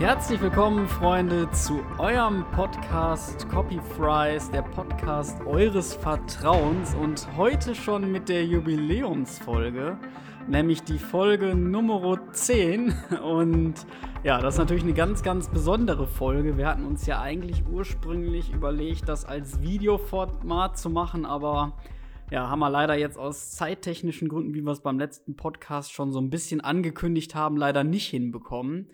Herzlich 0.00 0.40
willkommen, 0.40 0.88
Freunde, 0.88 1.48
zu 1.52 1.80
eurem 1.98 2.44
Podcast 2.50 3.48
Copy 3.48 3.78
Fries, 3.96 4.50
der 4.50 4.62
Podcast 4.62 5.40
eures 5.46 5.94
Vertrauens 5.94 6.96
und 6.96 7.28
heute 7.36 7.76
schon 7.76 8.10
mit 8.10 8.28
der 8.28 8.44
Jubiläumsfolge, 8.44 9.96
nämlich 10.48 10.82
die 10.82 10.98
Folge 10.98 11.54
Nummer 11.54 12.18
10. 12.32 12.92
Und 13.22 13.74
ja, 14.24 14.40
das 14.40 14.54
ist 14.54 14.58
natürlich 14.58 14.82
eine 14.82 14.94
ganz, 14.94 15.22
ganz 15.22 15.48
besondere 15.48 16.08
Folge. 16.08 16.58
Wir 16.58 16.66
hatten 16.66 16.84
uns 16.84 17.06
ja 17.06 17.20
eigentlich 17.20 17.62
ursprünglich 17.70 18.52
überlegt, 18.52 19.08
das 19.08 19.24
als 19.24 19.62
Videoformat 19.62 20.76
zu 20.76 20.90
machen, 20.90 21.24
aber 21.24 21.78
ja, 22.32 22.48
haben 22.50 22.58
wir 22.58 22.68
leider 22.68 22.98
jetzt 22.98 23.16
aus 23.16 23.52
zeittechnischen 23.52 24.28
Gründen, 24.28 24.54
wie 24.54 24.62
wir 24.62 24.72
es 24.72 24.80
beim 24.80 24.98
letzten 24.98 25.36
Podcast 25.36 25.92
schon 25.92 26.10
so 26.10 26.20
ein 26.20 26.30
bisschen 26.30 26.60
angekündigt 26.60 27.36
haben, 27.36 27.56
leider 27.56 27.84
nicht 27.84 28.08
hinbekommen 28.08 28.88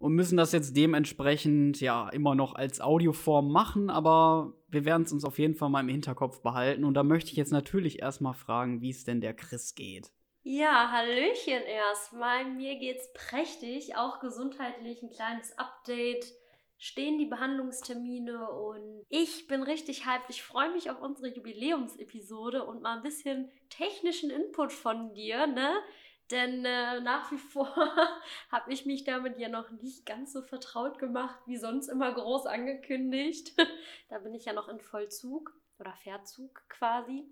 und 0.00 0.14
müssen 0.14 0.38
das 0.38 0.52
jetzt 0.52 0.74
dementsprechend 0.76 1.78
ja 1.80 2.08
immer 2.08 2.34
noch 2.34 2.54
als 2.54 2.80
Audioform 2.80 3.52
machen, 3.52 3.90
aber 3.90 4.54
wir 4.68 4.86
werden 4.86 5.02
es 5.02 5.12
uns 5.12 5.26
auf 5.26 5.38
jeden 5.38 5.54
Fall 5.54 5.68
mal 5.68 5.80
im 5.80 5.88
Hinterkopf 5.88 6.40
behalten. 6.40 6.84
Und 6.84 6.94
da 6.94 7.02
möchte 7.02 7.30
ich 7.30 7.36
jetzt 7.36 7.52
natürlich 7.52 8.00
erstmal 8.00 8.32
fragen, 8.32 8.80
wie 8.80 8.90
es 8.90 9.04
denn 9.04 9.20
der 9.20 9.34
Chris 9.34 9.74
geht. 9.74 10.10
Ja, 10.42 10.90
Hallöchen 10.90 11.62
erstmal. 11.66 12.46
Mir 12.46 12.76
geht's 12.76 13.12
prächtig, 13.12 13.96
auch 13.96 14.20
gesundheitlich 14.20 15.02
ein 15.02 15.10
kleines 15.10 15.56
Update. 15.58 16.24
Stehen 16.78 17.18
die 17.18 17.26
Behandlungstermine 17.26 18.48
und 18.48 19.04
ich 19.10 19.48
bin 19.48 19.62
richtig 19.62 20.06
hyped. 20.06 20.30
Ich 20.30 20.42
freue 20.42 20.72
mich 20.72 20.90
auf 20.90 21.02
unsere 21.02 21.28
Jubiläumsepisode 21.28 22.64
und 22.64 22.80
mal 22.80 22.96
ein 22.96 23.02
bisschen 23.02 23.50
technischen 23.68 24.30
Input 24.30 24.72
von 24.72 25.12
dir, 25.12 25.46
ne? 25.46 25.74
Denn 26.30 26.64
äh, 26.64 27.00
nach 27.00 27.30
wie 27.32 27.38
vor 27.38 27.74
habe 28.50 28.72
ich 28.72 28.86
mich 28.86 29.04
damit 29.04 29.38
ja 29.38 29.48
noch 29.48 29.70
nicht 29.70 30.06
ganz 30.06 30.32
so 30.32 30.42
vertraut 30.42 30.98
gemacht, 30.98 31.38
wie 31.46 31.56
sonst 31.56 31.88
immer 31.88 32.12
groß 32.12 32.46
angekündigt. 32.46 33.52
da 34.08 34.18
bin 34.18 34.34
ich 34.34 34.44
ja 34.44 34.52
noch 34.52 34.68
in 34.68 34.80
Vollzug 34.80 35.52
oder 35.78 35.92
Verzug 35.94 36.62
quasi. 36.68 37.24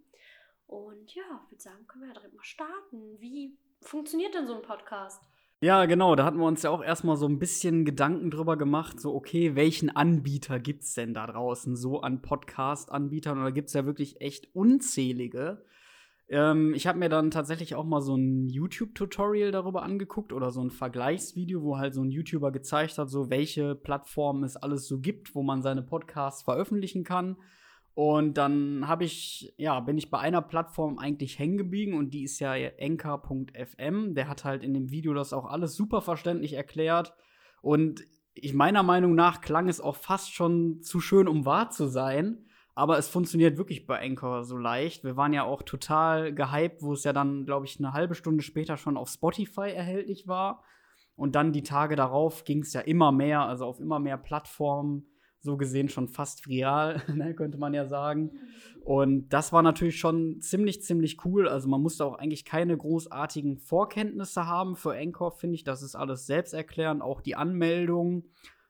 Und 0.67 1.15
ja, 1.15 1.23
ich 1.45 1.53
würde 1.53 1.63
sagen, 1.63 1.87
können 1.87 2.03
wir 2.05 2.09
ja 2.09 2.15
direkt 2.15 2.35
mal 2.35 2.45
starten. 2.45 3.21
Wie 3.21 3.57
funktioniert 3.81 4.35
denn 4.35 4.47
so 4.47 4.55
ein 4.55 4.63
Podcast? 4.63 5.23
Ja, 5.61 5.87
genau, 5.87 6.15
da 6.15 6.25
hatten 6.25 6.39
wir 6.39 6.47
uns 6.47 6.63
ja 6.63 6.71
auch 6.71 6.85
erstmal 6.85 7.17
so 7.17 7.27
ein 7.27 7.41
bisschen 7.41 7.85
Gedanken 7.85 8.31
drüber 8.31 8.57
gemacht, 8.57 9.01
so, 9.01 9.13
okay, 9.13 9.57
welchen 9.57 9.91
Anbieter 9.91 10.61
gibt 10.61 10.85
es 10.85 10.95
denn 10.95 11.15
da 11.15 11.27
draußen 11.27 11.75
so 11.75 12.01
an 12.01 12.23
Podcast-Anbietern? 12.23 13.41
Oder 13.41 13.51
gibt 13.51 13.69
es 13.69 13.75
ja 13.75 13.85
wirklich 13.85 14.21
echt 14.21 14.55
unzählige? 14.55 15.65
Ähm, 16.29 16.75
ich 16.75 16.87
habe 16.87 16.99
mir 16.99 17.09
dann 17.09 17.31
tatsächlich 17.31 17.75
auch 17.75 17.85
mal 17.85 18.03
so 18.03 18.17
ein 18.17 18.49
YouTube-Tutorial 18.49 19.51
darüber 19.51 19.83
angeguckt 19.83 20.33
oder 20.33 20.51
so 20.51 20.61
ein 20.61 20.71
Vergleichsvideo, 20.71 21.63
wo 21.63 21.79
halt 21.79 21.95
so 21.95 22.03
ein 22.03 22.11
YouTuber 22.11 22.53
gezeigt 22.53 22.99
hat, 22.99 23.09
so 23.09 23.31
welche 23.31 23.75
Plattformen 23.75 24.45
es 24.45 24.57
alles 24.57 24.87
so 24.87 25.01
gibt, 25.01 25.35
wo 25.35 25.43
man 25.43 25.63
seine 25.63 25.83
Podcasts 25.83 26.43
veröffentlichen 26.43 27.05
kann. 27.05 27.37
Und 27.95 28.39
dann 28.39 28.87
habe 28.87 29.03
ich, 29.03 29.53
ja, 29.57 29.81
bin 29.81 29.99
ich 29.99 30.09
bei 30.09 30.21
einer 30.21 30.41
Plattform 30.41 30.99
eigentlich 30.99 31.39
hängen 31.41 31.59
geblieben 31.59 31.95
und 31.95 32.15
die 32.15 32.23
ist 32.23 32.39
ja 32.39 32.55
enker.fm. 32.55 34.15
Der 34.15 34.29
hat 34.29 34.45
halt 34.45 34.63
in 34.63 34.73
dem 34.73 34.91
Video 34.93 35.15
das 35.15 35.33
auch 35.33 35.47
alles 35.47 35.75
super 35.75 36.01
verständlich 36.01 36.53
erklärt. 36.53 37.13
Und 37.61 38.05
ich 38.35 38.55
meiner 38.55 38.85
Meinung 38.85 39.17
nach 39.17 39.41
klang 39.41 39.69
es 39.69 39.81
auch 39.81 39.97
fast 39.97 40.33
schon 40.33 40.81
zu 40.81 41.01
schön, 41.01 41.27
um 41.27 41.45
wahr 41.45 41.71
zu 41.71 41.89
sein. 41.89 42.47
Aber 42.79 42.97
es 42.97 43.09
funktioniert 43.09 43.59
wirklich 43.59 43.89
bei 43.89 44.01
Anchor 44.01 44.45
so 44.45 44.57
leicht. 44.57 45.03
Wir 45.03 45.17
waren 45.17 45.33
ja 45.33 45.43
auch 45.43 45.63
total 45.63 46.33
gehypt, 46.33 46.81
wo 46.81 46.93
es 46.93 47.03
ja 47.03 47.13
dann, 47.13 47.45
glaube 47.45 47.67
ich, 47.67 47.81
eine 47.81 47.93
halbe 47.93 48.15
Stunde 48.15 48.45
später 48.45 48.77
schon 48.77 48.97
auf 48.97 49.09
Spotify 49.09 49.73
erhältlich 49.73 50.29
war. 50.29 50.63
Und 51.17 51.35
dann 51.35 51.51
die 51.51 51.65
Tage 51.65 51.97
darauf 51.97 52.45
ging 52.45 52.61
es 52.61 52.73
ja 52.73 52.81
immer 52.81 53.11
mehr, 53.11 53.41
also 53.41 53.65
auf 53.65 53.81
immer 53.81 53.99
mehr 53.99 54.17
Plattformen, 54.17 55.09
so 55.41 55.57
gesehen 55.57 55.89
schon 55.89 56.07
fast 56.07 56.47
real, 56.47 57.03
ne, 57.13 57.35
könnte 57.35 57.59
man 57.59 57.75
ja 57.75 57.85
sagen. 57.85 58.31
Und 58.85 59.31
das 59.31 59.53
war 59.53 59.63
natürlich 59.63 59.99
schon 59.99 60.41
ziemlich, 60.41 60.81
ziemlich 60.81 61.25
cool. 61.25 61.49
Also 61.49 61.69
man 61.69 61.83
musste 61.83 62.05
auch 62.05 62.15
eigentlich 62.15 62.45
keine 62.45 62.77
großartigen 62.77 63.59
Vorkenntnisse 63.59 64.47
haben 64.47 64.77
für 64.77 64.93
Anchor, 64.93 65.33
finde 65.33 65.57
ich. 65.57 65.65
Das 65.65 65.83
ist 65.83 65.97
alles 65.97 66.27
selbsterklärend, 66.27 67.03
auch 67.03 67.23
die 67.23 67.35
Anmeldung 67.35 68.27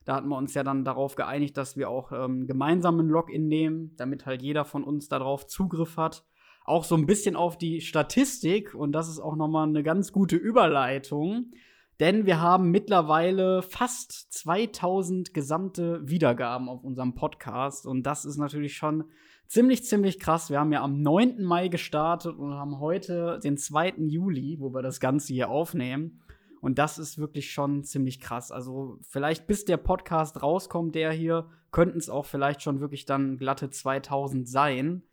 da 0.09 0.15
hatten 0.15 0.29
wir 0.29 0.37
uns 0.37 0.55
ja 0.55 0.63
dann 0.63 0.83
darauf 0.83 1.13
geeinigt, 1.13 1.55
dass 1.55 1.77
wir 1.77 1.87
auch 1.87 2.11
ähm, 2.11 2.47
gemeinsam 2.47 2.99
ein 2.99 3.09
Login 3.09 3.47
nehmen, 3.47 3.93
damit 3.95 4.25
halt 4.25 4.41
jeder 4.41 4.65
von 4.65 4.83
uns 4.83 5.07
darauf 5.07 5.45
Zugriff 5.45 5.97
hat. 5.97 6.25
Auch 6.65 6.83
so 6.83 6.95
ein 6.95 7.05
bisschen 7.05 7.35
auf 7.35 7.59
die 7.59 7.79
Statistik 7.79 8.73
und 8.73 8.91
das 8.91 9.07
ist 9.07 9.19
auch 9.19 9.35
nochmal 9.35 9.67
eine 9.67 9.83
ganz 9.83 10.11
gute 10.11 10.35
Überleitung, 10.35 11.51
denn 11.99 12.25
wir 12.25 12.41
haben 12.41 12.71
mittlerweile 12.71 13.61
fast 13.61 14.33
2000 14.33 15.31
gesamte 15.31 16.01
Wiedergaben 16.09 16.69
auf 16.69 16.83
unserem 16.83 17.13
Podcast 17.13 17.85
und 17.85 18.01
das 18.01 18.25
ist 18.25 18.37
natürlich 18.37 18.75
schon 18.75 19.03
ziemlich, 19.45 19.83
ziemlich 19.83 20.19
krass. 20.19 20.49
Wir 20.49 20.59
haben 20.59 20.73
ja 20.73 20.81
am 20.81 21.03
9. 21.03 21.43
Mai 21.43 21.67
gestartet 21.67 22.35
und 22.35 22.55
haben 22.55 22.79
heute 22.79 23.39
den 23.43 23.57
2. 23.57 23.93
Juli, 24.07 24.57
wo 24.59 24.73
wir 24.73 24.81
das 24.81 24.99
Ganze 24.99 25.33
hier 25.33 25.51
aufnehmen. 25.51 26.23
Und 26.61 26.77
das 26.77 26.97
ist 26.97 27.17
wirklich 27.17 27.51
schon 27.51 27.83
ziemlich 27.83 28.19
krass. 28.19 28.51
Also 28.51 28.97
vielleicht 29.01 29.47
bis 29.47 29.65
der 29.65 29.77
Podcast 29.77 30.41
rauskommt, 30.41 30.95
der 30.95 31.11
hier, 31.11 31.49
könnten 31.71 31.99
es 31.99 32.09
auch 32.09 32.25
vielleicht 32.25 32.61
schon 32.61 32.79
wirklich 32.79 33.05
dann 33.05 33.37
glatte 33.37 33.69
2000 33.69 34.47
sein. 34.47 35.03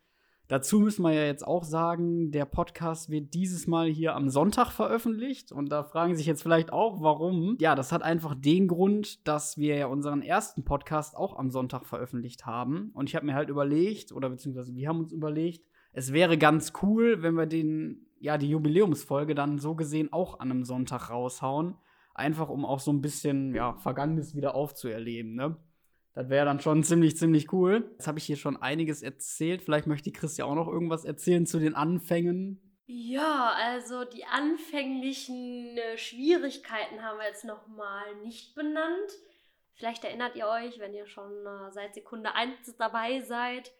Dazu 0.49 0.79
müssen 0.79 1.03
wir 1.03 1.13
ja 1.13 1.25
jetzt 1.25 1.45
auch 1.45 1.65
sagen, 1.65 2.31
der 2.31 2.45
Podcast 2.45 3.11
wird 3.11 3.35
dieses 3.35 3.67
Mal 3.67 3.89
hier 3.89 4.15
am 4.15 4.31
Sonntag 4.31 4.71
veröffentlicht. 4.71 5.51
Und 5.51 5.71
da 5.73 5.83
fragen 5.83 6.15
sich 6.15 6.27
jetzt 6.27 6.43
vielleicht 6.43 6.73
auch, 6.73 7.03
warum. 7.03 7.57
Ja, 7.59 7.75
das 7.75 7.91
hat 7.91 8.03
einfach 8.03 8.37
den 8.37 8.69
Grund, 8.69 9.27
dass 9.27 9.59
wir 9.59 9.77
ja 9.77 9.87
unseren 9.87 10.23
ersten 10.23 10.65
Podcast 10.65 11.17
auch 11.17 11.37
am 11.37 11.51
Sonntag 11.51 11.85
veröffentlicht 11.85 12.47
haben. 12.47 12.91
Und 12.95 13.09
ich 13.09 13.17
habe 13.17 13.27
mir 13.27 13.35
halt 13.35 13.49
überlegt, 13.49 14.13
oder 14.13 14.31
beziehungsweise 14.31 14.73
wir 14.73 14.89
haben 14.89 15.01
uns 15.01 15.13
überlegt, 15.13 15.67
es 15.93 16.13
wäre 16.13 16.39
ganz 16.39 16.73
cool, 16.83 17.23
wenn 17.23 17.35
wir 17.35 17.47
den 17.47 18.06
ja, 18.19 18.39
die 18.39 18.51
Jubiläumsfolge 18.51 19.35
dann 19.35 19.59
so 19.59 19.75
gesehen 19.75 20.13
auch 20.13 20.41
an 20.41 20.51
einem 20.51 20.65
Sonntag 20.65 21.11
raushauen. 21.11 21.77
Einfach 22.15 22.49
um 22.49 22.65
auch 22.65 22.81
so 22.81 22.93
ein 22.93 23.03
bisschen, 23.03 23.55
ja, 23.55 23.75
Vergangenes 23.77 24.35
wieder 24.35 24.55
aufzuerleben, 24.55 25.35
ne? 25.35 25.57
Das 26.15 26.31
wäre 26.31 26.47
dann 26.47 26.61
schon 26.61 26.83
ziemlich, 26.83 27.19
ziemlich 27.19 27.53
cool. 27.53 27.91
Jetzt 27.93 28.09
habe 28.09 28.19
ich 28.19 28.25
hier 28.25 28.37
schon 28.37 28.57
einiges 28.57 29.03
erzählt. 29.03 29.61
Vielleicht 29.61 29.87
möchte 29.87 30.11
Christian 30.11 30.49
auch 30.49 30.55
noch 30.55 30.69
irgendwas 30.69 31.05
erzählen 31.05 31.45
zu 31.45 31.59
den 31.59 31.75
Anfängen. 31.75 32.67
Ja, 32.87 33.53
also 33.55 34.05
die 34.05 34.25
anfänglichen 34.25 35.77
äh, 35.77 35.99
Schwierigkeiten 35.99 37.03
haben 37.03 37.19
wir 37.19 37.27
jetzt 37.27 37.45
noch 37.45 37.67
mal 37.67 38.15
nicht 38.23 38.55
benannt. 38.55 39.11
Vielleicht 39.75 40.05
erinnert 40.05 40.37
ihr 40.37 40.47
euch, 40.47 40.79
wenn 40.79 40.95
ihr 40.95 41.07
schon 41.07 41.31
äh, 41.45 41.71
seit 41.73 41.95
Sekunde 41.95 42.35
1 42.35 42.77
dabei 42.79 43.21
seid, 43.21 43.73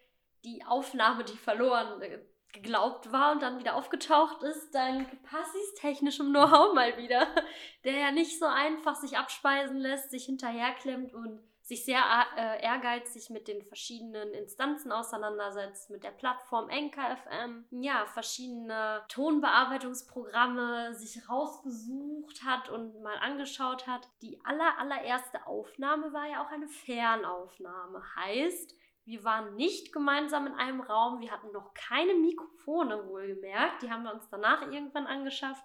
die 0.45 0.63
Aufnahme, 0.67 1.25
die 1.25 1.39
verloren 1.39 2.03
äh, 2.03 2.19
geglaubt 2.53 3.13
war 3.13 3.33
und 3.33 3.43
dann 3.43 3.59
wieder 3.59 3.75
aufgetaucht 3.75 4.43
ist, 4.43 4.75
dank 4.75 5.23
Passis 5.23 5.75
technischem 5.75 6.31
Know-how 6.31 6.75
mal 6.75 6.97
wieder, 6.97 7.27
der 7.85 7.99
ja 7.99 8.11
nicht 8.11 8.39
so 8.39 8.47
einfach 8.47 8.95
sich 8.95 9.17
abspeisen 9.17 9.79
lässt, 9.79 10.11
sich 10.11 10.25
hinterherklemmt 10.25 11.15
und 11.15 11.41
sich 11.67 11.85
sehr 11.85 12.01
äh, 12.37 12.63
ehrgeizig 12.63 13.29
mit 13.31 13.49
den 13.49 13.61
verschiedenen 13.61 14.33
Instanzen 14.35 14.93
auseinandersetzt, 14.93 15.91
mit 15.91 16.05
der 16.05 16.13
Plattform 16.13 16.69
NKFM, 16.69 17.65
ja, 17.71 18.07
verschiedene 18.07 19.03
Tonbearbeitungsprogramme 19.09 20.95
sich 20.95 21.29
rausgesucht 21.29 22.45
hat 22.45 22.69
und 22.69 23.03
mal 23.03 23.17
angeschaut 23.19 23.89
hat. 23.89 24.09
Die 24.23 24.39
aller, 24.45 24.79
allererste 24.79 25.45
Aufnahme 25.49 26.13
war 26.13 26.29
ja 26.29 26.47
auch 26.47 26.53
eine 26.53 26.69
Fernaufnahme. 26.69 28.01
Heißt, 28.15 28.77
wir 29.07 29.25
waren 29.25 29.55
nicht 29.55 29.93
gemeinsam 29.93 30.49
in 30.49 30.55
einem 30.55 30.81
Raum. 30.81 31.21
Wir 31.21 31.31
hatten 31.31 31.53
noch 31.53 31.73
keine 31.75 32.15
Mikrofone, 32.15 33.07
wohlgemerkt. 33.07 33.83
Die 33.83 33.91
haben 33.91 34.03
wir 34.03 34.13
uns 34.13 34.29
danach 34.29 34.63
irgendwann 34.63 35.07
angeschafft 35.07 35.63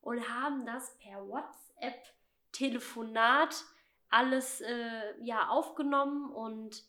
und 0.00 0.26
haben 0.30 0.64
das 0.64 0.96
per 0.98 1.28
WhatsApp-Telefonat 1.28 3.66
alles 4.08 4.62
äh, 4.62 5.22
ja, 5.22 5.48
aufgenommen. 5.48 6.32
Und 6.32 6.86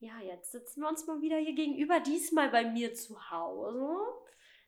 ja, 0.00 0.20
jetzt 0.20 0.52
sitzen 0.52 0.82
wir 0.82 0.90
uns 0.90 1.06
mal 1.06 1.22
wieder 1.22 1.38
hier 1.38 1.54
gegenüber. 1.54 2.00
Diesmal 2.00 2.50
bei 2.50 2.66
mir 2.66 2.92
zu 2.92 3.30
Hause. 3.30 3.96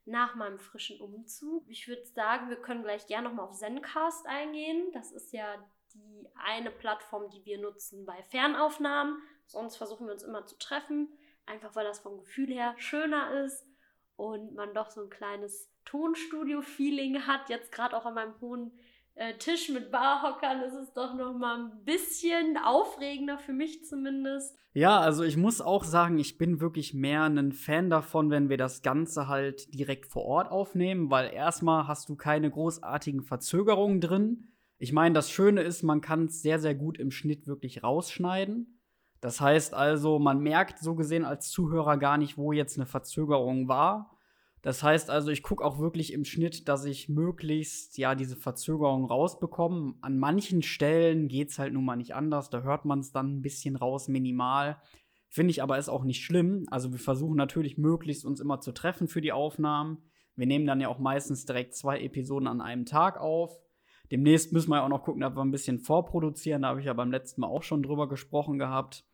Nach 0.07 0.35
meinem 0.35 0.59
frischen 0.59 0.99
Umzug. 0.99 1.69
Ich 1.69 1.89
würde 1.89 2.07
sagen, 2.07 2.49
wir 2.49 2.57
können 2.57 2.83
gleich 2.83 3.07
gerne 3.07 3.29
nochmal 3.29 3.49
auf 3.49 3.57
Zencast 3.57 4.27
eingehen. 4.27 4.91
Das 4.93 5.13
ist 5.13 5.31
ja 5.33 5.63
die 5.95 6.27
eine 6.35 6.71
Plattform, 6.71 7.29
die 7.31 7.45
wir 7.45 7.59
nutzen 7.59 8.07
bei 8.07 8.23
Fernaufnahmen. 8.25 9.23
Sonst 9.47 9.77
versuchen 9.77 10.07
wir 10.07 10.15
uns 10.15 10.23
immer 10.23 10.47
zu 10.47 10.59
treffen, 10.59 11.09
einfach 11.47 11.75
weil 11.75 11.85
das 11.85 12.01
vom 12.01 12.19
Gefühl 12.19 12.49
her 12.49 12.75
schöner 12.79 13.45
ist 13.45 13.67
und 14.17 14.55
man 14.55 14.75
doch 14.75 14.91
so 14.91 15.03
ein 15.03 15.11
kleines 15.11 15.71
Tonstudio-Feeling 15.85 17.27
hat. 17.27 17.49
Jetzt 17.49 17.73
gerade 17.73 17.97
auch 17.97 18.07
an 18.07 18.15
meinem 18.15 18.41
hohen 18.41 18.73
äh, 19.17 19.35
Tisch 19.35 19.69
mit 19.69 19.91
Barhockern 19.91 20.63
ist 20.63 20.75
es 20.75 20.93
doch 20.93 21.15
noch 21.15 21.35
mal 21.35 21.59
ein 21.61 21.85
bisschen 21.85 22.57
aufregender 22.57 23.39
für 23.39 23.53
mich 23.53 23.85
zumindest. 23.85 24.57
Ja, 24.73 24.99
also 24.99 25.23
ich 25.23 25.37
muss 25.37 25.61
auch 25.61 25.85
sagen, 25.85 26.19
ich 26.19 26.37
bin 26.37 26.61
wirklich 26.61 26.95
mehr 26.95 27.23
ein 27.23 27.53
Fan 27.53 27.91
davon, 27.91 28.31
wenn 28.31 28.49
wir 28.49 28.57
das 28.57 28.83
Ganze 28.83 29.29
halt 29.29 29.73
direkt 29.73 30.07
vor 30.07 30.25
Ort 30.25 30.51
aufnehmen, 30.51 31.11
weil 31.11 31.33
erstmal 31.33 31.87
hast 31.87 32.09
du 32.09 32.17
keine 32.17 32.51
großartigen 32.51 33.23
Verzögerungen 33.23 34.01
drin. 34.01 34.49
Ich 34.79 34.93
meine, 34.93 35.15
das 35.15 35.31
Schöne 35.31 35.63
ist, 35.63 35.85
man 35.85 36.01
kann 36.01 36.25
es 36.25 36.43
sehr, 36.43 36.59
sehr 36.59 36.75
gut 36.75 36.99
im 36.99 37.13
Schnitt 37.13 37.47
wirklich 37.47 37.85
rausschneiden. 37.85 38.74
Das 39.25 39.41
heißt 39.41 39.73
also, 39.73 40.19
man 40.19 40.41
merkt 40.41 40.81
so 40.81 40.95
gesehen 40.95 41.25
als 41.25 41.49
Zuhörer 41.49 41.97
gar 41.97 42.19
nicht, 42.19 42.37
wo 42.37 42.53
jetzt 42.53 42.77
eine 42.77 42.85
Verzögerung 42.85 43.69
war. 43.69 44.19
Das 44.61 44.83
heißt 44.83 45.09
also, 45.09 45.31
ich 45.31 45.43
gucke 45.43 45.65
auch 45.65 45.79
wirklich 45.79 46.13
im 46.13 46.27
Schnitt, 46.27 46.69
dass 46.69 46.85
ich 46.85 47.09
möglichst 47.09 47.97
ja 47.97 48.15
diese 48.15 48.37
Verzögerung 48.37 49.07
rausbekomme. 49.07 49.95
An 50.03 50.19
manchen 50.19 50.61
Stellen 50.61 51.29
geht 51.29 51.49
es 51.49 51.59
halt 51.59 51.73
nun 51.73 51.87
mal 51.87 51.97
nicht 51.97 52.15
anders. 52.15 52.51
Da 52.51 52.61
hört 52.61 52.85
man 52.85 52.99
es 52.99 53.13
dann 53.13 53.39
ein 53.39 53.41
bisschen 53.41 53.77
raus, 53.77 54.09
minimal. 54.09 54.77
Finde 55.31 55.53
ich 55.53 55.63
aber 55.63 55.79
ist 55.79 55.89
auch 55.89 56.05
nicht 56.05 56.23
schlimm. 56.23 56.67
Also 56.71 56.93
wir 56.93 56.99
versuchen 56.99 57.37
natürlich 57.37 57.79
möglichst 57.79 58.27
uns 58.27 58.41
immer 58.41 58.61
zu 58.61 58.73
treffen 58.73 59.09
für 59.09 59.23
die 59.23 59.33
Aufnahmen. 59.33 60.03
Wir 60.37 60.47
nehmen 60.47 60.67
dann 60.67 60.83
ja 60.83 60.89
auch 60.89 60.99
meistens 60.99 61.47
direkt 61.47 61.75
zwei 61.75 61.99
Episoden 62.01 62.47
an 62.47 62.61
einem 62.61 62.85
Tag 62.85 63.19
auf. 63.19 63.59
Demnächst 64.11 64.53
müssen 64.53 64.69
wir 64.69 64.77
ja 64.77 64.85
auch 64.85 64.91
noch 64.91 65.03
gucken, 65.03 65.25
ob 65.25 65.35
wir 65.35 65.43
ein 65.43 65.51
bisschen 65.51 65.79
vorproduzieren. 65.79 66.61
Da 66.61 66.69
habe 66.69 66.81
ich 66.81 66.87
ja 66.87 66.93
beim 66.93 67.11
letzten 67.11 67.41
Mal 67.41 67.47
auch 67.47 67.63
schon 67.63 67.83
drüber 67.83 68.07
gesprochen 68.07 68.59
gehabt. 68.59 69.07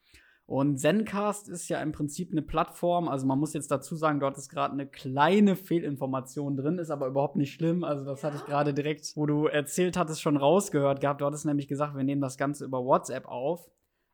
Und 0.51 0.79
Zencast 0.79 1.49
ist 1.49 1.69
ja 1.69 1.81
im 1.81 1.93
Prinzip 1.93 2.33
eine 2.33 2.43
Plattform. 2.43 3.09
Also 3.09 3.25
man 3.25 3.39
muss 3.39 3.53
jetzt 3.53 3.71
dazu 3.71 3.95
sagen, 3.95 4.19
dort 4.19 4.37
ist 4.37 4.49
gerade 4.49 4.73
eine 4.73 4.85
kleine 4.85 5.55
Fehlinformation 5.55 6.57
drin, 6.57 6.79
ist 6.79 6.91
aber 6.91 7.07
überhaupt 7.07 7.37
nicht 7.37 7.53
schlimm. 7.53 7.85
Also 7.85 8.05
das 8.05 8.25
hatte 8.25 8.39
ich 8.39 8.47
gerade 8.47 8.75
direkt, 8.75 9.13
wo 9.15 9.27
du 9.27 9.47
erzählt 9.47 9.97
hattest, 9.97 10.21
schon 10.21 10.37
rausgehört 10.37 11.01
gehabt. 11.01 11.21
Du 11.21 11.25
hattest 11.25 11.47
nämlich 11.47 11.69
gesagt, 11.69 11.97
wir 11.97 12.03
nehmen 12.03 12.21
das 12.21 12.37
Ganze 12.37 12.65
über 12.65 12.85
WhatsApp 12.85 13.29
auf. 13.29 13.71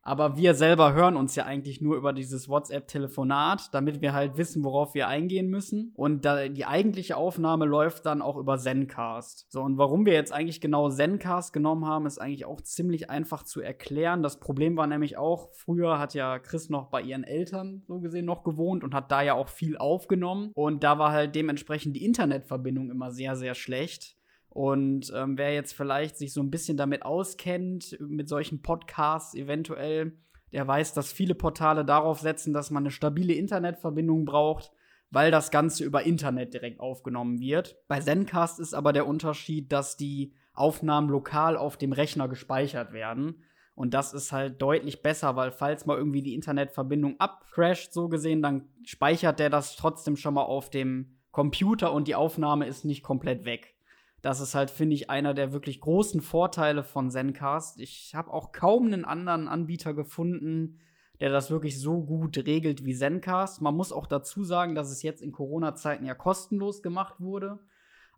Aber 0.07 0.37
wir 0.37 0.53
selber 0.53 0.93
hören 0.93 1.17
uns 1.17 1.35
ja 1.35 1.43
eigentlich 1.43 1.81
nur 1.81 1.97
über 1.97 2.13
dieses 2.13 2.47
WhatsApp-Telefonat, 2.47 3.73
damit 3.73 4.01
wir 4.01 4.13
halt 4.13 4.37
wissen, 4.37 4.63
worauf 4.63 4.93
wir 4.93 5.09
eingehen 5.09 5.49
müssen. 5.49 5.91
Und 5.97 6.23
die 6.23 6.65
eigentliche 6.65 7.17
Aufnahme 7.17 7.65
läuft 7.65 8.05
dann 8.05 8.21
auch 8.21 8.37
über 8.37 8.57
Zencast. 8.57 9.47
So, 9.49 9.61
und 9.61 9.77
warum 9.77 10.05
wir 10.05 10.13
jetzt 10.13 10.31
eigentlich 10.31 10.61
genau 10.61 10.89
Zencast 10.89 11.51
genommen 11.51 11.85
haben, 11.85 12.05
ist 12.05 12.19
eigentlich 12.19 12.45
auch 12.45 12.61
ziemlich 12.61 13.09
einfach 13.09 13.43
zu 13.43 13.59
erklären. 13.59 14.23
Das 14.23 14.39
Problem 14.39 14.77
war 14.77 14.87
nämlich 14.87 15.17
auch, 15.17 15.49
früher 15.51 15.99
hat 15.99 16.13
ja 16.13 16.39
Chris 16.39 16.69
noch 16.69 16.89
bei 16.89 17.01
ihren 17.01 17.25
Eltern 17.25 17.83
so 17.85 17.99
gesehen 17.99 18.23
noch 18.23 18.45
gewohnt 18.45 18.85
und 18.85 18.95
hat 18.95 19.11
da 19.11 19.21
ja 19.21 19.33
auch 19.33 19.49
viel 19.49 19.77
aufgenommen. 19.77 20.51
Und 20.53 20.85
da 20.85 20.99
war 20.99 21.11
halt 21.11 21.35
dementsprechend 21.35 21.97
die 21.97 22.05
Internetverbindung 22.05 22.89
immer 22.91 23.11
sehr, 23.11 23.35
sehr 23.35 23.55
schlecht. 23.55 24.16
Und 24.57 25.13
ähm, 25.15 25.37
wer 25.37 25.53
jetzt 25.53 25.73
vielleicht 25.73 26.17
sich 26.17 26.33
so 26.33 26.41
ein 26.41 26.49
bisschen 26.49 26.77
damit 26.77 27.05
auskennt, 27.05 27.95
mit 27.99 28.27
solchen 28.27 28.63
Podcasts 28.63 29.35
eventuell, 29.35 30.17
der 30.51 30.67
weiß, 30.67 30.95
dass 30.95 31.13
viele 31.13 31.35
Portale 31.35 31.85
darauf 31.85 32.21
setzen, 32.21 32.53
dass 32.53 32.71
man 32.71 32.81
eine 32.81 32.89
stabile 32.89 33.35
Internetverbindung 33.35 34.25
braucht, 34.25 34.71
weil 35.11 35.29
das 35.29 35.51
Ganze 35.51 35.83
über 35.83 36.07
Internet 36.07 36.55
direkt 36.55 36.79
aufgenommen 36.79 37.39
wird. 37.39 37.77
Bei 37.87 37.99
Zencast 37.99 38.59
ist 38.59 38.73
aber 38.73 38.93
der 38.93 39.05
Unterschied, 39.05 39.71
dass 39.71 39.95
die 39.95 40.33
Aufnahmen 40.55 41.09
lokal 41.09 41.55
auf 41.55 41.77
dem 41.77 41.93
Rechner 41.93 42.27
gespeichert 42.27 42.93
werden. 42.93 43.43
Und 43.75 43.93
das 43.93 44.11
ist 44.11 44.31
halt 44.31 44.59
deutlich 44.59 45.03
besser, 45.03 45.35
weil 45.35 45.51
falls 45.51 45.85
mal 45.85 45.99
irgendwie 45.99 46.23
die 46.23 46.33
Internetverbindung 46.33 47.19
abcrasht, 47.19 47.93
so 47.93 48.09
gesehen, 48.09 48.41
dann 48.41 48.69
speichert 48.83 49.37
der 49.37 49.51
das 49.51 49.75
trotzdem 49.75 50.15
schon 50.15 50.33
mal 50.33 50.45
auf 50.45 50.71
dem 50.71 51.19
Computer 51.29 51.93
und 51.93 52.07
die 52.07 52.15
Aufnahme 52.15 52.65
ist 52.65 52.85
nicht 52.85 53.03
komplett 53.03 53.45
weg. 53.45 53.76
Das 54.21 54.39
ist 54.39 54.55
halt, 54.55 54.71
finde 54.71 54.95
ich, 54.95 55.09
einer 55.09 55.33
der 55.33 55.53
wirklich 55.53 55.79
großen 55.79 56.21
Vorteile 56.21 56.83
von 56.83 57.11
Zencast. 57.11 57.79
Ich 57.79 58.13
habe 58.15 58.33
auch 58.33 58.51
kaum 58.51 58.87
einen 58.87 59.05
anderen 59.05 59.47
Anbieter 59.47 59.93
gefunden, 59.93 60.79
der 61.19 61.29
das 61.29 61.49
wirklich 61.51 61.79
so 61.79 62.03
gut 62.03 62.37
regelt 62.37 62.85
wie 62.85 62.95
Zencast. 62.95 63.61
Man 63.61 63.75
muss 63.75 63.91
auch 63.91 64.07
dazu 64.07 64.43
sagen, 64.43 64.75
dass 64.75 64.91
es 64.91 65.03
jetzt 65.03 65.21
in 65.21 65.31
Corona-Zeiten 65.31 66.05
ja 66.05 66.15
kostenlos 66.15 66.81
gemacht 66.81 67.19
wurde. 67.19 67.59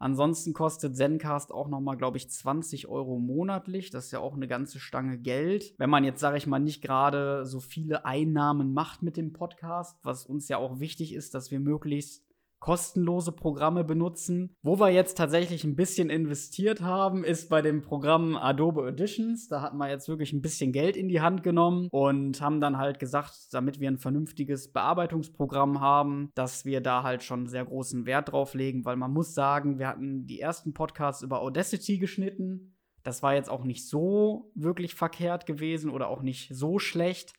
Ansonsten 0.01 0.53
kostet 0.53 0.95
Zencast 0.95 1.51
auch 1.51 1.67
noch 1.67 1.81
mal, 1.81 1.95
glaube 1.95 2.15
ich, 2.15 2.29
20 2.29 2.87
Euro 2.87 3.19
monatlich. 3.19 3.91
Das 3.91 4.05
ist 4.05 4.11
ja 4.11 4.19
auch 4.19 4.33
eine 4.33 4.47
ganze 4.47 4.79
Stange 4.79 5.17
Geld. 5.17 5.75
Wenn 5.77 5.89
man 5.89 6.05
jetzt, 6.05 6.21
sage 6.21 6.37
ich 6.37 6.47
mal, 6.47 6.59
nicht 6.59 6.81
gerade 6.81 7.45
so 7.45 7.59
viele 7.59 8.05
Einnahmen 8.05 8.73
macht 8.73 9.03
mit 9.03 9.17
dem 9.17 9.33
Podcast, 9.33 9.99
was 10.03 10.25
uns 10.25 10.47
ja 10.47 10.57
auch 10.57 10.79
wichtig 10.79 11.13
ist, 11.13 11.35
dass 11.35 11.51
wir 11.51 11.59
möglichst 11.59 12.28
kostenlose 12.59 13.31
Programme 13.31 13.83
benutzen. 13.83 14.55
Wo 14.61 14.79
wir 14.79 14.89
jetzt 14.89 15.17
tatsächlich 15.17 15.63
ein 15.63 15.75
bisschen 15.75 16.09
investiert 16.09 16.81
haben, 16.81 17.23
ist 17.23 17.49
bei 17.49 17.61
dem 17.61 17.81
Programm 17.81 18.35
Adobe 18.35 18.87
Editions. 18.87 19.47
Da 19.47 19.61
hatten 19.61 19.77
wir 19.77 19.89
jetzt 19.89 20.07
wirklich 20.07 20.33
ein 20.33 20.41
bisschen 20.41 20.71
Geld 20.71 20.97
in 20.97 21.07
die 21.07 21.21
Hand 21.21 21.43
genommen 21.43 21.87
und 21.91 22.41
haben 22.41 22.59
dann 22.61 22.77
halt 22.77 22.99
gesagt, 22.99 23.53
damit 23.53 23.79
wir 23.79 23.89
ein 23.89 23.97
vernünftiges 23.97 24.71
Bearbeitungsprogramm 24.71 25.79
haben, 25.79 26.31
dass 26.35 26.65
wir 26.65 26.81
da 26.81 27.03
halt 27.03 27.23
schon 27.23 27.47
sehr 27.47 27.65
großen 27.65 28.05
Wert 28.05 28.31
drauf 28.31 28.53
legen, 28.53 28.85
weil 28.85 28.95
man 28.95 29.11
muss 29.11 29.33
sagen, 29.33 29.79
wir 29.79 29.87
hatten 29.87 30.25
die 30.25 30.39
ersten 30.39 30.73
Podcasts 30.73 31.23
über 31.23 31.41
Audacity 31.41 31.97
geschnitten. 31.97 32.75
Das 33.03 33.23
war 33.23 33.33
jetzt 33.33 33.49
auch 33.49 33.63
nicht 33.63 33.87
so 33.87 34.51
wirklich 34.55 34.95
verkehrt 34.95 35.45
gewesen 35.45 35.89
oder 35.89 36.09
auch 36.09 36.21
nicht 36.21 36.53
so 36.53 36.79
schlecht. 36.79 37.33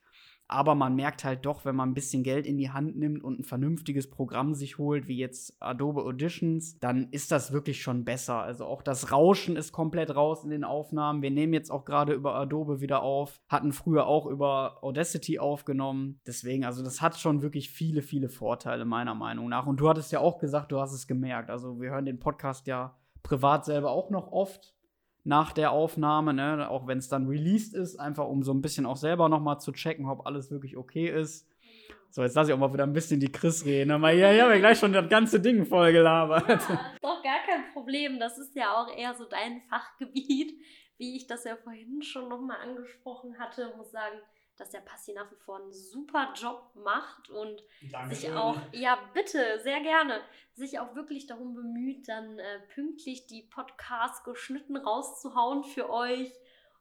Aber 0.52 0.74
man 0.74 0.96
merkt 0.96 1.22
halt 1.22 1.46
doch, 1.46 1.64
wenn 1.64 1.76
man 1.76 1.90
ein 1.90 1.94
bisschen 1.94 2.24
Geld 2.24 2.44
in 2.44 2.58
die 2.58 2.70
Hand 2.70 2.96
nimmt 2.96 3.22
und 3.22 3.38
ein 3.38 3.44
vernünftiges 3.44 4.10
Programm 4.10 4.52
sich 4.52 4.78
holt, 4.78 5.06
wie 5.06 5.16
jetzt 5.16 5.56
Adobe 5.62 6.02
Auditions, 6.02 6.76
dann 6.80 7.06
ist 7.12 7.30
das 7.30 7.52
wirklich 7.52 7.80
schon 7.80 8.04
besser. 8.04 8.42
Also 8.42 8.64
auch 8.64 8.82
das 8.82 9.12
Rauschen 9.12 9.54
ist 9.54 9.70
komplett 9.70 10.12
raus 10.12 10.42
in 10.42 10.50
den 10.50 10.64
Aufnahmen. 10.64 11.22
Wir 11.22 11.30
nehmen 11.30 11.52
jetzt 11.52 11.70
auch 11.70 11.84
gerade 11.84 12.14
über 12.14 12.34
Adobe 12.34 12.80
wieder 12.80 13.02
auf, 13.04 13.40
hatten 13.48 13.72
früher 13.72 14.08
auch 14.08 14.26
über 14.26 14.82
Audacity 14.82 15.38
aufgenommen. 15.38 16.18
Deswegen, 16.26 16.64
also 16.64 16.82
das 16.82 17.00
hat 17.00 17.16
schon 17.16 17.42
wirklich 17.42 17.70
viele, 17.70 18.02
viele 18.02 18.28
Vorteile 18.28 18.84
meiner 18.84 19.14
Meinung 19.14 19.48
nach. 19.48 19.66
Und 19.66 19.78
du 19.78 19.88
hattest 19.88 20.10
ja 20.10 20.18
auch 20.18 20.40
gesagt, 20.40 20.72
du 20.72 20.80
hast 20.80 20.92
es 20.92 21.06
gemerkt. 21.06 21.48
Also 21.48 21.80
wir 21.80 21.90
hören 21.90 22.06
den 22.06 22.18
Podcast 22.18 22.66
ja 22.66 22.98
privat 23.22 23.64
selber 23.64 23.92
auch 23.92 24.10
noch 24.10 24.32
oft 24.32 24.74
nach 25.24 25.52
der 25.52 25.72
Aufnahme, 25.72 26.32
ne? 26.32 26.68
auch 26.70 26.86
wenn 26.86 26.98
es 26.98 27.08
dann 27.08 27.26
released 27.26 27.74
ist, 27.74 27.96
einfach 27.96 28.26
um 28.26 28.42
so 28.42 28.52
ein 28.52 28.62
bisschen 28.62 28.86
auch 28.86 28.96
selber 28.96 29.28
noch 29.28 29.40
mal 29.40 29.58
zu 29.58 29.72
checken, 29.72 30.06
ob 30.06 30.26
alles 30.26 30.50
wirklich 30.50 30.76
okay 30.76 31.08
ist. 31.08 31.46
So, 32.12 32.22
jetzt 32.22 32.34
lasse 32.34 32.50
ich 32.50 32.54
auch 32.54 32.58
mal 32.58 32.72
wieder 32.72 32.84
ein 32.84 32.92
bisschen 32.92 33.20
die 33.20 33.30
Chris 33.30 33.64
reden. 33.64 33.92
Aber 33.92 34.10
ja, 34.10 34.32
ich 34.32 34.38
ja 34.38 34.58
gleich 34.58 34.78
schon 34.78 34.92
das 34.92 35.08
ganze 35.08 35.38
Ding 35.38 35.64
voll 35.64 35.92
gelabert. 35.92 36.68
Ja, 36.68 36.94
doch 37.00 37.22
gar 37.22 37.38
kein 37.46 37.72
Problem. 37.72 38.18
Das 38.18 38.36
ist 38.36 38.56
ja 38.56 38.74
auch 38.74 38.88
eher 38.96 39.14
so 39.14 39.26
dein 39.26 39.62
Fachgebiet, 39.68 40.52
wie 40.98 41.16
ich 41.16 41.28
das 41.28 41.44
ja 41.44 41.56
vorhin 41.56 42.02
schon 42.02 42.28
noch 42.28 42.40
mal 42.40 42.56
angesprochen 42.56 43.38
hatte. 43.38 43.68
Ich 43.70 43.76
muss 43.76 43.92
sagen, 43.92 44.16
dass 44.60 44.70
der 44.70 44.80
Passi 44.80 45.14
nach 45.14 45.30
wie 45.32 45.36
vor 45.36 45.56
einen 45.56 45.72
super 45.72 46.34
Job 46.36 46.70
macht 46.74 47.30
und 47.30 47.64
Dankeschön. 47.90 48.20
sich 48.20 48.32
auch, 48.32 48.58
ja 48.72 48.98
bitte, 49.14 49.58
sehr 49.60 49.80
gerne, 49.80 50.20
sich 50.52 50.78
auch 50.78 50.94
wirklich 50.94 51.26
darum 51.26 51.54
bemüht, 51.54 52.06
dann 52.08 52.38
äh, 52.38 52.60
pünktlich 52.74 53.26
die 53.26 53.42
Podcasts 53.42 54.22
geschnitten 54.22 54.76
rauszuhauen 54.76 55.64
für 55.64 55.88
euch 55.88 56.30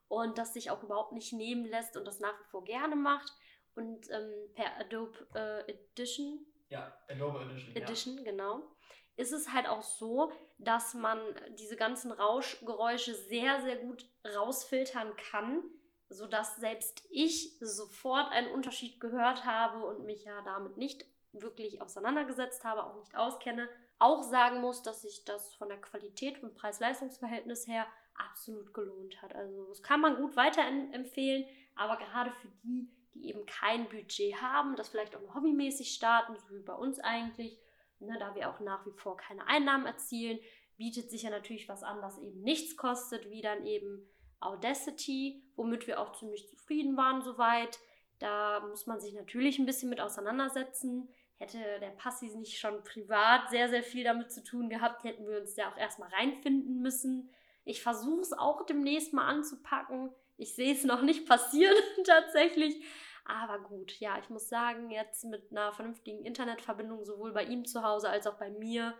und 0.09 0.37
das 0.37 0.53
sich 0.53 0.71
auch 0.71 0.83
überhaupt 0.83 1.13
nicht 1.13 1.31
nehmen 1.31 1.65
lässt 1.65 1.95
und 1.95 2.05
das 2.05 2.19
nach 2.19 2.37
wie 2.41 2.49
vor 2.51 2.65
gerne 2.65 2.97
macht. 2.97 3.31
Und 3.75 4.09
ähm, 4.11 4.33
per 4.55 4.77
Adobe 4.77 5.27
äh, 5.33 5.71
Edition. 5.71 6.45
Ja, 6.67 6.93
Adobe 7.07 7.39
Edition. 7.43 7.75
Edition, 7.77 8.17
ja. 8.17 8.23
genau. 8.23 8.75
Ist 9.15 9.31
es 9.31 9.53
halt 9.53 9.67
auch 9.67 9.83
so, 9.83 10.33
dass 10.57 10.93
man 10.95 11.19
diese 11.57 11.77
ganzen 11.77 12.11
Rauschgeräusche 12.11 13.15
sehr, 13.15 13.61
sehr 13.61 13.77
gut 13.77 14.05
rausfiltern 14.35 15.15
kann 15.31 15.63
sodass 16.09 16.57
selbst 16.57 17.03
ich 17.11 17.57
sofort 17.61 18.31
einen 18.31 18.51
Unterschied 18.51 18.99
gehört 18.99 19.45
habe 19.45 19.85
und 19.85 20.05
mich 20.05 20.25
ja 20.25 20.41
damit 20.41 20.77
nicht 20.77 21.05
wirklich 21.31 21.81
auseinandergesetzt 21.81 22.63
habe, 22.63 22.83
auch 22.83 22.95
nicht 22.95 23.15
auskenne, 23.15 23.69
auch 23.99 24.23
sagen 24.23 24.61
muss, 24.61 24.81
dass 24.81 25.03
sich 25.03 25.23
das 25.25 25.53
von 25.55 25.69
der 25.69 25.79
Qualität 25.79 26.41
und 26.41 26.55
Preis-Leistungs-Verhältnis 26.55 27.67
her 27.67 27.85
absolut 28.15 28.73
gelohnt 28.73 29.21
hat. 29.21 29.35
Also 29.35 29.65
das 29.67 29.83
kann 29.83 30.01
man 30.01 30.15
gut 30.15 30.35
weiterempfehlen, 30.35 31.45
aber 31.75 31.97
gerade 31.97 32.31
für 32.31 32.47
die, 32.63 32.89
die 33.13 33.29
eben 33.29 33.45
kein 33.45 33.87
Budget 33.89 34.41
haben, 34.41 34.75
das 34.75 34.89
vielleicht 34.89 35.15
auch 35.15 35.35
hobbymäßig 35.35 35.93
starten, 35.93 36.35
so 36.37 36.55
wie 36.55 36.63
bei 36.63 36.73
uns 36.73 36.99
eigentlich, 36.99 37.59
ne, 37.99 38.17
da 38.19 38.33
wir 38.35 38.49
auch 38.49 38.59
nach 38.61 38.85
wie 38.85 38.91
vor 38.91 39.17
keine 39.17 39.45
Einnahmen 39.47 39.85
erzielen, 39.85 40.39
bietet 40.77 41.11
sich 41.11 41.23
ja 41.23 41.29
natürlich 41.29 41.69
was 41.69 41.83
an, 41.83 42.01
das 42.01 42.17
eben 42.17 42.41
nichts 42.41 42.77
kostet, 42.77 43.29
wie 43.29 43.41
dann 43.41 43.65
eben 43.65 44.09
Audacity, 44.39 45.43
womit 45.55 45.87
wir 45.87 45.99
auch 45.99 46.13
ziemlich 46.13 46.47
zufrieden 46.47 46.97
waren 46.97 47.21
soweit. 47.21 47.79
Da 48.19 48.61
muss 48.67 48.85
man 48.85 48.99
sich 48.99 49.13
natürlich 49.13 49.59
ein 49.59 49.65
bisschen 49.65 49.89
mit 49.89 50.01
auseinandersetzen. 50.01 51.09
Hätte 51.37 51.57
der 51.79 51.91
Passi 51.91 52.27
nicht 52.35 52.59
schon 52.59 52.83
privat 52.83 53.49
sehr, 53.49 53.69
sehr 53.69 53.83
viel 53.83 54.03
damit 54.03 54.31
zu 54.31 54.43
tun 54.43 54.69
gehabt, 54.69 55.05
hätten 55.05 55.25
wir 55.27 55.39
uns 55.39 55.55
ja 55.55 55.71
auch 55.71 55.77
erstmal 55.77 56.09
reinfinden 56.09 56.81
müssen. 56.81 57.29
Ich 57.63 57.81
versuche 57.81 58.21
es 58.21 58.33
auch 58.33 58.65
demnächst 58.65 59.13
mal 59.13 59.27
anzupacken. 59.27 60.11
Ich 60.37 60.55
sehe 60.55 60.73
es 60.73 60.83
noch 60.83 61.01
nicht 61.01 61.27
passieren 61.27 61.75
tatsächlich. 62.05 62.83
Aber 63.25 63.59
gut, 63.59 63.99
ja, 63.99 64.17
ich 64.17 64.29
muss 64.29 64.49
sagen, 64.49 64.89
jetzt 64.89 65.23
mit 65.23 65.51
einer 65.51 65.71
vernünftigen 65.71 66.25
Internetverbindung 66.25 67.05
sowohl 67.05 67.31
bei 67.31 67.43
ihm 67.43 67.63
zu 67.63 67.83
Hause 67.83 68.09
als 68.09 68.25
auch 68.25 68.39
bei 68.39 68.49
mir, 68.49 68.97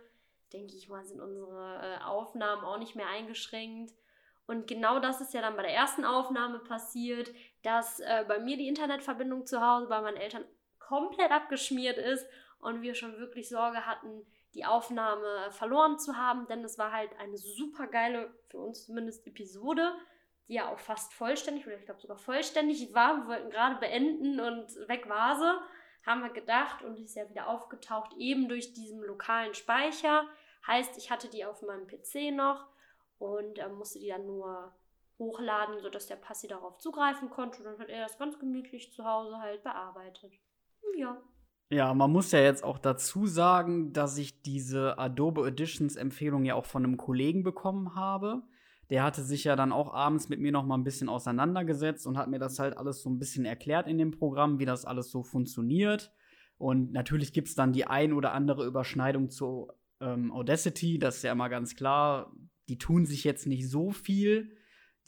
denke 0.52 0.76
ich 0.76 0.88
mal, 0.88 1.04
sind 1.04 1.20
unsere 1.20 1.80
äh, 1.82 2.04
Aufnahmen 2.04 2.64
auch 2.64 2.78
nicht 2.78 2.94
mehr 2.94 3.08
eingeschränkt. 3.08 3.92
Und 4.50 4.66
genau 4.66 4.98
das 4.98 5.20
ist 5.20 5.32
ja 5.32 5.42
dann 5.42 5.54
bei 5.54 5.62
der 5.62 5.74
ersten 5.74 6.04
Aufnahme 6.04 6.58
passiert, 6.58 7.32
dass 7.62 8.00
äh, 8.00 8.24
bei 8.26 8.40
mir 8.40 8.56
die 8.56 8.66
Internetverbindung 8.66 9.46
zu 9.46 9.60
Hause 9.64 9.86
bei 9.86 10.00
meinen 10.00 10.16
Eltern 10.16 10.44
komplett 10.80 11.30
abgeschmiert 11.30 11.98
ist 11.98 12.26
und 12.58 12.82
wir 12.82 12.96
schon 12.96 13.16
wirklich 13.18 13.48
Sorge 13.48 13.86
hatten, 13.86 14.26
die 14.54 14.64
Aufnahme 14.64 15.52
verloren 15.52 16.00
zu 16.00 16.16
haben, 16.16 16.48
denn 16.48 16.64
es 16.64 16.78
war 16.78 16.90
halt 16.90 17.10
eine 17.20 17.38
super 17.38 17.86
geile, 17.86 18.34
für 18.48 18.58
uns 18.58 18.86
zumindest, 18.86 19.24
Episode, 19.24 19.92
die 20.48 20.54
ja 20.54 20.68
auch 20.68 20.80
fast 20.80 21.14
vollständig, 21.14 21.64
oder 21.68 21.76
ich 21.76 21.84
glaube 21.84 22.00
sogar 22.00 22.18
vollständig 22.18 22.92
war. 22.92 23.18
Wir 23.18 23.26
wollten 23.28 23.50
gerade 23.50 23.76
beenden 23.76 24.40
und 24.40 24.66
weg 24.88 25.08
war 25.08 25.36
sie, 25.36 25.60
haben 26.04 26.22
wir 26.22 26.30
gedacht 26.30 26.82
und 26.82 26.98
ist 26.98 27.14
ja 27.14 27.30
wieder 27.30 27.46
aufgetaucht, 27.46 28.14
eben 28.16 28.48
durch 28.48 28.72
diesen 28.72 29.00
lokalen 29.00 29.54
Speicher. 29.54 30.26
Heißt, 30.66 30.98
ich 30.98 31.12
hatte 31.12 31.28
die 31.28 31.44
auf 31.44 31.62
meinem 31.62 31.86
PC 31.86 32.34
noch 32.34 32.66
und 33.20 33.58
äh, 33.58 33.68
musste 33.68 34.00
die 34.00 34.08
dann 34.08 34.26
nur 34.26 34.72
hochladen, 35.18 35.78
sodass 35.80 36.06
der 36.06 36.16
Passi 36.16 36.48
darauf 36.48 36.78
zugreifen 36.78 37.30
konnte. 37.30 37.58
Und 37.58 37.66
dann 37.66 37.78
hat 37.78 37.90
er 37.90 38.02
das 38.02 38.18
ganz 38.18 38.38
gemütlich 38.38 38.92
zu 38.92 39.04
Hause 39.04 39.38
halt 39.38 39.62
bearbeitet. 39.62 40.32
Ja. 40.96 41.22
Ja, 41.68 41.94
man 41.94 42.10
muss 42.10 42.32
ja 42.32 42.40
jetzt 42.40 42.64
auch 42.64 42.78
dazu 42.78 43.26
sagen, 43.26 43.92
dass 43.92 44.18
ich 44.18 44.42
diese 44.42 44.98
Adobe 44.98 45.46
Editions 45.46 45.94
Empfehlung 45.94 46.44
ja 46.44 46.54
auch 46.56 46.64
von 46.64 46.84
einem 46.84 46.96
Kollegen 46.96 47.44
bekommen 47.44 47.94
habe. 47.94 48.42
Der 48.88 49.04
hatte 49.04 49.22
sich 49.22 49.44
ja 49.44 49.54
dann 49.54 49.70
auch 49.70 49.94
abends 49.94 50.28
mit 50.30 50.40
mir 50.40 50.50
noch 50.50 50.64
mal 50.64 50.76
ein 50.76 50.82
bisschen 50.82 51.08
auseinandergesetzt 51.08 52.08
und 52.08 52.18
hat 52.18 52.28
mir 52.28 52.40
das 52.40 52.58
halt 52.58 52.76
alles 52.76 53.02
so 53.02 53.10
ein 53.10 53.20
bisschen 53.20 53.44
erklärt 53.44 53.86
in 53.86 53.98
dem 53.98 54.10
Programm, 54.10 54.58
wie 54.58 54.64
das 54.64 54.84
alles 54.84 55.10
so 55.12 55.22
funktioniert. 55.22 56.10
Und 56.58 56.90
natürlich 56.90 57.32
gibt 57.32 57.48
es 57.48 57.54
dann 57.54 57.72
die 57.72 57.86
ein 57.86 58.12
oder 58.12 58.32
andere 58.32 58.66
Überschneidung 58.66 59.30
zu 59.30 59.70
ähm, 60.00 60.32
Audacity, 60.32 60.98
das 60.98 61.18
ist 61.18 61.22
ja 61.22 61.32
immer 61.32 61.48
ganz 61.48 61.76
klar. 61.76 62.32
Die 62.70 62.78
tun 62.78 63.04
sich 63.04 63.24
jetzt 63.24 63.46
nicht 63.46 63.68
so 63.68 63.90
viel 63.90 64.56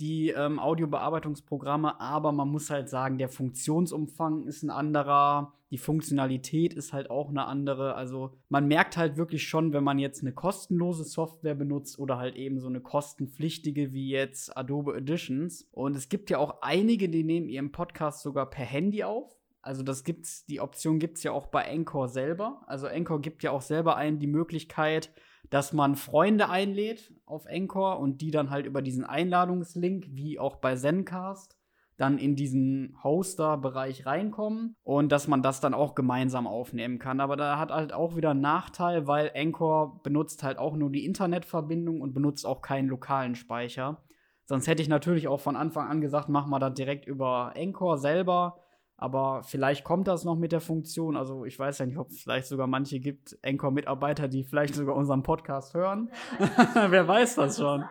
die 0.02 0.30
ähm, 0.30 0.58
Audiobearbeitungsprogramme, 0.58 2.00
aber 2.00 2.32
man 2.32 2.48
muss 2.48 2.70
halt 2.70 2.88
sagen, 2.88 3.18
der 3.18 3.28
Funktionsumfang 3.28 4.46
ist 4.46 4.64
ein 4.64 4.70
anderer, 4.70 5.54
die 5.70 5.78
Funktionalität 5.78 6.74
ist 6.74 6.92
halt 6.92 7.08
auch 7.08 7.28
eine 7.28 7.44
andere. 7.44 7.94
Also 7.94 8.36
man 8.48 8.66
merkt 8.66 8.96
halt 8.96 9.16
wirklich 9.16 9.46
schon, 9.46 9.72
wenn 9.72 9.84
man 9.84 10.00
jetzt 10.00 10.22
eine 10.22 10.32
kostenlose 10.32 11.04
Software 11.04 11.54
benutzt 11.54 12.00
oder 12.00 12.18
halt 12.18 12.34
eben 12.34 12.58
so 12.58 12.66
eine 12.66 12.80
kostenpflichtige 12.80 13.92
wie 13.92 14.08
jetzt 14.08 14.56
Adobe 14.56 14.96
Editions. 14.96 15.68
Und 15.70 15.94
es 15.94 16.08
gibt 16.08 16.30
ja 16.30 16.38
auch 16.38 16.62
einige, 16.62 17.08
die 17.08 17.22
nehmen 17.22 17.48
ihren 17.48 17.70
Podcast 17.70 18.22
sogar 18.22 18.50
per 18.50 18.64
Handy 18.64 19.04
auf. 19.04 19.38
Also 19.60 19.84
das 19.84 20.02
gibt's, 20.02 20.44
die 20.46 20.60
Option 20.60 20.98
gibt 20.98 21.18
es 21.18 21.22
ja 21.22 21.30
auch 21.30 21.46
bei 21.46 21.70
Anchor 21.70 22.08
selber. 22.08 22.62
Also 22.66 22.88
Anchor 22.88 23.20
gibt 23.20 23.44
ja 23.44 23.52
auch 23.52 23.62
selber 23.62 23.96
einen 23.96 24.18
die 24.18 24.26
Möglichkeit, 24.26 25.12
dass 25.52 25.74
man 25.74 25.96
Freunde 25.96 26.48
einlädt 26.48 27.12
auf 27.26 27.46
Anchor 27.46 28.00
und 28.00 28.22
die 28.22 28.30
dann 28.30 28.48
halt 28.48 28.64
über 28.64 28.80
diesen 28.80 29.04
Einladungslink, 29.04 30.06
wie 30.08 30.38
auch 30.38 30.56
bei 30.56 30.74
Zencast, 30.76 31.58
dann 31.98 32.16
in 32.16 32.36
diesen 32.36 32.96
Hoster-Bereich 33.04 34.06
reinkommen 34.06 34.76
und 34.82 35.12
dass 35.12 35.28
man 35.28 35.42
das 35.42 35.60
dann 35.60 35.74
auch 35.74 35.94
gemeinsam 35.94 36.46
aufnehmen 36.46 36.98
kann. 36.98 37.20
Aber 37.20 37.36
da 37.36 37.58
hat 37.58 37.70
halt 37.70 37.92
auch 37.92 38.16
wieder 38.16 38.30
einen 38.30 38.40
Nachteil, 38.40 39.06
weil 39.06 39.30
Anchor 39.36 40.00
benutzt 40.02 40.42
halt 40.42 40.56
auch 40.56 40.74
nur 40.74 40.88
die 40.88 41.04
Internetverbindung 41.04 42.00
und 42.00 42.14
benutzt 42.14 42.46
auch 42.46 42.62
keinen 42.62 42.88
lokalen 42.88 43.34
Speicher. 43.34 44.02
Sonst 44.46 44.68
hätte 44.68 44.80
ich 44.80 44.88
natürlich 44.88 45.28
auch 45.28 45.40
von 45.40 45.56
Anfang 45.56 45.86
an 45.86 46.00
gesagt, 46.00 46.30
mach 46.30 46.46
mal 46.46 46.60
das 46.60 46.72
direkt 46.72 47.06
über 47.06 47.52
Anchor 47.54 47.98
selber 47.98 48.61
aber 49.02 49.42
vielleicht 49.42 49.82
kommt 49.82 50.06
das 50.06 50.24
noch 50.24 50.36
mit 50.36 50.52
der 50.52 50.60
Funktion. 50.60 51.16
Also 51.16 51.44
ich 51.44 51.58
weiß 51.58 51.78
ja 51.78 51.86
nicht, 51.86 51.98
ob 51.98 52.10
es 52.10 52.20
vielleicht 52.22 52.46
sogar 52.46 52.68
manche 52.68 53.00
gibt, 53.00 53.36
Anchor-Mitarbeiter, 53.42 54.28
die 54.28 54.44
vielleicht 54.44 54.76
sogar 54.76 54.94
unseren 54.94 55.24
Podcast 55.24 55.74
hören. 55.74 56.08
Wer 56.88 57.08
weiß 57.08 57.34
das 57.34 57.58
schon. 57.58 57.84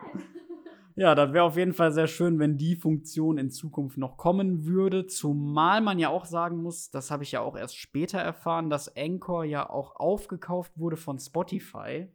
Ja, 0.96 1.14
das 1.14 1.34
wäre 1.34 1.44
auf 1.44 1.58
jeden 1.58 1.74
Fall 1.74 1.92
sehr 1.92 2.06
schön, 2.06 2.38
wenn 2.38 2.56
die 2.56 2.76
Funktion 2.76 3.36
in 3.36 3.50
Zukunft 3.50 3.98
noch 3.98 4.16
kommen 4.16 4.64
würde. 4.64 5.06
Zumal 5.06 5.82
man 5.82 5.98
ja 5.98 6.08
auch 6.08 6.24
sagen 6.24 6.62
muss, 6.62 6.90
das 6.90 7.10
habe 7.10 7.24
ich 7.24 7.32
ja 7.32 7.42
auch 7.42 7.58
erst 7.58 7.76
später 7.76 8.18
erfahren, 8.18 8.70
dass 8.70 8.96
Anchor 8.96 9.44
ja 9.44 9.68
auch 9.68 9.96
aufgekauft 9.96 10.78
wurde 10.78 10.96
von 10.96 11.18
Spotify. 11.18 12.08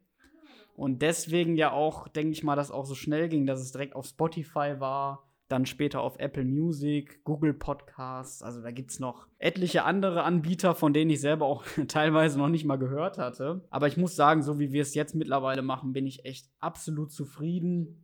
Und 0.76 1.04
deswegen 1.04 1.56
ja 1.56 1.72
auch, 1.72 2.08
denke 2.08 2.32
ich 2.32 2.44
mal, 2.44 2.56
dass 2.56 2.72
auch 2.72 2.88
so 2.88 2.96
schnell 2.96 3.30
ging, 3.30 3.46
dass 3.46 3.60
es 3.60 3.74
direkt 3.74 3.96
auf 3.96 4.08
Spotify 4.08 4.80
war 4.80 5.27
dann 5.48 5.66
später 5.66 6.02
auf 6.02 6.20
Apple 6.20 6.44
Music, 6.44 7.24
Google 7.24 7.54
Podcasts. 7.54 8.42
Also 8.42 8.62
da 8.62 8.72
gibt 8.72 8.92
es 8.92 9.00
noch 9.00 9.28
etliche 9.38 9.84
andere 9.84 10.24
Anbieter, 10.24 10.76
von 10.76 10.94
denen 10.94 11.12
ich 11.12 11.22
selber 11.22 11.46
auch 11.46 11.64
teilweise 11.88 12.38
noch 12.38 12.50
nicht 12.50 12.66
mal 12.66 12.78
gehört 12.78 13.18
hatte. 13.18 13.66
Aber 13.70 13.88
ich 13.88 13.98
muss 13.98 14.16
sagen, 14.16 14.44
so 14.44 14.60
wie 14.60 14.72
wir 14.72 14.82
es 14.82 14.94
jetzt 14.94 15.16
mittlerweile 15.16 15.62
machen, 15.62 15.94
bin 15.94 16.06
ich 16.06 16.26
echt 16.26 16.50
absolut 16.60 17.12
zufrieden. 17.12 18.04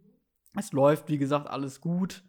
Es 0.58 0.72
läuft, 0.72 1.10
wie 1.10 1.18
gesagt, 1.18 1.48
alles 1.48 1.82
gut. 1.82 2.24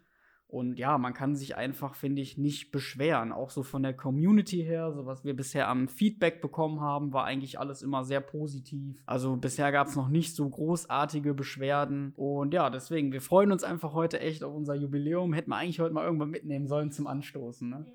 Und 0.55 0.79
ja, 0.79 0.97
man 0.97 1.13
kann 1.13 1.35
sich 1.35 1.57
einfach, 1.57 1.95
finde 1.95 2.21
ich, 2.21 2.37
nicht 2.37 2.71
beschweren. 2.71 3.33
Auch 3.33 3.49
so 3.49 3.61
von 3.61 3.83
der 3.83 3.93
Community 3.93 4.63
her, 4.63 4.93
so 4.93 5.05
was 5.05 5.25
wir 5.25 5.35
bisher 5.35 5.67
am 5.67 5.89
Feedback 5.89 6.41
bekommen 6.41 6.79
haben, 6.79 7.11
war 7.11 7.25
eigentlich 7.25 7.59
alles 7.59 7.81
immer 7.81 8.05
sehr 8.05 8.21
positiv. 8.21 9.03
Also 9.05 9.35
bisher 9.35 9.73
gab 9.73 9.87
es 9.87 9.97
noch 9.97 10.07
nicht 10.07 10.33
so 10.33 10.47
großartige 10.47 11.33
Beschwerden. 11.33 12.13
Und 12.15 12.53
ja, 12.53 12.69
deswegen, 12.69 13.11
wir 13.11 13.19
freuen 13.19 13.51
uns 13.51 13.65
einfach 13.65 13.91
heute 13.91 14.21
echt 14.21 14.45
auf 14.45 14.55
unser 14.55 14.75
Jubiläum. 14.75 15.33
Hätten 15.33 15.49
wir 15.49 15.57
eigentlich 15.57 15.81
heute 15.81 15.93
mal 15.93 16.05
irgendwann 16.05 16.29
mitnehmen 16.29 16.67
sollen 16.67 16.89
zum 16.89 17.05
Anstoßen. 17.05 17.69
Ne? 17.69 17.85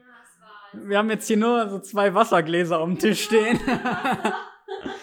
Ja, 0.75 0.87
wir 0.87 0.99
haben 0.99 1.09
jetzt 1.09 1.29
hier 1.29 1.39
nur 1.39 1.67
so 1.71 1.79
zwei 1.79 2.13
Wassergläser 2.13 2.79
auf 2.79 2.89
dem 2.91 2.99
Tisch 2.99 3.25
stehen. 3.25 3.59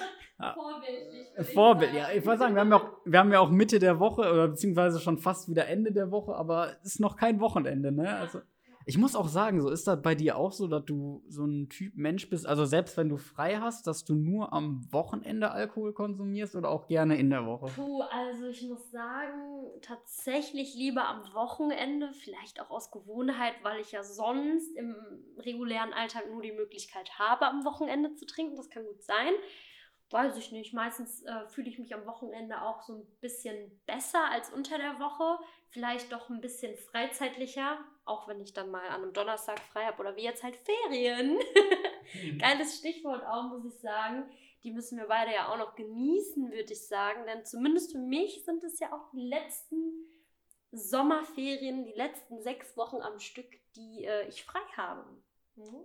Vorbild, 1.43 1.93
ja. 1.93 2.07
Ich 2.15 2.25
wollte 2.25 2.39
sagen, 2.39 2.55
wir 2.55 2.61
haben, 2.61 2.71
ja 2.71 2.77
auch, 2.77 2.89
wir 3.05 3.19
haben 3.19 3.31
ja 3.31 3.39
auch 3.39 3.49
Mitte 3.49 3.79
der 3.79 3.99
Woche 3.99 4.21
oder 4.21 4.47
beziehungsweise 4.47 4.99
schon 4.99 5.17
fast 5.17 5.49
wieder 5.49 5.67
Ende 5.67 5.91
der 5.91 6.11
Woche, 6.11 6.35
aber 6.35 6.71
es 6.81 6.93
ist 6.93 6.99
noch 6.99 7.15
kein 7.15 7.39
Wochenende, 7.39 7.91
ne? 7.91 8.17
Also, 8.17 8.39
ich 8.89 8.97
muss 8.97 9.17
auch 9.17 9.27
sagen, 9.27 9.59
so 9.59 9.69
ist 9.69 9.85
das 9.85 10.01
bei 10.01 10.15
dir 10.15 10.37
auch 10.37 10.53
so, 10.53 10.65
dass 10.65 10.85
du 10.85 11.21
so 11.27 11.45
ein 11.45 11.67
Typ 11.67 11.97
Mensch 11.97 12.29
bist, 12.29 12.47
also 12.47 12.63
selbst 12.63 12.95
wenn 12.95 13.09
du 13.09 13.17
frei 13.17 13.57
hast, 13.57 13.85
dass 13.85 14.05
du 14.05 14.15
nur 14.15 14.53
am 14.53 14.87
Wochenende 14.91 15.51
Alkohol 15.51 15.91
konsumierst 15.91 16.55
oder 16.55 16.69
auch 16.69 16.87
gerne 16.87 17.17
in 17.17 17.29
der 17.29 17.45
Woche? 17.45 17.65
Puh, 17.75 18.01
also 18.03 18.47
ich 18.47 18.63
muss 18.63 18.89
sagen, 18.89 19.65
tatsächlich 19.81 20.73
lieber 20.73 21.05
am 21.05 21.21
Wochenende, 21.33 22.13
vielleicht 22.13 22.61
auch 22.61 22.71
aus 22.71 22.89
Gewohnheit, 22.89 23.55
weil 23.61 23.81
ich 23.81 23.91
ja 23.91 24.03
sonst 24.03 24.73
im 24.77 24.95
regulären 25.37 25.91
Alltag 25.91 26.23
nur 26.31 26.41
die 26.41 26.53
Möglichkeit 26.53 27.19
habe, 27.19 27.45
am 27.45 27.65
Wochenende 27.65 28.13
zu 28.15 28.25
trinken. 28.25 28.55
Das 28.55 28.69
kann 28.69 28.85
gut 28.85 29.03
sein 29.03 29.33
weiß 30.09 30.37
ich 30.37 30.51
nicht. 30.51 30.73
Meistens 30.73 31.23
äh, 31.23 31.47
fühle 31.47 31.69
ich 31.69 31.79
mich 31.79 31.93
am 31.93 32.05
Wochenende 32.05 32.61
auch 32.61 32.81
so 32.81 32.93
ein 32.93 33.05
bisschen 33.19 33.81
besser 33.85 34.29
als 34.31 34.49
unter 34.51 34.77
der 34.77 34.99
Woche. 34.99 35.39
Vielleicht 35.69 36.11
doch 36.11 36.29
ein 36.29 36.41
bisschen 36.41 36.77
freizeitlicher, 36.77 37.79
auch 38.05 38.27
wenn 38.27 38.39
ich 38.39 38.53
dann 38.53 38.71
mal 38.71 38.87
an 38.87 39.03
einem 39.03 39.13
Donnerstag 39.13 39.59
frei 39.59 39.85
habe 39.85 39.99
oder 39.99 40.15
wie 40.15 40.23
jetzt 40.23 40.43
halt 40.43 40.57
Ferien. 40.57 41.37
mhm. 42.13 42.37
Geiles 42.39 42.77
Stichwort 42.77 43.25
auch, 43.25 43.43
muss 43.43 43.65
ich 43.65 43.79
sagen. 43.79 44.29
Die 44.63 44.71
müssen 44.71 44.97
wir 44.97 45.07
beide 45.07 45.33
ja 45.33 45.51
auch 45.51 45.57
noch 45.57 45.75
genießen, 45.75 46.51
würde 46.51 46.73
ich 46.73 46.87
sagen. 46.87 47.25
Denn 47.25 47.45
zumindest 47.45 47.91
für 47.91 47.99
mich 47.99 48.43
sind 48.45 48.63
es 48.63 48.79
ja 48.79 48.93
auch 48.93 49.09
die 49.11 49.27
letzten 49.27 50.07
Sommerferien, 50.71 51.85
die 51.85 51.93
letzten 51.93 52.41
sechs 52.41 52.75
Wochen 52.77 53.01
am 53.01 53.19
Stück, 53.19 53.47
die 53.75 54.05
äh, 54.05 54.27
ich 54.27 54.43
frei 54.43 54.61
habe. 54.75 55.05
Mhm. 55.57 55.83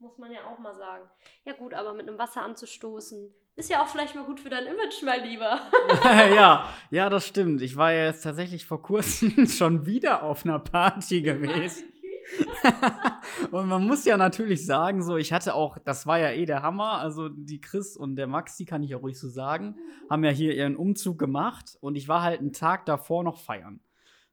Muss 0.00 0.16
man 0.16 0.30
ja 0.30 0.46
auch 0.46 0.58
mal 0.58 0.74
sagen. 0.74 1.04
Ja 1.44 1.54
gut, 1.54 1.74
aber 1.74 1.92
mit 1.92 2.08
einem 2.08 2.18
Wasser 2.18 2.42
anzustoßen, 2.42 3.34
ist 3.56 3.70
ja 3.70 3.82
auch 3.82 3.88
vielleicht 3.88 4.14
mal 4.14 4.22
gut 4.22 4.38
für 4.38 4.50
dein 4.50 4.66
Image, 4.66 5.02
mein 5.02 5.24
Lieber. 5.24 5.60
ja, 6.04 6.68
ja, 6.90 7.10
das 7.10 7.26
stimmt. 7.26 7.60
Ich 7.60 7.76
war 7.76 7.92
ja 7.92 8.04
jetzt 8.04 8.22
tatsächlich 8.22 8.64
vor 8.64 8.80
kurzem 8.80 9.46
schon 9.48 9.84
wieder 9.84 10.22
auf 10.22 10.44
einer 10.44 10.60
Party 10.60 11.22
gewesen. 11.22 11.92
und 13.50 13.68
man 13.68 13.84
muss 13.84 14.04
ja 14.04 14.16
natürlich 14.16 14.64
sagen, 14.64 15.02
so, 15.02 15.16
ich 15.16 15.32
hatte 15.32 15.54
auch, 15.54 15.78
das 15.78 16.06
war 16.06 16.20
ja 16.20 16.30
eh 16.30 16.46
der 16.46 16.62
Hammer, 16.62 17.00
also 17.00 17.28
die 17.28 17.60
Chris 17.60 17.96
und 17.96 18.14
der 18.14 18.28
Maxi, 18.28 18.64
kann 18.64 18.84
ich 18.84 18.90
ja 18.90 18.98
ruhig 18.98 19.18
so 19.18 19.28
sagen, 19.28 19.76
haben 20.08 20.22
ja 20.22 20.30
hier 20.30 20.54
ihren 20.54 20.76
Umzug 20.76 21.18
gemacht 21.18 21.76
und 21.80 21.96
ich 21.96 22.06
war 22.06 22.22
halt 22.22 22.38
einen 22.38 22.52
Tag 22.52 22.86
davor 22.86 23.24
noch 23.24 23.38
feiern. 23.38 23.80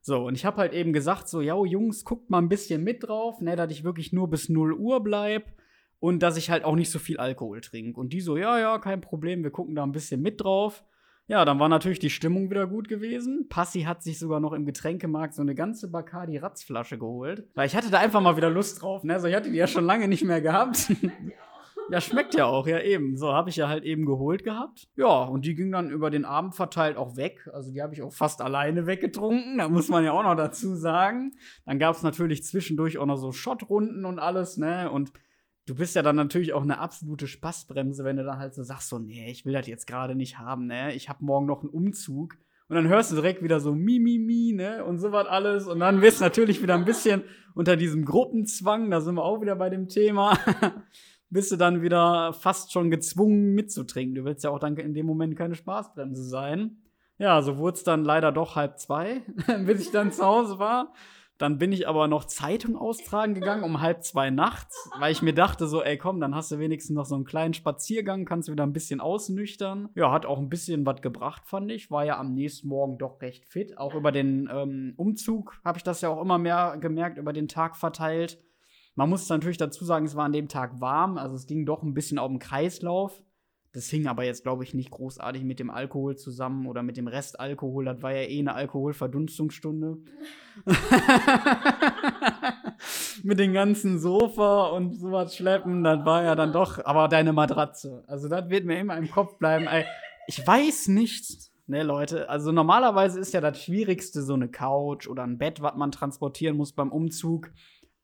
So, 0.06 0.24
und 0.24 0.36
ich 0.36 0.44
habe 0.44 0.58
halt 0.58 0.72
eben 0.72 0.92
gesagt, 0.92 1.28
so, 1.28 1.40
ja, 1.40 1.60
Jungs, 1.64 2.04
guckt 2.04 2.30
mal 2.30 2.38
ein 2.38 2.48
bisschen 2.48 2.84
mit 2.84 3.02
drauf, 3.02 3.40
ne, 3.40 3.56
dass 3.56 3.72
ich 3.72 3.82
wirklich 3.82 4.12
nur 4.12 4.30
bis 4.30 4.48
0 4.48 4.72
Uhr 4.72 5.02
bleib 5.02 5.52
und 5.98 6.22
dass 6.22 6.36
ich 6.36 6.48
halt 6.48 6.62
auch 6.62 6.76
nicht 6.76 6.92
so 6.92 7.00
viel 7.00 7.18
Alkohol 7.18 7.60
trinke. 7.60 7.98
Und 7.98 8.12
die 8.12 8.20
so, 8.20 8.36
ja, 8.36 8.56
ja, 8.60 8.78
kein 8.78 9.00
Problem, 9.00 9.42
wir 9.42 9.50
gucken 9.50 9.74
da 9.74 9.82
ein 9.82 9.90
bisschen 9.90 10.22
mit 10.22 10.40
drauf. 10.40 10.84
Ja, 11.26 11.44
dann 11.44 11.58
war 11.58 11.68
natürlich 11.68 11.98
die 11.98 12.10
Stimmung 12.10 12.50
wieder 12.50 12.68
gut 12.68 12.88
gewesen. 12.88 13.48
Passi 13.48 13.80
hat 13.80 14.04
sich 14.04 14.20
sogar 14.20 14.38
noch 14.38 14.52
im 14.52 14.64
Getränkemarkt 14.64 15.34
so 15.34 15.42
eine 15.42 15.56
ganze 15.56 15.90
Bacardi 15.90 16.36
Ratzflasche 16.36 16.98
geholt. 16.98 17.48
Weil 17.56 17.66
ich 17.66 17.74
hatte 17.74 17.90
da 17.90 17.98
einfach 17.98 18.20
mal 18.20 18.36
wieder 18.36 18.48
Lust 18.48 18.82
drauf, 18.82 19.02
ne? 19.02 19.14
Also 19.14 19.26
ich 19.26 19.34
hatte 19.34 19.50
die 19.50 19.56
ja 19.56 19.66
schon 19.66 19.84
lange 19.84 20.06
nicht 20.06 20.22
mehr 20.22 20.40
gehabt. 20.40 20.86
ja, 21.90 22.00
schmeckt 22.00 22.34
ja 22.34 22.46
auch, 22.46 22.66
ja 22.66 22.80
eben. 22.80 23.16
So 23.16 23.32
habe 23.32 23.50
ich 23.50 23.56
ja 23.56 23.68
halt 23.68 23.84
eben 23.84 24.06
geholt 24.06 24.44
gehabt. 24.44 24.88
Ja, 24.96 25.24
und 25.24 25.44
die 25.44 25.54
ging 25.54 25.70
dann 25.72 25.90
über 25.90 26.10
den 26.10 26.24
Abend 26.24 26.54
verteilt 26.54 26.96
auch 26.96 27.16
weg. 27.16 27.48
Also 27.52 27.72
die 27.72 27.82
habe 27.82 27.94
ich 27.94 28.02
auch 28.02 28.12
fast 28.12 28.42
alleine 28.42 28.86
weggetrunken. 28.86 29.58
Da 29.58 29.68
muss 29.68 29.88
man 29.88 30.04
ja 30.04 30.12
auch 30.12 30.22
noch 30.22 30.34
dazu 30.34 30.74
sagen. 30.74 31.32
Dann 31.64 31.78
gab 31.78 31.94
es 31.94 32.02
natürlich 32.02 32.44
zwischendurch 32.44 32.98
auch 32.98 33.06
noch 33.06 33.16
so 33.16 33.32
Schottrunden 33.32 34.04
und 34.04 34.18
alles, 34.18 34.56
ne? 34.56 34.90
Und 34.90 35.12
du 35.66 35.74
bist 35.74 35.94
ja 35.94 36.02
dann 36.02 36.16
natürlich 36.16 36.52
auch 36.52 36.62
eine 36.62 36.78
absolute 36.78 37.26
Spaßbremse, 37.26 38.04
wenn 38.04 38.16
du 38.16 38.24
dann 38.24 38.38
halt 38.38 38.54
so 38.54 38.62
sagst, 38.62 38.88
so, 38.88 38.98
nee, 38.98 39.30
ich 39.30 39.44
will 39.44 39.52
das 39.52 39.66
jetzt 39.66 39.86
gerade 39.86 40.14
nicht 40.14 40.38
haben, 40.38 40.66
ne? 40.66 40.94
Ich 40.94 41.08
habe 41.08 41.24
morgen 41.24 41.46
noch 41.46 41.60
einen 41.60 41.70
Umzug. 41.70 42.36
Und 42.68 42.74
dann 42.74 42.88
hörst 42.88 43.12
du 43.12 43.14
direkt 43.14 43.44
wieder 43.44 43.60
so 43.60 43.74
mi, 43.74 44.00
mi, 44.00 44.18
mi, 44.18 44.52
ne? 44.52 44.84
Und 44.84 44.98
so 44.98 45.12
was 45.12 45.26
alles. 45.26 45.66
Und 45.66 45.78
dann 45.80 46.02
wirst 46.02 46.20
du 46.20 46.24
natürlich 46.24 46.62
wieder 46.62 46.74
ein 46.74 46.84
bisschen 46.84 47.22
unter 47.54 47.76
diesem 47.76 48.04
Gruppenzwang, 48.04 48.90
da 48.90 49.00
sind 49.00 49.14
wir 49.14 49.24
auch 49.24 49.40
wieder 49.40 49.56
bei 49.56 49.70
dem 49.70 49.88
Thema, 49.88 50.38
bist 51.36 51.52
du 51.52 51.56
dann 51.56 51.82
wieder 51.82 52.32
fast 52.32 52.72
schon 52.72 52.90
gezwungen 52.90 53.54
mitzutrinken. 53.54 54.14
Du 54.14 54.24
willst 54.24 54.42
ja 54.42 54.48
auch 54.48 54.58
dann 54.58 54.74
in 54.78 54.94
dem 54.94 55.04
Moment 55.04 55.36
keine 55.36 55.54
Spaßbremse 55.54 56.24
sein. 56.24 56.78
Ja, 57.18 57.42
so 57.42 57.58
wurde 57.58 57.76
es 57.76 57.84
dann 57.84 58.04
leider 58.04 58.32
doch 58.32 58.56
halb 58.56 58.78
zwei, 58.78 59.20
bis 59.66 59.82
ich 59.82 59.90
dann 59.90 60.12
zu 60.12 60.24
Hause 60.24 60.58
war. 60.58 60.94
Dann 61.36 61.58
bin 61.58 61.72
ich 61.72 61.86
aber 61.86 62.08
noch 62.08 62.24
Zeitung 62.24 62.74
austragen 62.74 63.34
gegangen 63.34 63.64
um 63.64 63.82
halb 63.82 64.02
zwei 64.02 64.30
nachts, 64.30 64.88
weil 64.98 65.12
ich 65.12 65.20
mir 65.20 65.34
dachte 65.34 65.66
so, 65.66 65.82
ey 65.82 65.98
komm, 65.98 66.20
dann 66.20 66.34
hast 66.34 66.52
du 66.52 66.58
wenigstens 66.58 66.96
noch 66.96 67.04
so 67.04 67.16
einen 67.16 67.26
kleinen 67.26 67.52
Spaziergang, 67.52 68.24
kannst 68.24 68.48
du 68.48 68.52
wieder 68.52 68.64
ein 68.64 68.72
bisschen 68.72 69.02
ausnüchtern. 69.02 69.90
Ja, 69.94 70.12
hat 70.12 70.24
auch 70.24 70.38
ein 70.38 70.48
bisschen 70.48 70.86
was 70.86 71.02
gebracht, 71.02 71.42
fand 71.44 71.70
ich. 71.70 71.90
War 71.90 72.06
ja 72.06 72.18
am 72.18 72.32
nächsten 72.32 72.68
Morgen 72.68 72.96
doch 72.96 73.20
recht 73.20 73.44
fit. 73.44 73.76
Auch 73.76 73.94
über 73.94 74.10
den 74.10 74.48
ähm, 74.50 74.94
Umzug 74.96 75.60
habe 75.62 75.76
ich 75.76 75.84
das 75.84 76.00
ja 76.00 76.08
auch 76.08 76.22
immer 76.22 76.38
mehr 76.38 76.78
gemerkt, 76.80 77.18
über 77.18 77.34
den 77.34 77.46
Tag 77.46 77.76
verteilt. 77.76 78.38
Man 78.96 79.10
muss 79.10 79.28
natürlich 79.28 79.58
dazu 79.58 79.84
sagen, 79.84 80.06
es 80.06 80.16
war 80.16 80.24
an 80.24 80.32
dem 80.32 80.48
Tag 80.48 80.80
warm, 80.80 81.18
also 81.18 81.36
es 81.36 81.46
ging 81.46 81.66
doch 81.66 81.82
ein 81.82 81.94
bisschen 81.94 82.18
auf 82.18 82.30
den 82.30 82.38
Kreislauf. 82.38 83.22
Das 83.72 83.90
hing 83.90 84.06
aber 84.06 84.24
jetzt, 84.24 84.42
glaube 84.42 84.64
ich, 84.64 84.72
nicht 84.72 84.90
großartig 84.90 85.44
mit 85.44 85.60
dem 85.60 85.68
Alkohol 85.68 86.16
zusammen 86.16 86.66
oder 86.66 86.82
mit 86.82 86.96
dem 86.96 87.08
Restalkohol. 87.08 87.84
Das 87.84 88.00
war 88.00 88.10
ja 88.10 88.22
eh 88.22 88.38
eine 88.38 88.54
Alkoholverdunstungsstunde. 88.54 89.98
mit 93.22 93.38
den 93.38 93.52
ganzen 93.52 93.98
Sofa 93.98 94.68
und 94.68 94.94
sowas 94.94 95.36
schleppen, 95.36 95.84
das 95.84 96.06
war 96.06 96.22
ja 96.22 96.34
dann 96.34 96.54
doch, 96.54 96.82
aber 96.86 97.08
deine 97.08 97.34
Matratze. 97.34 98.02
Also, 98.06 98.28
das 98.28 98.48
wird 98.48 98.64
mir 98.64 98.80
immer 98.80 98.96
im 98.96 99.10
Kopf 99.10 99.36
bleiben. 99.36 99.68
Ich 100.26 100.46
weiß 100.46 100.88
nicht, 100.88 101.50
ne, 101.66 101.82
Leute. 101.82 102.30
Also, 102.30 102.52
normalerweise 102.52 103.20
ist 103.20 103.34
ja 103.34 103.42
das 103.42 103.62
Schwierigste 103.62 104.22
so 104.22 104.32
eine 104.32 104.48
Couch 104.48 105.06
oder 105.06 105.22
ein 105.22 105.36
Bett, 105.36 105.60
was 105.60 105.76
man 105.76 105.92
transportieren 105.92 106.56
muss 106.56 106.72
beim 106.72 106.90
Umzug. 106.90 107.50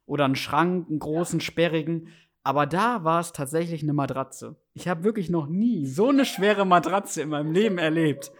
Oder 0.07 0.25
einen 0.25 0.37
Schrank, 0.37 0.89
einen 0.89 0.99
großen, 0.99 1.41
sperrigen. 1.41 2.09
Aber 2.43 2.67
da 2.67 3.05
war 3.05 3.21
es 3.21 3.33
tatsächlich 3.33 3.83
eine 3.83 3.93
Matratze. 3.93 4.57
Ich 4.75 4.89
habe 4.89 5.05
wirklich 5.05 5.31
noch 5.31 5.47
nie 5.47 5.87
so 5.87 6.09
eine 6.09 6.25
schwere 6.25 6.65
Matratze 6.65 7.23
in 7.23 7.29
meinem 7.29 7.53
Leben 7.53 7.79
erlebt. 7.79 8.33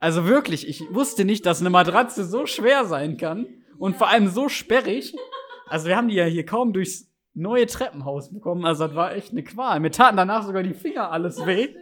Also 0.00 0.26
wirklich, 0.26 0.66
ich 0.66 0.82
wusste 0.92 1.24
nicht, 1.24 1.46
dass 1.46 1.60
eine 1.60 1.70
Matratze 1.70 2.24
so 2.24 2.46
schwer 2.46 2.86
sein 2.86 3.18
kann 3.18 3.46
und 3.78 3.96
vor 3.96 4.08
allem 4.08 4.28
so 4.28 4.48
sperrig. 4.48 5.14
Also 5.68 5.86
wir 5.86 5.96
haben 5.96 6.08
die 6.08 6.16
ja 6.16 6.24
hier 6.24 6.44
kaum 6.46 6.72
durchs 6.72 7.12
neue 7.34 7.66
Treppenhaus 7.66 8.32
bekommen. 8.32 8.64
Also 8.64 8.86
das 8.86 8.96
war 8.96 9.14
echt 9.14 9.32
eine 9.32 9.44
Qual. 9.44 9.80
Mir 9.80 9.90
taten 9.90 10.16
danach 10.16 10.44
sogar 10.44 10.62
die 10.62 10.74
Finger 10.74 11.10
alles 11.10 11.46
weh. 11.46 11.74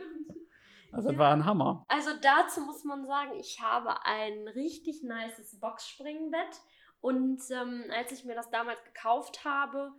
Also 0.92 1.08
das 1.08 1.18
war 1.18 1.32
ein 1.32 1.44
Hammer. 1.44 1.84
Also 1.88 2.10
dazu 2.20 2.60
muss 2.62 2.84
man 2.84 3.06
sagen, 3.06 3.30
ich 3.38 3.60
habe 3.62 3.90
ein 4.04 4.48
richtig 4.54 5.02
nices 5.02 5.58
Boxspringbett. 5.60 6.60
Und 7.00 7.42
ähm, 7.50 7.84
als 7.90 8.12
ich 8.12 8.24
mir 8.24 8.34
das 8.34 8.50
damals 8.50 8.82
gekauft 8.84 9.44
habe, 9.44 9.92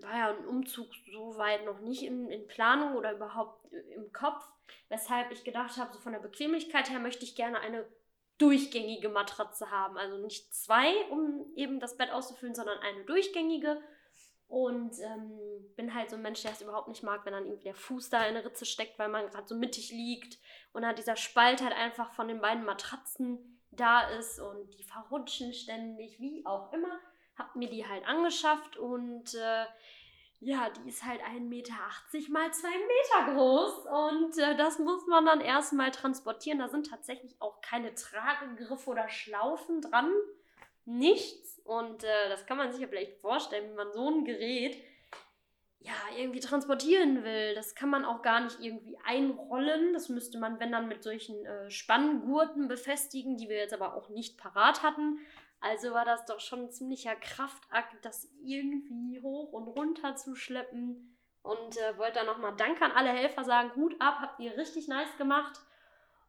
war 0.00 0.16
ja 0.16 0.28
ein 0.30 0.46
Umzug 0.46 0.88
so 1.12 1.36
weit 1.36 1.64
noch 1.64 1.80
nicht 1.80 2.02
in, 2.02 2.30
in 2.30 2.46
Planung 2.46 2.96
oder 2.96 3.12
überhaupt 3.12 3.72
im 3.72 4.12
Kopf, 4.12 4.42
weshalb 4.88 5.30
ich 5.30 5.44
gedacht 5.44 5.76
habe, 5.76 5.92
so 5.92 5.98
von 5.98 6.12
der 6.12 6.20
Bequemlichkeit 6.20 6.90
her 6.90 7.00
möchte 7.00 7.24
ich 7.24 7.36
gerne 7.36 7.60
eine 7.60 7.86
durchgängige 8.38 9.10
Matratze 9.10 9.70
haben. 9.70 9.98
Also 9.98 10.16
nicht 10.16 10.54
zwei, 10.54 10.94
um 11.10 11.52
eben 11.54 11.78
das 11.78 11.98
Bett 11.98 12.10
auszufüllen, 12.10 12.54
sondern 12.54 12.78
eine 12.78 13.04
durchgängige. 13.04 13.82
Und 14.48 14.98
ähm, 14.98 15.38
bin 15.76 15.94
halt 15.94 16.10
so 16.10 16.16
ein 16.16 16.22
Mensch, 16.22 16.42
der 16.42 16.50
es 16.50 16.60
überhaupt 16.60 16.88
nicht 16.88 17.04
mag, 17.04 17.24
wenn 17.24 17.34
dann 17.34 17.44
irgendwie 17.44 17.64
der 17.64 17.74
Fuß 17.74 18.10
da 18.10 18.24
in 18.24 18.34
eine 18.34 18.44
Ritze 18.44 18.64
steckt, 18.64 18.98
weil 18.98 19.08
man 19.08 19.28
gerade 19.28 19.46
so 19.46 19.54
mittig 19.54 19.90
liegt. 19.92 20.38
Und 20.72 20.82
dann 20.82 20.96
dieser 20.96 21.14
Spalt 21.14 21.62
halt 21.62 21.74
einfach 21.74 22.12
von 22.14 22.26
den 22.26 22.40
beiden 22.40 22.64
Matratzen 22.64 23.49
da 23.72 24.08
ist 24.08 24.40
und 24.40 24.74
die 24.78 24.82
verrutschen 24.82 25.52
ständig, 25.52 26.20
wie 26.20 26.44
auch 26.44 26.72
immer 26.72 27.00
hab 27.40 27.56
mir 27.56 27.68
die 27.68 27.86
halt 27.86 28.06
angeschafft 28.06 28.76
und 28.76 29.34
äh, 29.34 29.64
ja, 30.40 30.70
die 30.70 30.88
ist 30.88 31.04
halt 31.04 31.20
1,80 31.20 31.40
Meter 31.40 31.72
mal 32.30 32.52
2 32.52 32.68
Meter 32.68 33.34
groß 33.34 33.86
und 33.86 34.38
äh, 34.38 34.56
das 34.56 34.78
muss 34.78 35.06
man 35.06 35.26
dann 35.26 35.40
erstmal 35.40 35.90
transportieren. 35.90 36.58
Da 36.58 36.68
sind 36.68 36.88
tatsächlich 36.88 37.36
auch 37.40 37.60
keine 37.60 37.94
Tragegriffe 37.94 38.90
oder 38.90 39.08
Schlaufen 39.08 39.82
dran. 39.82 40.12
Nichts. 40.86 41.60
Und 41.64 42.04
äh, 42.04 42.28
das 42.30 42.46
kann 42.46 42.56
man 42.56 42.72
sich 42.72 42.80
ja 42.80 42.88
vielleicht 42.88 43.20
vorstellen, 43.20 43.68
wenn 43.70 43.76
man 43.76 43.92
so 43.92 44.08
ein 44.08 44.24
Gerät 44.24 44.82
ja, 45.82 45.92
irgendwie 46.16 46.40
transportieren 46.40 47.24
will. 47.24 47.54
Das 47.54 47.74
kann 47.74 47.88
man 47.88 48.04
auch 48.04 48.20
gar 48.22 48.40
nicht 48.40 48.60
irgendwie 48.60 48.98
einrollen. 49.04 49.94
Das 49.94 50.10
müsste 50.10 50.38
man, 50.38 50.60
wenn 50.60 50.72
dann, 50.72 50.88
mit 50.88 51.02
solchen 51.02 51.44
äh, 51.46 51.70
Spanngurten 51.70 52.68
befestigen, 52.68 53.38
die 53.38 53.48
wir 53.48 53.56
jetzt 53.56 53.72
aber 53.72 53.94
auch 53.94 54.10
nicht 54.10 54.36
parat 54.38 54.82
hatten. 54.82 55.18
Also 55.60 55.92
war 55.92 56.04
das 56.04 56.24
doch 56.26 56.40
schon 56.40 56.64
ein 56.64 56.70
ziemlicher 56.70 57.14
Kraftakt, 57.16 58.04
das 58.04 58.28
irgendwie 58.42 59.20
hoch 59.22 59.52
und 59.52 59.68
runter 59.68 60.16
zu 60.16 60.34
schleppen. 60.34 61.16
Und 61.42 61.76
äh, 61.78 61.96
wollte 61.96 62.14
dann 62.14 62.26
nochmal 62.26 62.54
Danke 62.56 62.84
an 62.84 62.92
alle 62.92 63.10
Helfer 63.10 63.44
sagen. 63.44 63.74
Hut 63.74 63.96
ab, 64.00 64.18
habt 64.20 64.40
ihr 64.40 64.56
richtig 64.58 64.86
nice 64.88 65.16
gemacht. 65.16 65.60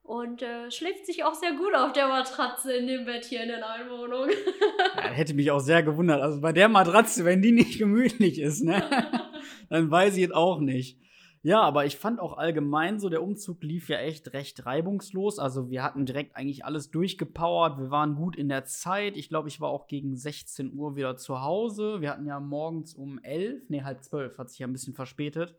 Und 0.03 0.41
äh, 0.41 0.71
schläft 0.71 1.05
sich 1.05 1.25
auch 1.25 1.33
sehr 1.33 1.53
gut 1.53 1.75
auf 1.75 1.91
der 1.91 2.07
Matratze 2.07 2.73
in 2.73 2.87
dem 2.87 3.05
Bett 3.05 3.25
hier 3.25 3.43
in 3.43 3.49
der 3.49 3.59
neuen 3.59 3.89
Wohnung. 3.89 4.29
ja, 4.95 5.01
hätte 5.03 5.33
mich 5.33 5.51
auch 5.51 5.59
sehr 5.59 5.83
gewundert. 5.83 6.21
Also 6.21 6.39
bei 6.39 6.53
der 6.53 6.69
Matratze, 6.69 7.25
wenn 7.25 7.41
die 7.41 7.51
nicht 7.51 7.77
gemütlich 7.77 8.39
ist, 8.39 8.63
ne? 8.63 8.81
dann 9.71 9.89
weiß 9.89 10.17
ich 10.17 10.25
es 10.25 10.31
auch 10.31 10.59
nicht. 10.59 10.99
Ja, 11.43 11.61
aber 11.61 11.85
ich 11.85 11.97
fand 11.97 12.19
auch 12.19 12.37
allgemein 12.37 12.99
so, 12.99 13.09
der 13.09 13.23
Umzug 13.23 13.63
lief 13.63 13.89
ja 13.89 13.97
echt 13.97 14.33
recht 14.33 14.65
reibungslos. 14.67 15.39
Also 15.39 15.71
wir 15.71 15.81
hatten 15.81 16.05
direkt 16.05 16.35
eigentlich 16.35 16.65
alles 16.65 16.91
durchgepowert. 16.91 17.79
Wir 17.79 17.89
waren 17.89 18.15
gut 18.15 18.35
in 18.35 18.47
der 18.47 18.65
Zeit. 18.65 19.17
Ich 19.17 19.29
glaube, 19.29 19.47
ich 19.47 19.59
war 19.59 19.69
auch 19.69 19.87
gegen 19.87 20.15
16 20.15 20.73
Uhr 20.73 20.95
wieder 20.95 21.15
zu 21.15 21.41
Hause. 21.41 21.99
Wir 21.99 22.11
hatten 22.11 22.27
ja 22.27 22.39
morgens 22.39 22.93
um 22.93 23.17
11, 23.23 23.69
nee, 23.69 23.81
halb 23.81 24.03
12, 24.03 24.37
hat 24.37 24.49
sich 24.51 24.59
ja 24.59 24.67
ein 24.67 24.73
bisschen 24.73 24.93
verspätet. 24.93 25.55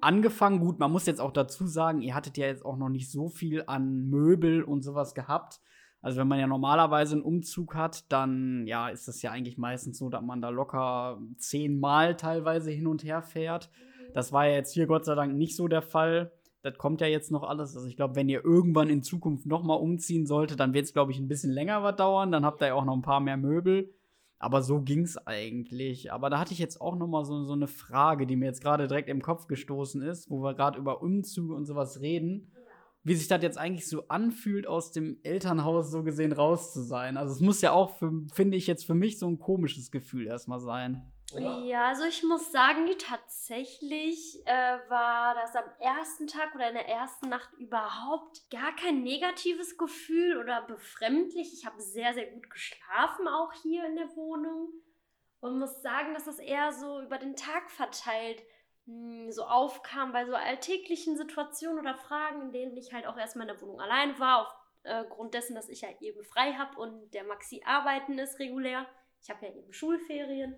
Angefangen, 0.00 0.60
gut, 0.60 0.78
man 0.78 0.92
muss 0.92 1.04
jetzt 1.04 1.20
auch 1.20 1.32
dazu 1.32 1.66
sagen, 1.66 2.00
ihr 2.00 2.14
hattet 2.14 2.38
ja 2.38 2.46
jetzt 2.46 2.64
auch 2.64 2.78
noch 2.78 2.88
nicht 2.88 3.10
so 3.10 3.28
viel 3.28 3.64
an 3.66 4.08
Möbel 4.08 4.62
und 4.62 4.82
sowas 4.82 5.14
gehabt. 5.14 5.60
Also 6.00 6.20
wenn 6.20 6.28
man 6.28 6.38
ja 6.38 6.46
normalerweise 6.46 7.14
einen 7.14 7.22
Umzug 7.22 7.74
hat, 7.74 8.10
dann 8.12 8.66
ja, 8.66 8.88
ist 8.88 9.08
das 9.08 9.20
ja 9.22 9.32
eigentlich 9.32 9.58
meistens 9.58 9.98
so, 9.98 10.08
dass 10.08 10.22
man 10.22 10.40
da 10.40 10.48
locker 10.48 11.20
zehnmal 11.36 12.16
teilweise 12.16 12.70
hin 12.70 12.86
und 12.86 13.02
her 13.02 13.22
fährt. 13.22 13.70
Das 14.14 14.32
war 14.32 14.46
ja 14.46 14.54
jetzt 14.54 14.72
hier 14.72 14.86
Gott 14.86 15.04
sei 15.04 15.14
Dank 15.14 15.34
nicht 15.34 15.56
so 15.56 15.66
der 15.68 15.82
Fall. 15.82 16.32
Das 16.62 16.76
kommt 16.76 17.00
ja 17.00 17.06
jetzt 17.06 17.30
noch 17.30 17.42
alles. 17.42 17.76
Also 17.76 17.88
ich 17.88 17.96
glaube, 17.96 18.16
wenn 18.16 18.28
ihr 18.28 18.44
irgendwann 18.44 18.88
in 18.88 19.02
Zukunft 19.02 19.46
noch 19.46 19.62
mal 19.62 19.74
umziehen 19.74 20.26
solltet, 20.26 20.60
dann 20.60 20.72
wird 20.72 20.86
es, 20.86 20.92
glaube 20.92 21.12
ich, 21.12 21.18
ein 21.18 21.28
bisschen 21.28 21.52
länger 21.52 21.82
was 21.82 21.96
dauern. 21.96 22.32
Dann 22.32 22.44
habt 22.44 22.62
ihr 22.62 22.68
ja 22.68 22.74
auch 22.74 22.84
noch 22.84 22.96
ein 22.96 23.02
paar 23.02 23.20
mehr 23.20 23.36
Möbel. 23.36 23.92
Aber 24.38 24.62
so 24.62 24.80
ging 24.80 25.02
es 25.02 25.18
eigentlich. 25.26 26.12
Aber 26.12 26.30
da 26.30 26.38
hatte 26.38 26.52
ich 26.52 26.58
jetzt 26.58 26.80
auch 26.80 26.96
noch 26.96 27.08
mal 27.08 27.24
so, 27.24 27.44
so 27.44 27.54
eine 27.54 27.66
Frage, 27.66 28.26
die 28.26 28.36
mir 28.36 28.46
jetzt 28.46 28.62
gerade 28.62 28.86
direkt 28.86 29.08
im 29.08 29.22
Kopf 29.22 29.48
gestoßen 29.48 30.00
ist, 30.02 30.30
wo 30.30 30.42
wir 30.42 30.54
gerade 30.54 30.78
über 30.78 31.02
Umzüge 31.02 31.54
und 31.54 31.66
sowas 31.66 32.00
reden. 32.00 32.52
Wie 33.08 33.14
sich 33.14 33.26
das 33.26 33.42
jetzt 33.42 33.56
eigentlich 33.56 33.88
so 33.88 34.06
anfühlt, 34.08 34.66
aus 34.66 34.92
dem 34.92 35.18
Elternhaus 35.22 35.90
so 35.90 36.02
gesehen 36.02 36.32
raus 36.32 36.74
zu 36.74 36.82
sein. 36.82 37.16
Also 37.16 37.32
es 37.32 37.40
muss 37.40 37.62
ja 37.62 37.72
auch, 37.72 37.96
finde 38.34 38.56
ich, 38.58 38.66
jetzt 38.66 38.84
für 38.84 38.94
mich 38.94 39.18
so 39.18 39.26
ein 39.26 39.38
komisches 39.38 39.90
Gefühl 39.90 40.26
erstmal 40.26 40.60
sein. 40.60 41.10
Ja, 41.32 41.88
also 41.88 42.04
ich 42.04 42.22
muss 42.22 42.52
sagen, 42.52 42.86
tatsächlich 42.98 44.46
äh, 44.46 44.78
war 44.88 45.34
das 45.34 45.56
am 45.56 45.64
ersten 45.78 46.26
Tag 46.26 46.54
oder 46.54 46.68
in 46.68 46.74
der 46.74 46.88
ersten 46.88 47.28
Nacht 47.28 47.52
überhaupt 47.58 48.50
gar 48.50 48.74
kein 48.76 49.02
negatives 49.02 49.76
Gefühl 49.76 50.38
oder 50.38 50.62
befremdlich. 50.62 51.52
Ich 51.52 51.66
habe 51.66 51.80
sehr, 51.80 52.14
sehr 52.14 52.30
gut 52.30 52.50
geschlafen, 52.50 53.26
auch 53.28 53.52
hier 53.62 53.86
in 53.86 53.96
der 53.96 54.16
Wohnung. 54.16 54.68
Und 55.40 55.58
muss 55.58 55.82
sagen, 55.82 56.14
dass 56.14 56.24
das 56.24 56.38
eher 56.38 56.72
so 56.72 57.00
über 57.00 57.16
den 57.16 57.36
Tag 57.36 57.70
verteilt 57.70 58.40
hm, 58.40 58.44
so 59.30 59.44
aufkam 59.44 60.12
bei 60.12 60.24
so 60.24 60.34
alltäglichen 60.34 61.16
Situationen 61.16 61.80
oder 61.80 61.94
Fragen, 61.94 62.42
in 62.42 62.52
denen 62.52 62.76
ich 62.76 62.92
halt 62.92 63.06
auch 63.06 63.16
erstmal 63.16 63.46
in 63.46 63.54
der 63.54 63.60
Wohnung 63.60 63.80
allein 63.80 64.18
war, 64.18 64.48
aufgrund 64.84 65.34
äh, 65.34 65.38
dessen, 65.38 65.54
dass 65.54 65.68
ich 65.68 65.82
ja 65.82 65.88
eben 66.00 66.24
frei 66.24 66.54
habe 66.54 66.80
und 66.80 67.12
der 67.12 67.24
Maxi 67.24 67.62
arbeiten 67.64 68.18
ist 68.18 68.38
regulär. 68.38 68.86
Ich 69.20 69.28
habe 69.30 69.46
ja 69.46 69.52
eben 69.52 69.72
Schulferien. 69.72 70.56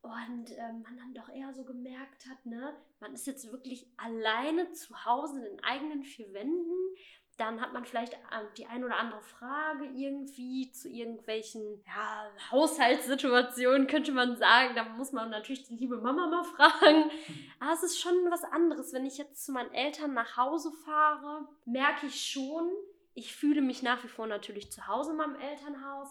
Und 0.00 0.50
ähm, 0.50 0.82
man 0.82 0.98
dann 0.98 1.14
doch 1.14 1.30
eher 1.30 1.54
so 1.54 1.64
gemerkt 1.64 2.26
hat, 2.28 2.44
ne, 2.44 2.76
man 3.00 3.14
ist 3.14 3.26
jetzt 3.26 3.50
wirklich 3.50 3.90
alleine 3.96 4.70
zu 4.72 5.06
Hause 5.06 5.38
in 5.38 5.44
den 5.44 5.64
eigenen 5.64 6.02
vier 6.02 6.30
Wänden. 6.34 6.94
Dann 7.36 7.60
hat 7.60 7.72
man 7.72 7.84
vielleicht 7.84 8.12
ähm, 8.12 8.46
die 8.56 8.66
ein 8.66 8.84
oder 8.84 8.96
andere 8.96 9.20
Frage 9.22 9.86
irgendwie 9.86 10.70
zu 10.70 10.88
irgendwelchen 10.88 11.82
ja, 11.86 12.26
Haushaltssituationen, 12.50 13.86
könnte 13.86 14.12
man 14.12 14.36
sagen. 14.36 14.74
Da 14.76 14.84
muss 14.84 15.12
man 15.12 15.30
natürlich 15.30 15.64
die 15.64 15.76
liebe 15.76 15.96
Mama 15.96 16.26
mal 16.26 16.44
fragen. 16.56 17.10
Aber 17.58 17.72
es 17.72 17.82
ist 17.82 18.00
schon 18.00 18.14
was 18.30 18.44
anderes. 18.44 18.92
Wenn 18.92 19.06
ich 19.06 19.18
jetzt 19.18 19.44
zu 19.44 19.52
meinen 19.52 19.72
Eltern 19.72 20.14
nach 20.14 20.36
Hause 20.36 20.70
fahre, 20.84 21.48
merke 21.64 22.06
ich 22.06 22.30
schon, 22.30 22.70
ich 23.14 23.34
fühle 23.34 23.62
mich 23.62 23.82
nach 23.82 24.02
wie 24.04 24.08
vor 24.08 24.26
natürlich 24.26 24.70
zu 24.70 24.86
Hause 24.86 25.12
in 25.12 25.16
meinem 25.16 25.36
Elternhaus, 25.36 26.08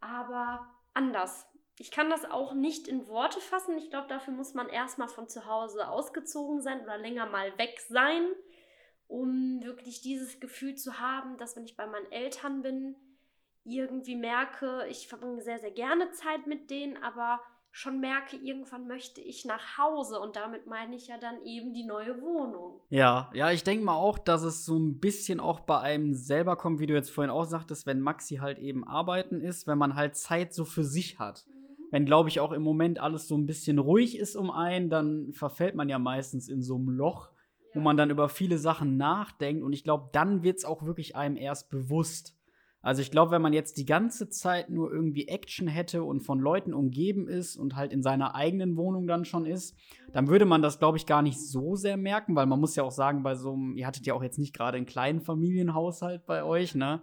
aber 0.00 0.68
anders 0.92 1.46
ich 1.78 1.90
kann 1.90 2.08
das 2.08 2.24
auch 2.24 2.54
nicht 2.54 2.86
in 2.86 3.08
Worte 3.08 3.40
fassen. 3.40 3.76
Ich 3.76 3.90
glaube, 3.90 4.06
dafür 4.08 4.32
muss 4.32 4.54
man 4.54 4.68
erstmal 4.68 5.08
von 5.08 5.28
zu 5.28 5.46
Hause 5.46 5.88
ausgezogen 5.88 6.60
sein 6.60 6.82
oder 6.82 6.98
länger 6.98 7.26
mal 7.26 7.56
weg 7.58 7.80
sein, 7.88 8.28
um 9.14 9.62
wirklich 9.62 10.00
dieses 10.00 10.40
Gefühl 10.40 10.74
zu 10.74 10.98
haben, 10.98 11.38
dass 11.38 11.54
wenn 11.54 11.64
ich 11.64 11.76
bei 11.76 11.86
meinen 11.86 12.10
Eltern 12.10 12.62
bin, 12.62 12.96
irgendwie 13.64 14.16
merke, 14.16 14.86
ich 14.90 15.06
verbringe 15.06 15.40
sehr, 15.40 15.60
sehr 15.60 15.70
gerne 15.70 16.10
Zeit 16.10 16.46
mit 16.48 16.68
denen, 16.68 16.96
aber 16.96 17.40
schon 17.70 18.00
merke, 18.00 18.36
irgendwann 18.36 18.88
möchte 18.88 19.20
ich 19.20 19.44
nach 19.44 19.78
Hause 19.78 20.20
und 20.20 20.36
damit 20.36 20.66
meine 20.66 20.96
ich 20.96 21.06
ja 21.06 21.18
dann 21.18 21.42
eben 21.44 21.72
die 21.72 21.84
neue 21.84 22.20
Wohnung. 22.20 22.80
Ja, 22.88 23.30
ja, 23.34 23.50
ich 23.52 23.62
denke 23.62 23.84
mal 23.84 23.94
auch, 23.94 24.18
dass 24.18 24.42
es 24.42 24.64
so 24.64 24.76
ein 24.76 24.98
bisschen 24.98 25.40
auch 25.40 25.60
bei 25.60 25.78
einem 25.78 26.14
selber 26.14 26.56
kommt, 26.56 26.80
wie 26.80 26.86
du 26.86 26.94
jetzt 26.94 27.10
vorhin 27.10 27.30
auch 27.30 27.44
sagtest, 27.44 27.86
wenn 27.86 28.00
Maxi 28.00 28.36
halt 28.36 28.58
eben 28.58 28.86
arbeiten 28.86 29.40
ist, 29.40 29.66
wenn 29.66 29.78
man 29.78 29.94
halt 29.94 30.16
Zeit 30.16 30.52
so 30.52 30.64
für 30.64 30.84
sich 30.84 31.18
hat. 31.18 31.46
Mhm. 31.46 31.84
Wenn, 31.90 32.06
glaube 32.06 32.28
ich, 32.28 32.40
auch 32.40 32.52
im 32.52 32.62
Moment 32.62 32.98
alles 32.98 33.28
so 33.28 33.36
ein 33.36 33.46
bisschen 33.46 33.78
ruhig 33.78 34.18
ist 34.18 34.36
um 34.36 34.50
einen, 34.50 34.90
dann 34.90 35.32
verfällt 35.32 35.76
man 35.76 35.88
ja 35.88 35.98
meistens 35.98 36.48
in 36.48 36.62
so 36.62 36.76
einem 36.76 36.90
Loch. 36.90 37.33
Wo 37.74 37.80
man 37.80 37.96
dann 37.96 38.10
über 38.10 38.28
viele 38.28 38.58
Sachen 38.58 38.96
nachdenkt. 38.96 39.62
Und 39.62 39.72
ich 39.72 39.84
glaube, 39.84 40.08
dann 40.12 40.42
wird 40.42 40.58
es 40.58 40.64
auch 40.64 40.84
wirklich 40.84 41.16
einem 41.16 41.36
erst 41.36 41.68
bewusst 41.70 42.36
also 42.84 43.00
ich 43.00 43.10
glaube, 43.10 43.30
wenn 43.30 43.40
man 43.40 43.54
jetzt 43.54 43.78
die 43.78 43.86
ganze 43.86 44.28
Zeit 44.28 44.68
nur 44.68 44.92
irgendwie 44.92 45.26
Action 45.26 45.66
hätte 45.68 46.04
und 46.04 46.20
von 46.20 46.38
Leuten 46.38 46.74
umgeben 46.74 47.28
ist 47.28 47.56
und 47.56 47.76
halt 47.76 47.94
in 47.94 48.02
seiner 48.02 48.34
eigenen 48.34 48.76
Wohnung 48.76 49.06
dann 49.06 49.24
schon 49.24 49.46
ist, 49.46 49.74
dann 50.12 50.28
würde 50.28 50.44
man 50.44 50.60
das, 50.60 50.78
glaube 50.78 50.98
ich, 50.98 51.06
gar 51.06 51.22
nicht 51.22 51.40
so 51.40 51.76
sehr 51.76 51.96
merken, 51.96 52.36
weil 52.36 52.44
man 52.44 52.60
muss 52.60 52.76
ja 52.76 52.82
auch 52.82 52.90
sagen, 52.90 53.22
bei 53.22 53.36
so 53.36 53.54
einem, 53.54 53.74
ihr 53.78 53.86
hattet 53.86 54.04
ja 54.04 54.12
auch 54.12 54.22
jetzt 54.22 54.38
nicht 54.38 54.54
gerade 54.54 54.76
einen 54.76 54.84
kleinen 54.84 55.22
Familienhaushalt 55.22 56.26
bei 56.26 56.44
euch, 56.44 56.74
ne? 56.74 57.00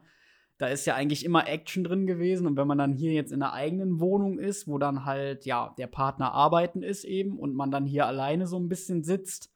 Da 0.60 0.68
ist 0.68 0.86
ja 0.86 0.94
eigentlich 0.94 1.26
immer 1.26 1.48
Action 1.48 1.84
drin 1.84 2.06
gewesen. 2.06 2.46
Und 2.46 2.58
wenn 2.58 2.68
man 2.68 2.78
dann 2.78 2.94
hier 2.94 3.14
jetzt 3.14 3.32
in 3.32 3.42
einer 3.42 3.54
eigenen 3.54 4.00
Wohnung 4.00 4.38
ist, 4.38 4.68
wo 4.68 4.78
dann 4.78 5.06
halt, 5.06 5.48
ja, 5.48 5.74
der 5.80 5.88
Partner 5.88 6.32
arbeiten 6.32 6.84
ist 6.84 7.06
eben 7.06 7.40
und 7.40 7.56
man 7.56 7.72
dann 7.72 7.88
hier 7.88 8.06
alleine 8.06 8.46
so 8.46 8.60
ein 8.60 8.70
bisschen 8.70 9.04
sitzt, 9.04 9.52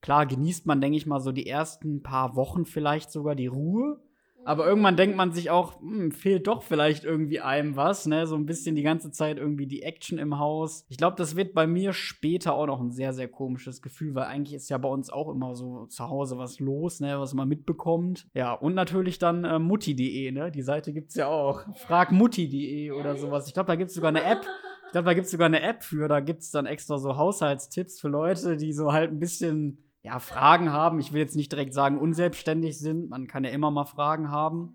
klar 0.00 0.26
genießt 0.26 0.66
man, 0.66 0.80
denke 0.80 0.96
ich 0.96 1.06
mal, 1.06 1.20
so 1.20 1.32
die 1.32 1.46
ersten 1.46 2.02
paar 2.02 2.36
Wochen 2.36 2.64
vielleicht 2.64 3.10
sogar 3.10 3.34
die 3.34 3.46
Ruhe. 3.46 4.00
Aber 4.48 4.66
irgendwann 4.66 4.96
denkt 4.96 5.14
man 5.14 5.32
sich 5.32 5.50
auch, 5.50 5.78
hm, 5.78 6.10
fehlt 6.10 6.46
doch 6.46 6.62
vielleicht 6.62 7.04
irgendwie 7.04 7.38
einem 7.38 7.76
was, 7.76 8.06
ne? 8.06 8.26
So 8.26 8.34
ein 8.34 8.46
bisschen 8.46 8.76
die 8.76 8.82
ganze 8.82 9.10
Zeit 9.10 9.36
irgendwie 9.36 9.66
die 9.66 9.82
Action 9.82 10.16
im 10.16 10.38
Haus. 10.38 10.86
Ich 10.88 10.96
glaube, 10.96 11.16
das 11.16 11.36
wird 11.36 11.52
bei 11.52 11.66
mir 11.66 11.92
später 11.92 12.54
auch 12.54 12.64
noch 12.64 12.80
ein 12.80 12.90
sehr, 12.90 13.12
sehr 13.12 13.28
komisches 13.28 13.82
Gefühl, 13.82 14.14
weil 14.14 14.24
eigentlich 14.24 14.54
ist 14.54 14.70
ja 14.70 14.78
bei 14.78 14.88
uns 14.88 15.10
auch 15.10 15.28
immer 15.28 15.54
so 15.54 15.84
zu 15.86 16.08
Hause 16.08 16.38
was 16.38 16.60
los, 16.60 17.00
ne? 17.00 17.20
Was 17.20 17.34
man 17.34 17.46
mitbekommt. 17.46 18.26
Ja, 18.32 18.54
und 18.54 18.74
natürlich 18.74 19.18
dann 19.18 19.44
äh, 19.44 19.58
mutti.de, 19.58 20.32
ne? 20.32 20.50
Die 20.50 20.62
Seite 20.62 20.94
gibt's 20.94 21.16
ja 21.16 21.26
auch. 21.28 21.64
Fragmutti.de 21.76 22.92
oder 22.92 23.16
sowas. 23.16 23.48
Ich 23.48 23.52
glaube, 23.52 23.66
da 23.66 23.76
gibt's 23.76 23.92
sogar 23.92 24.08
eine 24.08 24.24
App. 24.24 24.46
Ich 24.86 24.92
glaube, 24.92 25.04
da 25.04 25.12
gibt's 25.12 25.30
sogar 25.30 25.46
eine 25.46 25.60
App 25.60 25.82
für. 25.82 26.08
Da 26.08 26.20
gibt's 26.20 26.50
dann 26.50 26.64
extra 26.64 26.96
so 26.96 27.18
Haushaltstipps 27.18 28.00
für 28.00 28.08
Leute, 28.08 28.56
die 28.56 28.72
so 28.72 28.94
halt 28.94 29.10
ein 29.10 29.18
bisschen 29.18 29.84
ja, 30.08 30.18
Fragen 30.20 30.72
haben. 30.72 31.00
Ich 31.00 31.12
will 31.12 31.20
jetzt 31.20 31.36
nicht 31.36 31.52
direkt 31.52 31.74
sagen, 31.74 31.98
unselbstständig 31.98 32.78
sind. 32.78 33.10
Man 33.10 33.26
kann 33.26 33.44
ja 33.44 33.50
immer 33.50 33.70
mal 33.70 33.84
Fragen 33.84 34.30
haben. 34.30 34.74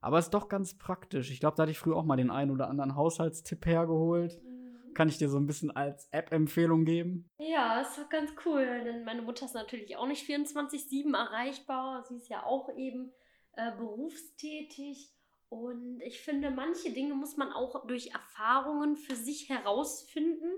Aber 0.00 0.18
es 0.18 0.26
ist 0.26 0.34
doch 0.34 0.48
ganz 0.48 0.78
praktisch. 0.78 1.30
Ich 1.30 1.40
glaube, 1.40 1.56
da 1.56 1.64
hatte 1.64 1.72
ich 1.72 1.78
früher 1.78 1.96
auch 1.96 2.04
mal 2.04 2.16
den 2.16 2.30
einen 2.30 2.50
oder 2.50 2.68
anderen 2.68 2.96
Haushaltstipp 2.96 3.66
hergeholt. 3.66 4.42
Mhm. 4.42 4.94
Kann 4.94 5.08
ich 5.08 5.18
dir 5.18 5.28
so 5.28 5.36
ein 5.36 5.46
bisschen 5.46 5.70
als 5.70 6.08
App-Empfehlung 6.12 6.86
geben? 6.86 7.28
Ja, 7.38 7.82
ist 7.82 7.98
doch 7.98 8.08
ganz 8.08 8.32
cool. 8.46 8.64
Denn 8.84 9.04
meine 9.04 9.20
Mutter 9.20 9.44
ist 9.44 9.54
natürlich 9.54 9.98
auch 9.98 10.06
nicht 10.06 10.26
24-7 10.26 11.14
erreichbar. 11.14 12.02
Sie 12.08 12.16
ist 12.16 12.30
ja 12.30 12.44
auch 12.44 12.74
eben 12.74 13.12
äh, 13.52 13.72
berufstätig. 13.76 15.12
Und 15.50 16.00
ich 16.00 16.22
finde, 16.22 16.50
manche 16.50 16.90
Dinge 16.90 17.14
muss 17.14 17.36
man 17.36 17.52
auch 17.52 17.86
durch 17.86 18.12
Erfahrungen 18.12 18.96
für 18.96 19.14
sich 19.14 19.50
herausfinden. 19.50 20.48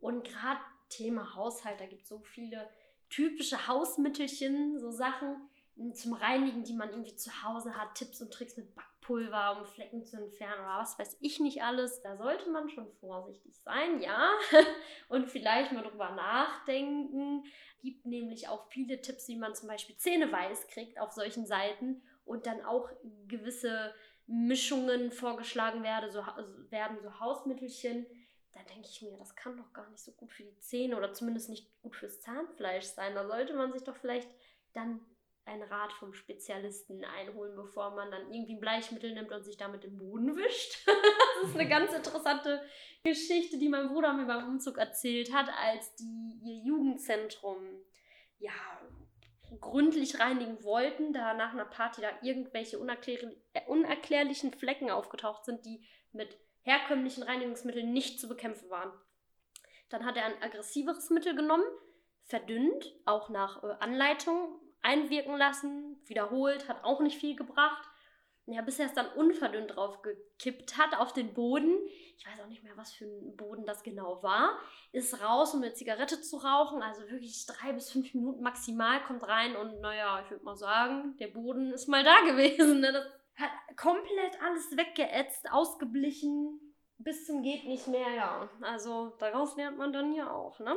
Und 0.00 0.24
gerade 0.24 0.60
Thema 0.88 1.34
Haushalt, 1.34 1.78
da 1.78 1.84
gibt 1.84 2.04
es 2.04 2.08
so 2.08 2.20
viele 2.20 2.66
typische 3.08 3.66
Hausmittelchen, 3.66 4.78
so 4.78 4.90
Sachen 4.90 5.48
zum 5.92 6.14
Reinigen, 6.14 6.64
die 6.64 6.72
man 6.72 6.90
irgendwie 6.90 7.16
zu 7.16 7.30
Hause 7.44 7.76
hat, 7.76 7.94
Tipps 7.94 8.22
und 8.22 8.32
Tricks 8.32 8.56
mit 8.56 8.74
Backpulver, 8.74 9.58
um 9.58 9.66
Flecken 9.66 10.04
zu 10.04 10.16
entfernen 10.16 10.60
oder 10.60 10.78
was 10.78 10.98
weiß 10.98 11.18
ich 11.20 11.38
nicht 11.38 11.62
alles. 11.62 12.00
Da 12.00 12.16
sollte 12.16 12.50
man 12.50 12.70
schon 12.70 12.90
vorsichtig 12.94 13.54
sein, 13.62 14.00
ja. 14.00 14.30
Und 15.08 15.28
vielleicht 15.28 15.72
mal 15.72 15.82
drüber 15.82 16.10
nachdenken. 16.12 17.44
Gibt 17.82 18.06
nämlich 18.06 18.48
auch 18.48 18.66
viele 18.70 19.02
Tipps, 19.02 19.28
wie 19.28 19.36
man 19.36 19.54
zum 19.54 19.68
Beispiel 19.68 19.96
Zähne 19.96 20.32
weiß 20.32 20.68
kriegt 20.68 20.98
auf 20.98 21.12
solchen 21.12 21.46
Seiten 21.46 22.02
und 22.24 22.46
dann 22.46 22.64
auch 22.64 22.88
gewisse 23.28 23.94
Mischungen 24.26 25.12
vorgeschlagen 25.12 25.82
werden, 25.82 26.10
so, 26.10 26.20
werden, 26.70 26.98
so 27.02 27.20
Hausmittelchen, 27.20 28.06
da 28.56 28.62
denke 28.62 28.88
ich 28.88 29.02
mir, 29.02 29.16
das 29.18 29.36
kann 29.36 29.56
doch 29.56 29.72
gar 29.74 29.88
nicht 29.90 30.02
so 30.02 30.12
gut 30.12 30.32
für 30.32 30.42
die 30.42 30.58
Zähne 30.58 30.96
oder 30.96 31.12
zumindest 31.12 31.50
nicht 31.50 31.68
gut 31.82 31.94
fürs 31.94 32.20
Zahnfleisch 32.22 32.86
sein. 32.86 33.14
Da 33.14 33.26
sollte 33.26 33.52
man 33.54 33.70
sich 33.72 33.84
doch 33.84 33.96
vielleicht 33.96 34.30
dann 34.72 35.00
einen 35.44 35.62
Rat 35.62 35.92
vom 35.92 36.14
Spezialisten 36.14 37.04
einholen, 37.04 37.54
bevor 37.54 37.94
man 37.94 38.10
dann 38.10 38.32
irgendwie 38.32 38.54
ein 38.54 38.60
Bleichmittel 38.60 39.12
nimmt 39.12 39.30
und 39.30 39.44
sich 39.44 39.58
damit 39.58 39.84
den 39.84 39.98
Boden 39.98 40.34
wischt. 40.36 40.88
das 41.40 41.50
ist 41.50 41.54
eine 41.54 41.68
ganz 41.68 41.92
interessante 41.92 42.62
Geschichte, 43.04 43.58
die 43.58 43.68
mein 43.68 43.88
Bruder 43.88 44.14
mir 44.14 44.26
beim 44.26 44.48
Umzug 44.48 44.78
erzählt 44.78 45.32
hat, 45.34 45.48
als 45.62 45.94
die 45.96 46.40
ihr 46.42 46.64
Jugendzentrum 46.64 47.84
ja 48.38 48.52
gründlich 49.60 50.18
reinigen 50.18 50.64
wollten, 50.64 51.12
da 51.12 51.34
nach 51.34 51.52
einer 51.52 51.66
Party 51.66 52.00
da 52.00 52.08
irgendwelche 52.22 52.78
unerklär 52.78 53.20
unerklärlichen 53.66 54.52
Flecken 54.52 54.90
aufgetaucht 54.90 55.44
sind, 55.44 55.64
die 55.64 55.86
mit 56.12 56.36
herkömmlichen 56.66 57.22
Reinigungsmitteln 57.22 57.92
nicht 57.92 58.20
zu 58.20 58.28
bekämpfen 58.28 58.68
waren. 58.68 58.92
Dann 59.88 60.04
hat 60.04 60.16
er 60.16 60.24
ein 60.24 60.42
aggressiveres 60.42 61.10
Mittel 61.10 61.36
genommen, 61.36 61.64
verdünnt, 62.24 62.92
auch 63.04 63.28
nach 63.30 63.62
äh, 63.62 63.68
Anleitung 63.78 64.60
einwirken 64.82 65.36
lassen, 65.36 65.96
wiederholt, 66.06 66.68
hat 66.68 66.84
auch 66.84 67.00
nicht 67.00 67.18
viel 67.18 67.36
gebracht. 67.36 67.88
Ja, 68.48 68.62
bis 68.62 68.78
er 68.78 68.86
es 68.86 68.94
dann 68.94 69.08
unverdünnt 69.08 69.74
drauf 69.74 70.02
gekippt 70.02 70.78
hat 70.78 70.96
auf 70.96 71.12
den 71.12 71.34
Boden. 71.34 71.76
Ich 72.16 72.24
weiß 72.24 72.40
auch 72.40 72.46
nicht 72.46 72.62
mehr, 72.62 72.76
was 72.76 72.92
für 72.92 73.04
ein 73.04 73.36
Boden 73.36 73.66
das 73.66 73.82
genau 73.82 74.22
war. 74.22 74.56
Ist 74.92 75.20
raus, 75.20 75.52
um 75.52 75.62
eine 75.62 75.74
Zigarette 75.74 76.20
zu 76.20 76.36
rauchen. 76.36 76.80
Also 76.80 77.02
wirklich 77.10 77.44
drei 77.46 77.72
bis 77.72 77.90
fünf 77.90 78.14
Minuten 78.14 78.44
maximal 78.44 79.02
kommt 79.02 79.24
rein 79.24 79.56
und 79.56 79.80
naja, 79.80 80.22
ich 80.24 80.30
würde 80.30 80.44
mal 80.44 80.56
sagen, 80.56 81.16
der 81.18 81.26
Boden 81.26 81.72
ist 81.72 81.88
mal 81.88 82.04
da 82.04 82.20
gewesen. 82.24 82.78
Ne? 82.78 82.92
Das 82.92 83.06
hat 83.36 83.76
komplett 83.76 84.42
alles 84.42 84.76
weggeätzt, 84.76 85.46
ausgeblichen, 85.50 86.60
bis 86.98 87.26
zum 87.26 87.42
geht 87.42 87.64
nicht 87.64 87.86
mehr, 87.88 88.14
ja. 88.16 88.48
Also 88.62 89.14
daraus 89.18 89.56
lernt 89.56 89.78
man 89.78 89.92
dann 89.92 90.12
ja 90.14 90.30
auch, 90.30 90.58
ne? 90.60 90.76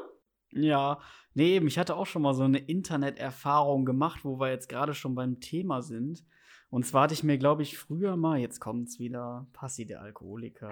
Ja, 0.52 1.00
nee, 1.36 1.56
eben, 1.56 1.67
ich 1.67 1.78
hatte 1.78 1.95
auch 1.95 2.08
schon 2.08 2.24
mal 2.24 2.34
so 2.34 2.43
eine 2.43 2.58
Interneterfahrung 2.58 3.86
gemacht, 3.86 4.26
wo 4.26 4.39
wir 4.39 4.50
jetzt 4.50 4.67
gerade 4.67 4.93
schon 4.93 5.15
beim 5.15 5.39
Thema 5.39 5.82
sind. 5.82 6.26
Und 6.72 6.86
zwar 6.86 7.04
hatte 7.04 7.15
ich 7.15 7.24
mir, 7.24 7.38
glaube 7.39 7.63
ich, 7.63 7.78
früher 7.78 8.15
mal, 8.15 8.39
jetzt 8.39 8.60
kommt's 8.60 9.00
wieder, 9.00 9.48
Passi 9.54 9.86
der 9.86 10.02
Alkoholiker. 10.02 10.72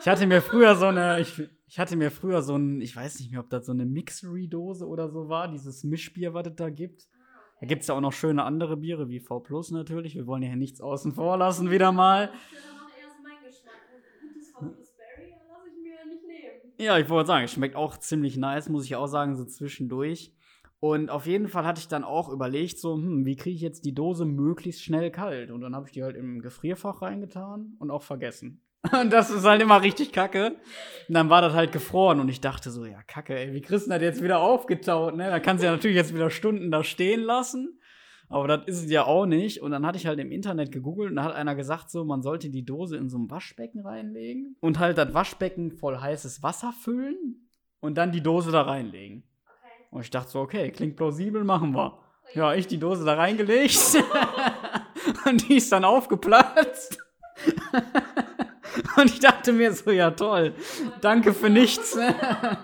Ich 0.00 0.06
hatte 0.06 0.26
mir 0.26 0.42
früher 0.42 0.76
so 0.76 0.86
eine, 0.86 1.20
ich, 1.20 1.42
ich 1.66 1.78
hatte 1.78 1.96
mir 1.96 2.10
früher 2.10 2.42
so 2.42 2.56
ein, 2.56 2.82
ich 2.82 2.94
weiß 2.94 3.20
nicht 3.20 3.30
mehr, 3.30 3.40
ob 3.40 3.48
das 3.48 3.64
so 3.64 3.72
eine 3.72 3.86
Mixery-Dose 3.86 4.86
oder 4.86 5.08
so 5.08 5.28
war, 5.28 5.48
dieses 5.48 5.82
Mischbier, 5.82 6.34
was 6.34 6.48
es 6.48 6.56
da 6.56 6.68
gibt. 6.68 7.08
Da 7.60 7.66
gibt 7.66 7.82
es 7.82 7.88
ja 7.88 7.94
auch 7.94 8.00
noch 8.00 8.12
schöne 8.12 8.44
andere 8.44 8.78
Biere, 8.78 9.08
wie 9.08 9.20
V 9.20 9.40
Plus 9.40 9.70
natürlich. 9.70 10.14
Wir 10.14 10.26
wollen 10.26 10.42
ja 10.42 10.56
nichts 10.56 10.80
außen 10.80 11.12
vor 11.12 11.36
lassen, 11.36 11.70
wieder 11.70 11.92
mal. 11.92 12.32
Ja, 16.78 16.98
ich 16.98 17.10
wollte 17.10 17.26
sagen, 17.26 17.44
es 17.44 17.52
schmeckt 17.52 17.76
auch 17.76 17.98
ziemlich 17.98 18.38
nice, 18.38 18.70
muss 18.70 18.86
ich 18.86 18.96
auch 18.96 19.06
sagen, 19.06 19.36
so 19.36 19.44
zwischendurch. 19.44 20.32
Und 20.78 21.10
auf 21.10 21.26
jeden 21.26 21.48
Fall 21.48 21.66
hatte 21.66 21.80
ich 21.80 21.88
dann 21.88 22.04
auch 22.04 22.30
überlegt, 22.30 22.78
so, 22.78 22.94
hm, 22.94 23.26
wie 23.26 23.36
kriege 23.36 23.54
ich 23.54 23.60
jetzt 23.60 23.84
die 23.84 23.94
Dose 23.94 24.24
möglichst 24.24 24.82
schnell 24.82 25.10
kalt? 25.10 25.50
Und 25.50 25.60
dann 25.60 25.76
habe 25.76 25.86
ich 25.86 25.92
die 25.92 26.02
halt 26.02 26.16
im 26.16 26.40
Gefrierfach 26.40 27.02
reingetan 27.02 27.74
und 27.78 27.90
auch 27.90 28.02
vergessen. 28.02 28.62
Und 28.92 29.12
das 29.12 29.30
ist 29.30 29.44
halt 29.44 29.60
immer 29.60 29.82
richtig 29.82 30.12
kacke. 30.12 30.56
Und 31.08 31.14
dann 31.14 31.28
war 31.28 31.42
das 31.42 31.54
halt 31.54 31.72
gefroren 31.72 32.20
und 32.20 32.28
ich 32.28 32.40
dachte 32.40 32.70
so, 32.70 32.84
ja, 32.84 33.02
kacke, 33.02 33.36
ey, 33.36 33.52
wie 33.52 33.60
du 33.60 33.68
das 33.68 33.86
jetzt 33.86 34.22
wieder 34.22 34.40
aufgetaut, 34.40 35.16
ne? 35.16 35.28
Da 35.28 35.40
kannst 35.40 35.62
du 35.62 35.66
ja 35.66 35.72
natürlich 35.72 35.96
jetzt 35.96 36.14
wieder 36.14 36.30
Stunden 36.30 36.70
da 36.70 36.84
stehen 36.84 37.20
lassen. 37.20 37.80
Aber 38.28 38.46
das 38.46 38.66
ist 38.66 38.84
es 38.84 38.90
ja 38.90 39.04
auch 39.04 39.26
nicht. 39.26 39.60
Und 39.60 39.72
dann 39.72 39.84
hatte 39.84 39.98
ich 39.98 40.06
halt 40.06 40.20
im 40.20 40.30
Internet 40.30 40.70
gegoogelt 40.70 41.10
und 41.10 41.16
da 41.16 41.24
hat 41.24 41.34
einer 41.34 41.56
gesagt, 41.56 41.90
so, 41.90 42.04
man 42.04 42.22
sollte 42.22 42.48
die 42.48 42.64
Dose 42.64 42.96
in 42.96 43.08
so 43.08 43.18
ein 43.18 43.28
Waschbecken 43.28 43.80
reinlegen 43.80 44.56
und 44.60 44.78
halt 44.78 44.98
das 44.98 45.12
Waschbecken 45.12 45.72
voll 45.72 45.98
heißes 45.98 46.42
Wasser 46.42 46.72
füllen 46.72 47.48
und 47.80 47.98
dann 47.98 48.12
die 48.12 48.22
Dose 48.22 48.52
da 48.52 48.62
reinlegen. 48.62 49.24
Okay. 49.44 49.86
Und 49.90 50.02
ich 50.02 50.10
dachte 50.10 50.30
so, 50.30 50.40
okay, 50.40 50.70
klingt 50.70 50.94
plausibel, 50.94 51.42
machen 51.42 51.74
wir. 51.74 51.98
Ja, 52.34 52.54
ich 52.54 52.68
die 52.68 52.78
Dose 52.78 53.04
da 53.04 53.14
reingelegt 53.14 53.96
und 55.26 55.48
die 55.48 55.56
ist 55.56 55.72
dann 55.72 55.84
aufgeplatzt. 55.84 56.98
Und 59.00 59.10
ich 59.10 59.20
dachte 59.20 59.52
mir 59.52 59.72
so, 59.72 59.90
ja 59.90 60.10
toll, 60.10 60.54
danke 61.00 61.32
für 61.32 61.48
nichts. 61.48 61.96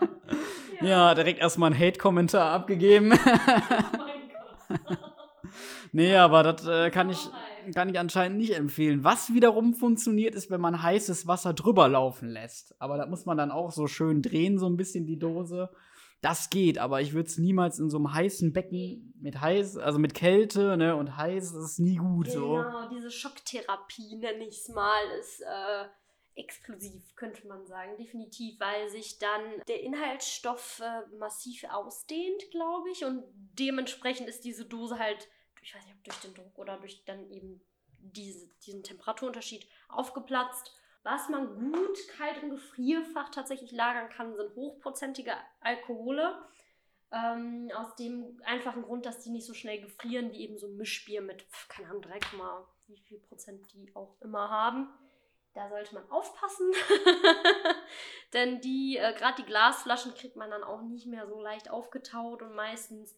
ja, 0.83 1.15
direkt 1.15 1.41
erstmal 1.41 1.73
einen 1.73 1.81
Hate-Kommentar 1.81 2.53
abgegeben. 2.53 3.15
nee, 5.93 6.15
aber 6.15 6.43
das 6.43 6.67
äh, 6.67 6.91
kann, 6.91 7.09
ich, 7.09 7.31
kann 7.75 7.89
ich 7.89 7.99
anscheinend 7.99 8.37
nicht 8.37 8.55
empfehlen. 8.55 9.03
Was 9.03 9.33
wiederum 9.33 9.75
funktioniert, 9.75 10.35
ist, 10.35 10.51
wenn 10.51 10.61
man 10.61 10.83
heißes 10.83 11.27
Wasser 11.27 11.55
drüber 11.55 11.89
laufen 11.89 12.29
lässt. 12.29 12.75
Aber 12.81 12.99
da 12.99 13.07
muss 13.07 13.25
man 13.25 13.39
dann 13.39 13.51
auch 13.51 13.73
so 13.73 13.87
schön 13.87 14.21
drehen, 14.21 14.59
so 14.59 14.67
ein 14.69 14.77
bisschen 14.77 15.07
die 15.07 15.19
Dose. 15.19 15.71
Das 16.21 16.51
geht, 16.51 16.79
aber 16.79 17.01
ich 17.01 17.13
würde 17.13 17.29
es 17.29 17.39
niemals 17.39 17.79
in 17.79 17.89
so 17.89 17.99
einem 17.99 18.13
heißen 18.13 18.53
Becken 18.53 19.15
mit 19.21 19.41
heiß, 19.41 19.77
also 19.77 19.99
mit 19.99 20.15
Kälte 20.15 20.77
ne, 20.77 20.97
und 20.97 21.17
heiß, 21.17 21.53
das 21.53 21.73
ist 21.73 21.79
nie 21.79 21.97
gut 21.97 22.27
genau, 22.27 22.63
so. 22.63 22.65
Diese 22.91 23.11
Schocktherapie, 23.11 24.17
nenne 24.17 24.45
ich 24.49 24.57
es 24.57 24.69
mal, 24.71 25.03
ist 25.21 25.43
äh, 25.43 25.85
explosiv, 26.37 27.17
könnte 27.17 27.47
man 27.47 27.67
sagen, 27.67 27.97
definitiv, 27.97 28.61
weil 28.61 28.89
sich 28.89 29.19
dann 29.19 29.43
der 29.67 29.83
Inhaltsstoff 29.83 30.81
äh, 30.81 31.17
massiv 31.17 31.65
ausdehnt, 31.65 32.51
glaube 32.51 32.91
ich, 32.91 33.05
und 33.05 33.25
dementsprechend 33.59 34.29
ist 34.29 34.45
diese 34.45 34.67
Dose 34.67 34.99
halt, 34.99 35.29
ich 35.63 35.75
weiß 35.75 35.85
nicht, 35.87 35.97
ob 35.97 36.05
durch 36.05 36.21
den 36.21 36.35
Druck 36.35 36.59
oder 36.59 36.77
durch 36.79 37.05
dann 37.05 37.31
eben 37.31 37.61
diese, 37.99 38.49
diesen 38.67 38.83
Temperaturunterschied 38.83 39.67
aufgeplatzt. 39.89 40.75
Was 41.03 41.29
man 41.29 41.73
gut 41.73 42.09
kalt 42.17 42.43
im 42.43 42.51
Gefrierfach 42.51 43.31
tatsächlich 43.31 43.73
lagern 43.73 44.11
kann, 44.11 44.37
sind 44.37 44.55
hochprozentige 44.57 45.33
Alkohole. 45.61 46.37
Ähm, 47.13 47.71
aus 47.77 47.95
dem 47.95 48.41
einfachen 48.45 48.83
Grund, 48.83 49.07
dass 49.07 49.21
die 49.21 49.31
nicht 49.31 49.47
so 49.47 49.55
schnell 49.55 49.81
gefrieren 49.81 50.33
wie 50.33 50.41
eben 50.41 50.59
so 50.59 50.67
ein 50.67 50.77
Mischbier 50.77 51.23
mit, 51.23 51.47
keine 51.69 51.89
Ahnung, 51.89 52.03
3, 52.03 52.19
wie 52.89 52.99
viel 52.99 53.21
Prozent 53.21 53.73
die 53.73 53.95
auch 53.95 54.21
immer 54.21 54.51
haben. 54.51 54.89
Da 55.57 55.71
sollte 55.71 55.95
man 55.95 56.11
aufpassen, 56.11 56.71
denn 58.35 58.61
die, 58.61 58.99
äh, 58.99 59.15
gerade 59.15 59.43
die 59.43 59.47
Glasflaschen 59.47 60.13
kriegt 60.13 60.37
man 60.37 60.51
dann 60.51 60.63
auch 60.63 60.83
nicht 60.83 61.07
mehr 61.07 61.27
so 61.27 61.41
leicht 61.41 61.71
aufgetaut 61.71 62.43
und 62.43 62.55
meistens 62.55 63.17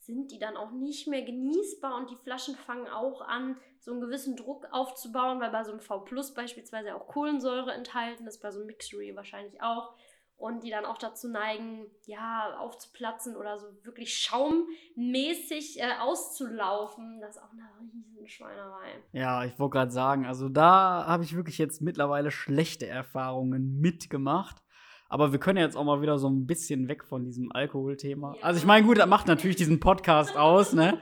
sind 0.00 0.32
die 0.32 0.40
dann 0.40 0.56
auch 0.56 0.72
nicht 0.72 1.06
mehr 1.06 1.22
genießbar 1.22 1.94
und 1.94 2.10
die 2.10 2.16
Flaschen 2.16 2.56
fangen 2.56 2.88
auch 2.88 3.20
an, 3.20 3.60
so 3.78 3.92
einen 3.92 4.00
gewissen 4.00 4.34
Druck 4.34 4.66
aufzubauen, 4.72 5.38
weil 5.38 5.50
bei 5.50 5.62
so 5.62 5.70
einem 5.70 5.80
V 5.80 6.00
Plus 6.00 6.34
beispielsweise 6.34 6.96
auch 6.96 7.06
Kohlensäure 7.06 7.72
enthalten 7.72 8.26
ist, 8.26 8.42
bei 8.42 8.50
so 8.50 8.58
einem 8.58 8.66
Mixery 8.66 9.14
wahrscheinlich 9.14 9.62
auch 9.62 9.94
und 10.38 10.62
die 10.62 10.70
dann 10.70 10.84
auch 10.84 10.98
dazu 10.98 11.28
neigen, 11.28 11.86
ja, 12.06 12.56
aufzuplatzen 12.58 13.36
oder 13.36 13.58
so 13.58 13.66
wirklich 13.82 14.14
schaummäßig 14.14 15.80
äh, 15.80 15.98
auszulaufen. 16.00 17.20
Das 17.20 17.36
ist 17.36 17.42
auch 17.42 17.50
eine 17.50 17.68
riesen 17.80 18.28
Schweinerei. 18.28 19.02
Ja, 19.12 19.44
ich 19.44 19.58
wollte 19.58 19.72
gerade 19.72 19.90
sagen, 19.90 20.26
also 20.26 20.48
da 20.48 21.04
habe 21.06 21.24
ich 21.24 21.34
wirklich 21.34 21.58
jetzt 21.58 21.82
mittlerweile 21.82 22.30
schlechte 22.30 22.86
Erfahrungen 22.86 23.80
mitgemacht. 23.80 24.62
Aber 25.08 25.32
wir 25.32 25.40
können 25.40 25.58
jetzt 25.58 25.76
auch 25.76 25.84
mal 25.84 26.02
wieder 26.02 26.18
so 26.18 26.28
ein 26.28 26.46
bisschen 26.46 26.86
weg 26.86 27.04
von 27.04 27.24
diesem 27.24 27.50
Alkoholthema. 27.50 28.34
Ja. 28.36 28.42
Also 28.42 28.58
ich 28.58 28.66
meine, 28.66 28.86
gut, 28.86 28.98
das 28.98 29.06
macht 29.06 29.26
natürlich 29.26 29.56
diesen 29.56 29.80
Podcast 29.80 30.36
aus, 30.36 30.72
ne? 30.72 30.98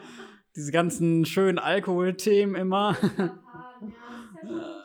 Diese 0.55 0.73
ganzen 0.73 1.27
schönen 1.27 1.59
Alkoholthemen 1.59 2.55
immer. 2.55 2.97
Ja, 3.19 4.73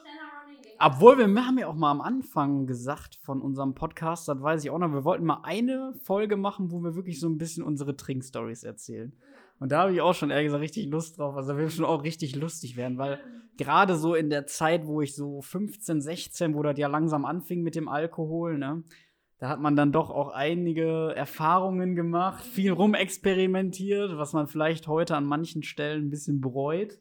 obwohl, 0.83 1.17
wir 1.17 1.45
haben 1.45 1.57
ja 1.57 1.67
auch 1.67 1.75
mal 1.75 1.91
am 1.91 2.01
Anfang 2.01 2.65
gesagt 2.65 3.19
von 3.23 3.41
unserem 3.41 3.75
Podcast, 3.75 4.27
das 4.27 4.41
weiß 4.41 4.63
ich 4.63 4.69
auch 4.69 4.79
noch, 4.79 4.91
wir 4.91 5.03
wollten 5.03 5.25
mal 5.25 5.41
eine 5.43 5.93
Folge 6.03 6.37
machen, 6.37 6.71
wo 6.71 6.79
wir 6.79 6.95
wirklich 6.95 7.19
so 7.19 7.27
ein 7.27 7.37
bisschen 7.37 7.63
unsere 7.63 7.95
Trinkstories 7.95 8.63
erzählen. 8.63 9.13
Und 9.59 9.71
da 9.71 9.83
habe 9.83 9.93
ich 9.93 10.01
auch 10.01 10.15
schon 10.15 10.31
ehrlich 10.31 10.47
gesagt 10.47 10.63
richtig 10.63 10.87
Lust 10.87 11.19
drauf. 11.19 11.35
Also, 11.35 11.55
wir 11.55 11.69
schon 11.69 11.85
auch 11.85 12.03
richtig 12.03 12.35
lustig 12.35 12.77
werden, 12.77 12.97
weil 12.97 13.19
gerade 13.57 13.95
so 13.95 14.15
in 14.15 14.31
der 14.31 14.47
Zeit, 14.47 14.87
wo 14.87 15.01
ich 15.01 15.15
so 15.15 15.41
15, 15.41 16.01
16, 16.01 16.55
wo 16.55 16.63
das 16.63 16.77
ja 16.79 16.87
langsam 16.87 17.25
anfing 17.25 17.61
mit 17.61 17.75
dem 17.75 17.87
Alkohol, 17.87 18.57
ne, 18.57 18.83
da 19.37 19.49
hat 19.49 19.59
man 19.59 19.75
dann 19.75 19.91
doch 19.91 20.09
auch 20.09 20.29
einige 20.29 21.13
Erfahrungen 21.15 21.95
gemacht, 21.95 22.43
viel 22.43 22.71
rumexperimentiert, 22.71 24.17
was 24.17 24.33
man 24.33 24.47
vielleicht 24.47 24.87
heute 24.87 25.15
an 25.15 25.25
manchen 25.25 25.63
Stellen 25.63 26.05
ein 26.05 26.09
bisschen 26.09 26.41
bereut. 26.41 26.99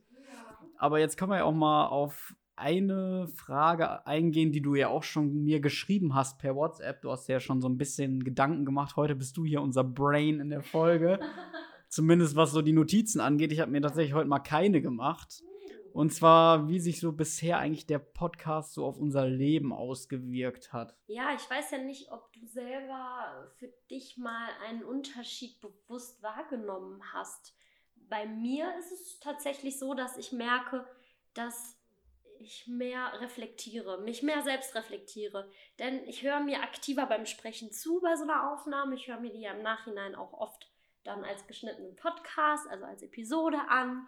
Aber 0.76 0.98
jetzt 0.98 1.18
können 1.18 1.30
wir 1.30 1.38
ja 1.38 1.44
auch 1.44 1.52
mal 1.52 1.86
auf 1.86 2.34
eine 2.60 3.26
Frage 3.26 4.06
eingehen, 4.06 4.52
die 4.52 4.60
du 4.60 4.74
ja 4.74 4.88
auch 4.88 5.02
schon 5.02 5.42
mir 5.42 5.60
geschrieben 5.60 6.14
hast 6.14 6.38
per 6.38 6.54
WhatsApp. 6.54 7.00
Du 7.02 7.10
hast 7.10 7.26
ja 7.28 7.40
schon 7.40 7.60
so 7.60 7.68
ein 7.68 7.78
bisschen 7.78 8.22
Gedanken 8.22 8.64
gemacht. 8.64 8.96
Heute 8.96 9.16
bist 9.16 9.36
du 9.36 9.44
hier 9.44 9.62
unser 9.62 9.82
Brain 9.82 10.40
in 10.40 10.50
der 10.50 10.62
Folge. 10.62 11.18
Zumindest 11.88 12.36
was 12.36 12.52
so 12.52 12.62
die 12.62 12.72
Notizen 12.72 13.20
angeht. 13.20 13.50
Ich 13.52 13.60
habe 13.60 13.70
mir 13.70 13.80
tatsächlich 13.80 14.14
heute 14.14 14.28
mal 14.28 14.40
keine 14.40 14.80
gemacht. 14.80 15.42
Und 15.92 16.12
zwar, 16.14 16.68
wie 16.68 16.78
sich 16.78 17.00
so 17.00 17.12
bisher 17.12 17.58
eigentlich 17.58 17.86
der 17.86 17.98
Podcast 17.98 18.74
so 18.74 18.84
auf 18.84 18.98
unser 18.98 19.26
Leben 19.26 19.72
ausgewirkt 19.72 20.72
hat. 20.72 20.96
Ja, 21.08 21.34
ich 21.34 21.50
weiß 21.50 21.72
ja 21.72 21.78
nicht, 21.78 22.12
ob 22.12 22.32
du 22.32 22.46
selber 22.46 23.50
für 23.58 23.72
dich 23.90 24.16
mal 24.16 24.50
einen 24.68 24.84
Unterschied 24.84 25.60
bewusst 25.60 26.22
wahrgenommen 26.22 27.02
hast. 27.12 27.56
Bei 28.08 28.26
mir 28.26 28.72
ist 28.78 28.92
es 28.92 29.18
tatsächlich 29.18 29.78
so, 29.78 29.94
dass 29.94 30.16
ich 30.16 30.30
merke, 30.30 30.86
dass 31.34 31.79
ich 32.40 32.66
mehr 32.66 33.20
reflektiere, 33.20 33.98
mich 34.02 34.22
mehr 34.22 34.42
selbst 34.42 34.74
reflektiere. 34.74 35.50
Denn 35.78 36.06
ich 36.06 36.22
höre 36.22 36.40
mir 36.40 36.62
aktiver 36.62 37.06
beim 37.06 37.26
Sprechen 37.26 37.72
zu 37.72 38.00
bei 38.00 38.16
so 38.16 38.24
einer 38.24 38.52
Aufnahme. 38.52 38.94
Ich 38.94 39.08
höre 39.08 39.20
mir 39.20 39.32
die 39.32 39.40
ja 39.40 39.52
im 39.52 39.62
Nachhinein 39.62 40.14
auch 40.14 40.32
oft 40.32 40.70
dann 41.04 41.24
als 41.24 41.46
geschnittenen 41.46 41.96
Podcast, 41.96 42.68
also 42.68 42.84
als 42.84 43.02
Episode 43.02 43.58
an. 43.68 44.06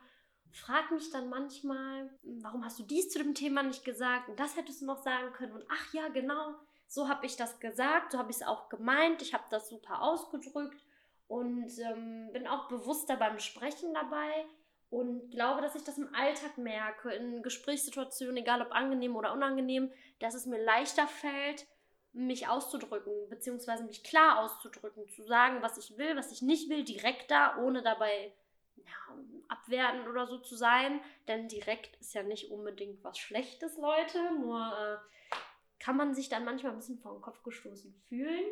Frag 0.51 0.91
mich 0.91 1.11
dann 1.11 1.31
manchmal, 1.31 2.11
warum 2.23 2.65
hast 2.65 2.79
du 2.79 2.83
dies 2.83 3.09
zu 3.09 3.19
dem 3.19 3.35
Thema 3.35 3.63
nicht 3.63 3.85
gesagt 3.85 4.29
und 4.29 4.39
das 4.39 4.57
hättest 4.57 4.83
du 4.83 4.87
noch 4.87 5.03
sagen 5.03 5.33
können 5.33 5.53
und 5.53 5.65
ach 5.71 5.95
ja, 5.95 6.09
genau, 6.09 6.55
so 6.87 7.09
habe 7.09 7.25
ich 7.25 7.37
das 7.37 7.59
gesagt, 7.59 8.13
so 8.13 8.19
habe 8.19 8.31
ich 8.31 8.37
es 8.37 8.43
auch 8.43 8.69
gemeint, 8.69 9.23
ich 9.23 9.33
habe 9.33 9.45
das 9.49 9.71
super 9.71 10.03
ausgedrückt 10.03 10.85
und 11.27 11.71
ähm, 11.79 12.31
bin 12.35 12.47
auch 12.47 12.69
bewusster 12.69 13.17
beim 13.17 13.39
Sprechen 13.39 13.95
dabei 13.95 14.45
und 14.93 15.31
glaube, 15.31 15.63
dass 15.63 15.75
ich 15.75 15.85
das 15.85 15.97
im 15.97 16.15
Alltag 16.15 16.59
merke, 16.59 17.11
in 17.13 17.43
Gesprächssituationen, 17.43 18.37
egal 18.37 18.61
ob 18.61 18.73
angenehm 18.73 19.17
oder 19.17 19.33
unangenehm, 19.33 19.91
dass 20.19 20.35
es 20.35 20.45
mir 20.45 20.63
leichter 20.63 21.07
fällt, 21.07 21.67
mich 22.13 22.47
auszudrücken, 22.47 23.31
beziehungsweise 23.31 23.85
mich 23.85 24.05
klar 24.05 24.41
auszudrücken, 24.41 25.09
zu 25.09 25.23
sagen, 25.23 25.63
was 25.63 25.79
ich 25.79 25.97
will, 25.97 26.15
was 26.15 26.31
ich 26.31 26.43
nicht 26.43 26.69
will, 26.69 26.85
direkter, 26.85 27.57
ohne 27.63 27.83
dabei 27.83 28.35
ja, 28.77 29.17
abwertend 29.49 30.09
oder 30.09 30.27
so 30.27 30.37
zu 30.37 30.57
sein. 30.57 31.01
Denn 31.27 31.49
direkt 31.49 31.97
ist 31.97 32.13
ja 32.13 32.23
nicht 32.23 32.51
unbedingt 32.51 33.03
was 33.03 33.17
Schlechtes, 33.17 33.79
Leute. 33.79 34.19
Nur 34.41 34.61
äh, 34.61 35.35
kann 35.79 35.97
man 35.97 36.15
sich 36.15 36.29
dann 36.29 36.45
manchmal 36.45 36.73
ein 36.73 36.79
bisschen 36.79 36.99
vor 36.99 37.15
den 37.15 37.23
Kopf 37.23 37.43
gestoßen 37.43 37.95
fühlen. 38.11 38.45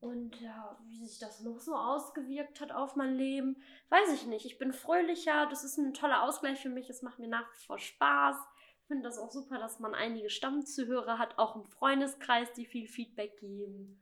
Und 0.00 0.40
ja, 0.40 0.78
wie 0.86 1.04
sich 1.04 1.18
das 1.18 1.40
noch 1.40 1.58
so 1.58 1.74
ausgewirkt 1.74 2.60
hat 2.60 2.70
auf 2.70 2.94
mein 2.94 3.16
Leben, 3.16 3.56
weiß 3.88 4.12
ich 4.14 4.26
nicht. 4.26 4.46
Ich 4.46 4.58
bin 4.58 4.72
fröhlicher, 4.72 5.46
das 5.50 5.64
ist 5.64 5.76
ein 5.76 5.92
toller 5.92 6.22
Ausgleich 6.22 6.60
für 6.60 6.68
mich, 6.68 6.88
es 6.88 7.02
macht 7.02 7.18
mir 7.18 7.28
nach 7.28 7.52
wie 7.52 7.66
vor 7.66 7.78
Spaß. 7.78 8.36
Ich 8.80 8.86
finde 8.86 9.02
das 9.02 9.18
auch 9.18 9.30
super, 9.30 9.58
dass 9.58 9.80
man 9.80 9.94
einige 9.94 10.30
Stammzuhörer 10.30 11.18
hat, 11.18 11.36
auch 11.38 11.56
im 11.56 11.64
Freundeskreis, 11.64 12.52
die 12.52 12.64
viel 12.64 12.86
Feedback 12.86 13.38
geben. 13.40 14.00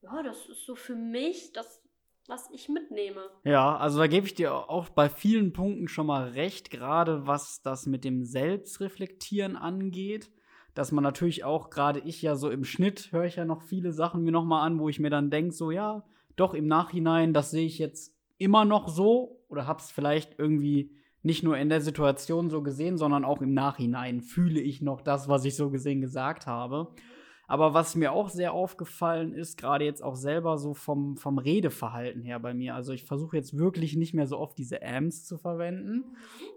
Ja, 0.00 0.22
das 0.22 0.48
ist 0.48 0.64
so 0.64 0.74
für 0.74 0.96
mich 0.96 1.52
das, 1.52 1.82
was 2.26 2.50
ich 2.50 2.70
mitnehme. 2.70 3.28
Ja, 3.44 3.76
also 3.76 3.98
da 3.98 4.06
gebe 4.06 4.26
ich 4.26 4.34
dir 4.34 4.54
auch 4.54 4.88
bei 4.88 5.10
vielen 5.10 5.52
Punkten 5.52 5.88
schon 5.88 6.06
mal 6.06 6.30
recht, 6.30 6.70
gerade 6.70 7.26
was 7.26 7.60
das 7.60 7.84
mit 7.84 8.02
dem 8.02 8.24
Selbstreflektieren 8.24 9.56
angeht 9.56 10.30
dass 10.74 10.92
man 10.92 11.04
natürlich 11.04 11.44
auch, 11.44 11.70
gerade 11.70 12.00
ich 12.00 12.20
ja 12.22 12.36
so 12.36 12.50
im 12.50 12.64
Schnitt, 12.64 13.12
höre 13.12 13.24
ich 13.24 13.36
ja 13.36 13.44
noch 13.44 13.62
viele 13.62 13.92
Sachen 13.92 14.22
mir 14.22 14.32
nochmal 14.32 14.66
an, 14.66 14.78
wo 14.78 14.88
ich 14.88 15.00
mir 15.00 15.10
dann 15.10 15.30
denke, 15.30 15.52
so 15.52 15.70
ja, 15.70 16.04
doch 16.36 16.54
im 16.54 16.66
Nachhinein, 16.66 17.32
das 17.32 17.50
sehe 17.50 17.66
ich 17.66 17.78
jetzt 17.78 18.14
immer 18.38 18.64
noch 18.64 18.88
so 18.88 19.40
oder 19.48 19.66
habe 19.66 19.80
es 19.80 19.90
vielleicht 19.90 20.38
irgendwie 20.38 20.90
nicht 21.22 21.42
nur 21.42 21.56
in 21.56 21.70
der 21.70 21.80
Situation 21.80 22.50
so 22.50 22.62
gesehen, 22.62 22.98
sondern 22.98 23.24
auch 23.24 23.40
im 23.40 23.54
Nachhinein 23.54 24.20
fühle 24.20 24.60
ich 24.60 24.82
noch 24.82 25.00
das, 25.00 25.28
was 25.28 25.44
ich 25.44 25.56
so 25.56 25.70
gesehen 25.70 26.00
gesagt 26.00 26.46
habe. 26.46 26.88
Aber 27.46 27.74
was 27.74 27.94
mir 27.94 28.12
auch 28.12 28.28
sehr 28.30 28.52
aufgefallen 28.52 29.34
ist, 29.34 29.58
gerade 29.58 29.84
jetzt 29.84 30.02
auch 30.02 30.16
selber 30.16 30.56
so 30.56 30.72
vom, 30.72 31.16
vom 31.16 31.38
Redeverhalten 31.38 32.22
her 32.22 32.40
bei 32.40 32.54
mir, 32.54 32.74
also 32.74 32.92
ich 32.92 33.04
versuche 33.04 33.36
jetzt 33.36 33.58
wirklich 33.58 33.96
nicht 33.96 34.14
mehr 34.14 34.26
so 34.26 34.38
oft 34.38 34.56
diese 34.56 34.82
Ams 34.82 35.24
zu 35.24 35.36
verwenden. 35.36 36.04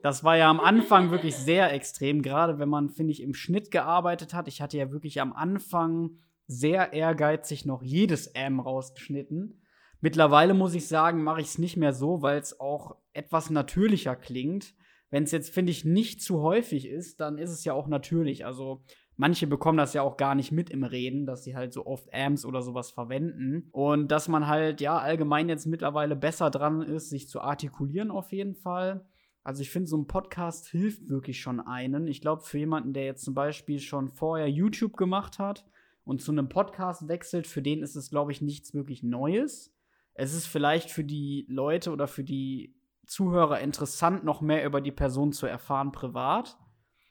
Das 0.01 0.23
war 0.23 0.37
ja 0.37 0.49
am 0.49 0.59
Anfang 0.59 1.11
wirklich 1.11 1.35
sehr 1.35 1.73
extrem, 1.73 2.21
gerade 2.21 2.57
wenn 2.57 2.69
man, 2.69 2.89
finde 2.89 3.11
ich, 3.11 3.21
im 3.21 3.33
Schnitt 3.33 3.71
gearbeitet 3.71 4.33
hat. 4.33 4.47
Ich 4.47 4.61
hatte 4.61 4.77
ja 4.77 4.91
wirklich 4.91 5.19
am 5.19 5.33
Anfang 5.33 6.11
sehr 6.47 6.93
ehrgeizig 6.93 7.65
noch 7.65 7.83
jedes 7.83 8.33
Am 8.35 8.59
rausgeschnitten. 8.59 9.61
Mittlerweile 9.99 10.53
muss 10.53 10.73
ich 10.73 10.87
sagen, 10.87 11.23
mache 11.23 11.41
ich 11.41 11.47
es 11.47 11.57
nicht 11.57 11.75
mehr 11.75 11.93
so, 11.93 12.21
weil 12.21 12.39
es 12.39 12.59
auch 12.59 12.95
etwas 13.13 13.49
natürlicher 13.49 14.15
klingt. 14.15 14.73
Wenn 15.09 15.23
es 15.23 15.31
jetzt, 15.31 15.53
finde 15.53 15.71
ich, 15.71 15.85
nicht 15.85 16.21
zu 16.21 16.41
häufig 16.41 16.87
ist, 16.87 17.19
dann 17.19 17.37
ist 17.37 17.51
es 17.51 17.63
ja 17.63 17.73
auch 17.73 17.87
natürlich. 17.87 18.45
Also 18.45 18.83
manche 19.17 19.47
bekommen 19.47 19.77
das 19.77 19.93
ja 19.93 20.03
auch 20.03 20.15
gar 20.15 20.35
nicht 20.35 20.51
mit 20.51 20.69
im 20.69 20.83
Reden, 20.83 21.25
dass 21.25 21.43
sie 21.43 21.55
halt 21.55 21.73
so 21.73 21.85
oft 21.85 22.13
Amps 22.13 22.45
oder 22.45 22.61
sowas 22.61 22.91
verwenden. 22.91 23.67
Und 23.71 24.11
dass 24.11 24.27
man 24.27 24.47
halt, 24.47 24.79
ja, 24.79 24.97
allgemein 24.97 25.49
jetzt 25.49 25.65
mittlerweile 25.65 26.15
besser 26.15 26.49
dran 26.49 26.81
ist, 26.81 27.09
sich 27.09 27.27
zu 27.27 27.41
artikulieren 27.41 28.11
auf 28.11 28.31
jeden 28.31 28.55
Fall. 28.55 29.05
Also 29.43 29.61
ich 29.61 29.69
finde, 29.69 29.87
so 29.87 29.97
ein 29.97 30.07
Podcast 30.07 30.67
hilft 30.67 31.09
wirklich 31.09 31.41
schon 31.41 31.59
einen. 31.59 32.07
Ich 32.07 32.21
glaube, 32.21 32.43
für 32.43 32.59
jemanden, 32.59 32.93
der 32.93 33.05
jetzt 33.05 33.25
zum 33.25 33.33
Beispiel 33.33 33.79
schon 33.79 34.09
vorher 34.09 34.49
YouTube 34.49 34.95
gemacht 34.95 35.39
hat 35.39 35.65
und 36.03 36.21
zu 36.21 36.31
einem 36.31 36.49
Podcast 36.49 37.07
wechselt, 37.07 37.47
für 37.47 37.61
den 37.61 37.81
ist 37.81 37.95
es, 37.95 38.09
glaube 38.09 38.31
ich, 38.31 38.41
nichts 38.41 38.73
wirklich 38.73 39.03
Neues. 39.03 39.73
Es 40.13 40.33
ist 40.33 40.47
vielleicht 40.47 40.91
für 40.91 41.03
die 41.03 41.45
Leute 41.49 41.91
oder 41.91 42.07
für 42.07 42.23
die 42.23 42.75
Zuhörer 43.05 43.61
interessant, 43.61 44.25
noch 44.25 44.41
mehr 44.41 44.65
über 44.65 44.81
die 44.81 44.91
Person 44.91 45.31
zu 45.31 45.47
erfahren 45.47 45.91
privat. 45.91 46.57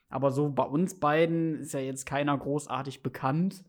Aber 0.09 0.31
so 0.31 0.49
bei 0.51 0.65
uns 0.65 0.99
beiden 0.99 1.61
ist 1.61 1.75
ja 1.75 1.81
jetzt 1.81 2.07
keiner 2.07 2.37
großartig 2.37 3.03
bekannt. 3.03 3.65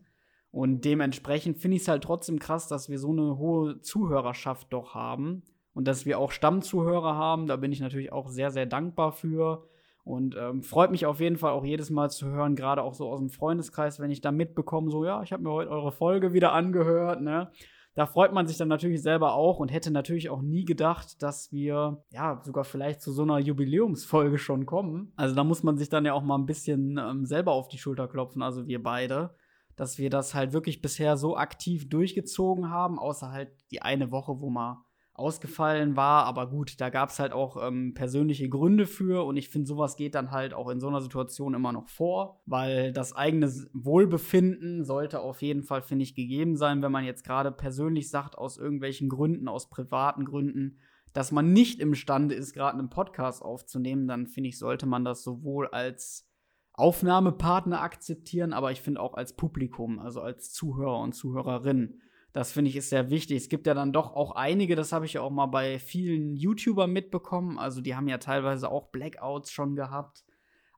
Und 0.50 0.84
dementsprechend 0.84 1.58
finde 1.58 1.76
ich 1.76 1.82
es 1.82 1.88
halt 1.88 2.04
trotzdem 2.04 2.38
krass, 2.38 2.68
dass 2.68 2.88
wir 2.88 2.98
so 2.98 3.10
eine 3.10 3.38
hohe 3.38 3.80
Zuhörerschaft 3.80 4.72
doch 4.72 4.94
haben. 4.94 5.42
Und 5.74 5.86
dass 5.86 6.06
wir 6.06 6.18
auch 6.18 6.32
Stammzuhörer 6.32 7.14
haben. 7.14 7.46
Da 7.46 7.56
bin 7.56 7.72
ich 7.72 7.80
natürlich 7.80 8.12
auch 8.12 8.28
sehr, 8.28 8.50
sehr 8.50 8.66
dankbar 8.66 9.12
für. 9.12 9.68
Und 10.08 10.36
ähm, 10.40 10.62
freut 10.62 10.90
mich 10.90 11.04
auf 11.04 11.20
jeden 11.20 11.36
Fall 11.36 11.52
auch 11.52 11.66
jedes 11.66 11.90
Mal 11.90 12.08
zu 12.08 12.28
hören, 12.28 12.56
gerade 12.56 12.82
auch 12.82 12.94
so 12.94 13.10
aus 13.10 13.20
dem 13.20 13.28
Freundeskreis, 13.28 14.00
wenn 14.00 14.10
ich 14.10 14.22
da 14.22 14.32
mitbekomme, 14.32 14.90
so, 14.90 15.04
ja, 15.04 15.22
ich 15.22 15.34
habe 15.34 15.42
mir 15.42 15.50
heute 15.50 15.70
eure 15.70 15.92
Folge 15.92 16.32
wieder 16.32 16.54
angehört, 16.54 17.20
ne? 17.20 17.50
Da 17.98 18.06
freut 18.06 18.32
man 18.32 18.46
sich 18.46 18.56
dann 18.56 18.68
natürlich 18.68 19.02
selber 19.02 19.34
auch 19.34 19.58
und 19.58 19.72
hätte 19.72 19.90
natürlich 19.90 20.30
auch 20.30 20.40
nie 20.40 20.64
gedacht, 20.64 21.20
dass 21.20 21.50
wir 21.50 22.04
ja 22.12 22.40
sogar 22.44 22.62
vielleicht 22.62 23.02
zu 23.02 23.10
so 23.10 23.22
einer 23.24 23.40
Jubiläumsfolge 23.40 24.38
schon 24.38 24.66
kommen. 24.66 25.12
Also 25.16 25.34
da 25.34 25.42
muss 25.42 25.64
man 25.64 25.76
sich 25.76 25.88
dann 25.88 26.04
ja 26.04 26.12
auch 26.12 26.22
mal 26.22 26.38
ein 26.38 26.46
bisschen 26.46 26.96
ähm, 26.96 27.26
selber 27.26 27.50
auf 27.50 27.66
die 27.66 27.78
Schulter 27.78 28.06
klopfen, 28.06 28.40
also 28.40 28.68
wir 28.68 28.80
beide, 28.80 29.34
dass 29.74 29.98
wir 29.98 30.10
das 30.10 30.32
halt 30.32 30.52
wirklich 30.52 30.80
bisher 30.80 31.16
so 31.16 31.36
aktiv 31.36 31.88
durchgezogen 31.88 32.70
haben, 32.70 33.00
außer 33.00 33.32
halt 33.32 33.50
die 33.72 33.82
eine 33.82 34.12
Woche, 34.12 34.40
wo 34.40 34.48
mal 34.48 34.84
ausgefallen 35.18 35.96
war. 35.96 36.24
Aber 36.24 36.48
gut, 36.48 36.80
da 36.80 36.90
gab 36.90 37.10
es 37.10 37.18
halt 37.18 37.32
auch 37.32 37.56
ähm, 37.66 37.94
persönliche 37.94 38.48
Gründe 38.48 38.86
für. 38.86 39.24
Und 39.24 39.36
ich 39.36 39.48
finde, 39.48 39.66
sowas 39.66 39.96
geht 39.96 40.14
dann 40.14 40.30
halt 40.30 40.54
auch 40.54 40.68
in 40.68 40.80
so 40.80 40.88
einer 40.88 41.00
Situation 41.00 41.54
immer 41.54 41.72
noch 41.72 41.88
vor, 41.88 42.40
weil 42.46 42.92
das 42.92 43.14
eigene 43.14 43.48
Wohlbefinden 43.72 44.84
sollte 44.84 45.20
auf 45.20 45.42
jeden 45.42 45.62
Fall, 45.62 45.82
finde 45.82 46.04
ich, 46.04 46.14
gegeben 46.14 46.56
sein, 46.56 46.82
wenn 46.82 46.92
man 46.92 47.04
jetzt 47.04 47.24
gerade 47.24 47.50
persönlich 47.50 48.10
sagt, 48.10 48.38
aus 48.38 48.58
irgendwelchen 48.58 49.08
Gründen, 49.08 49.48
aus 49.48 49.68
privaten 49.68 50.24
Gründen, 50.24 50.78
dass 51.12 51.32
man 51.32 51.52
nicht 51.52 51.80
imstande 51.80 52.34
ist, 52.34 52.52
gerade 52.52 52.78
einen 52.78 52.90
Podcast 52.90 53.42
aufzunehmen, 53.42 54.06
dann 54.06 54.26
finde 54.26 54.50
ich, 54.50 54.58
sollte 54.58 54.86
man 54.86 55.04
das 55.04 55.22
sowohl 55.22 55.68
als 55.68 56.28
Aufnahmepartner 56.74 57.80
akzeptieren, 57.80 58.52
aber 58.52 58.70
ich 58.70 58.80
finde 58.80 59.00
auch 59.00 59.14
als 59.14 59.34
Publikum, 59.34 59.98
also 59.98 60.20
als 60.20 60.52
Zuhörer 60.52 61.00
und 61.00 61.12
Zuhörerin 61.12 62.00
das 62.32 62.52
finde 62.52 62.70
ich 62.70 62.76
ist 62.76 62.90
sehr 62.90 63.10
wichtig. 63.10 63.38
Es 63.38 63.48
gibt 63.48 63.66
ja 63.66 63.74
dann 63.74 63.92
doch 63.92 64.14
auch 64.14 64.32
einige, 64.32 64.76
das 64.76 64.92
habe 64.92 65.06
ich 65.06 65.14
ja 65.14 65.22
auch 65.22 65.30
mal 65.30 65.46
bei 65.46 65.78
vielen 65.78 66.36
YouTubern 66.36 66.92
mitbekommen. 66.92 67.58
Also 67.58 67.80
die 67.80 67.94
haben 67.94 68.08
ja 68.08 68.18
teilweise 68.18 68.70
auch 68.70 68.88
Blackouts 68.88 69.50
schon 69.50 69.74
gehabt. 69.76 70.24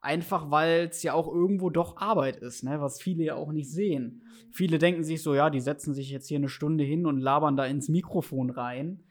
Einfach 0.00 0.50
weil 0.50 0.88
es 0.90 1.02
ja 1.02 1.12
auch 1.12 1.28
irgendwo 1.28 1.68
doch 1.68 1.98
Arbeit 1.98 2.36
ist, 2.36 2.64
ne? 2.64 2.80
was 2.80 3.02
viele 3.02 3.22
ja 3.22 3.34
auch 3.34 3.52
nicht 3.52 3.70
sehen. 3.70 4.22
Viele 4.50 4.78
denken 4.78 5.04
sich 5.04 5.22
so, 5.22 5.34
ja, 5.34 5.50
die 5.50 5.60
setzen 5.60 5.92
sich 5.92 6.10
jetzt 6.10 6.28
hier 6.28 6.38
eine 6.38 6.48
Stunde 6.48 6.84
hin 6.84 7.04
und 7.04 7.20
labern 7.20 7.56
da 7.56 7.66
ins 7.66 7.90
Mikrofon 7.90 8.48
rein. 8.48 9.04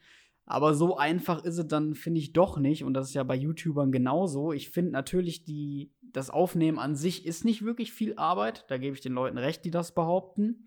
Aber 0.46 0.74
so 0.74 0.96
einfach 0.96 1.44
ist 1.44 1.58
es 1.58 1.68
dann, 1.68 1.94
finde 1.94 2.18
ich, 2.18 2.32
doch 2.32 2.58
nicht. 2.58 2.82
Und 2.82 2.94
das 2.94 3.08
ist 3.08 3.14
ja 3.14 3.22
bei 3.22 3.36
YouTubern 3.36 3.92
genauso. 3.92 4.52
Ich 4.52 4.70
finde 4.70 4.90
natürlich, 4.90 5.44
die, 5.44 5.92
das 6.02 6.28
Aufnehmen 6.28 6.80
an 6.80 6.96
sich 6.96 7.24
ist 7.24 7.44
nicht 7.44 7.64
wirklich 7.64 7.92
viel 7.92 8.16
Arbeit. 8.16 8.64
Da 8.66 8.76
gebe 8.76 8.96
ich 8.96 9.00
den 9.00 9.12
Leuten 9.12 9.38
recht, 9.38 9.64
die 9.64 9.70
das 9.70 9.94
behaupten. 9.94 10.66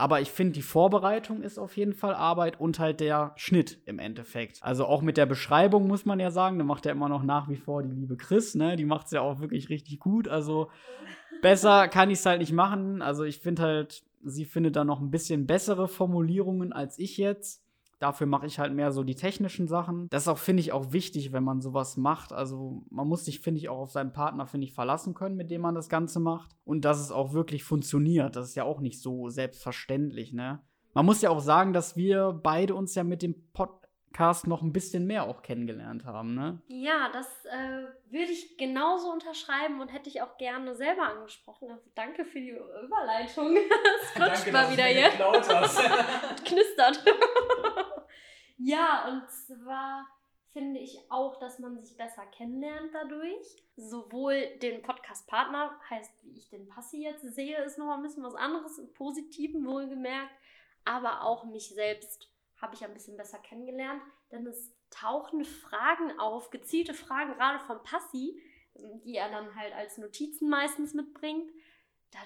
Aber 0.00 0.22
ich 0.22 0.30
finde, 0.30 0.54
die 0.54 0.62
Vorbereitung 0.62 1.42
ist 1.42 1.58
auf 1.58 1.76
jeden 1.76 1.92
Fall 1.92 2.14
Arbeit 2.14 2.58
und 2.58 2.78
halt 2.78 3.00
der 3.00 3.32
Schnitt 3.36 3.82
im 3.84 3.98
Endeffekt. 3.98 4.58
Also 4.62 4.86
auch 4.86 5.02
mit 5.02 5.18
der 5.18 5.26
Beschreibung 5.26 5.86
muss 5.86 6.06
man 6.06 6.18
ja 6.18 6.30
sagen, 6.30 6.58
da 6.58 6.64
macht 6.64 6.86
ja 6.86 6.92
immer 6.92 7.10
noch 7.10 7.22
nach 7.22 7.50
wie 7.50 7.56
vor 7.56 7.82
die 7.82 7.90
liebe 7.90 8.16
Chris, 8.16 8.54
ne? 8.54 8.76
Die 8.76 8.86
macht 8.86 9.06
es 9.06 9.12
ja 9.12 9.20
auch 9.20 9.40
wirklich 9.40 9.68
richtig 9.68 10.00
gut. 10.00 10.26
Also 10.26 10.70
besser 11.42 11.86
kann 11.88 12.08
ich 12.08 12.18
es 12.18 12.24
halt 12.24 12.40
nicht 12.40 12.54
machen. 12.54 13.02
Also 13.02 13.24
ich 13.24 13.40
finde 13.40 13.60
halt, 13.60 14.02
sie 14.24 14.46
findet 14.46 14.74
da 14.76 14.84
noch 14.84 15.02
ein 15.02 15.10
bisschen 15.10 15.46
bessere 15.46 15.86
Formulierungen 15.86 16.72
als 16.72 16.98
ich 16.98 17.18
jetzt. 17.18 17.62
Dafür 18.00 18.26
mache 18.26 18.46
ich 18.46 18.58
halt 18.58 18.74
mehr 18.74 18.92
so 18.92 19.04
die 19.04 19.14
technischen 19.14 19.68
Sachen. 19.68 20.08
Das 20.08 20.22
ist 20.22 20.28
auch, 20.28 20.38
finde 20.38 20.62
ich, 20.62 20.72
auch 20.72 20.92
wichtig, 20.92 21.32
wenn 21.32 21.44
man 21.44 21.60
sowas 21.60 21.98
macht. 21.98 22.32
Also 22.32 22.82
man 22.90 23.06
muss 23.06 23.26
sich, 23.26 23.40
finde 23.40 23.60
ich, 23.60 23.68
auch 23.68 23.78
auf 23.78 23.90
seinen 23.90 24.12
Partner, 24.12 24.46
finde 24.46 24.66
ich, 24.66 24.72
verlassen 24.72 25.12
können, 25.12 25.36
mit 25.36 25.50
dem 25.50 25.60
man 25.60 25.74
das 25.74 25.90
Ganze 25.90 26.18
macht. 26.18 26.56
Und 26.64 26.86
dass 26.86 26.98
es 26.98 27.12
auch 27.12 27.34
wirklich 27.34 27.62
funktioniert. 27.62 28.36
Das 28.36 28.48
ist 28.48 28.54
ja 28.54 28.64
auch 28.64 28.80
nicht 28.80 29.00
so 29.02 29.28
selbstverständlich, 29.28 30.32
ne? 30.32 30.60
Man 30.94 31.06
muss 31.06 31.22
ja 31.22 31.30
auch 31.30 31.40
sagen, 31.40 31.72
dass 31.72 31.94
wir 31.94 32.32
beide 32.42 32.74
uns 32.74 32.94
ja 32.96 33.04
mit 33.04 33.22
dem 33.22 33.36
Podcast 34.10 34.46
noch 34.48 34.60
ein 34.60 34.72
bisschen 34.72 35.06
mehr 35.06 35.24
auch 35.24 35.40
kennengelernt 35.40 36.04
haben, 36.04 36.34
ne? 36.34 36.60
Ja, 36.66 37.10
das 37.12 37.26
äh, 37.44 37.86
würde 38.10 38.32
ich 38.32 38.58
genauso 38.58 39.10
unterschreiben 39.10 39.80
und 39.80 39.88
hätte 39.88 40.08
ich 40.08 40.20
auch 40.20 40.36
gerne 40.36 40.74
selber 40.74 41.04
angesprochen. 41.04 41.70
Also 41.70 41.88
danke 41.94 42.24
für 42.24 42.40
die 42.40 42.50
Überleitung. 42.50 43.56
Es 44.02 44.10
flutscht 44.10 44.52
mal 44.52 44.70
wieder 44.72 44.84
hier. 44.84 45.08
Knistert. 46.44 47.04
Ja, 48.62 49.08
und 49.08 49.30
zwar 49.30 50.06
finde 50.52 50.80
ich 50.80 50.98
auch, 51.08 51.40
dass 51.40 51.58
man 51.60 51.82
sich 51.82 51.96
besser 51.96 52.26
kennenlernt 52.26 52.90
dadurch. 52.92 53.56
Sowohl 53.76 54.58
den 54.60 54.82
Podcast-Partner, 54.82 55.80
heißt, 55.88 56.22
wie 56.24 56.36
ich 56.36 56.50
den 56.50 56.68
Passi 56.68 57.02
jetzt 57.02 57.22
sehe, 57.34 57.56
ist 57.64 57.78
noch 57.78 57.96
ein 57.96 58.02
bisschen 58.02 58.22
was 58.22 58.34
anderes, 58.34 58.76
im 58.76 58.92
Positiven 58.92 59.64
wohlgemerkt, 59.64 60.34
aber 60.84 61.22
auch 61.22 61.44
mich 61.44 61.70
selbst 61.70 62.29
habe 62.60 62.74
ich 62.74 62.84
ein 62.84 62.94
bisschen 62.94 63.16
besser 63.16 63.38
kennengelernt, 63.38 64.02
denn 64.30 64.46
es 64.46 64.72
tauchen 64.90 65.44
Fragen 65.44 66.18
auf, 66.18 66.50
gezielte 66.50 66.94
Fragen, 66.94 67.34
gerade 67.34 67.60
vom 67.60 67.82
Passi, 67.82 68.42
die 69.04 69.14
er 69.14 69.30
dann 69.30 69.54
halt 69.56 69.72
als 69.74 69.98
Notizen 69.98 70.48
meistens 70.48 70.94
mitbringt. 70.94 71.50
Da 72.10 72.18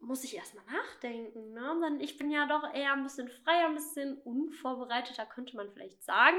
muss 0.00 0.24
ich 0.24 0.36
erstmal 0.36 0.64
nachdenken. 0.66 1.52
Ne? 1.52 1.78
Dann, 1.80 2.00
ich 2.00 2.16
bin 2.18 2.30
ja 2.30 2.46
doch 2.46 2.72
eher 2.74 2.92
ein 2.92 3.02
bisschen 3.02 3.28
freier, 3.28 3.66
ein 3.66 3.74
bisschen 3.74 4.18
unvorbereiteter, 4.22 5.26
könnte 5.26 5.56
man 5.56 5.70
vielleicht 5.70 6.02
sagen. 6.04 6.36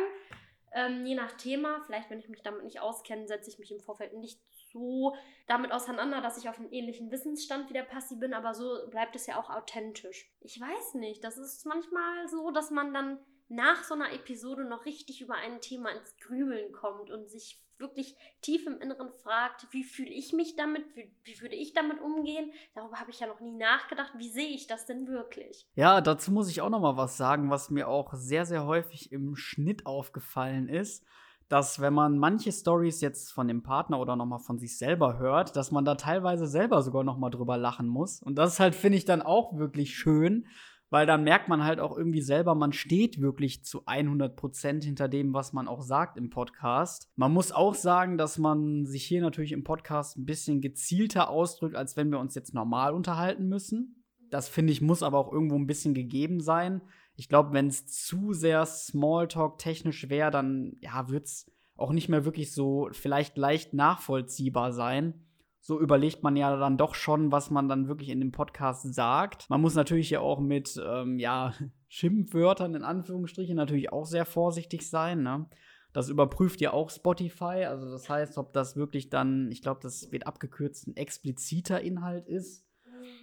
Ähm, 0.74 1.06
je 1.06 1.16
nach 1.16 1.32
Thema, 1.34 1.82
vielleicht 1.86 2.10
wenn 2.10 2.20
ich 2.20 2.30
mich 2.30 2.44
damit 2.44 2.64
nicht 2.64 2.82
auskenne, 2.82 3.28
setze 3.28 3.50
ich 3.50 3.60
mich 3.60 3.72
im 3.72 3.80
Vorfeld 3.80 4.14
nicht 4.14 4.40
so 4.72 5.16
damit 5.48 5.72
auseinander, 5.72 6.22
dass 6.22 6.38
ich 6.38 6.50
auf 6.50 6.60
einem 6.60 6.72
ähnlichen 6.72 7.10
Wissensstand 7.10 7.70
wie 7.70 7.74
der 7.74 7.84
Passi 7.84 8.18
bin, 8.18 8.34
aber 8.34 8.54
so 8.54 8.88
bleibt 8.90 9.16
es 9.16 9.28
ja 9.28 9.40
auch 9.40 9.50
authentisch. 9.50 10.30
Ich 10.42 10.60
weiß 10.60 10.96
nicht, 10.96 11.24
das 11.24 11.38
ist 11.38 11.66
manchmal 11.66 12.28
so, 12.28 12.52
dass 12.52 12.70
man 12.70 12.94
dann 12.94 13.20
nach 13.50 13.84
so 13.84 13.94
einer 13.94 14.14
Episode 14.14 14.66
noch 14.66 14.86
richtig 14.86 15.22
über 15.22 15.36
ein 15.36 15.62
Thema 15.62 15.90
ins 15.92 16.16
Grübeln 16.18 16.72
kommt 16.74 17.12
und 17.12 17.30
sich 17.30 17.64
wirklich 17.80 18.16
tief 18.42 18.66
im 18.66 18.80
Inneren 18.82 19.12
fragt, 19.12 19.68
wie 19.72 19.84
fühle 19.84 20.10
ich 20.10 20.34
mich 20.34 20.56
damit, 20.56 20.84
wie, 20.96 21.12
wie 21.24 21.42
würde 21.42 21.56
ich 21.56 21.74
damit 21.74 22.02
umgehen? 22.02 22.52
Darüber 22.74 23.00
habe 23.00 23.12
ich 23.12 23.20
ja 23.20 23.28
noch 23.28 23.40
nie 23.40 23.56
nachgedacht. 23.56 24.14
Wie 24.18 24.30
sehe 24.30 24.50
ich 24.50 24.68
das 24.68 24.86
denn 24.86 25.08
wirklich? 25.08 25.68
Ja, 25.76 26.02
dazu 26.02 26.32
muss 26.32 26.50
ich 26.50 26.62
auch 26.62 26.70
noch 26.70 26.82
mal 26.82 26.98
was 26.98 27.18
sagen, 27.18 27.50
was 27.50 27.70
mir 27.70 27.88
auch 27.88 28.14
sehr, 28.14 28.46
sehr 28.46 28.66
häufig 28.66 29.12
im 29.12 29.36
Schnitt 29.36 29.86
aufgefallen 29.86 30.70
ist 30.70 31.06
dass 31.50 31.80
wenn 31.80 31.94
man 31.94 32.18
manche 32.18 32.52
Stories 32.52 33.02
jetzt 33.02 33.32
von 33.32 33.48
dem 33.48 33.64
Partner 33.64 34.00
oder 34.00 34.16
noch 34.16 34.26
mal 34.26 34.40
von 34.40 34.60
sich 34.60 34.78
selber 34.78 35.18
hört, 35.18 35.56
dass 35.56 35.72
man 35.72 35.86
da 35.86 35.96
teilweise 35.96 36.46
selber 36.48 36.82
sogar 36.82 37.04
noch 37.04 37.18
mal 37.18 37.30
drüber 37.30 37.58
lachen 37.58 37.88
muss 37.88 38.22
und 38.22 38.36
das 38.36 38.54
ist 38.54 38.60
halt 38.60 38.76
finde 38.76 38.98
ich 38.98 39.06
dann 39.06 39.22
auch 39.22 39.58
wirklich 39.58 39.96
schön, 39.96 40.46
weil 40.90 41.06
dann 41.06 41.24
merkt 41.24 41.50
man 41.50 41.64
halt 41.64 41.80
auch 41.80 41.98
irgendwie 41.98 42.22
selber, 42.22 42.56
man 42.56 42.72
steht 42.72 43.22
wirklich 43.22 43.66
zu 43.66 43.86
100 43.86 44.36
Prozent 44.36 44.84
hinter 44.84 45.08
dem, 45.08 45.34
was 45.34 45.54
man 45.54 45.68
auch 45.68 45.82
sagt 45.82 46.18
im 46.18 46.30
Podcast. 46.30 47.10
Man 47.16 47.34
muss 47.34 47.52
auch 47.52 47.76
sagen, 47.76 48.18
dass 48.18 48.38
man 48.38 48.86
sich 48.86 49.04
hier 49.04 49.22
natürlich 49.22 49.52
im 49.52 49.64
Podcast 49.64 50.18
ein 50.18 50.26
bisschen 50.26 50.62
gezielter 50.62 51.30
ausdrückt, 51.30 51.76
als 51.76 51.98
wenn 51.98 52.12
wir 52.12 52.20
uns 52.20 52.36
jetzt 52.36 52.54
normal 52.54 52.94
unterhalten 52.94 53.48
müssen. 53.48 54.04
Das 54.30 54.48
finde 54.48 54.74
ich 54.74 54.82
muss 54.82 55.04
aber 55.04 55.18
auch 55.18 55.32
irgendwo 55.32 55.56
ein 55.56 55.68
bisschen 55.68 55.94
gegeben 55.94 56.40
sein. 56.40 56.82
Ich 57.16 57.30
glaube, 57.30 57.54
wenn 57.54 57.68
es 57.68 57.88
zu 57.88 58.34
sehr 58.34 58.66
Smalltalk 58.66 59.58
technisch 59.58 60.10
wäre, 60.10 60.32
dann 60.32 60.78
ja, 60.82 61.10
wird 61.10 61.26
es 61.26 61.52
auch 61.76 61.92
nicht 61.92 62.10
mehr 62.10 62.26
wirklich 62.26 62.54
so 62.54 62.90
vielleicht 62.92 63.38
leicht 63.38 63.74
nachvollziehbar 63.74 64.72
sein 64.72 65.27
so 65.60 65.80
überlegt 65.80 66.24
man 66.24 66.36
ja 66.36 66.56
dann 66.56 66.78
doch 66.78 66.96
schon, 66.96 67.32
was 67.32 67.50
man 67.50 67.68
dann 67.68 67.88
wirklich 67.88 68.10
in 68.10 68.20
dem 68.20 68.32
Podcast 68.32 68.94
sagt. 68.94 69.50
Man 69.50 69.62
muss 69.62 69.76
natürlich 69.76 70.10
ja 70.10 70.20
auch 70.20 70.40
mit, 70.40 70.82
ähm, 70.86 71.20
ja, 71.20 71.54
Schimpfwörtern 71.90 72.76
in 72.76 72.84
Anführungsstrichen 72.84 73.56
natürlich 73.56 73.92
auch 73.92 74.06
sehr 74.06 74.26
vorsichtig 74.26 74.90
sein, 74.90 75.24
ne? 75.24 75.50
Das 75.94 76.10
überprüft 76.10 76.62
ja 76.62 76.74
auch 76.74 76.92
Spotify. 76.92 77.66
Also 77.66 77.90
das 77.90 78.08
heißt, 78.08 78.38
ob 78.38 78.54
das 78.54 78.76
wirklich 78.76 79.10
dann, 79.10 79.50
ich 79.52 79.62
glaube, 79.62 79.80
das 79.82 80.12
wird 80.12 80.28
abgekürzt, 80.28 80.88
ein 80.88 80.96
expliziter 80.96 81.82
Inhalt 81.82 82.28
ist. 82.28 82.67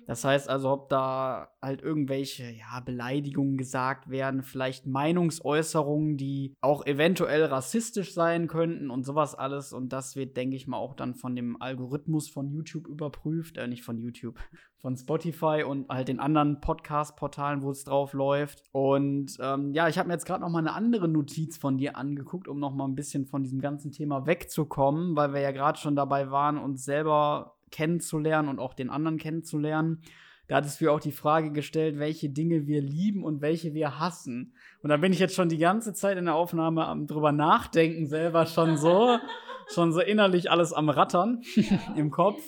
Das 0.07 0.25
heißt 0.25 0.49
also, 0.49 0.71
ob 0.71 0.89
da 0.89 1.49
halt 1.63 1.83
irgendwelche 1.83 2.45
ja, 2.45 2.81
Beleidigungen 2.81 3.57
gesagt 3.57 4.11
werden, 4.11 4.43
vielleicht 4.43 4.87
Meinungsäußerungen, 4.87 6.17
die 6.17 6.55
auch 6.61 6.85
eventuell 6.87 7.45
rassistisch 7.45 8.13
sein 8.13 8.49
könnten 8.49 8.91
und 8.91 9.05
sowas 9.05 9.35
alles. 9.35 9.73
Und 9.73 9.93
das 9.93 10.17
wird, 10.17 10.37
denke 10.37 10.57
ich 10.57 10.67
mal, 10.67 10.77
auch 10.77 10.95
dann 10.95 11.15
von 11.15 11.35
dem 11.35 11.61
Algorithmus 11.61 12.29
von 12.29 12.51
YouTube 12.51 12.87
überprüft. 12.87 13.57
Äh, 13.57 13.69
nicht 13.69 13.83
von 13.83 13.99
YouTube, 13.99 14.39
von 14.79 14.97
Spotify 14.97 15.65
und 15.67 15.89
halt 15.89 16.09
den 16.09 16.21
anderen 16.21 16.61
Podcast-Portalen, 16.61 17.63
wo 17.63 17.71
es 17.71 17.85
drauf 17.85 18.13
läuft. 18.13 18.63
Und 18.73 19.37
ähm, 19.41 19.73
ja, 19.73 19.89
ich 19.89 19.99
habe 19.99 20.09
mir 20.09 20.15
jetzt 20.15 20.27
gerade 20.27 20.43
noch 20.43 20.51
mal 20.51 20.59
eine 20.59 20.75
andere 20.75 21.09
Notiz 21.09 21.57
von 21.57 21.79
dir 21.79 21.97
angeguckt, 21.97 22.49
um 22.49 22.59
noch 22.59 22.75
mal 22.75 22.87
ein 22.87 22.95
bisschen 22.95 23.25
von 23.25 23.43
diesem 23.43 23.61
ganzen 23.61 23.93
Thema 23.93 24.27
wegzukommen, 24.27 25.17
weil 25.17 25.33
wir 25.33 25.41
ja 25.41 25.53
gerade 25.53 25.79
schon 25.79 25.97
dabei 25.97 26.31
waren, 26.31 26.59
uns 26.59 26.85
selber 26.85 27.55
kennenzulernen 27.75 28.49
und 28.49 28.61
auch 28.61 28.73
den 28.73 28.89
anderen 28.89 29.19
kennenzulernen. 29.19 30.01
Da 30.47 30.57
hattest 30.57 30.81
du 30.81 30.93
auch 30.93 31.01
die 31.01 31.13
Frage 31.13 31.51
gestellt, 31.51 31.99
welche 31.99 32.29
Dinge 32.29 32.67
wir 32.67 32.81
lieben 32.81 33.25
und 33.25 33.41
welche 33.41 33.75
wir 33.75 33.99
hassen. 33.99 34.55
Und 34.83 34.91
da 34.91 34.97
bin 34.99 35.13
ich 35.13 35.19
jetzt 35.19 35.35
schon 35.35 35.49
die 35.49 35.59
ganze 35.59 35.93
Zeit 35.93 36.17
in 36.17 36.27
der 36.27 36.35
Aufnahme 36.35 36.87
am 36.87 37.07
drüber 37.07 37.33
nachdenken, 37.33 38.07
selber 38.07 38.47
schon 38.47 38.77
so, 38.77 39.19
schon 39.75 39.93
so 39.93 40.01
innerlich 40.01 40.51
alles 40.51 40.73
am 40.73 40.89
Rattern 40.89 41.43
im 41.97 42.11
Kopf. 42.11 42.43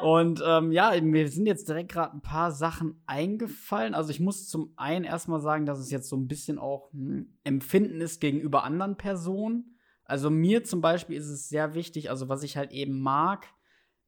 Und 0.00 0.42
ähm, 0.46 0.70
ja, 0.70 0.98
mir 1.00 1.28
sind 1.28 1.46
jetzt 1.46 1.68
direkt 1.68 1.90
gerade 1.90 2.14
ein 2.14 2.22
paar 2.22 2.52
Sachen 2.52 3.02
eingefallen. 3.06 3.94
Also 3.94 4.10
ich 4.10 4.20
muss 4.20 4.48
zum 4.48 4.72
einen 4.76 5.04
erstmal 5.04 5.40
sagen, 5.40 5.66
dass 5.66 5.80
es 5.80 5.90
jetzt 5.90 6.08
so 6.08 6.16
ein 6.16 6.28
bisschen 6.28 6.58
auch 6.58 6.92
ein 6.94 7.08
hm, 7.08 7.38
Empfinden 7.44 8.00
ist 8.00 8.20
gegenüber 8.20 8.62
anderen 8.62 8.96
Personen. 8.96 9.76
Also 10.04 10.30
mir 10.30 10.64
zum 10.64 10.80
Beispiel 10.80 11.16
ist 11.16 11.28
es 11.28 11.48
sehr 11.48 11.74
wichtig, 11.74 12.08
also 12.08 12.28
was 12.28 12.42
ich 12.42 12.56
halt 12.56 12.70
eben 12.70 13.00
mag, 13.00 13.48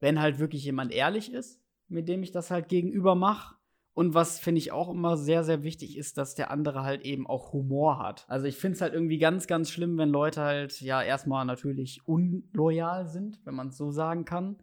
wenn 0.01 0.19
halt 0.19 0.39
wirklich 0.39 0.65
jemand 0.65 0.91
ehrlich 0.91 1.31
ist, 1.31 1.61
mit 1.87 2.09
dem 2.09 2.23
ich 2.23 2.31
das 2.31 2.51
halt 2.51 2.67
gegenüber 2.67 3.15
mache. 3.15 3.55
Und 3.93 4.13
was 4.13 4.39
finde 4.39 4.59
ich 4.59 4.71
auch 4.71 4.89
immer 4.89 5.17
sehr, 5.17 5.43
sehr 5.43 5.63
wichtig 5.63 5.97
ist, 5.97 6.17
dass 6.17 6.33
der 6.33 6.49
andere 6.49 6.83
halt 6.83 7.03
eben 7.03 7.27
auch 7.27 7.51
Humor 7.53 7.99
hat. 7.99 8.25
Also 8.29 8.47
ich 8.47 8.55
finde 8.55 8.75
es 8.75 8.81
halt 8.81 8.93
irgendwie 8.93 9.17
ganz, 9.17 9.47
ganz 9.47 9.69
schlimm, 9.69 9.97
wenn 9.97 10.09
Leute 10.09 10.41
halt 10.41 10.79
ja 10.81 11.01
erstmal 11.01 11.45
natürlich 11.45 12.01
unloyal 12.05 13.07
sind, 13.07 13.39
wenn 13.45 13.55
man 13.55 13.67
es 13.67 13.77
so 13.77 13.91
sagen 13.91 14.25
kann. 14.25 14.57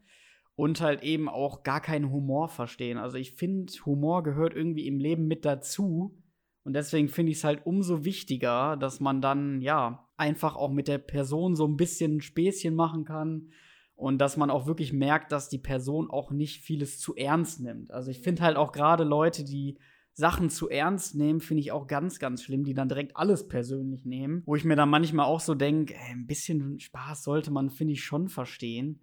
Und 0.57 0.81
halt 0.81 1.05
eben 1.05 1.29
auch 1.29 1.63
gar 1.63 1.81
keinen 1.81 2.11
Humor 2.11 2.49
verstehen. 2.49 2.99
Also 2.99 3.17
ich 3.17 3.35
finde, 3.35 3.73
Humor 3.87 4.25
gehört 4.25 4.55
irgendwie 4.55 4.89
im 4.89 4.99
Leben 4.99 5.29
mit 5.29 5.45
dazu. 5.45 6.19
Und 6.65 6.73
deswegen 6.73 7.09
finde 7.09 7.31
ich 7.31 7.39
es 7.39 7.45
halt 7.45 7.65
umso 7.65 8.05
wichtiger, 8.05 8.77
dass 8.77 8.99
man 8.99 9.21
dann, 9.21 9.61
ja, 9.61 10.09
einfach 10.17 10.57
auch 10.57 10.73
mit 10.73 10.89
der 10.89 10.99
Person 10.99 11.55
so 11.55 11.65
ein 11.65 11.77
bisschen 11.77 12.21
Späßchen 12.21 12.75
machen 12.75 13.05
kann. 13.05 13.53
Und 13.99 14.19
dass 14.19 14.37
man 14.37 14.49
auch 14.49 14.69
wirklich 14.69 14.93
merkt, 14.93 15.33
dass 15.33 15.49
die 15.49 15.59
Person 15.59 16.09
auch 16.09 16.31
nicht 16.31 16.63
vieles 16.63 17.01
zu 17.01 17.17
ernst 17.17 17.61
nimmt. 17.61 17.91
Also 17.91 18.13
ich 18.13 18.21
finde 18.21 18.43
halt 18.43 18.57
auch 18.57 18.71
gerade 18.71 19.03
Leute, 19.03 19.43
die 19.43 19.77
Sachen 20.13 20.51
zu 20.51 20.69
ernst 20.69 21.17
nehmen, 21.17 21.41
finde 21.41 21.63
ich 21.63 21.73
auch 21.73 21.89
ganz, 21.89 22.21
ganz 22.21 22.45
schlimm, 22.45 22.63
die 22.63 22.75
dann 22.75 22.89
direkt 22.89 23.17
alles 23.17 23.49
persönlich 23.49 24.05
nehmen. 24.05 24.45
Wo 24.47 24.55
ich 24.55 24.65
mir 24.65 24.77
dann 24.77 24.89
manchmal 24.89 25.27
auch 25.27 25.41
so 25.41 25.57
denke, 25.57 25.97
ein 26.11 26.29
bisschen 26.29 26.79
Spaß 26.79 27.25
sollte 27.25 27.51
man, 27.51 27.71
finde 27.71 27.95
ich, 27.95 28.05
schon 28.05 28.29
verstehen. 28.29 29.01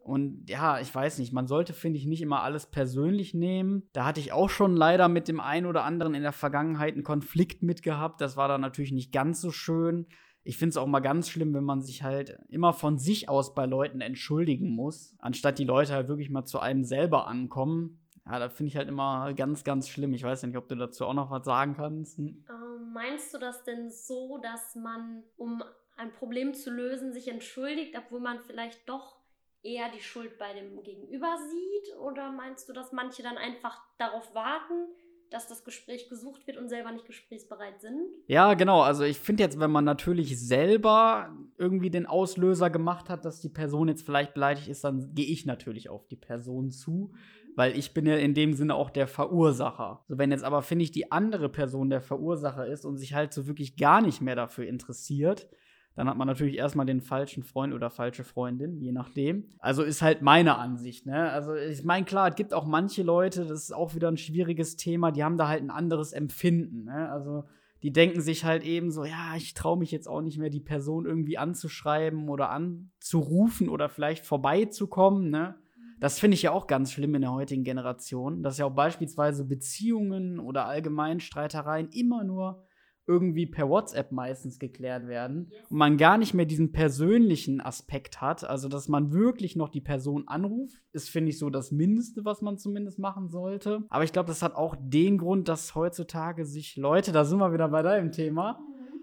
Und 0.00 0.50
ja, 0.50 0.80
ich 0.80 0.92
weiß 0.92 1.20
nicht, 1.20 1.32
man 1.32 1.46
sollte, 1.46 1.72
finde 1.72 2.00
ich, 2.00 2.06
nicht 2.06 2.20
immer 2.20 2.42
alles 2.42 2.66
persönlich 2.66 3.34
nehmen. 3.34 3.84
Da 3.92 4.04
hatte 4.04 4.18
ich 4.18 4.32
auch 4.32 4.50
schon 4.50 4.74
leider 4.74 5.06
mit 5.08 5.28
dem 5.28 5.38
einen 5.38 5.66
oder 5.66 5.84
anderen 5.84 6.14
in 6.14 6.22
der 6.22 6.32
Vergangenheit 6.32 6.94
einen 6.94 7.04
Konflikt 7.04 7.62
mitgehabt. 7.62 8.20
Das 8.20 8.36
war 8.36 8.48
dann 8.48 8.60
natürlich 8.60 8.90
nicht 8.90 9.12
ganz 9.12 9.40
so 9.40 9.52
schön. 9.52 10.06
Ich 10.44 10.58
finde 10.58 10.70
es 10.70 10.76
auch 10.76 10.86
mal 10.86 11.00
ganz 11.00 11.28
schlimm, 11.28 11.54
wenn 11.54 11.64
man 11.64 11.82
sich 11.82 12.02
halt 12.02 12.38
immer 12.48 12.72
von 12.72 12.98
sich 12.98 13.28
aus 13.28 13.54
bei 13.54 13.66
Leuten 13.66 14.00
entschuldigen 14.00 14.70
muss, 14.70 15.14
anstatt 15.18 15.58
die 15.58 15.64
Leute 15.64 15.92
halt 15.94 16.08
wirklich 16.08 16.30
mal 16.30 16.44
zu 16.44 16.58
einem 16.58 16.84
selber 16.84 17.28
ankommen. 17.28 18.00
Ja, 18.26 18.38
da 18.38 18.48
finde 18.48 18.68
ich 18.68 18.76
halt 18.76 18.88
immer 18.88 19.32
ganz, 19.34 19.64
ganz 19.64 19.88
schlimm. 19.88 20.14
Ich 20.14 20.22
weiß 20.22 20.42
nicht, 20.44 20.56
ob 20.56 20.68
du 20.68 20.76
dazu 20.76 21.06
auch 21.06 21.14
noch 21.14 21.30
was 21.30 21.44
sagen 21.44 21.74
kannst. 21.74 22.18
Hm? 22.18 22.44
Ähm, 22.48 22.92
meinst 22.92 23.34
du 23.34 23.38
das 23.38 23.64
denn 23.64 23.90
so, 23.90 24.38
dass 24.38 24.74
man, 24.76 25.24
um 25.36 25.62
ein 25.96 26.12
Problem 26.12 26.54
zu 26.54 26.70
lösen, 26.70 27.12
sich 27.12 27.28
entschuldigt, 27.28 27.96
obwohl 27.96 28.20
man 28.20 28.40
vielleicht 28.40 28.88
doch 28.88 29.16
eher 29.62 29.90
die 29.90 30.00
Schuld 30.00 30.38
bei 30.38 30.52
dem 30.54 30.82
Gegenüber 30.82 31.36
sieht? 31.50 31.96
Oder 31.98 32.32
meinst 32.32 32.68
du, 32.68 32.72
dass 32.72 32.92
manche 32.92 33.22
dann 33.22 33.38
einfach 33.38 33.80
darauf 33.98 34.34
warten, 34.34 34.88
dass 35.32 35.48
das 35.48 35.64
Gespräch 35.64 36.08
gesucht 36.08 36.46
wird 36.46 36.56
und 36.58 36.68
selber 36.68 36.92
nicht 36.92 37.06
gesprächsbereit 37.06 37.80
sind? 37.80 38.00
Ja, 38.26 38.54
genau. 38.54 38.82
Also 38.82 39.04
ich 39.04 39.18
finde 39.18 39.42
jetzt, 39.42 39.58
wenn 39.58 39.70
man 39.70 39.84
natürlich 39.84 40.40
selber 40.40 41.34
irgendwie 41.58 41.90
den 41.90 42.06
Auslöser 42.06 42.70
gemacht 42.70 43.08
hat, 43.08 43.24
dass 43.24 43.40
die 43.40 43.48
Person 43.48 43.88
jetzt 43.88 44.04
vielleicht 44.04 44.34
beleidigt 44.34 44.68
ist, 44.68 44.84
dann 44.84 45.14
gehe 45.14 45.26
ich 45.26 45.46
natürlich 45.46 45.88
auf 45.88 46.06
die 46.06 46.16
Person 46.16 46.70
zu. 46.70 47.12
Weil 47.54 47.76
ich 47.76 47.92
bin 47.92 48.06
ja 48.06 48.16
in 48.16 48.34
dem 48.34 48.54
Sinne 48.54 48.74
auch 48.74 48.88
der 48.88 49.06
Verursacher. 49.06 50.04
So, 50.08 50.16
wenn 50.16 50.30
jetzt 50.30 50.44
aber, 50.44 50.62
finde 50.62 50.84
ich, 50.84 50.90
die 50.90 51.12
andere 51.12 51.48
Person 51.50 51.90
der 51.90 52.00
Verursacher 52.00 52.66
ist 52.66 52.86
und 52.86 52.96
sich 52.96 53.14
halt 53.14 53.32
so 53.34 53.46
wirklich 53.46 53.76
gar 53.76 54.00
nicht 54.00 54.22
mehr 54.22 54.36
dafür 54.36 54.66
interessiert, 54.66 55.48
dann 55.94 56.08
hat 56.08 56.16
man 56.16 56.26
natürlich 56.26 56.56
erstmal 56.56 56.86
den 56.86 57.00
falschen 57.00 57.42
Freund 57.42 57.74
oder 57.74 57.90
falsche 57.90 58.24
Freundin, 58.24 58.80
je 58.80 58.92
nachdem. 58.92 59.44
Also 59.58 59.82
ist 59.82 60.02
halt 60.02 60.22
meine 60.22 60.56
Ansicht, 60.58 61.06
ne? 61.06 61.30
Also 61.30 61.54
ich 61.54 61.84
meine, 61.84 62.06
klar, 62.06 62.28
es 62.28 62.36
gibt 62.36 62.54
auch 62.54 62.66
manche 62.66 63.02
Leute, 63.02 63.44
das 63.44 63.64
ist 63.64 63.72
auch 63.72 63.94
wieder 63.94 64.08
ein 64.08 64.16
schwieriges 64.16 64.76
Thema, 64.76 65.12
die 65.12 65.22
haben 65.22 65.36
da 65.36 65.48
halt 65.48 65.62
ein 65.62 65.70
anderes 65.70 66.12
Empfinden, 66.12 66.84
ne? 66.84 67.10
Also 67.10 67.44
die 67.82 67.92
denken 67.92 68.20
sich 68.20 68.44
halt 68.44 68.62
eben 68.62 68.90
so, 68.90 69.04
ja, 69.04 69.34
ich 69.36 69.54
traue 69.54 69.76
mich 69.76 69.90
jetzt 69.90 70.08
auch 70.08 70.22
nicht 70.22 70.38
mehr, 70.38 70.50
die 70.50 70.60
Person 70.60 71.04
irgendwie 71.04 71.36
anzuschreiben 71.36 72.28
oder 72.28 72.50
anzurufen 72.50 73.68
oder 73.68 73.88
vielleicht 73.88 74.24
vorbeizukommen, 74.24 75.30
ne? 75.30 75.56
Das 75.98 76.18
finde 76.18 76.34
ich 76.34 76.42
ja 76.42 76.50
auch 76.50 76.66
ganz 76.66 76.90
schlimm 76.90 77.14
in 77.14 77.22
der 77.22 77.32
heutigen 77.32 77.62
Generation, 77.62 78.42
dass 78.42 78.58
ja 78.58 78.66
auch 78.66 78.74
beispielsweise 78.74 79.44
Beziehungen 79.44 80.40
oder 80.40 80.66
allgemein 80.66 81.20
Streitereien 81.20 81.90
immer 81.90 82.24
nur 82.24 82.64
irgendwie 83.06 83.46
per 83.46 83.68
WhatsApp 83.68 84.12
meistens 84.12 84.58
geklärt 84.58 85.08
werden 85.08 85.50
und 85.68 85.76
man 85.76 85.96
gar 85.96 86.18
nicht 86.18 86.34
mehr 86.34 86.46
diesen 86.46 86.72
persönlichen 86.72 87.60
Aspekt 87.60 88.20
hat, 88.20 88.44
also 88.44 88.68
dass 88.68 88.88
man 88.88 89.12
wirklich 89.12 89.56
noch 89.56 89.68
die 89.68 89.80
Person 89.80 90.28
anruft, 90.28 90.80
ist 90.92 91.10
finde 91.10 91.30
ich 91.30 91.38
so 91.38 91.50
das 91.50 91.72
Mindeste, 91.72 92.24
was 92.24 92.42
man 92.42 92.58
zumindest 92.58 92.98
machen 92.98 93.28
sollte. 93.28 93.84
Aber 93.88 94.04
ich 94.04 94.12
glaube, 94.12 94.28
das 94.28 94.42
hat 94.42 94.54
auch 94.54 94.76
den 94.78 95.18
Grund, 95.18 95.48
dass 95.48 95.74
heutzutage 95.74 96.44
sich 96.44 96.76
Leute, 96.76 97.12
da 97.12 97.24
sind 97.24 97.38
wir 97.38 97.52
wieder 97.52 97.68
bei 97.68 97.82
deinem 97.82 98.12
Thema, 98.12 98.60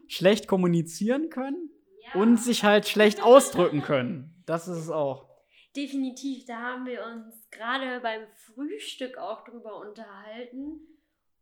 schlecht 0.08 0.48
kommunizieren 0.48 1.30
können 1.30 1.70
ja. 2.14 2.22
und 2.22 2.40
sich 2.40 2.64
halt 2.64 2.88
schlecht 2.88 3.22
ausdrücken 3.22 3.82
können. 3.82 4.44
Das 4.46 4.68
ist 4.68 4.78
es 4.78 4.90
auch. 4.90 5.28
Definitiv, 5.76 6.46
da 6.46 6.56
haben 6.56 6.86
wir 6.86 7.00
uns 7.04 7.50
gerade 7.52 8.00
beim 8.02 8.22
Frühstück 8.34 9.18
auch 9.18 9.44
drüber 9.44 9.80
unterhalten 9.80 10.80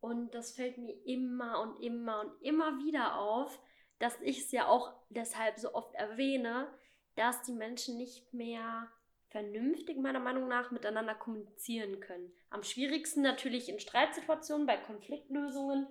und 0.07 0.33
das 0.33 0.51
fällt 0.51 0.77
mir 0.77 0.93
immer 1.05 1.61
und 1.61 1.83
immer 1.83 2.21
und 2.21 2.41
immer 2.41 2.79
wieder 2.79 3.19
auf, 3.19 3.59
dass 3.99 4.19
ich 4.21 4.39
es 4.39 4.51
ja 4.51 4.67
auch 4.67 4.93
deshalb 5.09 5.57
so 5.57 5.73
oft 5.73 5.93
erwähne, 5.95 6.67
dass 7.15 7.41
die 7.43 7.53
Menschen 7.53 7.97
nicht 7.97 8.33
mehr 8.33 8.87
vernünftig 9.29 9.97
meiner 9.97 10.19
Meinung 10.19 10.47
nach 10.47 10.71
miteinander 10.71 11.15
kommunizieren 11.15 11.99
können. 11.99 12.31
Am 12.49 12.63
schwierigsten 12.63 13.21
natürlich 13.21 13.69
in 13.69 13.79
Streitsituationen, 13.79 14.65
bei 14.65 14.77
Konfliktlösungen, 14.77 15.87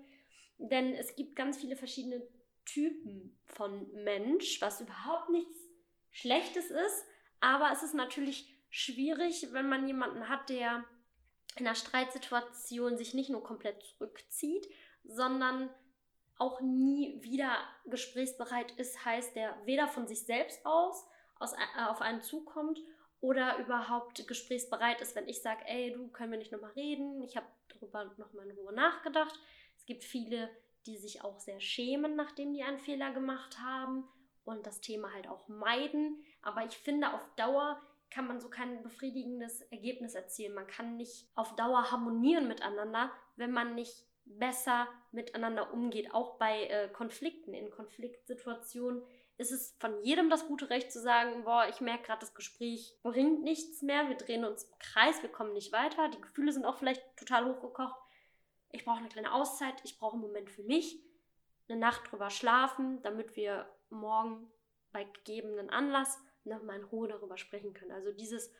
denn 0.59 0.95
es 0.95 1.15
gibt 1.17 1.37
ganz 1.37 1.59
viele 1.59 1.77
verschiedene 1.77 2.27
Typen 2.65 3.39
von 3.45 3.93
Mensch, 3.93 4.61
was 4.63 4.81
überhaupt 4.81 5.31
nichts 5.31 5.61
Schlechtes 6.11 6.71
ist, 6.71 7.05
aber 7.41 7.71
es 7.73 7.83
ist 7.83 7.95
natürlich 7.95 8.51
schwierig, 8.71 9.53
wenn 9.53 9.69
man 9.69 9.87
jemanden 9.87 10.29
hat, 10.29 10.49
der 10.49 10.85
in 11.57 11.67
einer 11.67 11.75
Streitsituation 11.75 12.97
sich 12.97 13.15
nicht 13.15 13.31
nur 13.31 13.43
komplett 13.43 13.83
zurückzieht, 13.83 14.69
sondern 15.05 15.71
auch 16.39 16.61
nie 16.61 17.23
wieder 17.23 17.57
gesprächsbereit 17.87 18.73
ist, 18.73 19.05
heißt 19.05 19.35
der 19.37 19.57
weder 19.65 19.89
von 19.89 20.07
sich 20.07 20.25
selbst 20.27 20.65
aus, 20.65 21.07
aus 21.39 21.55
äh, 21.55 21.89
auf 21.89 22.01
einen 22.01 22.21
zukommt 22.21 22.79
oder 23.21 23.59
überhaupt 23.59 24.29
gesprächsbereit 24.29 25.01
ist, 25.01 25.17
wenn 25.17 25.29
ich 25.29 25.41
sage, 25.41 25.65
ey, 25.67 25.93
du 25.93 26.09
können 26.09 26.33
wir 26.33 26.39
nicht 26.39 26.53
nochmal 26.53 26.73
reden, 26.73 27.23
ich 27.23 27.37
habe 27.37 27.47
darüber 27.69 28.05
nochmal 28.19 28.49
in 28.49 28.57
Ruhe 28.57 28.75
nachgedacht. 28.75 29.39
Es 29.77 29.87
gibt 29.87 30.05
viele, 30.05 30.51
die 30.85 30.99
sich 30.99 31.25
auch 31.25 31.39
sehr 31.41 31.61
schämen, 31.61 32.17
nachdem 32.17 32.53
die 32.53 32.63
einen 32.63 32.79
Fehler 32.79 33.13
gemacht 33.13 33.59
haben 33.61 34.07
und 34.45 34.67
das 34.67 34.81
Thema 34.81 35.13
halt 35.13 35.29
auch 35.29 35.49
meiden. 35.49 36.23
Aber 36.43 36.65
ich 36.65 36.77
finde, 36.77 37.13
auf 37.13 37.27
Dauer 37.37 37.81
kann 38.11 38.27
man 38.27 38.41
so 38.41 38.49
kein 38.49 38.83
befriedigendes 38.83 39.63
Ergebnis 39.63 40.15
erzielen. 40.15 40.55
Man 40.55 40.67
kann 40.67 40.97
nicht 40.97 41.29
auf 41.35 41.55
Dauer 41.57 41.91
harmonieren 41.91 42.49
miteinander, 42.49 43.11
wenn 43.37 43.53
man 43.53 43.75
nicht 43.75 44.07
besser 44.25 44.89
miteinander 45.13 45.73
umgeht. 45.73 46.13
Auch 46.13 46.39
bei 46.39 46.65
äh, 46.65 46.89
Konflikten, 46.89 47.55
in 47.55 47.71
Konfliktsituationen 47.71 49.03
ist 49.39 49.53
es 49.53 49.77
von 49.79 50.03
jedem 50.03 50.31
das 50.31 50.47
gute 50.47 50.71
Recht 50.71 50.91
zu 50.91 51.01
sagen, 51.01 51.45
boah, 51.45 51.67
ich 51.69 51.81
merke 51.81 52.05
gerade, 52.05 52.21
das 52.21 52.35
Gespräch 52.35 52.97
bringt 53.03 53.43
nichts 53.43 53.83
mehr, 53.83 54.09
wir 54.09 54.17
drehen 54.17 54.45
uns 54.45 54.65
im 54.65 54.79
Kreis, 54.79 55.23
wir 55.23 55.31
kommen 55.31 55.53
nicht 55.53 55.73
weiter, 55.73 56.09
die 56.09 56.21
Gefühle 56.21 56.53
sind 56.53 56.65
auch 56.65 56.79
vielleicht 56.79 57.03
total 57.17 57.47
hochgekocht. 57.47 58.01
Ich 58.73 58.85
brauche 58.85 58.99
eine 58.99 59.09
kleine 59.09 59.33
Auszeit, 59.33 59.75
ich 59.85 59.99
brauche 59.99 60.15
einen 60.15 60.23
Moment 60.23 60.51
für 60.51 60.63
mich, 60.63 60.99
eine 61.69 61.79
Nacht 61.79 62.11
drüber 62.11 62.31
schlafen, 62.31 63.03
damit 63.03 63.37
wir 63.37 63.69
morgen 63.91 64.51
bei 64.93 65.05
gegebenen 65.05 65.69
Anlass 65.69 66.19
nochmal 66.47 66.79
in 66.79 66.85
Ruhe 66.85 67.09
darüber 67.09 67.37
sprechen 67.37 67.75
können. 67.75 67.93
Also 67.93 68.13
dieses 68.13 68.51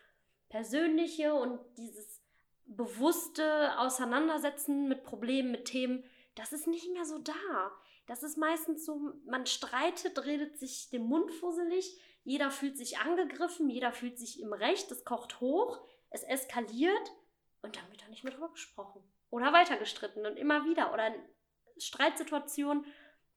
persönliche 0.49 1.35
und 1.35 1.61
dieses 1.77 2.23
bewusste 2.67 3.79
Auseinandersetzen 3.79 4.89
mit 4.89 5.05
Problemen, 5.05 5.51
mit 5.51 5.67
Themen, 5.67 6.05
das 6.35 6.53
ist 6.53 6.67
nicht 6.67 6.93
mehr 6.93 7.05
so 7.05 7.19
da. 7.19 7.73
Das 8.07 8.23
ist 8.23 8.37
meistens 8.37 8.85
so, 8.85 9.13
man 9.25 9.47
streitet, 9.47 10.25
redet 10.25 10.59
sich 10.59 10.91
den 10.91 11.05
Mund 11.05 11.33
fusselig, 11.33 12.01
jeder 12.25 12.51
fühlt 12.51 12.77
sich 12.77 12.99
angegriffen, 12.99 13.69
jeder 13.69 13.93
fühlt 13.93 14.19
sich 14.19 14.41
im 14.41 14.53
Recht, 14.53 14.91
es 14.91 15.05
kocht 15.05 15.41
hoch, 15.41 15.81
es 16.11 16.23
eskaliert 16.23 17.13
und 17.63 17.77
dann 17.77 17.89
wird 17.91 18.03
da 18.03 18.09
nicht 18.09 18.25
mehr 18.25 18.33
drüber 18.33 18.51
gesprochen. 18.51 19.03
Oder 19.31 19.53
weiter 19.53 19.77
gestritten 19.77 20.25
und 20.25 20.37
immer 20.37 20.65
wieder. 20.65 20.93
Oder 20.93 21.09
in 21.09 21.15
Streitsituationen, 21.79 22.85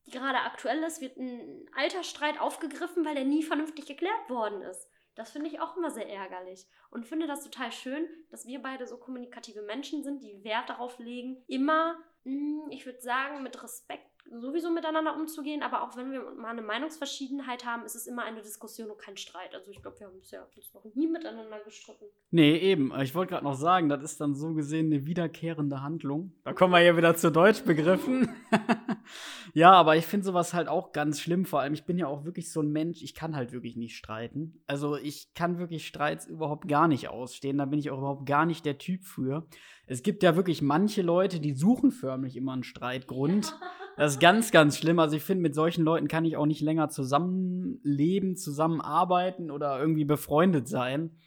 gerade 0.09 0.39
aktuell 0.39 0.83
ist, 0.83 1.01
wird 1.01 1.17
ein 1.17 1.69
alter 1.75 2.03
Streit 2.03 2.39
aufgegriffen, 2.39 3.05
weil 3.05 3.15
der 3.15 3.25
nie 3.25 3.43
vernünftig 3.43 3.85
geklärt 3.85 4.29
worden 4.29 4.61
ist. 4.61 4.89
Das 5.15 5.31
finde 5.31 5.49
ich 5.49 5.59
auch 5.59 5.75
immer 5.75 5.91
sehr 5.91 6.09
ärgerlich 6.09 6.65
und 6.91 7.05
finde 7.05 7.27
das 7.27 7.43
total 7.43 7.71
schön, 7.71 8.07
dass 8.29 8.45
wir 8.45 8.61
beide 8.61 8.87
so 8.87 8.97
kommunikative 8.97 9.61
Menschen 9.61 10.03
sind, 10.03 10.23
die 10.23 10.43
Wert 10.43 10.69
darauf 10.69 10.97
legen, 10.97 11.43
immer, 11.47 11.97
hm, 12.23 12.67
ich 12.69 12.85
würde 12.85 13.01
sagen, 13.01 13.43
mit 13.43 13.61
Respekt 13.61 14.08
sowieso 14.37 14.69
miteinander 14.71 15.15
umzugehen, 15.15 15.63
aber 15.63 15.83
auch 15.83 15.97
wenn 15.97 16.11
wir 16.11 16.21
mal 16.31 16.49
eine 16.49 16.61
Meinungsverschiedenheit 16.61 17.65
haben, 17.65 17.83
ist 17.83 17.95
es 17.95 18.07
immer 18.07 18.23
eine 18.23 18.41
Diskussion 18.41 18.89
und 18.91 18.99
kein 18.99 19.17
Streit. 19.17 19.55
Also 19.55 19.71
ich 19.71 19.81
glaube, 19.81 19.99
wir 19.99 20.07
haben 20.07 20.15
uns 20.15 20.31
ja 20.31 20.43
uns 20.43 20.73
noch 20.73 20.83
nie 20.95 21.07
miteinander 21.07 21.59
gestritten. 21.63 22.05
Nee, 22.31 22.57
eben. 22.57 22.93
Ich 23.01 23.15
wollte 23.15 23.31
gerade 23.31 23.43
noch 23.43 23.55
sagen, 23.55 23.89
das 23.89 24.03
ist 24.03 24.21
dann 24.21 24.35
so 24.35 24.53
gesehen 24.53 24.87
eine 24.87 25.05
wiederkehrende 25.05 25.81
Handlung. 25.81 26.33
Da 26.43 26.53
kommen 26.53 26.73
wir 26.73 26.81
ja 26.81 26.95
wieder 26.95 27.15
zu 27.15 27.31
Deutschbegriffen. 27.31 28.29
ja, 29.53 29.71
aber 29.71 29.95
ich 29.95 30.05
finde 30.05 30.25
sowas 30.25 30.53
halt 30.53 30.67
auch 30.67 30.91
ganz 30.91 31.19
schlimm. 31.19 31.45
Vor 31.45 31.61
allem, 31.61 31.73
ich 31.73 31.85
bin 31.85 31.97
ja 31.97 32.07
auch 32.07 32.25
wirklich 32.25 32.51
so 32.51 32.61
ein 32.61 32.71
Mensch, 32.71 33.01
ich 33.01 33.15
kann 33.15 33.35
halt 33.35 33.51
wirklich 33.51 33.75
nicht 33.75 33.95
streiten. 33.95 34.61
Also 34.67 34.95
ich 34.95 35.33
kann 35.33 35.57
wirklich 35.57 35.87
Streits 35.87 36.27
überhaupt 36.27 36.67
gar 36.67 36.87
nicht 36.87 37.09
ausstehen. 37.09 37.57
Da 37.57 37.65
bin 37.65 37.79
ich 37.79 37.89
auch 37.89 37.97
überhaupt 37.97 38.25
gar 38.25 38.45
nicht 38.45 38.65
der 38.65 38.77
Typ 38.77 39.03
für. 39.05 39.47
Es 39.87 40.03
gibt 40.03 40.21
ja 40.21 40.35
wirklich 40.35 40.61
manche 40.61 41.01
Leute, 41.01 41.39
die 41.39 41.53
suchen 41.53 41.91
förmlich 41.91 42.35
immer 42.35 42.53
einen 42.53 42.63
Streitgrund. 42.63 43.47
Ja. 43.47 43.71
Das 43.99 44.13
ist 44.13 44.21
ganz, 44.21 44.51
ganz 44.51 44.77
schlimm. 44.77 44.97
Also 44.97 45.17
ich 45.17 45.23
finde, 45.23 45.41
mit 45.41 45.53
solchen 45.53 45.83
Leuten 45.83 46.07
kann 46.07 46.23
ich 46.23 46.37
auch 46.37 46.45
nicht 46.45 46.61
länger 46.61 46.87
zusammenleben, 46.87 48.37
zusammenarbeiten 48.37 49.51
oder 49.51 49.77
irgendwie 49.77 50.05
befreundet 50.05 50.69
sein. 50.69 51.17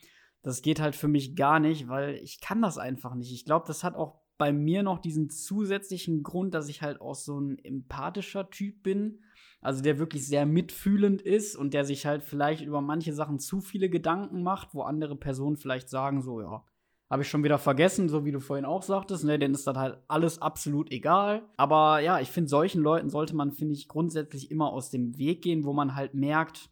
Das 0.40 0.62
geht 0.62 0.80
halt 0.80 0.96
für 0.96 1.06
mich 1.06 1.36
gar 1.36 1.60
nicht, 1.60 1.88
weil 1.88 2.14
ich 2.14 2.40
kann 2.40 2.62
das 2.62 2.78
einfach 2.78 3.14
nicht. 3.14 3.30
Ich 3.30 3.44
glaube, 3.44 3.66
das 3.66 3.84
hat 3.84 3.94
auch 3.94 4.22
bei 4.38 4.54
mir 4.54 4.82
noch 4.82 5.00
diesen 5.00 5.28
zusätzlichen 5.28 6.22
Grund, 6.22 6.54
dass 6.54 6.70
ich 6.70 6.80
halt 6.80 7.02
auch 7.02 7.14
so 7.14 7.38
ein 7.38 7.58
empathischer 7.58 8.48
Typ 8.48 8.82
bin. 8.82 9.20
Also 9.60 9.82
der 9.82 9.98
wirklich 9.98 10.26
sehr 10.26 10.46
mitfühlend 10.46 11.20
ist 11.20 11.56
und 11.56 11.74
der 11.74 11.84
sich 11.84 12.06
halt 12.06 12.22
vielleicht 12.22 12.64
über 12.64 12.80
manche 12.80 13.12
Sachen 13.12 13.38
zu 13.38 13.60
viele 13.60 13.90
Gedanken 13.90 14.42
macht, 14.42 14.72
wo 14.72 14.80
andere 14.80 15.16
Personen 15.16 15.58
vielleicht 15.58 15.90
sagen, 15.90 16.22
so, 16.22 16.40
ja, 16.40 16.64
habe 17.12 17.24
ich 17.24 17.28
schon 17.28 17.44
wieder 17.44 17.58
vergessen, 17.58 18.08
so 18.08 18.24
wie 18.24 18.32
du 18.32 18.40
vorhin 18.40 18.64
auch 18.64 18.82
sagtest, 18.82 19.24
ne, 19.24 19.38
denen 19.38 19.52
ist 19.52 19.66
das 19.66 19.76
halt 19.76 19.98
alles 20.08 20.40
absolut 20.40 20.90
egal. 20.90 21.42
Aber 21.58 22.00
ja, 22.00 22.20
ich 22.20 22.30
finde, 22.30 22.48
solchen 22.48 22.80
Leuten 22.80 23.10
sollte 23.10 23.36
man, 23.36 23.52
finde 23.52 23.74
ich, 23.74 23.86
grundsätzlich 23.86 24.50
immer 24.50 24.72
aus 24.72 24.88
dem 24.88 25.18
Weg 25.18 25.42
gehen, 25.42 25.64
wo 25.64 25.74
man 25.74 25.94
halt 25.94 26.14
merkt, 26.14 26.70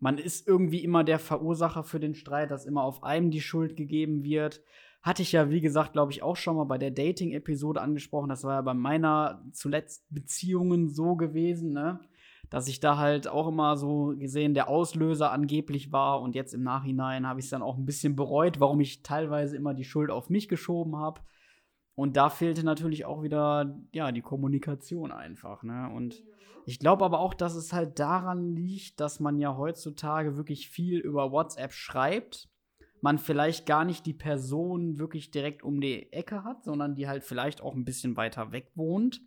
man 0.00 0.16
ist 0.16 0.48
irgendwie 0.48 0.82
immer 0.82 1.04
der 1.04 1.18
Verursacher 1.18 1.84
für 1.84 2.00
den 2.00 2.14
Streit, 2.14 2.50
dass 2.50 2.64
immer 2.64 2.82
auf 2.82 3.04
einem 3.04 3.30
die 3.30 3.42
Schuld 3.42 3.76
gegeben 3.76 4.24
wird. 4.24 4.62
Hatte 5.02 5.20
ich 5.20 5.32
ja, 5.32 5.50
wie 5.50 5.60
gesagt, 5.60 5.92
glaube 5.92 6.12
ich, 6.12 6.22
auch 6.22 6.36
schon 6.36 6.56
mal 6.56 6.64
bei 6.64 6.78
der 6.78 6.90
Dating-Episode 6.90 7.82
angesprochen. 7.82 8.30
Das 8.30 8.42
war 8.42 8.54
ja 8.54 8.62
bei 8.62 8.72
meiner 8.72 9.44
zuletzt 9.52 10.06
Beziehungen 10.08 10.88
so 10.88 11.14
gewesen, 11.14 11.74
ne? 11.74 12.00
Dass 12.50 12.68
ich 12.68 12.80
da 12.80 12.98
halt 12.98 13.28
auch 13.28 13.48
immer 13.48 13.76
so 13.76 14.14
gesehen 14.16 14.54
der 14.54 14.68
Auslöser 14.68 15.32
angeblich 15.32 15.92
war 15.92 16.20
und 16.20 16.34
jetzt 16.34 16.54
im 16.54 16.62
Nachhinein 16.62 17.26
habe 17.26 17.40
ich 17.40 17.46
es 17.46 17.50
dann 17.50 17.62
auch 17.62 17.76
ein 17.76 17.86
bisschen 17.86 18.16
bereut, 18.16 18.60
warum 18.60 18.80
ich 18.80 19.02
teilweise 19.02 19.56
immer 19.56 19.74
die 19.74 19.84
Schuld 19.84 20.10
auf 20.10 20.30
mich 20.30 20.48
geschoben 20.48 20.96
habe. 20.96 21.20
Und 21.94 22.16
da 22.16 22.28
fehlte 22.28 22.64
natürlich 22.64 23.04
auch 23.04 23.22
wieder 23.22 23.78
ja 23.92 24.10
die 24.10 24.20
Kommunikation 24.20 25.12
einfach, 25.12 25.62
ne? 25.62 25.90
Und 25.94 26.22
ich 26.66 26.78
glaube 26.78 27.04
aber 27.04 27.20
auch, 27.20 27.34
dass 27.34 27.54
es 27.54 27.72
halt 27.72 27.98
daran 27.98 28.56
liegt, 28.56 28.98
dass 28.98 29.20
man 29.20 29.38
ja 29.38 29.56
heutzutage 29.56 30.36
wirklich 30.36 30.70
viel 30.70 30.98
über 30.98 31.30
WhatsApp 31.30 31.72
schreibt. 31.72 32.48
Man 33.02 33.18
vielleicht 33.18 33.66
gar 33.66 33.84
nicht 33.84 34.06
die 34.06 34.14
Person 34.14 34.98
wirklich 34.98 35.30
direkt 35.30 35.62
um 35.62 35.80
die 35.80 36.10
Ecke 36.12 36.42
hat, 36.42 36.64
sondern 36.64 36.94
die 36.94 37.06
halt 37.06 37.22
vielleicht 37.22 37.60
auch 37.60 37.74
ein 37.74 37.84
bisschen 37.84 38.16
weiter 38.16 38.50
weg 38.50 38.70
wohnt. 38.74 39.20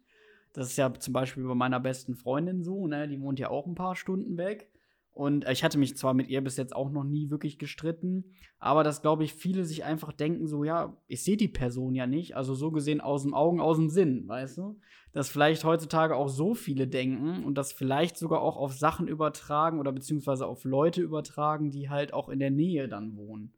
Das 0.57 0.69
ist 0.71 0.77
ja 0.77 0.91
zum 0.91 1.13
Beispiel 1.13 1.43
bei 1.43 1.53
meiner 1.53 1.79
besten 1.79 2.15
Freundin 2.15 2.63
so, 2.63 2.87
ne? 2.87 3.07
Die 3.07 3.21
wohnt 3.21 3.37
ja 3.37 3.51
auch 3.51 3.67
ein 3.67 3.75
paar 3.75 3.95
Stunden 3.95 4.37
weg. 4.37 4.71
Und 5.11 5.47
ich 5.47 5.63
hatte 5.63 5.77
mich 5.77 5.95
zwar 5.95 6.15
mit 6.15 6.29
ihr 6.29 6.43
bis 6.43 6.57
jetzt 6.57 6.75
auch 6.75 6.89
noch 6.89 7.03
nie 7.03 7.29
wirklich 7.29 7.59
gestritten, 7.59 8.33
aber 8.57 8.83
dass, 8.83 9.03
glaube 9.03 9.23
ich, 9.23 9.35
viele 9.35 9.65
sich 9.65 9.83
einfach 9.83 10.11
denken, 10.13 10.47
so, 10.47 10.63
ja, 10.63 10.97
ich 11.05 11.23
sehe 11.23 11.37
die 11.37 11.47
Person 11.47 11.93
ja 11.93 12.07
nicht. 12.07 12.35
Also 12.35 12.55
so 12.55 12.71
gesehen 12.71 13.01
aus 13.01 13.21
dem 13.21 13.35
Augen, 13.35 13.61
aus 13.61 13.77
dem 13.77 13.89
Sinn, 13.89 14.27
weißt 14.27 14.57
du? 14.57 14.79
Dass 15.13 15.29
vielleicht 15.29 15.63
heutzutage 15.63 16.15
auch 16.15 16.27
so 16.27 16.55
viele 16.55 16.87
denken 16.87 17.43
und 17.43 17.55
das 17.55 17.71
vielleicht 17.71 18.17
sogar 18.17 18.41
auch 18.41 18.57
auf 18.57 18.73
Sachen 18.73 19.07
übertragen 19.07 19.79
oder 19.79 19.91
beziehungsweise 19.91 20.47
auf 20.47 20.63
Leute 20.63 21.03
übertragen, 21.03 21.69
die 21.69 21.87
halt 21.91 22.13
auch 22.13 22.29
in 22.29 22.39
der 22.39 22.51
Nähe 22.51 22.87
dann 22.87 23.15
wohnen. 23.15 23.53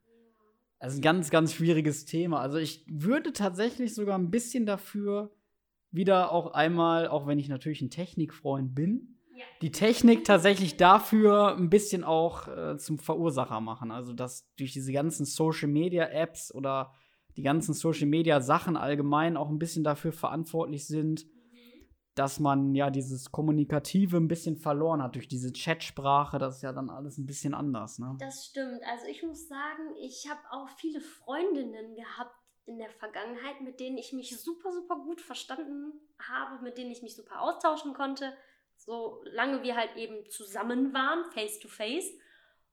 Das 0.82 0.92
ist 0.94 1.00
ein 1.00 1.04
ganz, 1.04 1.30
ganz 1.30 1.54
schwieriges 1.54 2.04
Thema. 2.04 2.42
Also 2.42 2.58
ich 2.58 2.86
würde 2.90 3.32
tatsächlich 3.32 3.96
sogar 3.96 4.18
ein 4.18 4.32
bisschen 4.32 4.66
dafür 4.66 5.32
wieder 5.92 6.32
auch 6.32 6.54
einmal, 6.54 7.08
auch 7.08 7.28
wenn 7.28 7.40
ich 7.40 7.50
natürlich 7.50 7.82
ein 7.82 7.90
Technikfreund 7.90 8.76
bin, 8.76 9.18
ja. 9.34 9.46
die 9.62 9.72
Technik 9.72 10.24
tatsächlich 10.24 10.78
dafür 10.78 11.56
ein 11.56 11.70
bisschen 11.70 12.04
auch 12.04 12.48
äh, 12.48 12.78
zum 12.78 13.00
Verursacher 13.00 13.62
machen. 13.62 13.92
Also, 13.92 14.14
dass 14.14 14.48
durch 14.58 14.74
diese 14.74 14.92
ganzen 14.92 15.26
Social 15.26 15.68
Media 15.68 16.06
Apps 16.06 16.54
oder 16.54 16.94
die 17.38 17.44
ganzen 17.44 17.74
Social 17.74 18.08
Media 18.08 18.42
Sachen 18.42 18.76
allgemein 18.76 19.38
auch 19.38 19.50
ein 19.50 19.60
bisschen 19.60 19.84
dafür 19.84 20.12
verantwortlich 20.12 20.88
sind, 20.88 21.26
dass 22.20 22.40
man 22.40 22.76
ja 22.76 22.90
dieses 22.90 23.32
Kommunikative 23.32 24.18
ein 24.18 24.28
bisschen 24.28 24.58
verloren 24.58 25.02
hat 25.02 25.16
durch 25.16 25.30
diese 25.30 25.54
Chatsprache. 25.54 26.38
Das 26.38 26.58
ist 26.58 26.64
ja 26.64 26.74
dann 26.74 26.90
alles 26.90 27.18
ein 27.18 27.26
bisschen 27.26 27.54
anders, 27.54 27.98
ne? 27.98 28.18
Das 28.20 28.46
stimmt. 28.46 28.82
Also 28.92 29.06
ich 29.10 29.24
muss 29.24 29.48
sagen, 29.48 29.96
ich 30.02 30.28
habe 30.30 30.42
auch 30.52 30.68
viele 30.78 31.00
Freundinnen 31.00 31.96
gehabt, 31.96 32.36
in 32.66 32.78
der 32.78 32.90
Vergangenheit, 32.90 33.62
mit 33.62 33.80
denen 33.80 33.98
ich 33.98 34.14
mich 34.14 34.40
super, 34.40 34.72
super 34.72 34.96
gut 34.98 35.22
verstanden 35.22 35.94
habe, 36.20 36.64
mit 36.64 36.78
denen 36.78 36.92
ich 36.92 37.02
mich 37.02 37.16
super 37.16 37.42
austauschen 37.42 37.94
konnte, 37.94 38.36
solange 38.78 39.64
wir 39.64 39.76
halt 39.76 39.96
eben 39.96 40.30
zusammen 40.30 40.94
waren, 40.94 41.26
face 41.32 41.60
to 41.60 41.68
face. 41.68 42.12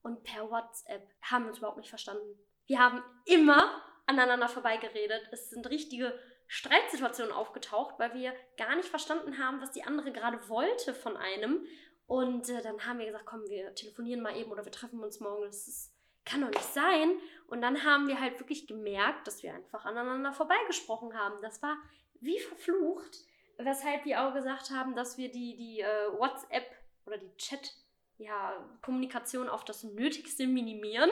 Und 0.02 0.22
per 0.22 0.50
WhatsApp 0.50 1.08
haben 1.22 1.44
wir 1.44 1.48
uns 1.48 1.58
überhaupt 1.58 1.78
nicht 1.78 1.88
verstanden. 1.88 2.38
Wir 2.66 2.78
haben 2.78 3.02
immer 3.24 3.82
aneinander 4.06 4.48
vorbeigeredet. 4.48 5.28
Es 5.32 5.50
sind 5.50 5.68
richtige 5.68 6.16
Streitsituationen 6.46 7.32
aufgetaucht, 7.32 7.98
weil 7.98 8.14
wir 8.14 8.32
gar 8.56 8.76
nicht 8.76 8.88
verstanden 8.88 9.38
haben, 9.38 9.60
was 9.60 9.72
die 9.72 9.82
andere 9.82 10.12
gerade 10.12 10.48
wollte 10.48 10.94
von 10.94 11.16
einem. 11.16 11.66
Und 12.06 12.48
äh, 12.48 12.62
dann 12.62 12.86
haben 12.86 13.00
wir 13.00 13.06
gesagt, 13.06 13.26
komm, 13.26 13.48
wir 13.48 13.74
telefonieren 13.74 14.22
mal 14.22 14.36
eben 14.36 14.52
oder 14.52 14.64
wir 14.64 14.70
treffen 14.70 15.02
uns 15.02 15.18
morgen. 15.18 15.42
Das 15.42 15.66
ist 15.66 15.96
kann 16.26 16.42
doch 16.42 16.50
nicht 16.50 16.74
sein. 16.74 17.18
Und 17.48 17.60
dann 17.60 17.84
haben 17.84 18.08
wir 18.08 18.20
halt 18.20 18.38
wirklich 18.40 18.66
gemerkt, 18.66 19.26
dass 19.26 19.42
wir 19.42 19.54
einfach 19.54 19.84
aneinander 19.84 20.32
vorbeigesprochen 20.32 21.16
haben. 21.16 21.40
Das 21.42 21.62
war 21.62 21.76
wie 22.20 22.38
verflucht, 22.40 23.24
weshalb 23.58 24.04
wir 24.04 24.22
auch 24.22 24.34
gesagt 24.34 24.70
haben, 24.70 24.96
dass 24.96 25.16
wir 25.16 25.30
die, 25.30 25.56
die 25.56 25.80
äh, 25.80 26.18
WhatsApp 26.18 26.66
oder 27.06 27.18
die 27.18 27.36
Chat 27.36 27.72
ja, 28.18 28.52
Kommunikation 28.82 29.48
auf 29.48 29.64
das 29.64 29.84
Nötigste 29.84 30.46
minimieren, 30.46 31.10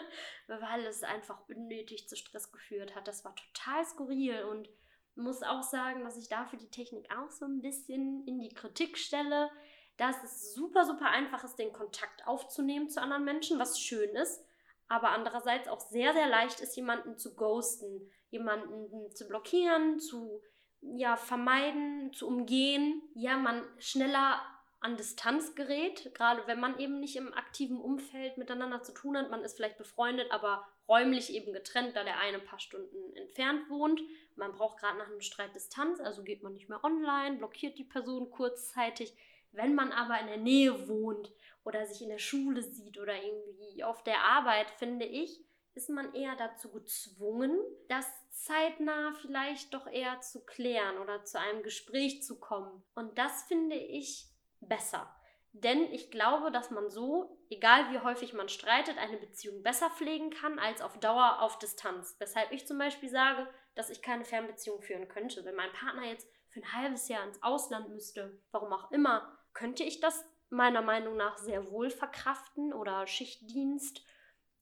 weil 0.48 0.86
es 0.86 1.02
einfach 1.02 1.38
unnötig 1.48 2.08
zu 2.08 2.16
Stress 2.16 2.50
geführt 2.50 2.96
hat. 2.96 3.06
Das 3.06 3.24
war 3.24 3.34
total 3.36 3.84
skurril 3.84 4.42
und 4.44 4.68
muss 5.14 5.42
auch 5.42 5.62
sagen, 5.62 6.02
dass 6.02 6.16
ich 6.16 6.28
dafür 6.28 6.58
die 6.58 6.70
Technik 6.70 7.14
auch 7.14 7.30
so 7.30 7.44
ein 7.44 7.60
bisschen 7.60 8.26
in 8.26 8.40
die 8.40 8.54
Kritik 8.54 8.96
stelle, 8.98 9.50
dass 9.98 10.22
es 10.24 10.54
super, 10.54 10.84
super 10.84 11.10
einfach 11.10 11.44
ist, 11.44 11.58
den 11.58 11.72
Kontakt 11.72 12.26
aufzunehmen 12.26 12.88
zu 12.88 13.00
anderen 13.00 13.24
Menschen, 13.24 13.58
was 13.58 13.78
schön 13.78 14.10
ist 14.16 14.45
aber 14.88 15.10
andererseits 15.10 15.68
auch 15.68 15.80
sehr, 15.80 16.12
sehr 16.12 16.28
leicht 16.28 16.60
ist, 16.60 16.76
jemanden 16.76 17.18
zu 17.18 17.34
ghosten, 17.34 18.10
jemanden 18.30 19.10
zu 19.14 19.26
blockieren, 19.26 19.98
zu 19.98 20.42
ja, 20.80 21.16
vermeiden, 21.16 22.12
zu 22.12 22.26
umgehen. 22.26 23.02
Ja, 23.14 23.36
man 23.36 23.64
schneller 23.78 24.40
an 24.80 24.96
Distanz 24.96 25.54
gerät, 25.54 26.14
gerade 26.14 26.46
wenn 26.46 26.60
man 26.60 26.78
eben 26.78 27.00
nicht 27.00 27.16
im 27.16 27.32
aktiven 27.34 27.80
Umfeld 27.80 28.36
miteinander 28.38 28.82
zu 28.82 28.92
tun 28.92 29.16
hat. 29.16 29.30
Man 29.30 29.42
ist 29.42 29.56
vielleicht 29.56 29.78
befreundet, 29.78 30.30
aber 30.30 30.66
räumlich 30.88 31.32
eben 31.32 31.52
getrennt, 31.52 31.96
da 31.96 32.04
der 32.04 32.20
eine 32.20 32.38
ein 32.38 32.44
paar 32.44 32.60
Stunden 32.60 33.16
entfernt 33.16 33.68
wohnt. 33.68 34.00
Man 34.36 34.52
braucht 34.52 34.78
gerade 34.78 34.98
nach 34.98 35.08
einem 35.08 35.22
Streit 35.22 35.54
Distanz, 35.54 35.98
also 36.00 36.22
geht 36.22 36.42
man 36.42 36.52
nicht 36.52 36.68
mehr 36.68 36.84
online, 36.84 37.38
blockiert 37.38 37.78
die 37.78 37.84
Person 37.84 38.30
kurzzeitig. 38.30 39.12
Wenn 39.56 39.74
man 39.74 39.92
aber 39.92 40.20
in 40.20 40.26
der 40.26 40.36
Nähe 40.36 40.88
wohnt 40.88 41.32
oder 41.64 41.86
sich 41.86 42.02
in 42.02 42.10
der 42.10 42.18
Schule 42.18 42.62
sieht 42.62 42.98
oder 42.98 43.14
irgendwie 43.14 43.82
auf 43.82 44.04
der 44.04 44.20
Arbeit, 44.20 44.70
finde 44.70 45.06
ich, 45.06 45.44
ist 45.74 45.90
man 45.90 46.14
eher 46.14 46.36
dazu 46.36 46.70
gezwungen, 46.70 47.58
das 47.88 48.06
zeitnah 48.30 49.12
vielleicht 49.20 49.74
doch 49.74 49.86
eher 49.86 50.20
zu 50.20 50.44
klären 50.44 50.98
oder 50.98 51.24
zu 51.24 51.38
einem 51.38 51.62
Gespräch 51.62 52.22
zu 52.22 52.38
kommen. 52.38 52.82
Und 52.94 53.18
das 53.18 53.44
finde 53.44 53.76
ich 53.76 54.26
besser. 54.60 55.10
Denn 55.52 55.90
ich 55.92 56.10
glaube, 56.10 56.50
dass 56.50 56.70
man 56.70 56.90
so, 56.90 57.38
egal 57.48 57.90
wie 57.90 58.00
häufig 58.00 58.34
man 58.34 58.50
streitet, 58.50 58.98
eine 58.98 59.16
Beziehung 59.16 59.62
besser 59.62 59.88
pflegen 59.90 60.30
kann 60.30 60.58
als 60.58 60.82
auf 60.82 60.98
Dauer 61.00 61.40
auf 61.40 61.58
Distanz. 61.58 62.14
Weshalb 62.18 62.52
ich 62.52 62.66
zum 62.66 62.76
Beispiel 62.76 63.08
sage, 63.08 63.48
dass 63.74 63.88
ich 63.88 64.02
keine 64.02 64.24
Fernbeziehung 64.24 64.82
führen 64.82 65.08
könnte. 65.08 65.44
Wenn 65.44 65.54
mein 65.54 65.72
Partner 65.72 66.04
jetzt 66.04 66.28
für 66.50 66.60
ein 66.60 66.72
halbes 66.72 67.08
Jahr 67.08 67.26
ins 67.26 67.42
Ausland 67.42 67.88
müsste, 67.88 68.38
warum 68.50 68.72
auch 68.72 68.90
immer, 68.90 69.35
könnte 69.56 69.84
ich 69.84 70.00
das 70.00 70.22
meiner 70.50 70.82
Meinung 70.82 71.16
nach 71.16 71.38
sehr 71.38 71.70
wohl 71.70 71.88
verkraften 71.88 72.74
oder 72.74 73.06
Schichtdienst 73.06 74.04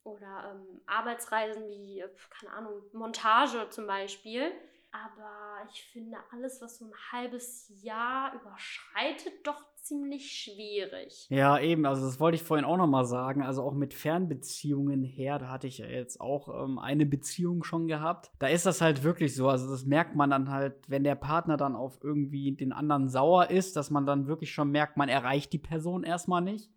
oder 0.05 0.53
ähm, 0.55 0.81
Arbeitsreisen 0.87 1.69
wie, 1.69 2.05
keine 2.31 2.53
Ahnung, 2.53 2.83
Montage 2.93 3.69
zum 3.71 3.89
Beispiel. 3.89 4.53
Aber 4.95 5.69
ich 5.73 5.83
finde, 5.93 6.17
alles, 6.31 6.63
was 6.63 6.79
so 6.79 6.85
ein 6.85 6.93
halbes 7.11 7.69
Jahr 7.83 8.33
überschreitet, 8.35 9.33
doch 9.43 9.61
ziemlich 9.75 10.31
schwierig. 10.31 11.27
Ja, 11.31 11.59
eben, 11.59 11.85
also 11.85 12.07
das 12.07 12.21
wollte 12.21 12.37
ich 12.37 12.45
vorhin 12.45 12.65
auch 12.65 12.77
nochmal 12.77 13.05
sagen. 13.05 13.43
Also 13.43 13.65
auch 13.65 13.75
mit 13.75 13.93
Fernbeziehungen 13.93 15.03
her, 15.03 15.41
da 15.41 15.49
hatte 15.49 15.67
ich 15.67 15.79
ja 15.79 15.87
jetzt 15.87 16.21
auch 16.21 16.49
ähm, 16.63 16.79
eine 16.79 17.07
Beziehung 17.07 17.65
schon 17.65 17.89
gehabt. 17.89 18.31
Da 18.39 18.47
ist 18.47 18.67
das 18.67 18.81
halt 18.81 19.03
wirklich 19.03 19.35
so. 19.35 19.49
Also 19.49 19.69
das 19.69 19.85
merkt 19.85 20.15
man 20.15 20.31
dann 20.31 20.49
halt, 20.49 20.77
wenn 20.89 21.03
der 21.03 21.17
Partner 21.17 21.57
dann 21.57 21.75
auf 21.75 21.99
irgendwie 22.01 22.53
den 22.53 22.73
anderen 22.73 23.09
sauer 23.09 23.51
ist, 23.51 23.75
dass 23.75 23.91
man 23.91 24.07
dann 24.07 24.29
wirklich 24.29 24.53
schon 24.53 24.71
merkt, 24.71 24.97
man 24.97 25.09
erreicht 25.09 25.53
die 25.53 25.59
Person 25.59 26.05
erstmal 26.05 26.41
nicht 26.41 26.71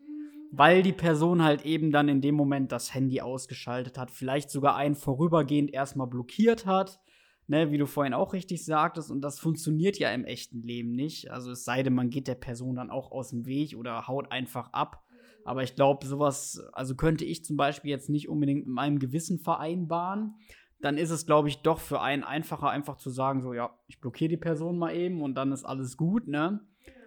weil 0.49 0.81
die 0.81 0.93
Person 0.93 1.43
halt 1.43 1.65
eben 1.65 1.91
dann 1.91 2.07
in 2.07 2.21
dem 2.21 2.33
Moment 2.33 2.71
das 2.71 2.93
Handy 2.93 3.19
ausgeschaltet 3.19 3.97
hat, 3.97 4.11
vielleicht 4.11 4.49
sogar 4.49 4.77
einen 4.77 4.95
vorübergehend 4.95 5.73
erstmal 5.73 6.07
blockiert 6.07 6.65
hat, 6.65 7.01
ne, 7.47 7.71
wie 7.71 7.77
du 7.77 7.85
vorhin 7.85 8.13
auch 8.13 8.33
richtig 8.33 8.63
sagtest, 8.63 9.09
und 9.09 9.21
das 9.21 9.39
funktioniert 9.39 9.97
ja 9.97 10.11
im 10.11 10.25
echten 10.25 10.61
Leben 10.61 10.91
nicht. 10.91 11.31
Also 11.31 11.51
es 11.51 11.63
sei 11.63 11.83
denn, 11.83 11.93
man 11.93 12.09
geht 12.09 12.27
der 12.27 12.35
Person 12.35 12.75
dann 12.75 12.91
auch 12.91 13.11
aus 13.11 13.29
dem 13.29 13.45
Weg 13.45 13.75
oder 13.77 14.07
haut 14.07 14.31
einfach 14.31 14.71
ab. 14.73 15.03
Aber 15.43 15.63
ich 15.63 15.75
glaube, 15.75 16.05
sowas, 16.05 16.61
also 16.73 16.95
könnte 16.95 17.23
ich 17.23 17.45
zum 17.45 17.55
Beispiel 17.55 17.89
jetzt 17.89 18.09
nicht 18.09 18.27
unbedingt 18.27 18.65
mit 18.65 18.75
meinem 18.75 18.99
Gewissen 18.99 19.39
vereinbaren. 19.39 20.35
Dann 20.81 20.97
ist 20.97 21.09
es, 21.09 21.25
glaube 21.25 21.47
ich, 21.47 21.61
doch 21.61 21.79
für 21.79 22.01
einen 22.01 22.23
einfacher, 22.23 22.69
einfach 22.69 22.97
zu 22.97 23.09
sagen, 23.09 23.41
so, 23.41 23.53
ja, 23.53 23.73
ich 23.87 23.99
blockiere 24.01 24.29
die 24.29 24.37
Person 24.37 24.77
mal 24.77 24.93
eben 24.93 25.21
und 25.21 25.35
dann 25.35 25.53
ist 25.53 25.63
alles 25.63 25.95
gut, 25.95 26.27
ne? 26.27 26.59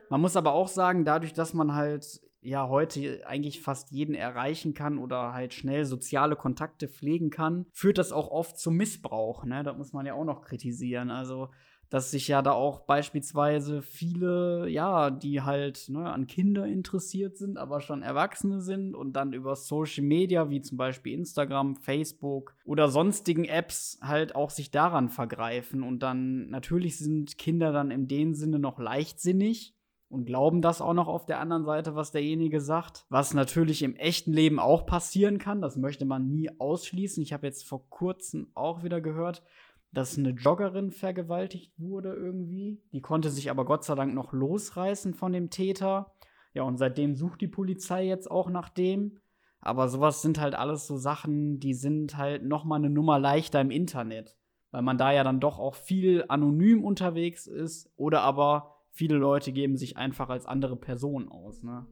Man 0.09 0.23
muss 0.23 0.37
aber 0.37 0.55
auch 0.55 0.69
sagen, 0.69 1.05
dadurch, 1.05 1.35
dass 1.35 1.55
man 1.55 1.75
halt 1.75 2.21
ja 2.43 2.69
heute 2.69 3.27
eigentlich 3.27 3.61
fast 3.61 3.91
jeden 3.91 4.15
erreichen 4.15 4.75
kann 4.75 4.99
oder 4.99 5.33
halt 5.33 5.55
schnell 5.55 5.85
soziale 5.85 6.37
Kontakte 6.37 6.89
pflegen 6.89 7.31
kann, 7.31 7.67
führt 7.73 7.99
das 7.99 8.13
auch 8.13 8.31
oft 8.31 8.59
zum 8.59 8.77
Missbrauch. 8.77 9.45
Ne? 9.45 9.63
Das 9.63 9.77
muss 9.77 9.93
man 9.93 10.07
ja 10.07 10.15
auch 10.15 10.25
noch 10.25 10.43
kritisieren. 10.43 11.11
Also, 11.11 11.51
dass 11.91 12.13
sich 12.13 12.29
ja 12.29 12.41
da 12.41 12.53
auch 12.53 12.81
beispielsweise 12.81 13.83
viele, 13.83 14.69
ja, 14.69 15.11
die 15.11 15.43
halt 15.43 15.89
ne, 15.89 16.09
an 16.11 16.29
Kinder 16.29 16.65
interessiert 16.65 17.37
sind, 17.37 17.59
aber 17.59 17.81
schon 17.81 18.03
Erwachsene 18.03 18.61
sind 18.61 18.95
und 18.95 19.15
dann 19.15 19.33
über 19.33 19.57
Social 19.57 20.05
Media 20.05 20.51
wie 20.51 20.63
zum 20.63 20.79
Beispiel 20.79 21.15
Instagram, 21.15 21.75
Facebook 21.75 22.55
oder 22.65 22.89
sonstigen 22.89 23.45
Apps 23.45 23.99
halt 24.03 24.37
auch 24.37 24.51
sich 24.51 24.71
daran 24.71 25.09
vergreifen. 25.09 25.83
Und 25.83 25.99
dann 26.05 26.49
natürlich 26.49 26.97
sind 26.97 27.37
Kinder 27.39 27.73
dann 27.73 27.91
in 27.91 28.07
dem 28.07 28.35
Sinne 28.35 28.61
noch 28.61 28.79
leichtsinnig 28.79 29.75
und 30.11 30.25
glauben 30.25 30.61
das 30.61 30.83
auch 30.83 30.93
noch 30.93 31.07
auf 31.07 31.25
der 31.25 31.39
anderen 31.39 31.65
Seite, 31.65 31.95
was 31.95 32.11
derjenige 32.11 32.61
sagt. 32.61 33.07
Was 33.11 33.33
natürlich 33.33 33.83
im 33.83 33.95
echten 33.95 34.33
Leben 34.33 34.59
auch 34.59 34.85
passieren 34.85 35.39
kann, 35.39 35.63
das 35.63 35.77
möchte 35.77 36.05
man 36.05 36.29
nie 36.29 36.51
ausschließen. 36.59 37.23
Ich 37.23 37.33
habe 37.33 37.47
jetzt 37.47 37.67
vor 37.67 37.89
kurzem 37.89 38.49
auch 38.55 38.83
wieder 38.83 39.01
gehört, 39.01 39.43
dass 39.93 40.19
eine 40.19 40.31
Joggerin 40.31 40.91
vergewaltigt 40.91 41.73
wurde 41.79 42.13
irgendwie. 42.13 42.83
Die 42.93 43.01
konnte 43.01 43.31
sich 43.31 43.51
aber 43.51 43.65
Gott 43.65 43.85
sei 43.85 43.95
Dank 43.95 44.13
noch 44.13 44.33
losreißen 44.33 45.15
von 45.15 45.33
dem 45.33 45.49
Täter. 45.49 46.13
Ja, 46.55 46.65
und 46.65 46.77
seitdem 46.77 47.15
sucht 47.15 47.41
die 47.41 47.49
Polizei 47.49 48.05
jetzt 48.05 48.29
auch 48.29 48.51
nach 48.51 48.69
dem. 48.69 49.19
Aber 49.61 49.89
sowas 49.89 50.23
sind 50.23 50.41
halt 50.41 50.57
alles 50.57 50.89
so 50.89 50.97
Sachen, 50.97 51.61
die 51.61 51.75
sind 51.75 52.17
halt 52.17 52.45
noch 52.45 52.65
mal 52.65 52.77
eine 52.77 52.91
Nummer 52.91 53.21
leichter 53.21 53.61
im 53.61 53.71
Internet, 53.71 54.37
weil 54.73 54.83
man 54.83 54.99
da 54.99 55.13
ja 55.13 55.23
dann 55.23 55.39
doch 55.39 55.59
auch 55.61 55.75
viel 55.77 56.25
anonym 56.29 56.83
unterwegs 56.83 57.47
ist 57.47 57.93
oder 57.97 58.23
aber 58.23 58.80
viele 58.91 59.17
Leute 59.17 59.53
geben 59.53 59.77
sich 59.77 59.97
einfach 59.97 60.29
als 60.29 60.47
andere 60.47 60.77
Person 60.77 61.29
aus. 61.29 61.63
Ne? 61.63 61.87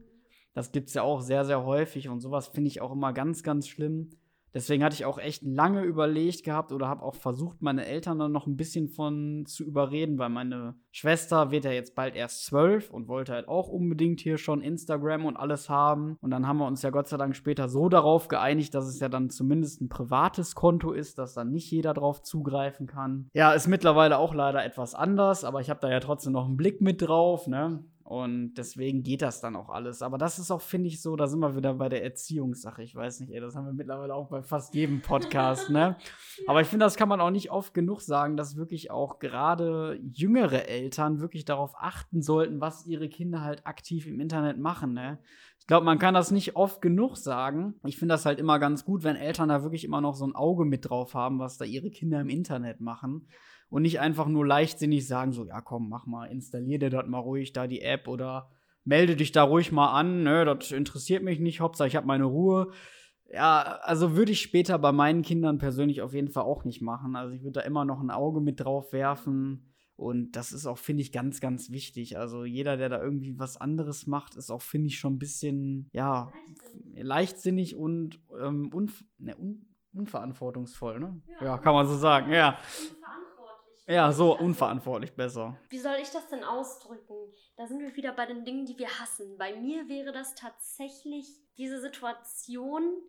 Das 0.54 0.72
gibt 0.72 0.88
es 0.88 0.94
ja 0.94 1.02
auch 1.02 1.20
sehr, 1.20 1.44
sehr 1.44 1.64
häufig 1.64 2.08
und 2.08 2.20
sowas 2.20 2.48
finde 2.48 2.68
ich 2.68 2.80
auch 2.80 2.92
immer 2.92 3.12
ganz, 3.12 3.42
ganz 3.42 3.68
schlimm. 3.68 4.10
Deswegen 4.54 4.82
hatte 4.82 4.94
ich 4.94 5.04
auch 5.04 5.18
echt 5.18 5.42
lange 5.42 5.82
überlegt 5.82 6.44
gehabt 6.44 6.72
oder 6.72 6.88
habe 6.88 7.02
auch 7.02 7.14
versucht, 7.14 7.60
meine 7.60 7.86
Eltern 7.86 8.18
dann 8.18 8.32
noch 8.32 8.46
ein 8.46 8.56
bisschen 8.56 8.88
von 8.88 9.44
zu 9.46 9.64
überreden, 9.64 10.18
weil 10.18 10.30
meine 10.30 10.74
Schwester 10.90 11.50
wird 11.50 11.64
ja 11.64 11.70
jetzt 11.70 11.94
bald 11.94 12.16
erst 12.16 12.46
zwölf 12.46 12.90
und 12.90 13.08
wollte 13.08 13.32
halt 13.32 13.48
auch 13.48 13.68
unbedingt 13.68 14.20
hier 14.20 14.38
schon 14.38 14.62
Instagram 14.62 15.26
und 15.26 15.36
alles 15.36 15.68
haben. 15.68 16.16
Und 16.20 16.30
dann 16.30 16.46
haben 16.46 16.58
wir 16.58 16.66
uns 16.66 16.82
ja 16.82 16.90
Gott 16.90 17.08
sei 17.08 17.16
Dank 17.16 17.36
später 17.36 17.68
so 17.68 17.88
darauf 17.88 18.28
geeinigt, 18.28 18.74
dass 18.74 18.86
es 18.86 19.00
ja 19.00 19.08
dann 19.08 19.30
zumindest 19.30 19.80
ein 19.80 19.88
privates 19.88 20.54
Konto 20.54 20.92
ist, 20.92 21.18
dass 21.18 21.34
dann 21.34 21.50
nicht 21.50 21.70
jeder 21.70 21.94
drauf 21.94 22.22
zugreifen 22.22 22.86
kann. 22.86 23.28
Ja, 23.34 23.52
ist 23.52 23.68
mittlerweile 23.68 24.18
auch 24.18 24.34
leider 24.34 24.64
etwas 24.64 24.94
anders, 24.94 25.44
aber 25.44 25.60
ich 25.60 25.70
habe 25.70 25.80
da 25.80 25.90
ja 25.90 26.00
trotzdem 26.00 26.32
noch 26.32 26.46
einen 26.46 26.56
Blick 26.56 26.80
mit 26.80 27.02
drauf, 27.02 27.46
ne? 27.46 27.84
Und 28.08 28.54
deswegen 28.54 29.02
geht 29.02 29.20
das 29.20 29.42
dann 29.42 29.54
auch 29.54 29.68
alles. 29.68 30.00
Aber 30.00 30.16
das 30.16 30.38
ist 30.38 30.50
auch, 30.50 30.62
finde 30.62 30.88
ich, 30.88 31.02
so, 31.02 31.14
da 31.14 31.26
sind 31.26 31.40
wir 31.40 31.56
wieder 31.56 31.74
bei 31.74 31.90
der 31.90 32.02
Erziehungssache. 32.02 32.82
Ich 32.82 32.94
weiß 32.94 33.20
nicht, 33.20 33.34
ey, 33.34 33.38
das 33.38 33.54
haben 33.54 33.66
wir 33.66 33.74
mittlerweile 33.74 34.14
auch 34.14 34.30
bei 34.30 34.42
fast 34.42 34.74
jedem 34.74 35.02
Podcast, 35.02 35.68
ne? 35.68 35.94
Aber 36.46 36.62
ich 36.62 36.68
finde, 36.68 36.86
das 36.86 36.96
kann 36.96 37.10
man 37.10 37.20
auch 37.20 37.28
nicht 37.28 37.50
oft 37.50 37.74
genug 37.74 38.00
sagen, 38.00 38.38
dass 38.38 38.56
wirklich 38.56 38.90
auch 38.90 39.18
gerade 39.18 40.00
jüngere 40.10 40.68
Eltern 40.68 41.20
wirklich 41.20 41.44
darauf 41.44 41.74
achten 41.76 42.22
sollten, 42.22 42.62
was 42.62 42.86
ihre 42.86 43.10
Kinder 43.10 43.42
halt 43.42 43.66
aktiv 43.66 44.06
im 44.06 44.20
Internet 44.20 44.56
machen, 44.58 44.94
ne? 44.94 45.18
Ich 45.60 45.66
glaube, 45.66 45.84
man 45.84 45.98
kann 45.98 46.14
das 46.14 46.30
nicht 46.30 46.56
oft 46.56 46.80
genug 46.80 47.18
sagen. 47.18 47.74
Ich 47.84 47.98
finde 47.98 48.14
das 48.14 48.24
halt 48.24 48.38
immer 48.38 48.58
ganz 48.58 48.86
gut, 48.86 49.04
wenn 49.04 49.16
Eltern 49.16 49.50
da 49.50 49.62
wirklich 49.62 49.84
immer 49.84 50.00
noch 50.00 50.14
so 50.14 50.26
ein 50.26 50.34
Auge 50.34 50.64
mit 50.64 50.88
drauf 50.88 51.12
haben, 51.12 51.40
was 51.40 51.58
da 51.58 51.66
ihre 51.66 51.90
Kinder 51.90 52.22
im 52.22 52.30
Internet 52.30 52.80
machen 52.80 53.28
und 53.70 53.82
nicht 53.82 54.00
einfach 54.00 54.26
nur 54.26 54.46
leichtsinnig 54.46 55.06
sagen, 55.06 55.32
so, 55.32 55.46
ja 55.46 55.60
komm, 55.60 55.88
mach 55.88 56.06
mal, 56.06 56.26
installier 56.26 56.78
dir 56.78 56.90
dort 56.90 57.08
mal 57.08 57.18
ruhig 57.18 57.52
da 57.52 57.66
die 57.66 57.82
App 57.82 58.08
oder 58.08 58.50
melde 58.84 59.16
dich 59.16 59.32
da 59.32 59.42
ruhig 59.42 59.72
mal 59.72 59.92
an, 59.92 60.22
ne, 60.22 60.44
das 60.44 60.72
interessiert 60.72 61.22
mich 61.22 61.40
nicht, 61.40 61.60
Hauptsache 61.60 61.88
ich 61.88 61.96
habe 61.96 62.06
meine 62.06 62.24
Ruhe. 62.24 62.72
Ja, 63.30 63.78
also 63.82 64.16
würde 64.16 64.32
ich 64.32 64.40
später 64.40 64.78
bei 64.78 64.90
meinen 64.90 65.20
Kindern 65.20 65.58
persönlich 65.58 66.00
auf 66.00 66.14
jeden 66.14 66.30
Fall 66.30 66.44
auch 66.44 66.64
nicht 66.64 66.80
machen. 66.80 67.14
Also 67.14 67.34
ich 67.34 67.42
würde 67.42 67.60
da 67.60 67.66
immer 67.66 67.84
noch 67.84 68.00
ein 68.00 68.10
Auge 68.10 68.40
mit 68.40 68.60
drauf 68.60 68.94
werfen. 68.94 69.66
Und 69.96 70.36
das 70.36 70.52
ist 70.52 70.64
auch, 70.64 70.78
finde 70.78 71.02
ich, 71.02 71.12
ganz, 71.12 71.40
ganz 71.40 71.70
wichtig. 71.70 72.16
Also 72.16 72.44
jeder, 72.44 72.76
der 72.76 72.88
da 72.88 73.02
irgendwie 73.02 73.38
was 73.38 73.56
anderes 73.56 74.06
macht, 74.06 74.36
ist 74.36 74.50
auch, 74.50 74.62
finde 74.62 74.86
ich, 74.86 74.98
schon 74.98 75.14
ein 75.14 75.18
bisschen, 75.18 75.90
ja, 75.92 76.32
leichtsinnig, 76.94 77.02
leichtsinnig 77.02 77.76
und 77.76 78.20
ähm, 78.40 78.70
unv 78.72 79.04
ne, 79.18 79.36
un 79.36 79.66
unverantwortungsvoll, 79.92 81.00
ne? 81.00 81.20
Ja, 81.40 81.46
ja, 81.46 81.58
kann 81.58 81.74
man 81.74 81.86
so 81.86 81.96
sagen, 81.96 82.32
ja. 82.32 82.58
Ja, 83.88 84.12
so 84.12 84.38
unverantwortlich 84.38 85.14
besser. 85.14 85.56
Wie 85.70 85.78
soll 85.78 85.96
ich 86.02 86.10
das 86.10 86.28
denn 86.28 86.44
ausdrücken? 86.44 87.16
Da 87.56 87.66
sind 87.66 87.80
wir 87.80 87.96
wieder 87.96 88.12
bei 88.12 88.26
den 88.26 88.44
Dingen, 88.44 88.66
die 88.66 88.78
wir 88.78 89.00
hassen. 89.00 89.38
Bei 89.38 89.56
mir 89.56 89.88
wäre 89.88 90.12
das 90.12 90.34
tatsächlich 90.34 91.26
diese 91.56 91.80
Situation, 91.80 93.00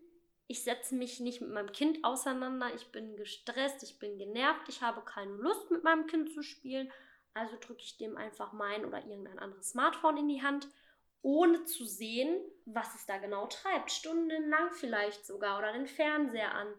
ich 0.47 0.63
setze 0.63 0.95
mich 0.95 1.19
nicht 1.19 1.41
mit 1.41 1.49
meinem 1.49 1.73
Kind 1.73 2.05
auseinander, 2.05 2.73
ich 2.73 2.93
bin 2.93 3.17
gestresst, 3.17 3.83
ich 3.83 3.99
bin 3.99 4.17
genervt, 4.17 4.69
ich 4.69 4.81
habe 4.81 5.01
keine 5.01 5.33
Lust 5.33 5.69
mit 5.69 5.83
meinem 5.83 6.07
Kind 6.07 6.31
zu 6.31 6.41
spielen, 6.41 6.89
also 7.33 7.57
drücke 7.59 7.81
ich 7.81 7.97
dem 7.97 8.15
einfach 8.15 8.53
mein 8.53 8.85
oder 8.85 9.05
irgendein 9.05 9.37
anderes 9.37 9.71
Smartphone 9.71 10.15
in 10.15 10.29
die 10.29 10.41
Hand, 10.41 10.69
ohne 11.21 11.65
zu 11.65 11.83
sehen, 11.83 12.41
was 12.65 12.95
es 12.95 13.05
da 13.05 13.17
genau 13.17 13.47
treibt, 13.47 13.91
stundenlang 13.91 14.71
vielleicht 14.71 15.25
sogar 15.25 15.59
oder 15.59 15.73
den 15.73 15.87
Fernseher 15.87 16.53
an. 16.53 16.73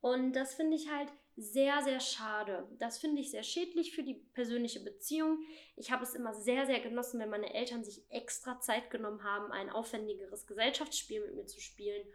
Und 0.00 0.32
das 0.32 0.54
finde 0.54 0.76
ich 0.76 0.90
halt 0.90 1.08
sehr, 1.36 1.82
sehr 1.82 2.00
schade. 2.00 2.68
Das 2.78 2.98
finde 2.98 3.20
ich 3.20 3.30
sehr 3.30 3.42
schädlich 3.42 3.94
für 3.94 4.02
die 4.02 4.14
persönliche 4.14 4.80
Beziehung. 4.80 5.38
Ich 5.76 5.90
habe 5.90 6.04
es 6.04 6.14
immer 6.14 6.32
sehr, 6.32 6.66
sehr 6.66 6.80
genossen, 6.80 7.18
wenn 7.18 7.30
meine 7.30 7.52
Eltern 7.52 7.84
sich 7.84 8.04
extra 8.08 8.60
Zeit 8.60 8.90
genommen 8.90 9.24
haben, 9.24 9.50
ein 9.50 9.70
aufwendigeres 9.70 10.46
Gesellschaftsspiel 10.46 11.20
mit 11.22 11.34
mir 11.34 11.46
zu 11.46 11.60
spielen. 11.60 12.06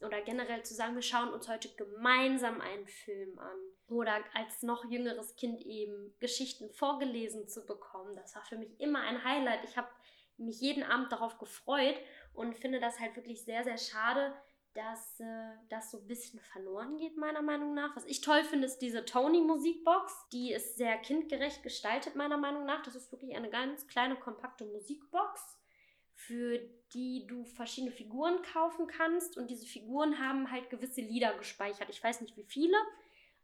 Oder 0.00 0.22
generell 0.22 0.64
zu 0.64 0.74
sagen, 0.74 0.96
wir 0.96 1.02
schauen 1.02 1.32
uns 1.32 1.48
heute 1.48 1.68
gemeinsam 1.76 2.60
einen 2.60 2.86
Film 2.86 3.38
an. 3.38 3.56
Oder 3.86 4.24
als 4.34 4.62
noch 4.62 4.90
jüngeres 4.90 5.36
Kind 5.36 5.60
eben 5.62 6.12
Geschichten 6.18 6.68
vorgelesen 6.70 7.46
zu 7.46 7.64
bekommen. 7.64 8.16
Das 8.16 8.34
war 8.34 8.42
für 8.42 8.56
mich 8.56 8.80
immer 8.80 9.00
ein 9.02 9.22
Highlight. 9.22 9.62
Ich 9.64 9.76
habe 9.76 9.88
mich 10.36 10.60
jeden 10.60 10.82
Abend 10.82 11.12
darauf 11.12 11.38
gefreut 11.38 11.96
und 12.32 12.56
finde 12.56 12.80
das 12.80 12.98
halt 12.98 13.14
wirklich 13.14 13.44
sehr, 13.44 13.62
sehr 13.62 13.78
schade, 13.78 14.34
dass 14.74 15.20
äh, 15.20 15.52
das 15.68 15.90
so 15.90 15.98
ein 15.98 16.06
bisschen 16.06 16.40
verloren 16.40 16.96
geht, 16.96 17.16
meiner 17.16 17.42
Meinung 17.42 17.74
nach. 17.74 17.94
Was 17.96 18.04
ich 18.06 18.20
toll 18.20 18.42
finde, 18.42 18.66
ist 18.66 18.78
diese 18.78 19.04
Tony-Musikbox. 19.04 20.28
Die 20.32 20.52
ist 20.52 20.76
sehr 20.76 20.98
kindgerecht 20.98 21.62
gestaltet, 21.62 22.16
meiner 22.16 22.36
Meinung 22.36 22.66
nach. 22.66 22.82
Das 22.82 22.94
ist 22.96 23.10
wirklich 23.12 23.36
eine 23.36 23.50
ganz 23.50 23.86
kleine, 23.86 24.16
kompakte 24.16 24.64
Musikbox, 24.64 25.58
für 26.14 26.58
die 26.92 27.26
du 27.28 27.44
verschiedene 27.44 27.92
Figuren 27.92 28.42
kaufen 28.42 28.88
kannst. 28.88 29.36
Und 29.38 29.48
diese 29.48 29.66
Figuren 29.66 30.18
haben 30.18 30.50
halt 30.50 30.70
gewisse 30.70 31.00
Lieder 31.00 31.34
gespeichert. 31.34 31.88
Ich 31.88 32.02
weiß 32.02 32.20
nicht, 32.20 32.36
wie 32.36 32.44
viele. 32.44 32.76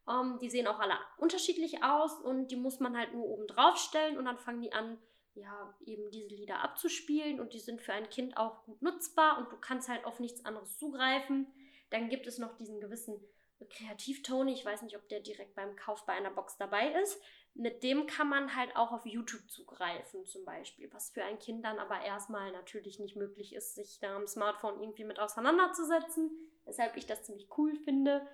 Ähm, 0.08 0.38
die 0.40 0.50
sehen 0.50 0.66
auch 0.66 0.80
alle 0.80 0.98
unterschiedlich 1.18 1.84
aus 1.84 2.20
und 2.20 2.50
die 2.50 2.56
muss 2.56 2.80
man 2.80 2.96
halt 2.96 3.12
nur 3.14 3.24
oben 3.24 3.46
drauf 3.46 3.76
stellen 3.76 4.18
und 4.18 4.24
dann 4.24 4.38
fangen 4.38 4.62
die 4.62 4.72
an, 4.72 4.98
ja, 5.34 5.74
eben 5.86 6.10
diese 6.10 6.34
Lieder 6.34 6.62
abzuspielen 6.62 7.40
und 7.40 7.52
die 7.52 7.60
sind 7.60 7.80
für 7.80 7.92
ein 7.92 8.08
Kind 8.08 8.36
auch 8.36 8.64
gut 8.64 8.82
nutzbar 8.82 9.38
und 9.38 9.52
du 9.52 9.56
kannst 9.56 9.88
halt 9.88 10.04
auf 10.04 10.20
nichts 10.20 10.44
anderes 10.44 10.78
zugreifen. 10.78 11.46
Dann 11.90 12.08
gibt 12.08 12.26
es 12.26 12.38
noch 12.38 12.56
diesen 12.56 12.80
gewissen 12.80 13.20
Kreativtony, 13.68 14.52
ich 14.52 14.64
weiß 14.64 14.82
nicht, 14.82 14.96
ob 14.96 15.08
der 15.08 15.20
direkt 15.20 15.54
beim 15.54 15.76
Kauf 15.76 16.06
bei 16.06 16.14
einer 16.14 16.30
Box 16.30 16.56
dabei 16.56 16.92
ist. 17.02 17.20
Mit 17.54 17.82
dem 17.82 18.06
kann 18.06 18.28
man 18.28 18.54
halt 18.54 18.74
auch 18.76 18.92
auf 18.92 19.04
YouTube 19.04 19.50
zugreifen, 19.50 20.24
zum 20.24 20.44
Beispiel, 20.44 20.90
was 20.92 21.10
für 21.10 21.24
ein 21.24 21.38
Kind 21.38 21.64
dann 21.64 21.78
aber 21.78 22.00
erstmal 22.00 22.52
natürlich 22.52 23.00
nicht 23.00 23.16
möglich 23.16 23.54
ist, 23.54 23.74
sich 23.74 23.98
da 24.00 24.16
am 24.16 24.26
Smartphone 24.26 24.80
irgendwie 24.80 25.04
mit 25.04 25.18
auseinanderzusetzen, 25.18 26.30
weshalb 26.64 26.96
ich 26.96 27.06
das 27.06 27.24
ziemlich 27.24 27.48
cool 27.58 27.74
finde. 27.76 28.26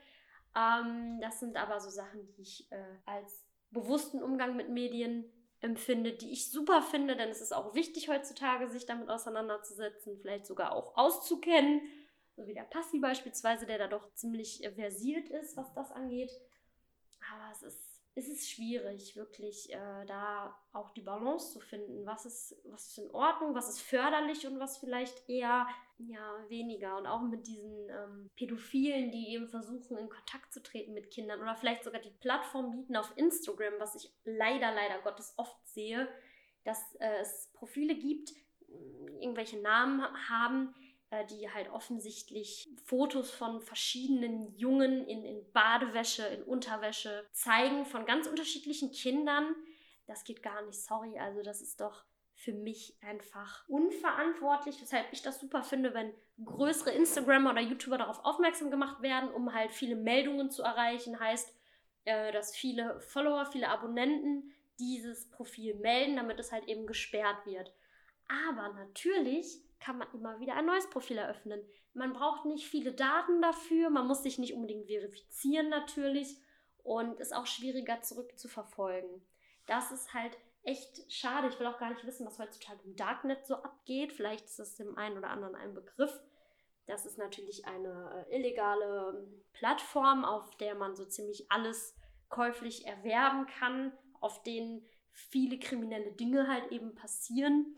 Ähm, 0.55 1.19
das 1.21 1.41
sind 1.41 1.57
aber 1.57 1.81
so 1.81 1.91
Sachen, 1.91 2.27
die 2.27 2.43
ich 2.43 2.71
äh, 2.71 2.99
als 3.05 3.45
bewussten 3.71 4.23
Umgang 4.23 4.55
mit 4.55 4.69
Medien 4.69 5.25
empfinde, 5.61 6.13
die 6.13 6.31
ich 6.31 6.51
super 6.51 6.83
finde, 6.83 7.17
denn 7.17 7.31
es 7.31 7.41
ist 7.41 7.55
auch 7.55 7.75
wichtig 7.75 8.09
heutzutage, 8.09 8.69
sich 8.69 8.87
damit 8.87 9.09
auseinanderzusetzen, 9.09 10.19
vielleicht 10.19 10.47
sogar 10.47 10.73
auch 10.73 10.97
auszukennen, 10.97 11.83
so 12.37 12.47
wie 12.47 12.55
der 12.55 12.65
Passi 12.65 12.99
beispielsweise, 12.99 13.67
der 13.67 13.79
da 13.79 13.87
doch 13.87 14.13
ziemlich 14.15 14.69
versiert 14.75 15.29
ist, 15.31 15.57
was 15.57 15.73
das 15.73 15.91
angeht. 15.91 16.31
Aber 17.33 17.51
es 17.53 17.63
ist 17.63 17.96
ist 18.17 18.31
es 18.31 18.49
schwierig, 18.49 19.15
wirklich 19.15 19.71
äh, 19.71 20.07
da 20.07 20.59
auch 20.73 20.89
die 20.91 21.03
Balance 21.03 21.53
zu 21.53 21.61
finden. 21.61 22.07
Was 22.07 22.25
ist, 22.25 22.57
was 22.65 22.89
ist 22.89 22.99
in 22.99 23.11
Ordnung, 23.11 23.55
was 23.55 23.69
ist 23.69 23.83
förderlich 23.83 24.47
und 24.47 24.59
was 24.59 24.79
vielleicht 24.79 25.29
eher 25.29 25.69
ja, 25.99 26.45
weniger. 26.49 26.97
Und 26.97 27.07
auch 27.07 27.21
mit 27.21 27.47
diesen 27.47 27.91
ähm, 27.91 28.31
Pädophilen, 28.35 29.11
die 29.11 29.35
eben 29.35 29.49
versuchen, 29.49 29.99
in 29.99 30.09
Kontakt 30.09 30.51
zu 30.55 30.63
treten 30.63 30.95
mit 30.95 31.11
Kindern 31.11 31.43
oder 31.43 31.57
vielleicht 31.57 31.85
sogar 31.85 32.01
die 32.01 32.11
Plattform 32.21 32.71
bieten 32.71 32.97
auf 32.97 33.13
Instagram, 33.17 33.75
was 33.79 33.95
ich 33.97 34.11
leider, 34.25 34.73
leider 34.73 34.99
Gottes 35.03 35.35
oft 35.37 35.69
sehe, 35.69 36.09
dass 36.65 36.95
äh, 36.95 37.21
es 37.21 37.51
Profile 37.53 37.95
gibt, 37.95 38.33
irgendwelche 39.21 39.61
Namen 39.61 40.03
haben, 40.31 40.75
die 41.31 41.51
halt 41.51 41.71
offensichtlich 41.71 42.69
Fotos 42.85 43.31
von 43.31 43.61
verschiedenen 43.61 44.55
Jungen 44.57 45.07
in, 45.07 45.25
in 45.25 45.53
Badewäsche, 45.53 46.27
in 46.27 46.43
Unterwäsche 46.43 47.27
zeigen, 47.33 47.85
von 47.87 48.07
ganz 48.07 48.27
unterschiedlichen 48.27 48.91
Kindern. 48.91 49.55
Das 50.07 50.25
geht 50.25 50.43
gar 50.43 50.63
nicht, 50.63 50.81
sorry. 50.83 51.19
Also 51.19 51.43
das 51.43 51.61
ist 51.61 51.81
doch 51.81 52.05
für 52.35 52.53
mich 52.53 52.97
einfach 53.01 53.67
unverantwortlich, 53.69 54.81
weshalb 54.81 55.07
ich 55.13 55.23
das 55.23 55.41
super 55.41 55.63
finde, 55.63 55.95
wenn 55.95 56.13
größere 56.45 56.91
Instagrammer 56.91 57.53
oder 57.53 57.63
YouTuber 57.63 57.99
darauf 57.99 58.25
aufmerksam 58.25 58.71
gemacht 58.71 59.01
werden, 59.01 59.31
um 59.31 59.55
halt 59.55 59.73
viele 59.73 59.97
Meldungen 59.97 60.51
zu 60.51 60.63
erreichen. 60.63 61.19
Heißt, 61.19 61.55
äh, 62.05 62.33
dass 62.33 62.55
viele 62.55 63.01
Follower, 63.01 63.47
viele 63.47 63.69
Abonnenten 63.69 64.53
dieses 64.79 65.31
Profil 65.31 65.75
melden, 65.77 66.17
damit 66.17 66.39
es 66.39 66.53
halt 66.53 66.69
eben 66.69 66.87
gesperrt 66.87 67.47
wird. 67.47 67.73
Aber 68.29 68.73
natürlich 68.75 69.61
kann 69.81 69.99
man 69.99 70.09
immer 70.13 70.41
wieder 70.41 70.55
ein 70.55 70.67
neues 70.67 70.89
Profil 70.91 71.19
eröffnen. 71.19 71.61
Man 71.95 72.13
braucht 72.13 72.45
nicht 72.45 72.67
viele 72.67 72.93
Daten 72.93 73.41
dafür, 73.41 73.91
man 73.91 74.07
muss 74.07 74.23
sich 74.23 74.39
nicht 74.39 74.55
unbedingt 74.55 74.87
verifizieren 74.87 75.69
natürlich 75.69 76.37
und 76.83 77.21
ist 77.21 77.35
auch 77.35 77.47
schwieriger 77.47 78.01
zurückzuverfolgen. 78.03 79.23
Das 79.67 79.91
ist 79.91 80.15
halt 80.15 80.37
echt 80.63 81.11
schade. 81.13 81.49
Ich 81.49 81.59
will 81.59 81.67
auch 81.67 81.79
gar 81.79 81.91
nicht 81.91 82.07
wissen, 82.07 82.27
was 82.27 82.39
heutzutage 82.39 82.81
im 82.85 82.97
Darknet 82.97 83.47
so 83.47 83.57
abgeht. 83.57 84.13
Vielleicht 84.13 84.45
ist 84.45 84.59
das 84.59 84.77
dem 84.77 84.97
einen 84.97 85.19
oder 85.19 85.31
anderen 85.31 85.55
ein 85.55 85.75
Begriff. 85.75 86.21
Das 86.87 87.05
ist 87.05 87.19
natürlich 87.19 87.67
eine 87.67 88.27
äh, 88.29 88.37
illegale 88.37 89.17
ähm, 89.17 89.45
Plattform, 89.53 90.25
auf 90.25 90.57
der 90.57 90.75
man 90.75 90.95
so 90.95 91.05
ziemlich 91.05 91.51
alles 91.51 91.97
käuflich 92.29 92.87
erwerben 92.87 93.47
kann, 93.47 93.93
auf 94.21 94.43
denen 94.43 94.85
viele 95.11 95.59
kriminelle 95.59 96.13
Dinge 96.13 96.47
halt 96.49 96.71
eben 96.71 96.95
passieren. 96.95 97.75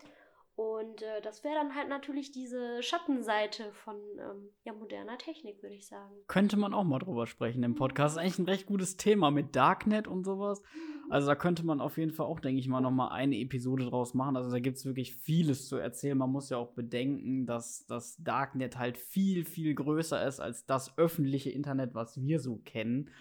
Und 0.59 1.03
äh, 1.03 1.21
das 1.23 1.45
wäre 1.45 1.55
dann 1.55 1.73
halt 1.73 1.87
natürlich 1.87 2.33
diese 2.33 2.83
Schattenseite 2.83 3.71
von 3.71 3.95
ähm, 4.17 4.49
ja, 4.65 4.73
moderner 4.73 5.17
Technik, 5.17 5.63
würde 5.63 5.75
ich 5.75 5.87
sagen. 5.87 6.13
Könnte 6.27 6.57
man 6.57 6.73
auch 6.73 6.83
mal 6.83 6.99
drüber 6.99 7.27
sprechen 7.27 7.63
im 7.63 7.75
Podcast. 7.75 8.17
Das 8.17 8.21
ist 8.21 8.25
eigentlich 8.25 8.39
ein 8.39 8.49
recht 8.49 8.65
gutes 8.65 8.97
Thema 8.97 9.31
mit 9.31 9.55
Darknet 9.55 10.05
und 10.05 10.25
sowas. 10.25 10.61
Mhm. 10.61 11.13
Also 11.13 11.27
da 11.27 11.35
könnte 11.35 11.65
man 11.65 11.79
auf 11.79 11.97
jeden 11.97 12.11
Fall 12.11 12.25
auch, 12.25 12.41
denke 12.41 12.59
ich 12.59 12.67
mal, 12.67 12.81
noch 12.81 12.91
mal 12.91 13.07
eine 13.07 13.37
Episode 13.37 13.85
draus 13.85 14.13
machen. 14.13 14.35
Also 14.35 14.51
da 14.51 14.59
gibt 14.59 14.75
es 14.75 14.83
wirklich 14.83 15.15
vieles 15.15 15.69
zu 15.69 15.77
erzählen. 15.77 16.17
Man 16.17 16.29
muss 16.29 16.49
ja 16.49 16.57
auch 16.57 16.73
bedenken, 16.73 17.45
dass 17.45 17.85
das 17.85 18.17
Darknet 18.17 18.77
halt 18.77 18.97
viel, 18.97 19.45
viel 19.45 19.73
größer 19.73 20.27
ist 20.27 20.41
als 20.41 20.65
das 20.65 20.97
öffentliche 20.97 21.51
Internet, 21.51 21.95
was 21.95 22.19
wir 22.19 22.41
so 22.41 22.57
kennen. 22.65 23.11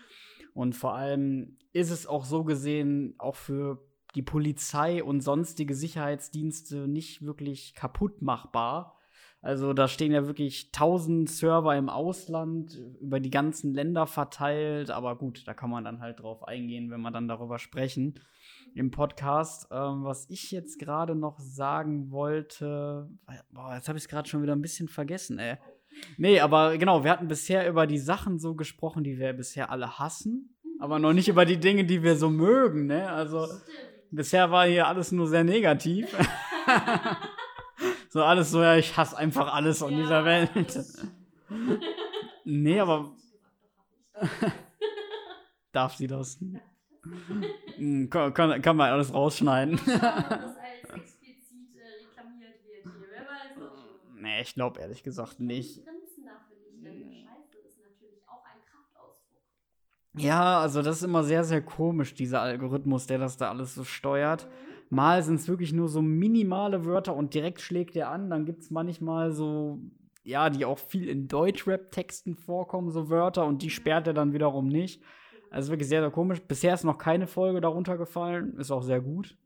Und 0.55 0.75
vor 0.75 0.97
allem 0.97 1.57
ist 1.73 1.93
es 1.93 2.09
auch 2.09 2.25
so 2.25 2.43
gesehen 2.43 3.15
auch 3.19 3.37
für 3.37 3.88
die 4.15 4.23
Polizei 4.23 5.03
und 5.03 5.21
sonstige 5.21 5.75
Sicherheitsdienste 5.75 6.89
nicht 6.89 7.23
wirklich 7.23 7.75
kaputt 7.75 8.23
machbar. 8.23 8.99
Also 9.41 9.73
da 9.73 9.87
stehen 9.87 10.11
ja 10.11 10.27
wirklich 10.27 10.73
tausend 10.73 11.31
Server 11.31 11.77
im 11.77 11.89
Ausland, 11.89 12.77
über 13.01 13.21
die 13.21 13.31
ganzen 13.31 13.73
Länder 13.73 14.07
verteilt. 14.07 14.91
Aber 14.91 15.17
gut, 15.17 15.47
da 15.47 15.55
kann 15.55 15.71
man 15.71 15.85
dann 15.85 16.01
halt 16.01 16.21
drauf 16.21 16.47
eingehen, 16.47 16.91
wenn 16.91 17.01
wir 17.01 17.13
dann 17.13 17.29
darüber 17.29 17.59
sprechen 17.59 18.19
im 18.75 18.91
Podcast. 18.91 19.69
Ähm, 19.71 20.03
was 20.03 20.29
ich 20.29 20.51
jetzt 20.51 20.79
gerade 20.81 21.15
noch 21.15 21.39
sagen 21.39 22.11
wollte, 22.11 23.09
boah, 23.53 23.77
jetzt 23.77 23.89
habe 23.89 23.99
ich 23.99 24.05
es 24.05 24.09
gerade 24.09 24.29
schon 24.29 24.43
wieder 24.43 24.57
ein 24.57 24.63
bisschen 24.63 24.89
vergessen, 24.89 25.39
ey. 25.39 25.57
Nee, 26.17 26.41
aber 26.41 26.77
genau, 26.77 27.05
wir 27.05 27.11
hatten 27.11 27.29
bisher 27.29 27.69
über 27.69 27.87
die 27.87 27.99
Sachen 27.99 28.39
so 28.39 28.55
gesprochen, 28.55 29.05
die 29.05 29.19
wir 29.19 29.33
bisher 29.33 29.71
alle 29.71 29.99
hassen, 29.99 30.57
aber 30.81 30.99
noch 30.99 31.13
nicht 31.13 31.29
über 31.29 31.45
die 31.45 31.59
Dinge, 31.59 31.85
die 31.85 32.03
wir 32.03 32.17
so 32.17 32.29
mögen, 32.29 32.87
ne? 32.87 33.09
Also. 33.09 33.47
Stimmt 33.47 33.98
Bisher 34.11 34.51
war 34.51 34.67
hier 34.67 34.87
alles 34.87 35.13
nur 35.13 35.29
sehr 35.29 35.45
negativ. 35.45 36.09
so 38.09 38.23
alles 38.23 38.51
so, 38.51 38.63
ja, 38.63 38.77
ich 38.77 38.97
hasse 38.97 39.17
einfach 39.17 39.53
alles 39.53 39.83
an 39.83 39.93
ja, 39.93 39.99
dieser 39.99 40.25
Welt. 40.25 40.85
nee, 42.45 42.81
aber. 42.81 43.13
Darf 45.73 45.97
sie 45.97 46.07
das? 46.07 46.39
Hm, 47.77 48.11
kann, 48.11 48.35
kann, 48.35 48.63
kann 48.63 48.77
man 48.77 48.91
alles 48.91 49.13
rausschneiden. 49.13 49.81
Nee, 54.21 54.43
ich 54.43 54.55
glaube 54.55 54.81
ehrlich 54.81 55.05
gesagt 55.05 55.39
nicht. 55.39 55.81
Ja, 60.19 60.61
also 60.61 60.83
das 60.83 60.99
ist 60.99 61.03
immer 61.03 61.25
sehr, 61.25 61.45
sehr 61.45 61.63
komisch, 61.63 62.15
dieser 62.15 62.41
Algorithmus, 62.41 63.07
der 63.07 63.19
das 63.19 63.37
da 63.37 63.51
alles 63.51 63.75
so 63.75 63.85
steuert. 63.85 64.47
Mal 64.91 65.23
sind 65.23 65.37
es 65.37 65.49
wirklich 65.49 65.73
nur 65.73 65.89
so 65.89 66.01
minimale 66.01 66.85
Wörter 66.85 67.15
und 67.15 67.35
direkt 67.35 67.61
schlägt 67.61 67.95
er 67.97 68.11
an. 68.11 68.31
Dann 68.31 68.47
gibt 68.47 68.63
es 68.63 68.71
manchmal 68.71 69.33
so, 69.33 69.79
ja, 70.25 70.49
die 70.51 70.65
auch 70.65 70.79
viel 70.79 71.09
in 71.09 71.29
Deutschrap-Texten 71.29 72.35
vorkommen, 72.35 72.91
so 72.91 73.11
Wörter, 73.11 73.45
und 73.45 73.63
die 73.63 73.71
sperrt 73.71 74.07
er 74.07 74.15
dann 74.15 74.33
wiederum 74.33 74.69
nicht. 74.69 75.03
Also 75.51 75.71
wirklich 75.71 75.89
sehr, 75.89 76.01
sehr 76.01 76.11
komisch. 76.11 76.41
Bisher 76.41 76.75
ist 76.75 76.85
noch 76.85 76.99
keine 76.99 77.27
Folge 77.27 77.61
darunter 77.61 77.97
gefallen. 77.97 78.57
Ist 78.59 78.71
auch 78.71 78.83
sehr 78.83 79.01
gut. 79.01 79.37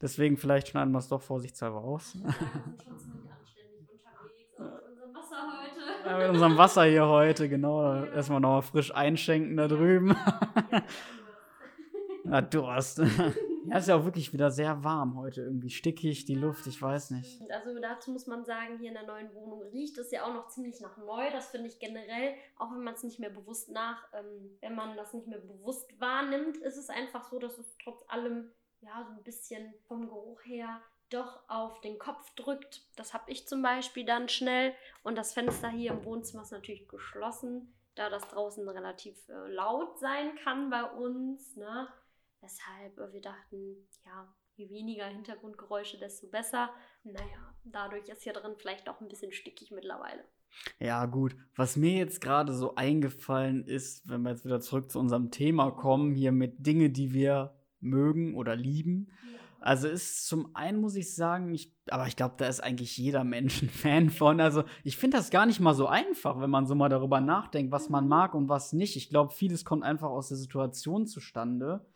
Deswegen 0.00 0.36
vielleicht 0.36 0.68
schneiden 0.68 0.92
wir 0.92 0.98
es 0.98 1.08
doch 1.08 1.22
vorsichtshalber 1.22 1.78
raus. 1.78 2.18
Ja, 6.04 6.18
mit 6.18 6.28
unserem 6.30 6.58
Wasser 6.58 6.84
hier 6.84 7.06
heute, 7.06 7.48
genau. 7.48 8.04
Erstmal 8.04 8.40
nochmal 8.40 8.62
frisch 8.62 8.94
einschenken 8.94 9.56
da 9.56 9.68
drüben. 9.68 10.16
Ja, 12.24 12.40
Durst. 12.40 13.02
Ja, 13.66 13.78
ist 13.78 13.88
ja 13.88 13.96
auch 13.96 14.04
wirklich 14.04 14.32
wieder 14.32 14.50
sehr 14.50 14.82
warm 14.82 15.16
heute. 15.16 15.42
Irgendwie 15.42 15.70
stickig, 15.70 16.24
die 16.24 16.34
Luft, 16.34 16.66
ich 16.66 16.82
weiß 16.82 17.10
nicht. 17.10 17.40
Also 17.50 17.78
dazu 17.80 18.10
muss 18.10 18.26
man 18.26 18.44
sagen, 18.44 18.78
hier 18.78 18.88
in 18.88 18.94
der 18.94 19.06
neuen 19.06 19.32
Wohnung 19.34 19.62
riecht 19.72 19.98
es 19.98 20.10
ja 20.10 20.24
auch 20.24 20.34
noch 20.34 20.48
ziemlich 20.48 20.80
nach 20.80 20.96
neu. 20.96 21.30
Das 21.30 21.50
finde 21.50 21.68
ich 21.68 21.78
generell, 21.78 22.34
auch 22.58 22.72
wenn 22.72 22.82
man 22.82 22.94
es 22.94 23.04
nicht 23.04 23.20
mehr 23.20 23.30
bewusst 23.30 23.70
nach, 23.70 24.08
ähm, 24.14 24.56
wenn 24.60 24.74
man 24.74 24.96
das 24.96 25.14
nicht 25.14 25.28
mehr 25.28 25.38
bewusst 25.38 25.88
wahrnimmt, 26.00 26.56
ist 26.56 26.76
es 26.76 26.90
einfach 26.90 27.24
so, 27.30 27.38
dass 27.38 27.56
es 27.58 27.76
trotz 27.82 28.02
allem 28.08 28.50
ja 28.80 29.04
so 29.06 29.12
ein 29.12 29.22
bisschen 29.22 29.72
vom 29.86 30.08
Geruch 30.08 30.40
her 30.44 30.80
doch 31.12 31.40
auf 31.48 31.80
den 31.80 31.98
Kopf 31.98 32.34
drückt. 32.34 32.82
Das 32.96 33.14
habe 33.14 33.30
ich 33.30 33.46
zum 33.46 33.62
Beispiel 33.62 34.04
dann 34.04 34.28
schnell. 34.28 34.74
Und 35.02 35.16
das 35.16 35.34
Fenster 35.34 35.68
hier 35.68 35.92
im 35.92 36.04
Wohnzimmer 36.04 36.42
ist 36.42 36.52
natürlich 36.52 36.88
geschlossen, 36.88 37.72
da 37.94 38.08
das 38.08 38.26
draußen 38.28 38.68
relativ 38.68 39.16
äh, 39.28 39.48
laut 39.52 39.98
sein 39.98 40.34
kann 40.42 40.70
bei 40.70 40.84
uns. 40.84 41.56
Ne? 41.56 41.88
Weshalb 42.40 42.98
äh, 42.98 43.12
wir 43.12 43.20
dachten, 43.20 43.88
ja, 44.04 44.32
je 44.56 44.70
weniger 44.70 45.06
Hintergrundgeräusche, 45.06 45.98
desto 45.98 46.28
besser. 46.28 46.70
Naja, 47.04 47.54
dadurch 47.64 48.08
ist 48.08 48.22
hier 48.22 48.32
drin 48.32 48.54
vielleicht 48.56 48.88
auch 48.88 49.00
ein 49.00 49.08
bisschen 49.08 49.32
stickig 49.32 49.70
mittlerweile. 49.70 50.24
Ja, 50.78 51.06
gut. 51.06 51.34
Was 51.56 51.76
mir 51.76 51.96
jetzt 51.96 52.20
gerade 52.20 52.52
so 52.52 52.74
eingefallen 52.74 53.64
ist, 53.64 54.08
wenn 54.08 54.22
wir 54.22 54.30
jetzt 54.30 54.44
wieder 54.44 54.60
zurück 54.60 54.90
zu 54.90 54.98
unserem 54.98 55.30
Thema 55.30 55.70
kommen, 55.70 56.14
hier 56.14 56.32
mit 56.32 56.66
Dinge, 56.66 56.90
die 56.90 57.12
wir 57.12 57.56
mögen 57.80 58.36
oder 58.36 58.54
lieben. 58.54 59.10
Ja 59.32 59.41
also 59.62 59.86
ist 59.88 60.26
zum 60.26 60.54
einen 60.54 60.80
muss 60.80 60.96
ich 60.96 61.14
sagen, 61.14 61.54
ich, 61.54 61.72
aber 61.88 62.08
ich 62.08 62.16
glaube, 62.16 62.34
da 62.36 62.46
ist 62.46 62.60
eigentlich 62.60 62.96
jeder 62.96 63.22
Mensch 63.22 63.62
ein 63.62 63.68
Fan 63.68 64.10
von. 64.10 64.40
Also 64.40 64.64
ich 64.84 64.96
finde 64.96 65.16
das 65.16 65.30
gar 65.30 65.46
nicht 65.46 65.60
mal 65.60 65.74
so 65.74 65.86
einfach, 65.86 66.40
wenn 66.40 66.50
man 66.50 66.66
so 66.66 66.74
mal 66.74 66.88
darüber 66.88 67.20
nachdenkt, 67.20 67.72
was 67.72 67.88
man 67.88 68.08
mag 68.08 68.34
und 68.34 68.48
was 68.48 68.72
nicht. 68.72 68.96
Ich 68.96 69.08
glaube, 69.08 69.32
vieles 69.32 69.64
kommt 69.64 69.84
einfach 69.84 70.10
aus 70.10 70.28
der 70.28 70.36
Situation 70.36 71.06
zustande. 71.06 71.86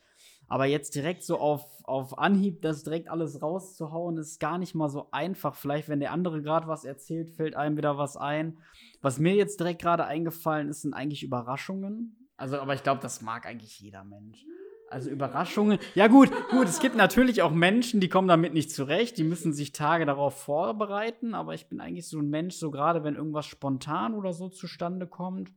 Aber 0.48 0.66
jetzt 0.66 0.94
direkt 0.94 1.24
so 1.24 1.38
auf, 1.38 1.66
auf 1.82 2.18
Anhieb, 2.18 2.62
das 2.62 2.84
direkt 2.84 3.08
alles 3.08 3.42
rauszuhauen, 3.42 4.16
ist 4.16 4.38
gar 4.38 4.58
nicht 4.58 4.76
mal 4.76 4.88
so 4.88 5.08
einfach. 5.10 5.56
Vielleicht, 5.56 5.88
wenn 5.88 5.98
der 5.98 6.12
andere 6.12 6.40
gerade 6.40 6.68
was 6.68 6.84
erzählt, 6.84 7.30
fällt 7.30 7.56
einem 7.56 7.76
wieder 7.76 7.98
was 7.98 8.16
ein. 8.16 8.58
Was 9.02 9.18
mir 9.18 9.34
jetzt 9.34 9.58
direkt 9.58 9.82
gerade 9.82 10.04
eingefallen 10.04 10.68
ist, 10.68 10.82
sind 10.82 10.94
eigentlich 10.94 11.24
Überraschungen. 11.24 12.28
Also, 12.36 12.58
aber 12.58 12.74
ich 12.74 12.84
glaube, 12.84 13.00
das 13.00 13.22
mag 13.22 13.44
eigentlich 13.44 13.80
jeder 13.80 14.04
Mensch. 14.04 14.44
Also 14.88 15.10
Überraschungen. 15.10 15.78
Ja, 15.94 16.06
gut, 16.06 16.30
gut. 16.50 16.66
Es 16.66 16.78
gibt 16.78 16.96
natürlich 16.96 17.42
auch 17.42 17.50
Menschen, 17.50 18.00
die 18.00 18.08
kommen 18.08 18.28
damit 18.28 18.54
nicht 18.54 18.70
zurecht. 18.70 19.18
Die 19.18 19.24
müssen 19.24 19.52
sich 19.52 19.72
Tage 19.72 20.06
darauf 20.06 20.40
vorbereiten. 20.40 21.34
Aber 21.34 21.54
ich 21.54 21.68
bin 21.68 21.80
eigentlich 21.80 22.08
so 22.08 22.20
ein 22.20 22.30
Mensch, 22.30 22.54
so 22.54 22.70
gerade 22.70 23.02
wenn 23.02 23.16
irgendwas 23.16 23.46
spontan 23.46 24.14
oder 24.14 24.32
so 24.32 24.48
zustande 24.48 25.06
kommt, 25.06 25.52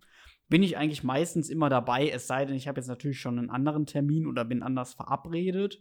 bin 0.49 0.63
ich 0.63 0.77
eigentlich 0.77 1.03
meistens 1.03 1.49
immer 1.49 1.69
dabei, 1.69 2.09
es 2.09 2.25
sei 2.25 2.43
denn, 2.43 2.55
ich 2.55 2.67
habe 2.67 2.79
jetzt 2.79 2.87
natürlich 2.87 3.19
schon 3.19 3.37
einen 3.37 3.51
anderen 3.51 3.85
Termin 3.85 4.25
oder 4.25 4.43
bin 4.43 4.63
anders 4.63 4.95
verabredet. 4.95 5.79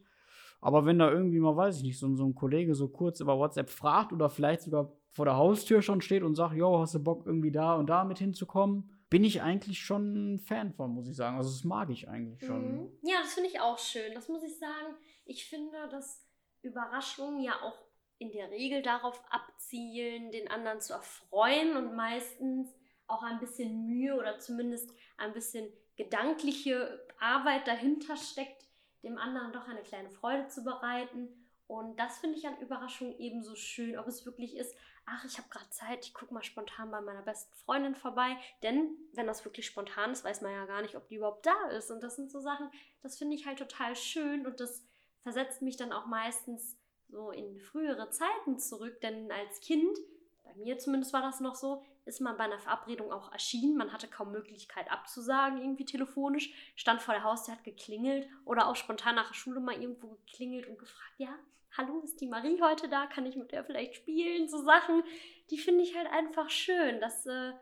Aber 0.60 0.84
wenn 0.84 0.98
da 0.98 1.10
irgendwie 1.10 1.40
mal, 1.40 1.56
weiß 1.56 1.78
ich 1.78 1.82
nicht, 1.84 1.98
so, 1.98 2.14
so 2.16 2.26
ein 2.26 2.34
Kollege 2.34 2.74
so 2.74 2.88
kurz 2.88 3.20
über 3.20 3.38
WhatsApp 3.38 3.70
fragt 3.70 4.12
oder 4.12 4.28
vielleicht 4.28 4.62
sogar 4.62 4.92
vor 5.12 5.24
der 5.24 5.36
Haustür 5.36 5.82
schon 5.82 6.00
steht 6.00 6.22
und 6.22 6.34
sagt, 6.34 6.54
jo, 6.54 6.78
hast 6.80 6.94
du 6.94 7.02
Bock 7.02 7.24
irgendwie 7.24 7.50
da 7.50 7.76
und 7.76 7.88
da 7.88 8.04
mit 8.04 8.18
hinzukommen, 8.18 8.90
bin 9.10 9.24
ich 9.24 9.42
eigentlich 9.42 9.80
schon 9.80 10.38
Fan 10.38 10.72
von, 10.72 10.90
muss 10.92 11.08
ich 11.08 11.16
sagen. 11.16 11.36
Also 11.36 11.50
das 11.50 11.64
mag 11.64 11.90
ich 11.90 12.08
eigentlich 12.08 12.44
schon. 12.44 12.82
Mhm. 12.82 12.98
Ja, 13.02 13.20
das 13.22 13.34
finde 13.34 13.48
ich 13.48 13.60
auch 13.60 13.78
schön. 13.78 14.14
Das 14.14 14.28
muss 14.28 14.42
ich 14.42 14.58
sagen. 14.58 14.94
Ich 15.24 15.46
finde, 15.46 15.88
dass 15.90 16.26
Überraschungen 16.62 17.40
ja 17.40 17.54
auch 17.62 17.76
in 18.18 18.32
der 18.32 18.50
Regel 18.50 18.82
darauf 18.82 19.22
abzielen, 19.30 20.32
den 20.32 20.50
anderen 20.50 20.80
zu 20.80 20.92
erfreuen 20.92 21.76
und 21.76 21.94
meistens 21.94 22.68
auch 23.06 23.22
ein 23.22 23.38
bisschen 23.38 23.86
Mühe 23.86 24.14
oder 24.16 24.38
zumindest 24.38 24.90
ein 25.16 25.32
bisschen 25.32 25.72
gedankliche 25.96 27.06
Arbeit 27.18 27.66
dahinter 27.66 28.16
steckt, 28.16 28.66
dem 29.02 29.18
anderen 29.18 29.52
doch 29.52 29.66
eine 29.68 29.82
kleine 29.82 30.10
Freude 30.10 30.48
zu 30.48 30.64
bereiten. 30.64 31.28
Und 31.66 31.98
das 31.98 32.18
finde 32.18 32.38
ich 32.38 32.46
an 32.46 32.60
Überraschungen 32.60 33.18
ebenso 33.18 33.54
schön, 33.54 33.98
ob 33.98 34.06
es 34.06 34.26
wirklich 34.26 34.56
ist, 34.56 34.74
ach, 35.10 35.24
ich 35.24 35.38
habe 35.38 35.48
gerade 35.48 35.68
Zeit, 35.70 36.04
ich 36.04 36.14
gucke 36.14 36.34
mal 36.34 36.42
spontan 36.42 36.90
bei 36.90 37.00
meiner 37.00 37.22
besten 37.22 37.52
Freundin 37.54 37.94
vorbei. 37.94 38.36
Denn 38.62 38.96
wenn 39.12 39.26
das 39.26 39.44
wirklich 39.44 39.66
spontan 39.66 40.10
ist, 40.10 40.24
weiß 40.24 40.42
man 40.42 40.52
ja 40.52 40.66
gar 40.66 40.82
nicht, 40.82 40.96
ob 40.96 41.08
die 41.08 41.16
überhaupt 41.16 41.46
da 41.46 41.68
ist. 41.70 41.90
Und 41.90 42.02
das 42.02 42.16
sind 42.16 42.30
so 42.30 42.40
Sachen, 42.40 42.70
das 43.02 43.18
finde 43.18 43.36
ich 43.36 43.46
halt 43.46 43.58
total 43.58 43.96
schön 43.96 44.46
und 44.46 44.60
das 44.60 44.84
versetzt 45.22 45.62
mich 45.62 45.76
dann 45.76 45.92
auch 45.92 46.06
meistens 46.06 46.76
so 47.08 47.30
in 47.30 47.58
frühere 47.58 48.10
Zeiten 48.10 48.58
zurück. 48.58 49.00
Denn 49.00 49.30
als 49.32 49.60
Kind, 49.60 49.98
bei 50.44 50.54
mir 50.54 50.78
zumindest 50.78 51.12
war 51.12 51.22
das 51.22 51.40
noch 51.40 51.54
so, 51.54 51.82
ist 52.04 52.20
man 52.20 52.36
bei 52.36 52.44
einer 52.44 52.58
Verabredung 52.58 53.12
auch 53.12 53.32
erschienen. 53.32 53.76
Man 53.76 53.92
hatte 53.92 54.08
kaum 54.08 54.32
Möglichkeit 54.32 54.90
abzusagen, 54.90 55.60
irgendwie 55.60 55.84
telefonisch. 55.84 56.52
Stand 56.74 57.02
vor 57.02 57.14
der 57.14 57.22
Haustür, 57.22 57.54
hat 57.54 57.64
geklingelt 57.64 58.28
oder 58.44 58.68
auch 58.68 58.76
spontan 58.76 59.14
nach 59.14 59.28
der 59.28 59.34
Schule 59.34 59.60
mal 59.60 59.80
irgendwo 59.80 60.08
geklingelt 60.08 60.66
und 60.66 60.78
gefragt, 60.78 61.14
ja, 61.18 61.34
hallo, 61.78 62.00
ist 62.00 62.20
die 62.20 62.26
Marie 62.26 62.60
heute 62.60 62.88
da? 62.88 63.06
Kann 63.06 63.24
ich 63.24 63.36
mit 63.36 63.52
der 63.52 63.64
vielleicht 63.64 63.94
spielen? 63.94 64.48
So 64.48 64.62
Sachen, 64.62 65.02
die 65.50 65.58
finde 65.58 65.84
ich 65.84 65.96
halt 65.96 66.08
einfach 66.08 66.50
schön. 66.50 67.00
Das, 67.00 67.24
äh, 67.26 67.52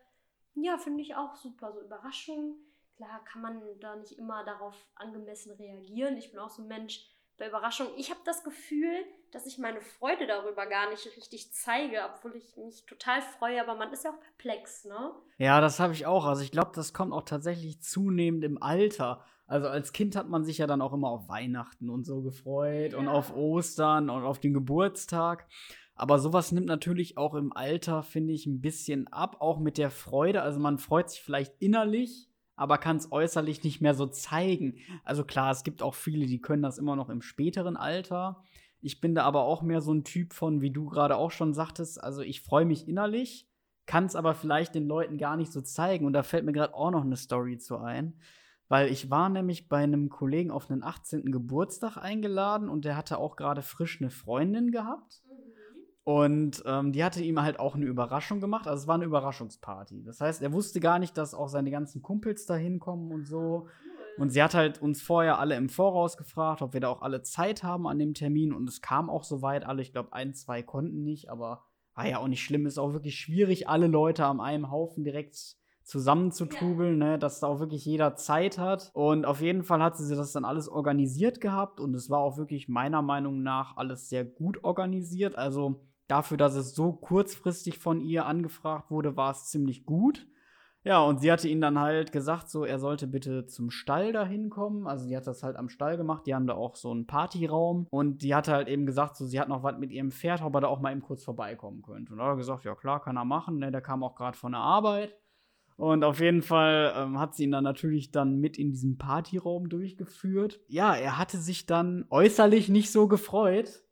ja, 0.55 0.79
finde 0.79 1.03
ich 1.03 1.14
auch 1.14 1.37
super. 1.37 1.73
So 1.73 1.83
Überraschungen. 1.83 2.57
Klar 2.97 3.23
kann 3.25 3.43
man 3.43 3.62
da 3.79 3.95
nicht 3.95 4.19
immer 4.19 4.43
darauf 4.45 4.75
angemessen 4.95 5.53
reagieren. 5.53 6.17
Ich 6.17 6.31
bin 6.31 6.41
auch 6.41 6.49
so 6.49 6.62
ein 6.62 6.69
Mensch, 6.69 7.07
bei 7.39 7.49
Überraschungen. 7.49 7.93
Ich 7.97 8.11
habe 8.11 8.21
das 8.25 8.43
Gefühl, 8.45 9.05
dass 9.31 9.47
ich 9.47 9.59
meine 9.59 9.81
Freude 9.81 10.27
darüber 10.27 10.67
gar 10.67 10.89
nicht 10.91 11.05
richtig 11.17 11.53
zeige, 11.53 12.03
obwohl 12.05 12.37
ich 12.37 12.57
mich 12.57 12.87
total 12.87 13.21
freue, 13.21 13.61
aber 13.61 13.75
man 13.75 13.93
ist 13.93 14.05
ja 14.05 14.11
auch 14.11 14.21
perplex, 14.21 14.85
ne? 14.85 15.12
Ja, 15.39 15.61
das 15.61 15.79
habe 15.79 15.93
ich 15.93 16.07
auch. 16.07 16.25
Also 16.25 16.43
ich 16.43 16.51
glaube, 16.51 16.73
das 16.75 16.95
kommt 16.95 17.12
auch 17.12 17.25
tatsächlich 17.25 17.83
zunehmend 17.83 18.45
im 18.45 18.62
Alter. 18.62 19.25
Also 19.47 19.68
als 19.68 19.92
Kind 19.92 20.16
hat 20.16 20.28
man 20.28 20.44
sich 20.44 20.59
ja 20.59 20.66
dann 20.66 20.82
auch 20.82 20.92
immer 20.92 21.09
auf 21.09 21.28
Weihnachten 21.28 21.88
und 21.88 22.05
so 22.05 22.22
gefreut 22.22 22.92
ja. 22.92 22.99
und 22.99 23.09
auf 23.09 23.34
Ostern 23.34 24.11
und 24.11 24.24
auf 24.24 24.40
den 24.40 24.55
Geburtstag. 24.55 25.47
Aber 25.94 26.18
sowas 26.18 26.53
nimmt 26.53 26.66
natürlich 26.66 27.16
auch 27.16 27.34
im 27.34 27.53
Alter, 27.55 28.03
finde 28.03 28.34
ich, 28.34 28.47
ein 28.47 28.61
bisschen 28.61 29.07
ab, 29.09 29.36
auch 29.40 29.59
mit 29.59 29.78
der 29.78 29.90
Freude. 29.90 30.42
Also 30.42 30.61
man 30.61 30.78
freut 30.78 31.11
sich 31.11 31.22
vielleicht 31.22 31.55
innerlich, 31.61 32.28
aber 32.55 32.76
kann 32.76 32.97
es 32.97 33.11
äußerlich 33.11 33.64
nicht 33.64 33.80
mehr 33.80 33.94
so 33.94 34.07
zeigen. 34.07 34.76
Also 35.05 35.24
klar, 35.24 35.51
es 35.53 35.64
gibt 35.64 35.80
auch 35.80 35.94
viele, 35.94 36.26
die 36.26 36.40
können 36.40 36.62
das 36.62 36.76
immer 36.76 36.97
noch 36.97 37.09
im 37.09 37.22
späteren 37.22 37.76
Alter. 37.76 38.42
Ich 38.82 39.01
bin 39.01 39.14
da 39.14 39.22
aber 39.24 39.44
auch 39.44 39.62
mehr 39.62 39.80
so 39.80 39.92
ein 39.94 40.05
Typ 40.05 40.34
von, 40.34 40.61
wie 40.61 40.70
du 40.70 40.86
gerade 40.86 41.16
auch 41.16 41.30
schon 41.30 41.55
sagtest, 41.55 42.03
also 42.03 42.20
ich 42.20 42.42
freue 42.42 42.66
mich 42.66 42.86
innerlich, 42.86 43.49
kann 43.86 44.05
es 44.05 44.16
aber 44.16 44.34
vielleicht 44.34 44.74
den 44.74 44.86
Leuten 44.86 45.16
gar 45.16 45.36
nicht 45.36 45.53
so 45.53 45.62
zeigen. 45.62 46.05
Und 46.05 46.12
da 46.12 46.22
fällt 46.22 46.44
mir 46.44 46.53
gerade 46.53 46.74
auch 46.74 46.90
noch 46.90 47.05
eine 47.05 47.16
Story 47.16 47.57
zu 47.57 47.78
ein. 47.78 48.20
Weil 48.69 48.91
ich 48.91 49.11
war 49.11 49.29
nämlich 49.29 49.69
bei 49.69 49.79
einem 49.79 50.09
Kollegen 50.09 50.51
auf 50.51 50.71
einen 50.71 50.83
18. 50.83 51.31
Geburtstag 51.31 51.97
eingeladen 51.97 52.69
und 52.69 52.85
der 52.85 52.97
hatte 52.97 53.19
auch 53.19 53.37
gerade 53.37 53.62
frisch 53.62 54.01
eine 54.01 54.11
Freundin 54.11 54.73
gehabt. 54.73 55.23
Und 56.03 56.62
ähm, 56.67 56.93
die 56.93 57.03
hatte 57.03 57.23
ihm 57.23 57.43
halt 57.43 57.59
auch 57.59 57.75
eine 57.75 57.85
Überraschung 57.85 58.41
gemacht. 58.41 58.69
Also 58.69 58.83
es 58.83 58.87
war 58.87 58.95
eine 58.95 59.05
Überraschungsparty. 59.05 60.05
Das 60.05 60.21
heißt, 60.21 60.41
er 60.41 60.53
wusste 60.53 60.79
gar 60.79 61.01
nicht, 61.01 61.17
dass 61.17 61.35
auch 61.35 61.49
seine 61.49 61.71
ganzen 61.73 62.01
Kumpels 62.01 62.47
da 62.47 62.55
hinkommen 62.55 63.11
und 63.12 63.27
so. 63.27 63.67
Und 64.17 64.31
sie 64.31 64.43
hat 64.43 64.55
halt 64.55 64.81
uns 64.81 65.03
vorher 65.03 65.39
alle 65.39 65.57
im 65.57 65.69
Voraus 65.69 66.17
gefragt, 66.17 66.62
ob 66.62 66.75
wir 66.75 66.81
da 66.81 66.89
auch 66.89 67.03
alle 67.03 67.23
Zeit 67.23 67.62
haben 67.62 67.87
an 67.87 67.99
dem 67.99 68.14
Termin. 68.14 68.53
Und 68.53 68.69
es 68.69 68.81
kam 68.81 69.11
auch 69.11 69.25
soweit 69.25 69.67
alle. 69.67 69.83
Ich 69.83 69.93
glaube, 69.93 70.12
ein, 70.12 70.33
zwei 70.33 70.62
konnten 70.62 71.03
nicht, 71.03 71.29
aber 71.29 71.64
war 71.95 72.07
ja 72.07 72.19
auch 72.19 72.29
nicht 72.29 72.45
schlimm. 72.45 72.67
Ist 72.67 72.79
auch 72.79 72.93
wirklich 72.93 73.17
schwierig, 73.17 73.69
alle 73.69 73.89
Leute 73.89 74.27
an 74.27 74.41
einem 74.41 74.71
Haufen 74.71 75.03
direkt 75.03 75.57
zusammenzutrubeln, 75.87 77.01
ja. 77.01 77.11
ne, 77.12 77.18
dass 77.18 77.41
da 77.41 77.47
auch 77.47 77.61
wirklich 77.61 77.84
jeder 77.84 78.16
Zeit 78.16 78.59
hat. 78.59 78.91
Und 78.93 79.24
auf 79.24 79.41
jeden 79.41 79.62
Fall 79.62 79.82
hat 79.82 79.97
sie 79.97 80.14
das 80.14 80.32
dann 80.32 80.45
alles 80.45 80.68
organisiert 80.68 81.41
gehabt 81.41 81.78
und 81.80 81.95
es 81.95 82.11
war 82.11 82.18
auch 82.18 82.37
wirklich 82.37 82.68
meiner 82.68 83.03
Meinung 83.03 83.43
nach 83.43 83.76
alles 83.76 84.09
sehr 84.09 84.24
gut 84.24 84.64
organisiert. 84.64 85.39
Also 85.39 85.87
dafür, 86.09 86.37
dass 86.37 86.57
es 86.57 86.74
so 86.74 86.93
kurzfristig 86.93 87.78
von 87.78 88.01
ihr 88.01 88.26
angefragt 88.26 88.91
wurde, 88.91 89.16
war 89.16 89.30
es 89.30 89.47
ziemlich 89.47 89.87
gut. 89.87 90.26
Ja, 90.82 91.03
und 91.03 91.20
sie 91.20 91.32
hatte 91.32 91.49
ihn 91.49 91.61
dann 91.61 91.80
halt 91.80 92.12
gesagt, 92.12 92.49
so, 92.49 92.64
er 92.64 92.78
sollte 92.78 93.09
bitte 93.09 93.47
zum 93.47 93.70
Stall 93.70 94.12
da 94.12 94.24
hinkommen. 94.24 94.87
Also, 94.87 95.09
die 95.09 95.16
hat 95.16 95.26
das 95.26 95.43
halt 95.43 95.57
am 95.57 95.68
Stall 95.68 95.97
gemacht. 95.97 96.28
Die 96.28 96.34
haben 96.34 96.47
da 96.47 96.55
auch 96.55 96.76
so 96.76 96.93
einen 96.93 97.09
Partyraum. 97.09 97.89
Und 97.91 98.22
die 98.22 98.37
hatte 98.37 98.53
halt 98.53 98.68
eben 98.68 98.87
gesagt, 98.87 99.16
so, 99.16 99.26
sie 99.26 99.41
hat 99.41 99.49
noch 99.49 99.64
was 99.64 99.78
mit 99.78 99.91
ihrem 99.91 100.12
Pferd, 100.12 100.43
ob 100.43 100.55
er 100.55 100.61
da 100.61 100.68
auch 100.68 100.80
mal 100.80 100.93
eben 100.93 101.03
kurz 101.03 101.24
vorbeikommen 101.24 101.82
könnte. 101.82 102.12
Und 102.12 102.18
da 102.18 102.26
hat 102.26 102.34
er 102.34 102.37
gesagt, 102.37 102.64
ja 102.64 102.76
klar, 102.76 103.03
kann 103.03 103.16
er 103.16 103.24
machen. 103.24 103.59
Ne? 103.59 103.72
Der 103.72 103.80
kam 103.80 104.05
auch 104.05 104.14
gerade 104.14 104.39
von 104.39 104.53
der 104.53 104.61
Arbeit. 104.61 105.16
Und 105.77 106.05
auf 106.05 106.20
jeden 106.20 106.43
Fall 106.43 106.95
ähm, 106.97 107.18
hat 107.18 107.35
sie 107.35 107.45
ihn 107.45 107.51
dann 107.51 107.64
natürlich 107.64 108.11
dann 108.11 108.41
mit 108.41 108.57
in 108.59 108.72
diesem 108.72 108.97
Partyraum 108.97 109.68
durchgeführt. 109.68 110.61
Ja, 110.68 110.95
er 110.95 111.18
hatte 111.18 111.39
sich 111.39 111.66
dann 111.66 112.07
äußerlich 112.09 112.68
nicht 112.70 112.91
so 112.91 113.09
gefreut, 113.09 113.87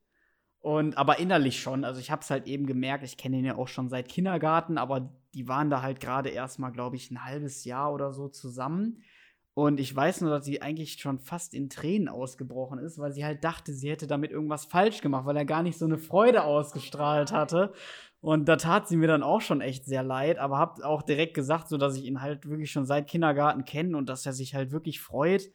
und 0.65 0.97
aber 0.97 1.19
innerlich 1.19 1.61
schon. 1.61 1.85
Also 1.85 2.01
ich 2.01 2.11
habe 2.11 2.23
es 2.23 2.31
halt 2.31 2.47
eben 2.47 2.65
gemerkt, 2.65 3.05
ich 3.05 3.19
kenne 3.19 3.37
ihn 3.37 3.45
ja 3.45 3.57
auch 3.57 3.69
schon 3.69 3.91
seit 3.91 4.09
Kindergarten, 4.09 4.79
aber 4.79 5.13
die 5.35 5.47
waren 5.47 5.69
da 5.69 5.83
halt 5.83 6.01
gerade 6.01 6.31
erst 6.31 6.59
mal, 6.59 6.71
glaube 6.71 6.97
ich, 6.97 7.11
ein 7.11 7.23
halbes 7.23 7.67
Jahr 7.67 7.93
oder 7.93 8.15
so 8.15 8.29
zusammen. 8.29 9.03
Und 9.53 9.79
ich 9.79 9.95
weiß 9.95 10.23
nur, 10.23 10.31
dass 10.31 10.47
sie 10.47 10.63
eigentlich 10.63 10.95
schon 10.95 11.19
fast 11.19 11.53
in 11.53 11.69
Tränen 11.69 12.09
ausgebrochen 12.09 12.79
ist, 12.79 12.99
weil 12.99 13.13
sie 13.13 13.27
halt 13.27 13.45
dachte, 13.45 13.75
sie 13.75 13.91
hätte 13.91 14.07
damit 14.07 14.31
irgendwas 14.31 14.65
falsch 14.65 15.03
gemacht, 15.03 15.27
weil 15.27 15.37
er 15.37 15.45
gar 15.45 15.63
nicht 15.63 15.77
so 15.77 15.85
eine 15.85 15.99
Freude 15.99 16.45
ausgestrahlt 16.45 17.31
hatte. 17.31 17.75
Und 18.25 18.47
da 18.49 18.57
tat 18.57 18.89
sie 18.89 18.97
mir 18.97 19.07
dann 19.07 19.23
auch 19.23 19.43
schon 19.43 19.61
echt 19.61 19.85
sehr 19.85 20.03
leid, 20.03 20.39
aber 20.39 20.57
hab 20.57 20.83
auch 20.83 21.03
direkt 21.03 21.35
gesagt, 21.35 21.69
so 21.69 21.77
dass 21.77 21.95
ich 21.95 22.07
ihn 22.07 22.23
halt 22.23 22.49
wirklich 22.49 22.73
schon 22.73 22.87
seit 22.87 23.07
Kindergarten 23.07 23.67
kenne 23.67 23.99
und 23.99 24.09
dass 24.09 24.25
er 24.25 24.33
sich 24.33 24.55
halt 24.55 24.73
wirklich 24.73 25.03
freut. 25.03 25.51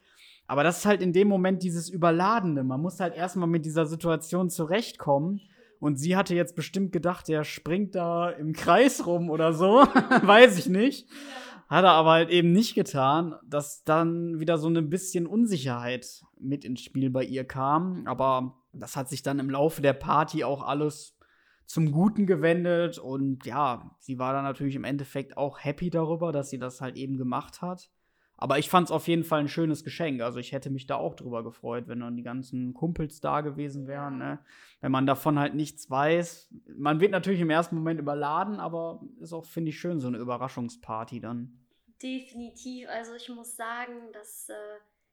Aber 0.46 0.62
das 0.62 0.78
ist 0.78 0.86
halt 0.86 1.02
in 1.02 1.12
dem 1.12 1.26
Moment 1.26 1.64
dieses 1.64 1.88
Überladene. 1.88 2.62
Man 2.62 2.80
muss 2.80 3.00
halt 3.00 3.16
erstmal 3.16 3.48
mit 3.48 3.64
dieser 3.64 3.86
Situation 3.86 4.50
zurechtkommen. 4.50 5.40
Und 5.80 5.96
sie 5.96 6.16
hatte 6.16 6.36
jetzt 6.36 6.54
bestimmt 6.54 6.92
gedacht, 6.92 7.26
der 7.26 7.42
springt 7.42 7.96
da 7.96 8.30
im 8.30 8.52
Kreis 8.52 9.04
rum 9.04 9.30
oder 9.30 9.52
so. 9.52 9.78
Weiß 10.22 10.56
ich 10.56 10.68
nicht. 10.68 11.08
Hat 11.68 11.82
er 11.82 11.90
aber 11.90 12.10
halt 12.12 12.30
eben 12.30 12.52
nicht 12.52 12.76
getan, 12.76 13.34
dass 13.44 13.82
dann 13.82 14.38
wieder 14.38 14.58
so 14.58 14.68
ein 14.68 14.90
bisschen 14.90 15.26
Unsicherheit 15.26 16.22
mit 16.38 16.64
ins 16.64 16.82
Spiel 16.82 17.10
bei 17.10 17.24
ihr 17.24 17.44
kam. 17.44 18.06
Aber 18.06 18.60
das 18.72 18.94
hat 18.94 19.08
sich 19.08 19.24
dann 19.24 19.40
im 19.40 19.50
Laufe 19.50 19.82
der 19.82 19.94
Party 19.94 20.44
auch 20.44 20.62
alles 20.62 21.16
zum 21.70 21.92
Guten 21.92 22.26
gewendet. 22.26 22.98
Und 22.98 23.46
ja, 23.46 23.94
sie 24.00 24.18
war 24.18 24.32
dann 24.32 24.42
natürlich 24.42 24.74
im 24.74 24.82
Endeffekt 24.82 25.36
auch 25.36 25.62
happy 25.62 25.88
darüber, 25.88 26.32
dass 26.32 26.50
sie 26.50 26.58
das 26.58 26.80
halt 26.80 26.96
eben 26.96 27.16
gemacht 27.16 27.62
hat. 27.62 27.90
Aber 28.36 28.58
ich 28.58 28.68
fand 28.68 28.88
es 28.88 28.90
auf 28.90 29.06
jeden 29.06 29.22
Fall 29.22 29.40
ein 29.40 29.48
schönes 29.48 29.84
Geschenk. 29.84 30.20
Also 30.22 30.40
ich 30.40 30.50
hätte 30.50 30.70
mich 30.70 30.86
da 30.86 30.96
auch 30.96 31.14
drüber 31.14 31.44
gefreut, 31.44 31.86
wenn 31.86 32.00
dann 32.00 32.16
die 32.16 32.24
ganzen 32.24 32.74
Kumpels 32.74 33.20
da 33.20 33.42
gewesen 33.42 33.86
wären. 33.86 34.18
Ne? 34.18 34.40
Wenn 34.80 34.90
man 34.90 35.06
davon 35.06 35.38
halt 35.38 35.54
nichts 35.54 35.88
weiß. 35.88 36.52
Man 36.76 36.98
wird 36.98 37.12
natürlich 37.12 37.40
im 37.40 37.50
ersten 37.50 37.76
Moment 37.76 38.00
überladen, 38.00 38.58
aber 38.58 39.02
ist 39.20 39.32
auch, 39.32 39.44
finde 39.44 39.68
ich, 39.68 39.78
schön, 39.78 40.00
so 40.00 40.08
eine 40.08 40.18
Überraschungsparty 40.18 41.20
dann. 41.20 41.66
Definitiv. 42.02 42.88
Also 42.88 43.14
ich 43.14 43.28
muss 43.28 43.56
sagen, 43.56 43.92
das 44.12 44.48
äh, 44.48 44.54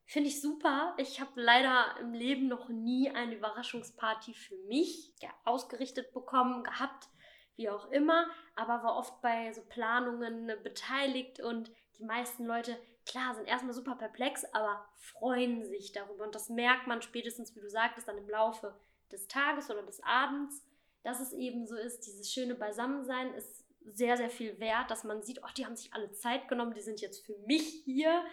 finde 0.08 0.30
ich 0.30 0.42
super. 0.42 0.96
Ich 0.98 1.22
habe 1.22 1.32
leider 1.36 1.96
im 2.00 2.14
Leben 2.14 2.48
noch 2.48 2.70
nie 2.70 3.12
eine 3.12 3.36
Überraschungsparty 3.36 4.34
für 4.34 4.58
mich 4.68 5.14
ja, 5.22 5.30
ausgerichtet 5.46 6.14
bekommen, 6.14 6.64
gehabt, 6.64 7.10
wie 7.56 7.70
auch 7.70 7.92
immer, 7.92 8.28
aber 8.56 8.84
war 8.84 8.96
oft 8.96 9.22
bei 9.22 9.52
so 9.54 9.62
Planungen 9.62 10.52
beteiligt 10.64 11.40
und 11.40 11.72
die 12.00 12.06
meisten 12.06 12.46
Leute 12.46 12.78
klar, 13.06 13.36
sind 13.36 13.48
erstmal 13.48 13.74
super 13.74 13.96
perplex, 13.96 14.46
aber 14.54 14.86
freuen 14.98 15.64
sich 15.64 15.92
darüber. 15.92 16.26
Und 16.26 16.36
das 16.36 16.50
merkt 16.50 16.88
man 16.88 17.02
spätestens, 17.02 17.56
wie 17.56 17.62
du 17.62 17.70
sagtest, 17.70 18.08
dann 18.08 18.18
im 18.18 18.30
Laufe 18.30 18.76
des 19.12 19.28
Tages 19.28 19.70
oder 19.70 19.82
des 19.84 20.04
Abends, 20.04 20.64
dass 21.04 21.20
es 21.20 21.34
eben 21.34 21.66
so 21.66 21.76
ist, 21.76 22.06
dieses 22.06 22.32
schöne 22.32 22.56
Beisammensein 22.56 23.34
ist 23.34 23.66
sehr, 23.86 24.18
sehr 24.18 24.30
viel 24.30 24.60
wert, 24.60 24.92
dass 24.92 25.06
man 25.06 25.24
sieht, 25.24 25.42
oh, 25.42 25.50
die 25.56 25.66
haben 25.66 25.76
sich 25.76 25.94
alle 25.94 26.12
Zeit 26.12 26.50
genommen, 26.50 26.74
die 26.74 26.82
sind 26.82 27.00
jetzt 27.00 27.26
für 27.26 27.38
mich 27.46 27.82
hier. 27.86 28.26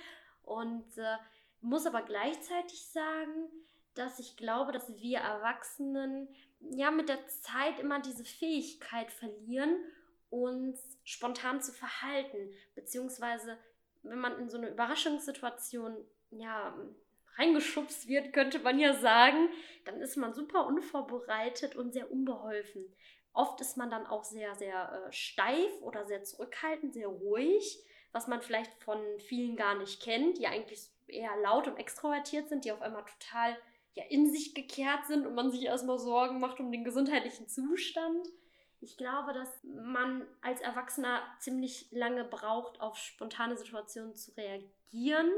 Und 0.42 0.98
äh, 0.98 1.16
muss 1.64 1.86
aber 1.86 2.02
gleichzeitig 2.02 2.86
sagen, 2.86 3.48
dass 3.94 4.18
ich 4.18 4.36
glaube, 4.36 4.72
dass 4.72 4.98
wir 5.00 5.18
Erwachsenen 5.18 6.28
ja 6.60 6.90
mit 6.90 7.08
der 7.08 7.26
Zeit 7.26 7.78
immer 7.80 8.00
diese 8.00 8.24
Fähigkeit 8.24 9.10
verlieren, 9.10 9.76
uns 10.30 10.98
spontan 11.04 11.60
zu 11.60 11.72
verhalten, 11.72 12.52
beziehungsweise 12.74 13.58
wenn 14.02 14.18
man 14.18 14.38
in 14.38 14.48
so 14.48 14.58
eine 14.58 14.68
Überraschungssituation 14.68 15.96
ja 16.30 16.76
reingeschubst 17.36 18.08
wird, 18.08 18.32
könnte 18.32 18.58
man 18.58 18.78
ja 18.78 18.94
sagen, 18.94 19.48
dann 19.84 20.00
ist 20.00 20.16
man 20.16 20.34
super 20.34 20.66
unvorbereitet 20.66 21.76
und 21.76 21.92
sehr 21.92 22.10
unbeholfen. 22.10 22.84
Oft 23.32 23.60
ist 23.60 23.76
man 23.76 23.90
dann 23.90 24.06
auch 24.06 24.22
sehr, 24.22 24.54
sehr 24.54 25.06
äh, 25.06 25.12
steif 25.12 25.72
oder 25.82 26.06
sehr 26.06 26.22
zurückhaltend, 26.22 26.94
sehr 26.94 27.08
ruhig, 27.08 27.78
was 28.12 28.28
man 28.28 28.42
vielleicht 28.42 28.72
von 28.84 29.00
vielen 29.18 29.56
gar 29.56 29.76
nicht 29.76 30.00
kennt, 30.00 30.38
die 30.38 30.46
eigentlich 30.46 30.93
eher 31.08 31.36
laut 31.42 31.68
und 31.68 31.76
extrovertiert 31.76 32.48
sind, 32.48 32.64
die 32.64 32.72
auf 32.72 32.82
einmal 32.82 33.04
total 33.04 33.56
ja, 33.94 34.04
in 34.08 34.30
sich 34.30 34.54
gekehrt 34.54 35.06
sind 35.06 35.26
und 35.26 35.34
man 35.34 35.50
sich 35.50 35.62
erstmal 35.64 35.98
Sorgen 35.98 36.40
macht 36.40 36.60
um 36.60 36.72
den 36.72 36.84
gesundheitlichen 36.84 37.48
Zustand. 37.48 38.26
Ich 38.80 38.96
glaube, 38.96 39.32
dass 39.32 39.48
man 39.62 40.26
als 40.42 40.60
Erwachsener 40.60 41.22
ziemlich 41.38 41.88
lange 41.90 42.24
braucht, 42.24 42.80
auf 42.80 42.96
spontane 42.98 43.56
Situationen 43.56 44.14
zu 44.14 44.32
reagieren, 44.32 45.30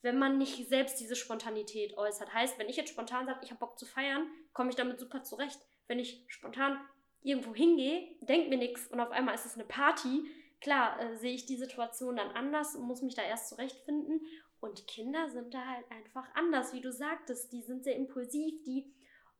wenn 0.00 0.18
man 0.18 0.38
nicht 0.38 0.68
selbst 0.68 1.00
diese 1.00 1.16
Spontanität 1.16 1.98
äußert. 1.98 2.32
Heißt, 2.32 2.58
wenn 2.58 2.68
ich 2.68 2.76
jetzt 2.76 2.90
spontan 2.90 3.26
sage, 3.26 3.40
ich 3.42 3.50
habe 3.50 3.60
Bock 3.60 3.78
zu 3.78 3.84
feiern, 3.84 4.26
komme 4.52 4.70
ich 4.70 4.76
damit 4.76 5.00
super 5.00 5.22
zurecht. 5.22 5.60
Wenn 5.88 5.98
ich 5.98 6.24
spontan 6.28 6.78
irgendwo 7.22 7.54
hingehe, 7.54 8.16
denke 8.20 8.48
mir 8.48 8.58
nichts 8.58 8.86
und 8.86 9.00
auf 9.00 9.10
einmal 9.10 9.34
ist 9.34 9.44
es 9.44 9.54
eine 9.54 9.64
Party, 9.64 10.22
klar, 10.60 11.00
äh, 11.00 11.16
sehe 11.16 11.34
ich 11.34 11.46
die 11.46 11.56
Situation 11.56 12.16
dann 12.16 12.30
anders 12.30 12.74
und 12.74 12.86
muss 12.86 13.02
mich 13.02 13.14
da 13.14 13.22
erst 13.22 13.48
zurechtfinden. 13.48 14.20
Und 14.60 14.86
Kinder 14.86 15.30
sind 15.30 15.54
da 15.54 15.64
halt 15.64 15.90
einfach 15.90 16.26
anders, 16.34 16.72
wie 16.72 16.80
du 16.80 16.92
sagtest. 16.92 17.52
Die 17.52 17.62
sind 17.62 17.84
sehr 17.84 17.96
impulsiv, 17.96 18.62
die 18.64 18.92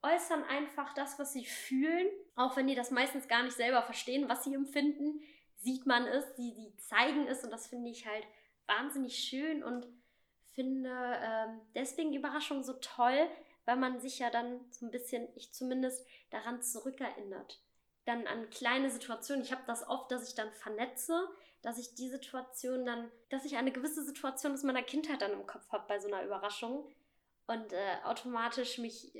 äußern 0.02 0.44
einfach 0.44 0.94
das, 0.94 1.18
was 1.18 1.32
sie 1.32 1.44
fühlen, 1.44 2.06
auch 2.36 2.56
wenn 2.56 2.68
die 2.68 2.74
das 2.74 2.90
meistens 2.90 3.26
gar 3.26 3.42
nicht 3.42 3.56
selber 3.56 3.82
verstehen, 3.82 4.28
was 4.28 4.44
sie 4.44 4.54
empfinden, 4.54 5.20
sieht 5.56 5.86
man 5.86 6.06
es, 6.06 6.24
die, 6.36 6.54
die 6.54 6.76
zeigen 6.76 7.26
es 7.26 7.42
und 7.42 7.50
das 7.50 7.66
finde 7.66 7.90
ich 7.90 8.06
halt 8.06 8.24
wahnsinnig 8.66 9.16
schön 9.16 9.64
und 9.64 9.88
finde 10.54 10.90
ähm, 10.90 11.60
deswegen 11.74 12.14
Überraschung 12.14 12.62
so 12.62 12.74
toll, 12.74 13.28
weil 13.64 13.76
man 13.76 14.00
sich 14.00 14.18
ja 14.20 14.30
dann 14.30 14.60
so 14.70 14.86
ein 14.86 14.90
bisschen, 14.90 15.28
ich 15.34 15.52
zumindest, 15.52 16.06
daran 16.30 16.62
zurückerinnert. 16.62 17.60
Dann 18.04 18.26
an 18.26 18.48
kleine 18.50 18.90
Situationen. 18.90 19.44
Ich 19.44 19.52
habe 19.52 19.62
das 19.66 19.86
oft, 19.86 20.10
dass 20.10 20.28
ich 20.28 20.34
dann 20.34 20.50
vernetze, 20.52 21.28
dass 21.62 21.78
ich 21.78 21.94
die 21.94 22.08
Situation 22.08 22.86
dann, 22.86 23.10
dass 23.30 23.44
ich 23.44 23.56
eine 23.56 23.72
gewisse 23.72 24.04
Situation 24.04 24.52
aus 24.52 24.62
meiner 24.62 24.82
Kindheit 24.82 25.22
dann 25.22 25.32
im 25.32 25.46
Kopf 25.46 25.68
habe 25.70 25.84
bei 25.88 25.98
so 25.98 26.08
einer 26.08 26.24
Überraschung 26.24 26.88
und 27.46 27.72
äh, 27.72 27.96
automatisch 28.04 28.78
mich, 28.78 29.12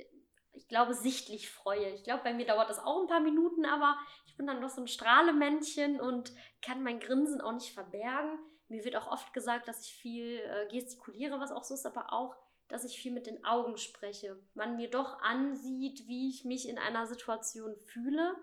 ich 0.53 0.69
glaube, 0.69 0.95
sichtlich 0.95 1.51
freue. 1.51 1.91
Ich 1.95 2.05
glaube, 2.05 2.23
bei 2.25 2.35
mir 2.35 2.47
dauert 2.47 2.71
das 2.71 2.79
auch 2.79 3.01
ein 3.01 3.09
paar 3.09 3.21
Minuten, 3.21 3.65
aber 3.65 3.97
ich 4.27 4.37
bin 4.37 4.47
dann 4.47 4.61
doch 4.61 4.69
so 4.69 4.81
ein 4.81 4.89
Strahlemännchen 4.89 6.01
und 6.01 6.33
kann 6.63 6.83
mein 6.83 7.01
Grinsen 7.01 7.41
auch 7.41 7.53
nicht 7.53 7.73
verbergen. 7.73 8.39
Mir 8.69 8.85
wird 8.85 8.97
auch 8.97 9.11
oft 9.11 9.33
gesagt, 9.33 9.67
dass 9.67 9.85
ich 9.85 9.95
viel 9.95 10.39
äh, 10.41 10.69
gestikuliere, 10.71 11.41
was 11.41 11.53
auch 11.53 11.65
so 11.65 11.75
ist, 11.75 11.87
aber 11.87 12.13
auch, 12.13 12.37
dass 12.69 12.85
ich 12.85 13.01
viel 13.01 13.13
mit 13.13 13.27
den 13.27 13.45
Augen 13.47 13.79
spreche. 13.79 14.39
Man 14.53 14.77
mir 14.77 14.91
doch 14.91 15.21
ansieht, 15.23 16.07
wie 16.07 16.29
ich 16.29 16.45
mich 16.45 16.69
in 16.69 16.79
einer 16.79 17.07
Situation 17.07 17.75
fühle. 17.87 18.37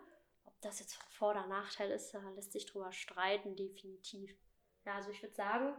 Ob 0.55 0.61
das 0.61 0.79
jetzt 0.79 0.95
Vor- 1.11 1.31
oder 1.31 1.47
Nachteil 1.47 1.91
ist, 1.91 2.13
da 2.13 2.19
lässt 2.31 2.51
sich 2.51 2.65
drüber 2.65 2.91
streiten, 2.91 3.55
definitiv. 3.55 4.35
Ja, 4.85 4.95
also 4.95 5.11
ich 5.11 5.21
würde 5.21 5.35
sagen, 5.35 5.75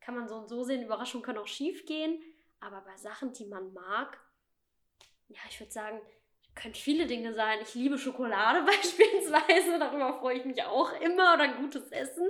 kann 0.00 0.14
man 0.14 0.28
so 0.28 0.36
und 0.36 0.48
so 0.48 0.64
sehen, 0.64 0.82
Überraschungen 0.82 1.24
können 1.24 1.38
auch 1.38 1.46
schief 1.46 1.86
gehen, 1.86 2.22
aber 2.60 2.80
bei 2.82 2.96
Sachen, 2.96 3.32
die 3.32 3.46
man 3.46 3.72
mag, 3.72 4.18
ja, 5.28 5.40
ich 5.48 5.58
würde 5.60 5.72
sagen, 5.72 6.00
können 6.54 6.74
viele 6.74 7.06
Dinge 7.06 7.32
sein. 7.32 7.60
Ich 7.62 7.74
liebe 7.74 7.98
Schokolade 7.98 8.62
beispielsweise, 8.66 9.78
darüber 9.78 10.18
freue 10.18 10.38
ich 10.38 10.44
mich 10.44 10.62
auch 10.62 10.92
immer 11.00 11.34
oder 11.34 11.54
gutes 11.54 11.90
Essen. 11.90 12.28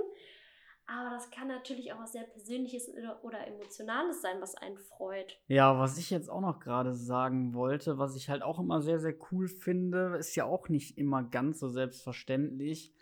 Aber 0.95 1.09
das 1.09 1.31
kann 1.31 1.47
natürlich 1.47 1.91
auch 1.91 1.99
was 1.99 2.11
sehr 2.11 2.23
Persönliches 2.23 2.89
oder 3.23 3.47
Emotionales 3.47 4.21
sein, 4.21 4.37
was 4.41 4.55
einen 4.55 4.77
freut. 4.77 5.39
Ja, 5.47 5.79
was 5.79 5.97
ich 5.97 6.11
jetzt 6.11 6.29
auch 6.29 6.41
noch 6.41 6.59
gerade 6.59 6.93
sagen 6.93 7.53
wollte, 7.53 7.97
was 7.97 8.15
ich 8.15 8.29
halt 8.29 8.43
auch 8.43 8.59
immer 8.59 8.81
sehr, 8.81 8.99
sehr 8.99 9.15
cool 9.31 9.47
finde, 9.47 10.17
ist 10.19 10.35
ja 10.35 10.45
auch 10.45 10.69
nicht 10.69 10.97
immer 10.97 11.23
ganz 11.23 11.59
so 11.59 11.67
selbstverständlich, 11.67 12.93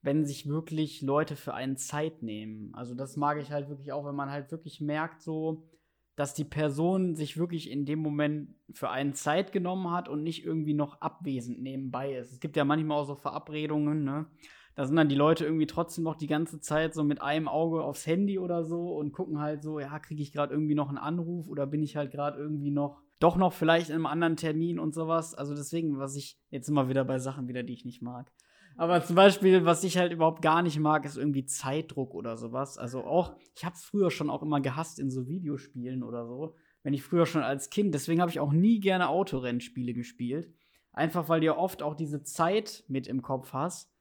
wenn 0.00 0.24
sich 0.24 0.48
wirklich 0.48 1.02
Leute 1.02 1.36
für 1.36 1.52
einen 1.52 1.76
Zeit 1.76 2.22
nehmen. 2.22 2.74
Also 2.74 2.94
das 2.94 3.16
mag 3.16 3.38
ich 3.38 3.50
halt 3.50 3.68
wirklich 3.68 3.92
auch, 3.92 4.06
wenn 4.06 4.14
man 4.14 4.30
halt 4.30 4.50
wirklich 4.50 4.80
merkt, 4.80 5.20
so, 5.20 5.68
dass 6.16 6.32
die 6.32 6.44
Person 6.44 7.14
sich 7.14 7.36
wirklich 7.36 7.70
in 7.70 7.84
dem 7.84 7.98
Moment 7.98 8.54
für 8.72 8.88
einen 8.88 9.14
Zeit 9.14 9.52
genommen 9.52 9.90
hat 9.90 10.08
und 10.08 10.22
nicht 10.22 10.44
irgendwie 10.44 10.74
noch 10.74 11.00
abwesend 11.00 11.60
nebenbei 11.60 12.14
ist. 12.14 12.32
Es 12.32 12.40
gibt 12.40 12.56
ja 12.56 12.64
manchmal 12.64 13.00
auch 13.00 13.06
so 13.06 13.16
Verabredungen, 13.16 14.04
ne? 14.04 14.26
Da 14.74 14.86
sind 14.86 14.96
dann 14.96 15.08
die 15.08 15.14
Leute 15.14 15.44
irgendwie 15.44 15.66
trotzdem 15.66 16.04
noch 16.04 16.16
die 16.16 16.26
ganze 16.26 16.60
Zeit 16.60 16.94
so 16.94 17.04
mit 17.04 17.22
einem 17.22 17.48
Auge 17.48 17.82
aufs 17.82 18.06
Handy 18.06 18.38
oder 18.38 18.64
so 18.64 18.94
und 18.96 19.12
gucken 19.12 19.40
halt 19.40 19.62
so, 19.62 19.78
ja, 19.78 19.98
kriege 19.98 20.22
ich 20.22 20.32
gerade 20.32 20.52
irgendwie 20.52 20.74
noch 20.74 20.88
einen 20.88 20.98
Anruf 20.98 21.48
oder 21.48 21.66
bin 21.66 21.82
ich 21.82 21.96
halt 21.96 22.10
gerade 22.10 22.38
irgendwie 22.38 22.70
noch 22.70 23.00
doch 23.20 23.36
noch 23.36 23.52
vielleicht 23.52 23.88
in 23.88 23.94
einem 23.94 24.06
anderen 24.06 24.36
Termin 24.36 24.78
und 24.78 24.94
sowas. 24.94 25.34
Also 25.34 25.54
deswegen, 25.54 25.98
was 25.98 26.16
ich 26.16 26.38
jetzt 26.50 26.68
immer 26.68 26.88
wieder 26.88 27.04
bei 27.04 27.18
Sachen 27.18 27.48
wieder, 27.48 27.62
die 27.62 27.72
ich 27.72 27.84
nicht 27.84 28.02
mag. 28.02 28.30
Aber 28.76 29.04
zum 29.04 29.14
Beispiel, 29.14 29.64
was 29.64 29.84
ich 29.84 29.96
halt 29.96 30.12
überhaupt 30.12 30.42
gar 30.42 30.62
nicht 30.62 30.78
mag, 30.80 31.04
ist 31.04 31.16
irgendwie 31.16 31.46
Zeitdruck 31.46 32.12
oder 32.12 32.36
sowas. 32.36 32.76
Also 32.76 33.04
auch, 33.04 33.36
ich 33.54 33.64
habe 33.64 33.76
es 33.76 33.84
früher 33.84 34.10
schon 34.10 34.30
auch 34.30 34.42
immer 34.42 34.60
gehasst 34.60 34.98
in 34.98 35.10
so 35.10 35.28
Videospielen 35.28 36.02
oder 36.02 36.26
so. 36.26 36.56
Wenn 36.82 36.92
ich 36.92 37.02
früher 37.02 37.24
schon 37.24 37.42
als 37.42 37.70
Kind, 37.70 37.94
deswegen 37.94 38.20
habe 38.20 38.30
ich 38.30 38.40
auch 38.40 38.52
nie 38.52 38.80
gerne 38.80 39.08
Autorennspiele 39.08 39.94
gespielt. 39.94 40.52
Einfach 40.92 41.28
weil 41.28 41.40
du 41.40 41.46
ja 41.46 41.56
oft 41.56 41.82
auch 41.82 41.94
diese 41.94 42.22
Zeit 42.24 42.84
mit 42.88 43.06
im 43.06 43.22
Kopf 43.22 43.52
hast. 43.52 43.93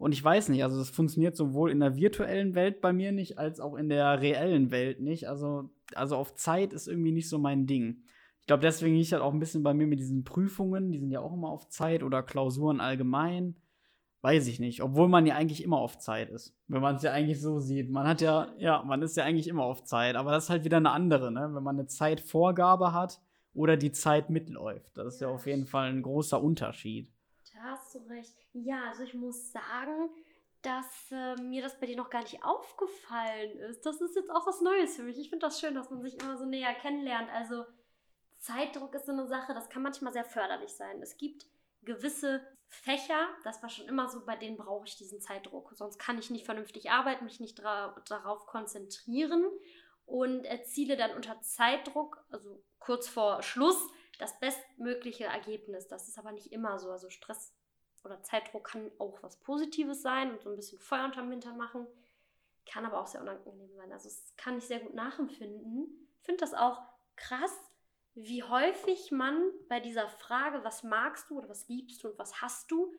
Und 0.00 0.12
ich 0.12 0.24
weiß 0.24 0.48
nicht, 0.48 0.64
also 0.64 0.78
das 0.78 0.88
funktioniert 0.88 1.36
sowohl 1.36 1.70
in 1.70 1.80
der 1.80 1.94
virtuellen 1.94 2.54
Welt 2.54 2.80
bei 2.80 2.90
mir 2.90 3.12
nicht, 3.12 3.38
als 3.38 3.60
auch 3.60 3.74
in 3.74 3.90
der 3.90 4.22
reellen 4.22 4.70
Welt 4.70 4.98
nicht. 4.98 5.28
Also, 5.28 5.68
also 5.94 6.16
auf 6.16 6.34
Zeit 6.36 6.72
ist 6.72 6.88
irgendwie 6.88 7.12
nicht 7.12 7.28
so 7.28 7.38
mein 7.38 7.66
Ding. 7.66 8.02
Ich 8.40 8.46
glaube, 8.46 8.62
deswegen 8.62 8.96
liegt 8.96 9.12
halt 9.12 9.20
auch 9.20 9.34
ein 9.34 9.40
bisschen 9.40 9.62
bei 9.62 9.74
mir 9.74 9.86
mit 9.86 10.00
diesen 10.00 10.24
Prüfungen, 10.24 10.90
die 10.90 10.98
sind 11.00 11.10
ja 11.10 11.20
auch 11.20 11.34
immer 11.34 11.50
auf 11.50 11.68
Zeit 11.68 12.02
oder 12.02 12.22
Klausuren 12.22 12.80
allgemein. 12.80 13.56
Weiß 14.22 14.46
ich 14.48 14.58
nicht, 14.58 14.82
obwohl 14.82 15.06
man 15.06 15.26
ja 15.26 15.34
eigentlich 15.34 15.62
immer 15.62 15.76
auf 15.76 15.98
Zeit 15.98 16.30
ist, 16.30 16.56
wenn 16.66 16.80
man 16.80 16.96
es 16.96 17.02
ja 17.02 17.12
eigentlich 17.12 17.42
so 17.42 17.58
sieht. 17.58 17.90
Man 17.90 18.08
hat 18.08 18.22
ja, 18.22 18.54
ja, 18.56 18.82
man 18.82 19.02
ist 19.02 19.18
ja 19.18 19.24
eigentlich 19.24 19.48
immer 19.48 19.64
auf 19.64 19.84
Zeit, 19.84 20.16
aber 20.16 20.30
das 20.30 20.44
ist 20.44 20.50
halt 20.50 20.64
wieder 20.64 20.78
eine 20.78 20.92
andere, 20.92 21.30
ne? 21.30 21.50
Wenn 21.52 21.62
man 21.62 21.78
eine 21.78 21.88
Zeitvorgabe 21.88 22.94
hat 22.94 23.20
oder 23.52 23.76
die 23.76 23.92
Zeit 23.92 24.30
mitläuft. 24.30 24.96
Das 24.96 25.14
ist 25.14 25.20
ja, 25.20 25.28
ja 25.28 25.34
auf 25.34 25.46
jeden 25.46 25.66
Fall 25.66 25.90
ein 25.90 26.00
großer 26.00 26.42
Unterschied. 26.42 27.12
Da 27.60 27.72
hast 27.72 27.94
du 27.94 27.98
recht. 28.08 28.34
Ja, 28.54 28.84
also 28.88 29.02
ich 29.02 29.12
muss 29.12 29.52
sagen, 29.52 30.08
dass 30.62 31.10
äh, 31.10 31.34
mir 31.42 31.62
das 31.62 31.78
bei 31.78 31.86
dir 31.86 31.96
noch 31.96 32.08
gar 32.08 32.22
nicht 32.22 32.42
aufgefallen 32.42 33.58
ist. 33.58 33.84
Das 33.84 34.00
ist 34.00 34.16
jetzt 34.16 34.30
auch 34.30 34.46
was 34.46 34.62
Neues 34.62 34.96
für 34.96 35.02
mich. 35.02 35.18
Ich 35.18 35.28
finde 35.28 35.46
das 35.46 35.60
schön, 35.60 35.74
dass 35.74 35.90
man 35.90 36.00
sich 36.00 36.18
immer 36.22 36.38
so 36.38 36.46
näher 36.46 36.72
kennenlernt. 36.74 37.28
Also 37.30 37.66
Zeitdruck 38.38 38.94
ist 38.94 39.04
so 39.04 39.12
eine 39.12 39.26
Sache, 39.26 39.52
das 39.52 39.68
kann 39.68 39.82
manchmal 39.82 40.12
sehr 40.12 40.24
förderlich 40.24 40.70
sein. 40.70 41.02
Es 41.02 41.18
gibt 41.18 41.46
gewisse 41.82 42.40
Fächer, 42.68 43.28
das 43.44 43.62
war 43.62 43.68
schon 43.68 43.88
immer 43.88 44.08
so, 44.08 44.24
bei 44.24 44.36
denen 44.36 44.56
brauche 44.56 44.86
ich 44.86 44.96
diesen 44.96 45.20
Zeitdruck. 45.20 45.72
Sonst 45.74 45.98
kann 45.98 46.18
ich 46.18 46.30
nicht 46.30 46.46
vernünftig 46.46 46.90
arbeiten, 46.90 47.26
mich 47.26 47.40
nicht 47.40 47.58
darauf 47.58 48.46
konzentrieren 48.46 49.44
und 50.06 50.46
erziele 50.46 50.96
dann 50.96 51.14
unter 51.14 51.42
Zeitdruck, 51.42 52.24
also 52.30 52.62
kurz 52.78 53.06
vor 53.06 53.42
Schluss, 53.42 53.86
das 54.20 54.38
bestmögliche 54.38 55.24
Ergebnis. 55.24 55.88
Das 55.88 56.08
ist 56.08 56.18
aber 56.18 56.32
nicht 56.32 56.52
immer 56.52 56.78
so. 56.78 56.90
Also 56.90 57.10
Stress 57.10 57.52
oder 58.04 58.22
Zeitdruck 58.22 58.64
kann 58.64 58.90
auch 58.98 59.22
was 59.22 59.36
Positives 59.40 60.02
sein 60.02 60.32
und 60.32 60.42
so 60.42 60.50
ein 60.50 60.56
bisschen 60.56 60.78
Feuer 60.78 61.04
unterm 61.04 61.30
Hintern 61.30 61.56
machen. 61.56 61.86
Kann 62.66 62.84
aber 62.84 63.00
auch 63.00 63.06
sehr 63.06 63.20
unangenehm 63.20 63.74
sein. 63.74 63.92
Also 63.92 64.08
das 64.08 64.34
kann 64.36 64.58
ich 64.58 64.64
sehr 64.64 64.80
gut 64.80 64.94
nachempfinden. 64.94 66.08
Finde 66.22 66.40
das 66.40 66.54
auch 66.54 66.82
krass, 67.16 67.54
wie 68.14 68.42
häufig 68.42 69.10
man 69.10 69.50
bei 69.68 69.80
dieser 69.80 70.08
Frage, 70.08 70.64
was 70.64 70.82
magst 70.82 71.30
du 71.30 71.38
oder 71.38 71.48
was 71.48 71.68
liebst 71.68 72.02
du 72.02 72.08
und 72.08 72.18
was 72.18 72.42
hast 72.42 72.70
du, 72.70 72.94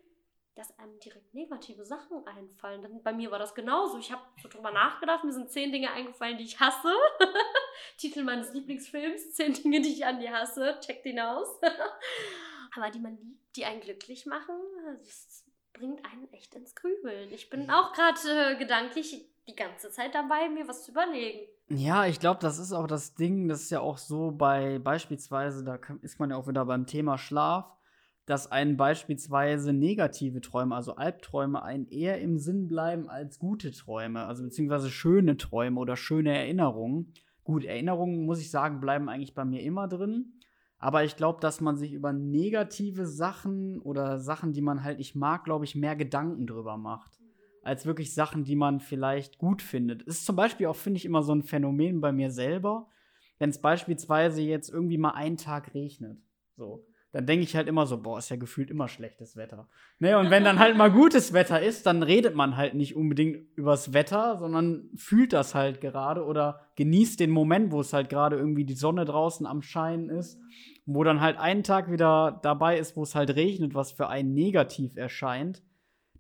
dass 0.62 0.78
einem 0.78 1.00
direkt 1.00 1.34
negative 1.34 1.84
Sachen 1.86 2.26
einfallen. 2.28 2.84
Dann, 2.84 3.02
bei 3.02 3.14
mir 3.14 3.32
war 3.32 3.40
das 3.40 3.56
genauso. 3.56 3.98
Ich 3.98 4.12
habe 4.12 4.22
so 4.42 4.48
drüber 4.48 4.72
nachgedacht, 4.72 5.24
mir 5.24 5.34
sind 5.34 5.50
zehn 5.50 5.72
Dinge 5.72 5.92
eingefallen, 5.92 6.38
die 6.38 6.44
ich 6.44 6.60
hasse. 6.60 6.94
Titel 7.98 8.24
meines 8.24 8.54
Lieblingsfilms, 8.54 9.34
zehn 9.34 9.54
Dinge, 9.54 9.82
die 9.82 9.94
ich 9.94 10.06
an 10.06 10.20
dir 10.20 10.32
hasse. 10.32 10.78
Check 10.82 11.02
den 11.02 11.20
aus. 11.20 11.48
Aber 12.76 12.92
die 12.92 13.00
man 13.00 13.18
liebt, 13.18 13.56
die 13.56 13.66
einen 13.66 13.82
glücklich 13.82 14.28
machen, 14.28 14.56
das 15.00 15.44
bringt 15.74 16.06
einen 16.06 16.32
echt 16.32 16.54
ins 16.54 16.76
Grübeln. 16.76 17.34
Ich 17.34 17.50
bin 17.50 17.70
auch 17.72 17.92
gerade 17.94 18.20
äh, 18.28 18.56
gedanklich 18.58 19.26
die 19.48 19.56
ganze 19.56 19.90
Zeit 19.90 20.14
dabei, 20.14 20.48
mir 20.48 20.68
was 20.68 20.84
zu 20.84 20.92
überlegen. 20.92 21.48
Ja, 21.70 22.06
ich 22.06 22.20
glaube, 22.20 22.40
das 22.40 22.60
ist 22.60 22.72
auch 22.72 22.86
das 22.86 23.16
Ding, 23.16 23.48
das 23.48 23.64
ist 23.64 23.72
ja 23.72 23.80
auch 23.80 23.98
so 23.98 24.32
bei 24.32 24.78
beispielsweise, 24.78 25.64
da 25.64 25.80
ist 26.02 26.20
man 26.20 26.30
ja 26.30 26.38
auch 26.38 26.48
wieder 26.48 26.66
beim 26.66 26.86
Thema 26.86 27.18
Schlaf 27.18 27.81
dass 28.32 28.50
einen 28.50 28.78
beispielsweise 28.78 29.74
negative 29.74 30.40
Träume, 30.40 30.74
also 30.74 30.96
Albträume, 30.96 31.64
einen 31.64 31.90
eher 31.90 32.22
im 32.22 32.38
Sinn 32.38 32.70
bleiben 32.70 33.10
als 33.10 33.40
gute 33.40 33.72
Träume, 33.72 34.26
also 34.26 34.42
beziehungsweise 34.44 34.90
schöne 34.90 35.36
Träume 35.36 35.78
oder 35.78 35.98
schöne 35.98 36.34
Erinnerungen. 36.34 37.14
Gut, 37.44 37.66
Erinnerungen, 37.66 38.26
muss 38.26 38.40
ich 38.40 38.50
sagen, 38.50 38.80
bleiben 38.80 39.10
eigentlich 39.10 39.34
bei 39.34 39.44
mir 39.44 39.62
immer 39.64 39.90
drin. 39.90 40.40
Aber 40.78 41.04
ich 41.04 41.18
glaube, 41.18 41.42
dass 41.42 41.60
man 41.60 41.76
sich 41.76 41.92
über 41.92 42.14
negative 42.14 43.06
Sachen 43.06 43.82
oder 43.82 44.18
Sachen, 44.22 44.54
die 44.54 44.62
man 44.62 44.82
halt 44.82 45.00
nicht 45.00 45.14
mag, 45.14 45.44
glaube 45.44 45.66
ich, 45.66 45.76
mehr 45.76 45.98
Gedanken 45.98 46.48
drüber 46.48 46.78
macht. 46.78 47.20
als 47.64 47.86
wirklich 47.86 48.14
Sachen, 48.14 48.46
die 48.46 48.56
man 48.56 48.80
vielleicht 48.80 49.38
gut 49.40 49.62
findet. 49.62 50.04
Ist 50.04 50.26
zum 50.26 50.38
Beispiel 50.38 50.68
auch, 50.68 50.76
finde 50.76 50.98
ich, 50.98 51.06
immer 51.06 51.22
so 51.22 51.34
ein 51.34 51.44
Phänomen 51.44 52.02
bei 52.02 52.12
mir 52.12 52.32
selber, 52.32 52.88
wenn 53.40 53.50
es 53.50 53.60
beispielsweise 53.60 54.42
jetzt 54.42 54.70
irgendwie 54.70 54.98
mal 54.98 55.12
einen 55.12 55.38
Tag 55.38 55.74
regnet. 55.74 56.18
So 56.56 56.88
dann 57.12 57.26
denke 57.26 57.44
ich 57.44 57.56
halt 57.56 57.68
immer 57.68 57.86
so, 57.86 58.02
boah, 58.02 58.18
ist 58.18 58.30
ja 58.30 58.38
gefühlt 58.38 58.70
immer 58.70 58.88
schlechtes 58.88 59.36
Wetter. 59.36 59.68
Ne, 60.00 60.18
und 60.18 60.30
wenn 60.30 60.46
dann 60.46 60.60
halt 60.60 60.78
mal 60.78 60.92
gutes 60.92 61.34
Wetter 61.34 61.62
ist, 61.62 61.86
dann 61.86 62.04
redet 62.04 62.36
man 62.36 62.56
halt 62.56 62.74
nicht 62.74 62.96
unbedingt 62.96 63.46
übers 63.56 63.94
Wetter, 63.94 64.38
sondern 64.38 64.90
fühlt 64.96 65.34
das 65.34 65.54
halt 65.54 65.82
gerade 65.82 66.26
oder 66.26 66.62
genießt 66.78 67.20
den 67.20 67.32
Moment, 67.32 67.72
wo 67.72 67.82
es 67.82 67.92
halt 67.92 68.10
gerade 68.10 68.38
irgendwie 68.38 68.64
die 68.64 68.76
Sonne 68.76 69.04
draußen 69.04 69.46
am 69.46 69.62
Scheinen 69.62 70.10
ist, 70.10 70.40
wo 70.86 71.04
dann 71.04 71.20
halt 71.20 71.38
einen 71.38 71.64
Tag 71.64 71.92
wieder 71.92 72.40
dabei 72.44 72.78
ist, 72.78 72.96
wo 72.96 73.04
es 73.04 73.14
halt 73.14 73.36
regnet, 73.36 73.76
was 73.76 73.92
für 73.92 74.08
einen 74.08 74.34
negativ 74.34 74.96
erscheint. 74.96 75.62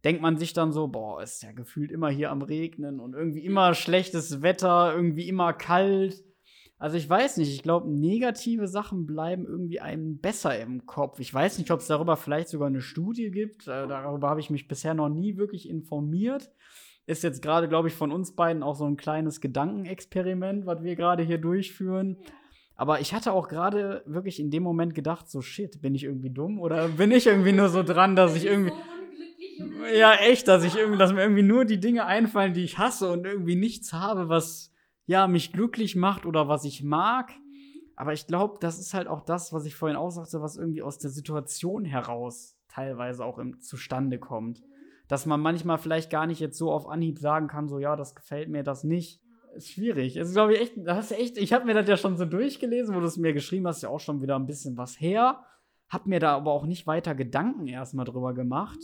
Denkt 0.03 0.21
man 0.21 0.37
sich 0.37 0.51
dann 0.51 0.73
so, 0.73 0.87
boah, 0.87 1.21
ist 1.21 1.43
ja 1.43 1.53
gefühlt 1.53 1.91
immer 1.91 2.09
hier 2.09 2.31
am 2.31 2.41
Regnen 2.41 2.99
und 2.99 3.13
irgendwie 3.13 3.45
immer 3.45 3.75
schlechtes 3.75 4.41
Wetter, 4.41 4.93
irgendwie 4.93 5.29
immer 5.29 5.53
kalt 5.53 6.21
also 6.81 6.97
ich 6.97 7.07
weiß 7.07 7.37
nicht, 7.37 7.53
ich 7.53 7.61
glaube, 7.61 7.91
negative 7.91 8.67
Sachen 8.67 9.05
bleiben 9.05 9.45
irgendwie 9.45 9.81
einem 9.81 10.17
besser 10.17 10.59
im 10.59 10.87
Kopf. 10.87 11.19
Ich 11.19 11.31
weiß 11.31 11.59
nicht, 11.59 11.69
ob 11.69 11.79
es 11.79 11.85
darüber 11.85 12.17
vielleicht 12.17 12.49
sogar 12.49 12.69
eine 12.69 12.81
Studie 12.81 13.29
gibt. 13.29 13.67
Äh, 13.67 13.87
darüber 13.87 14.31
habe 14.31 14.39
ich 14.39 14.49
mich 14.49 14.67
bisher 14.67 14.95
noch 14.95 15.07
nie 15.07 15.37
wirklich 15.37 15.69
informiert. 15.69 16.49
Ist 17.05 17.21
jetzt 17.21 17.43
gerade, 17.43 17.69
glaube 17.69 17.89
ich, 17.89 17.93
von 17.93 18.11
uns 18.11 18.35
beiden 18.35 18.63
auch 18.63 18.73
so 18.73 18.85
ein 18.85 18.97
kleines 18.97 19.41
Gedankenexperiment, 19.41 20.65
was 20.65 20.81
wir 20.81 20.95
gerade 20.95 21.21
hier 21.21 21.37
durchführen. 21.37 22.17
Aber 22.75 22.99
ich 22.99 23.13
hatte 23.13 23.31
auch 23.31 23.47
gerade 23.47 24.01
wirklich 24.07 24.39
in 24.39 24.49
dem 24.49 24.63
Moment 24.63 24.95
gedacht, 24.95 25.29
so 25.29 25.41
shit, 25.41 25.83
bin 25.83 25.93
ich 25.93 26.05
irgendwie 26.05 26.31
dumm 26.31 26.59
oder 26.59 26.87
bin 26.87 27.11
ich 27.11 27.27
irgendwie 27.27 27.51
nur 27.51 27.69
so 27.69 27.83
dran, 27.83 28.15
dass 28.15 28.35
ich 28.35 28.47
irgendwie 28.47 28.73
ja 29.95 30.15
echt, 30.15 30.47
dass 30.47 30.63
ich 30.63 30.75
irgendwie, 30.75 30.97
dass 30.97 31.13
mir 31.13 31.21
irgendwie 31.21 31.43
nur 31.43 31.63
die 31.63 31.79
Dinge 31.79 32.07
einfallen, 32.07 32.55
die 32.55 32.63
ich 32.63 32.79
hasse 32.79 33.11
und 33.11 33.27
irgendwie 33.27 33.55
nichts 33.55 33.93
habe, 33.93 34.29
was 34.29 34.70
ja, 35.05 35.27
mich 35.27 35.51
glücklich 35.53 35.95
macht 35.95 36.25
oder 36.25 36.47
was 36.47 36.65
ich 36.65 36.83
mag. 36.83 37.31
Aber 37.95 38.13
ich 38.13 38.27
glaube, 38.27 38.57
das 38.59 38.79
ist 38.79 38.93
halt 38.93 39.07
auch 39.07 39.21
das, 39.21 39.53
was 39.53 39.65
ich 39.65 39.75
vorhin 39.75 39.97
auch 39.97 40.09
sagte, 40.09 40.41
was 40.41 40.57
irgendwie 40.57 40.81
aus 40.81 40.97
der 40.97 41.11
Situation 41.11 41.85
heraus 41.85 42.57
teilweise 42.67 43.23
auch 43.25 43.37
im, 43.37 43.59
zustande 43.59 44.17
kommt. 44.17 44.63
Dass 45.07 45.25
man 45.25 45.41
manchmal 45.41 45.77
vielleicht 45.77 46.09
gar 46.09 46.25
nicht 46.25 46.39
jetzt 46.39 46.57
so 46.57 46.71
auf 46.71 46.87
Anhieb 46.87 47.19
sagen 47.19 47.47
kann, 47.47 47.67
so, 47.67 47.79
ja, 47.79 47.95
das 47.95 48.15
gefällt 48.15 48.49
mir, 48.49 48.63
das 48.63 48.83
nicht. 48.83 49.21
Ist 49.53 49.71
schwierig. 49.71 50.15
Es 50.15 50.29
ist, 50.29 50.35
glaube 50.35 50.53
ich, 50.53 50.61
echt, 50.61 50.73
das 50.77 51.11
ist 51.11 51.19
echt, 51.19 51.37
ich 51.37 51.51
habe 51.51 51.65
mir 51.65 51.73
das 51.73 51.87
ja 51.87 51.97
schon 51.97 52.15
so 52.15 52.23
durchgelesen, 52.23 52.95
wo 52.95 53.01
du 53.01 53.05
es 53.05 53.17
mir 53.17 53.33
geschrieben 53.33 53.67
hast, 53.67 53.81
ja 53.83 53.89
auch 53.89 53.99
schon 53.99 54.21
wieder 54.21 54.37
ein 54.37 54.45
bisschen 54.45 54.77
was 54.77 54.99
her. 54.99 55.43
Hab 55.89 56.05
mir 56.05 56.21
da 56.21 56.37
aber 56.37 56.51
auch 56.51 56.65
nicht 56.65 56.87
weiter 56.87 57.15
Gedanken 57.15 57.67
erstmal 57.67 58.05
drüber 58.05 58.33
gemacht. 58.33 58.79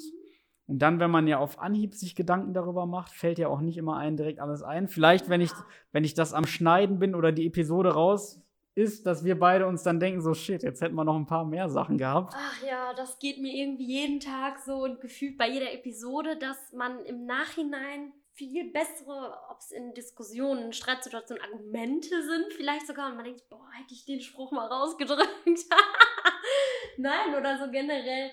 Und 0.67 0.79
dann, 0.79 0.99
wenn 0.99 1.09
man 1.09 1.27
ja 1.27 1.39
auf 1.39 1.59
Anhieb 1.59 1.95
sich 1.95 2.13
Gedanken 2.13 2.53
darüber 2.53 2.85
macht, 2.85 3.13
fällt 3.13 3.39
ja 3.39 3.47
auch 3.47 3.61
nicht 3.61 3.77
immer 3.77 3.95
einen 3.95 4.17
direkt 4.17 4.39
alles 4.39 4.63
ein. 4.63 4.89
Vielleicht, 4.89 5.29
wenn 5.29 5.39
ich, 5.39 5.51
wenn 5.93 6.03
ich 6.03 6.13
das 6.13 6.33
am 6.33 6.45
Schneiden 6.45 6.99
bin 6.99 7.15
oder 7.15 7.31
die 7.31 7.47
Episode 7.47 7.93
raus 7.93 8.41
ist, 8.75 9.07
dass 9.07 9.23
wir 9.23 9.39
beide 9.39 9.65
uns 9.65 9.81
dann 9.81 9.99
denken, 9.99 10.21
so 10.21 10.33
shit, 10.33 10.61
jetzt 10.61 10.81
hätten 10.81 10.93
wir 10.95 11.05
noch 11.05 11.15
ein 11.15 11.25
paar 11.25 11.45
mehr 11.45 11.67
Sachen 11.67 11.97
gehabt. 11.97 12.33
Ach 12.35 12.63
ja, 12.63 12.93
das 12.93 13.17
geht 13.17 13.41
mir 13.41 13.51
irgendwie 13.51 13.87
jeden 13.87 14.19
Tag 14.19 14.59
so 14.59 14.83
und 14.83 15.01
gefühlt 15.01 15.37
bei 15.37 15.49
jeder 15.49 15.73
Episode, 15.73 16.37
dass 16.37 16.73
man 16.73 17.03
im 17.05 17.25
Nachhinein 17.25 18.11
viel 18.33 18.71
bessere, 18.71 19.35
ob 19.49 19.57
es 19.59 19.71
in 19.71 19.93
Diskussionen, 19.95 20.73
Streitsituationen 20.73 21.43
Argumente 21.43 22.21
sind, 22.21 22.53
vielleicht 22.55 22.85
sogar, 22.85 23.09
und 23.09 23.15
man 23.15 23.25
denkt, 23.25 23.49
boah, 23.49 23.67
hätte 23.79 23.95
ich 23.95 24.05
den 24.05 24.21
Spruch 24.21 24.51
mal 24.51 24.67
rausgedrückt. 24.67 25.27
Nein, 26.97 27.35
oder 27.35 27.57
so 27.57 27.71
generell 27.71 28.29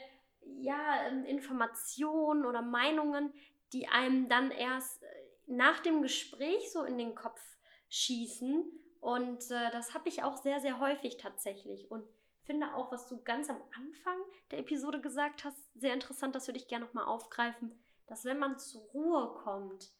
ja, 0.60 1.06
ähm, 1.06 1.24
Informationen 1.24 2.44
oder 2.44 2.62
Meinungen, 2.62 3.32
die 3.72 3.88
einem 3.88 4.28
dann 4.28 4.50
erst 4.50 5.02
äh, 5.02 5.06
nach 5.46 5.80
dem 5.80 6.02
Gespräch 6.02 6.72
so 6.72 6.84
in 6.84 6.98
den 6.98 7.14
Kopf 7.14 7.40
schießen. 7.88 8.64
Und 9.00 9.50
äh, 9.50 9.70
das 9.72 9.94
habe 9.94 10.08
ich 10.08 10.22
auch 10.22 10.36
sehr, 10.36 10.60
sehr 10.60 10.80
häufig 10.80 11.16
tatsächlich. 11.18 11.90
Und 11.90 12.04
finde 12.44 12.74
auch, 12.74 12.92
was 12.92 13.06
du 13.08 13.22
ganz 13.22 13.50
am 13.50 13.60
Anfang 13.76 14.18
der 14.50 14.60
Episode 14.60 15.00
gesagt 15.00 15.44
hast, 15.44 15.58
sehr 15.74 15.94
interessant, 15.94 16.34
das 16.34 16.46
würde 16.46 16.58
ich 16.58 16.68
gerne 16.68 16.84
nochmal 16.84 17.06
aufgreifen, 17.06 17.78
dass 18.06 18.24
wenn 18.24 18.38
man 18.38 18.58
zur 18.58 18.82
Ruhe 18.92 19.34
kommt, 19.42 19.92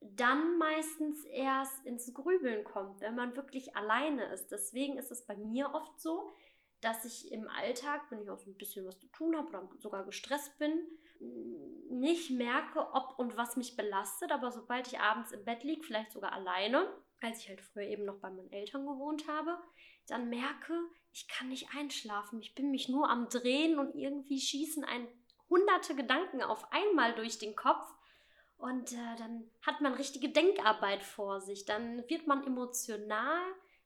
dann 0.00 0.58
meistens 0.58 1.24
erst 1.24 1.86
ins 1.86 2.12
Grübeln 2.12 2.64
kommt, 2.64 3.00
wenn 3.00 3.14
man 3.14 3.36
wirklich 3.36 3.74
alleine 3.76 4.24
ist. 4.26 4.50
Deswegen 4.50 4.98
ist 4.98 5.10
es 5.10 5.24
bei 5.24 5.36
mir 5.36 5.72
oft 5.72 5.98
so, 5.98 6.30
dass 6.84 7.04
ich 7.04 7.32
im 7.32 7.48
Alltag, 7.48 8.02
wenn 8.10 8.22
ich 8.22 8.30
auch 8.30 8.38
so 8.38 8.50
ein 8.50 8.56
bisschen 8.56 8.86
was 8.86 8.98
zu 8.98 9.08
tun 9.08 9.36
habe 9.36 9.48
oder 9.48 9.68
sogar 9.78 10.04
gestresst 10.04 10.58
bin, 10.58 10.86
nicht 11.90 12.30
merke, 12.30 12.80
ob 12.92 13.18
und 13.18 13.36
was 13.36 13.56
mich 13.56 13.76
belastet. 13.76 14.32
Aber 14.32 14.50
sobald 14.50 14.86
ich 14.88 15.00
abends 15.00 15.32
im 15.32 15.44
Bett 15.44 15.64
liege, 15.64 15.82
vielleicht 15.82 16.12
sogar 16.12 16.32
alleine, 16.32 16.92
als 17.20 17.40
ich 17.40 17.48
halt 17.48 17.60
früher 17.60 17.84
eben 17.84 18.04
noch 18.04 18.18
bei 18.18 18.30
meinen 18.30 18.52
Eltern 18.52 18.86
gewohnt 18.86 19.26
habe, 19.28 19.58
dann 20.06 20.28
merke, 20.28 20.78
ich 21.12 21.28
kann 21.28 21.48
nicht 21.48 21.68
einschlafen. 21.74 22.40
Ich 22.40 22.54
bin 22.54 22.70
mich 22.70 22.88
nur 22.88 23.08
am 23.08 23.28
Drehen 23.28 23.78
und 23.78 23.94
irgendwie 23.94 24.40
schießen 24.40 24.84
ein 24.84 25.08
hunderte 25.48 25.94
Gedanken 25.94 26.42
auf 26.42 26.70
einmal 26.72 27.14
durch 27.14 27.38
den 27.38 27.56
Kopf. 27.56 27.86
Und 28.56 28.92
äh, 28.92 29.16
dann 29.18 29.50
hat 29.62 29.80
man 29.80 29.94
richtige 29.94 30.28
Denkarbeit 30.28 31.02
vor 31.02 31.40
sich. 31.40 31.64
Dann 31.64 32.08
wird 32.08 32.26
man 32.26 32.44
emotional 32.46 33.40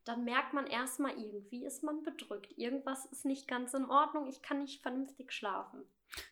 dann 0.08 0.24
merkt 0.24 0.54
man 0.54 0.66
erstmal, 0.66 1.12
irgendwie 1.18 1.66
ist 1.66 1.84
man 1.84 2.02
bedrückt. 2.02 2.56
Irgendwas 2.56 3.04
ist 3.04 3.26
nicht 3.26 3.46
ganz 3.46 3.74
in 3.74 3.84
Ordnung, 3.84 4.26
ich 4.26 4.40
kann 4.40 4.60
nicht 4.60 4.80
vernünftig 4.80 5.32
schlafen. 5.32 5.80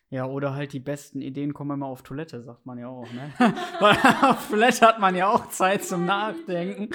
Ja, 0.09 0.25
oder 0.25 0.55
halt 0.55 0.73
die 0.73 0.79
besten 0.79 1.21
Ideen 1.21 1.53
kommen 1.53 1.75
immer 1.75 1.85
auf 1.85 2.01
Toilette, 2.01 2.41
sagt 2.41 2.65
man 2.65 2.79
ja 2.79 2.87
auch, 2.87 3.07
ne? 3.11 3.31
Weil 3.79 3.95
auf 4.31 4.49
Toilette 4.49 4.81
hat 4.87 4.99
man 4.99 5.15
ja 5.15 5.29
auch 5.29 5.49
Zeit 5.49 5.83
zum 5.83 6.07
Nachdenken. 6.07 6.89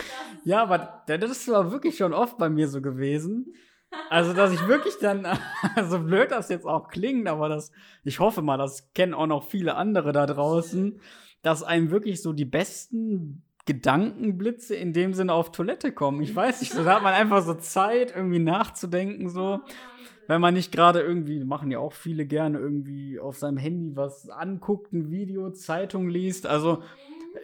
Ja, 0.44 0.62
aber 0.62 1.04
das 1.06 1.30
ist 1.30 1.48
aber 1.48 1.70
wirklich 1.70 1.96
schon 1.96 2.12
oft 2.12 2.36
bei 2.36 2.48
mir 2.48 2.66
so 2.66 2.82
gewesen. 2.82 3.54
Also, 4.10 4.32
dass 4.32 4.52
ich 4.52 4.66
wirklich 4.66 4.94
dann, 5.00 5.24
so 5.88 6.00
blöd 6.00 6.32
das 6.32 6.48
jetzt 6.48 6.66
auch 6.66 6.88
klingt, 6.88 7.28
aber 7.28 7.48
das, 7.48 7.70
ich 8.02 8.18
hoffe 8.18 8.42
mal, 8.42 8.56
das 8.56 8.92
kennen 8.92 9.14
auch 9.14 9.28
noch 9.28 9.44
viele 9.44 9.76
andere 9.76 10.10
da 10.12 10.26
draußen, 10.26 11.00
dass 11.42 11.62
einem 11.62 11.92
wirklich 11.92 12.22
so 12.22 12.32
die 12.32 12.44
besten 12.44 13.44
Gedankenblitze 13.64 14.74
in 14.74 14.92
dem 14.92 15.14
Sinne 15.14 15.32
auf 15.32 15.52
Toilette 15.52 15.92
kommen. 15.92 16.22
Ich 16.22 16.34
weiß 16.34 16.60
nicht, 16.60 16.72
so, 16.72 16.82
da 16.82 16.96
hat 16.96 17.02
man 17.02 17.14
einfach 17.14 17.44
so 17.44 17.54
Zeit, 17.54 18.12
irgendwie 18.14 18.40
nachzudenken, 18.40 19.28
so. 19.28 19.60
Wenn 20.28 20.40
man 20.40 20.54
nicht 20.54 20.72
gerade 20.72 21.00
irgendwie, 21.00 21.44
machen 21.44 21.70
ja 21.70 21.78
auch 21.78 21.92
viele 21.92 22.26
gerne, 22.26 22.58
irgendwie 22.58 23.18
auf 23.18 23.36
seinem 23.36 23.58
Handy 23.58 23.96
was 23.96 24.28
anguckt, 24.28 24.92
ein 24.92 25.10
Video, 25.10 25.50
Zeitung 25.50 26.08
liest. 26.08 26.46
Also, 26.46 26.82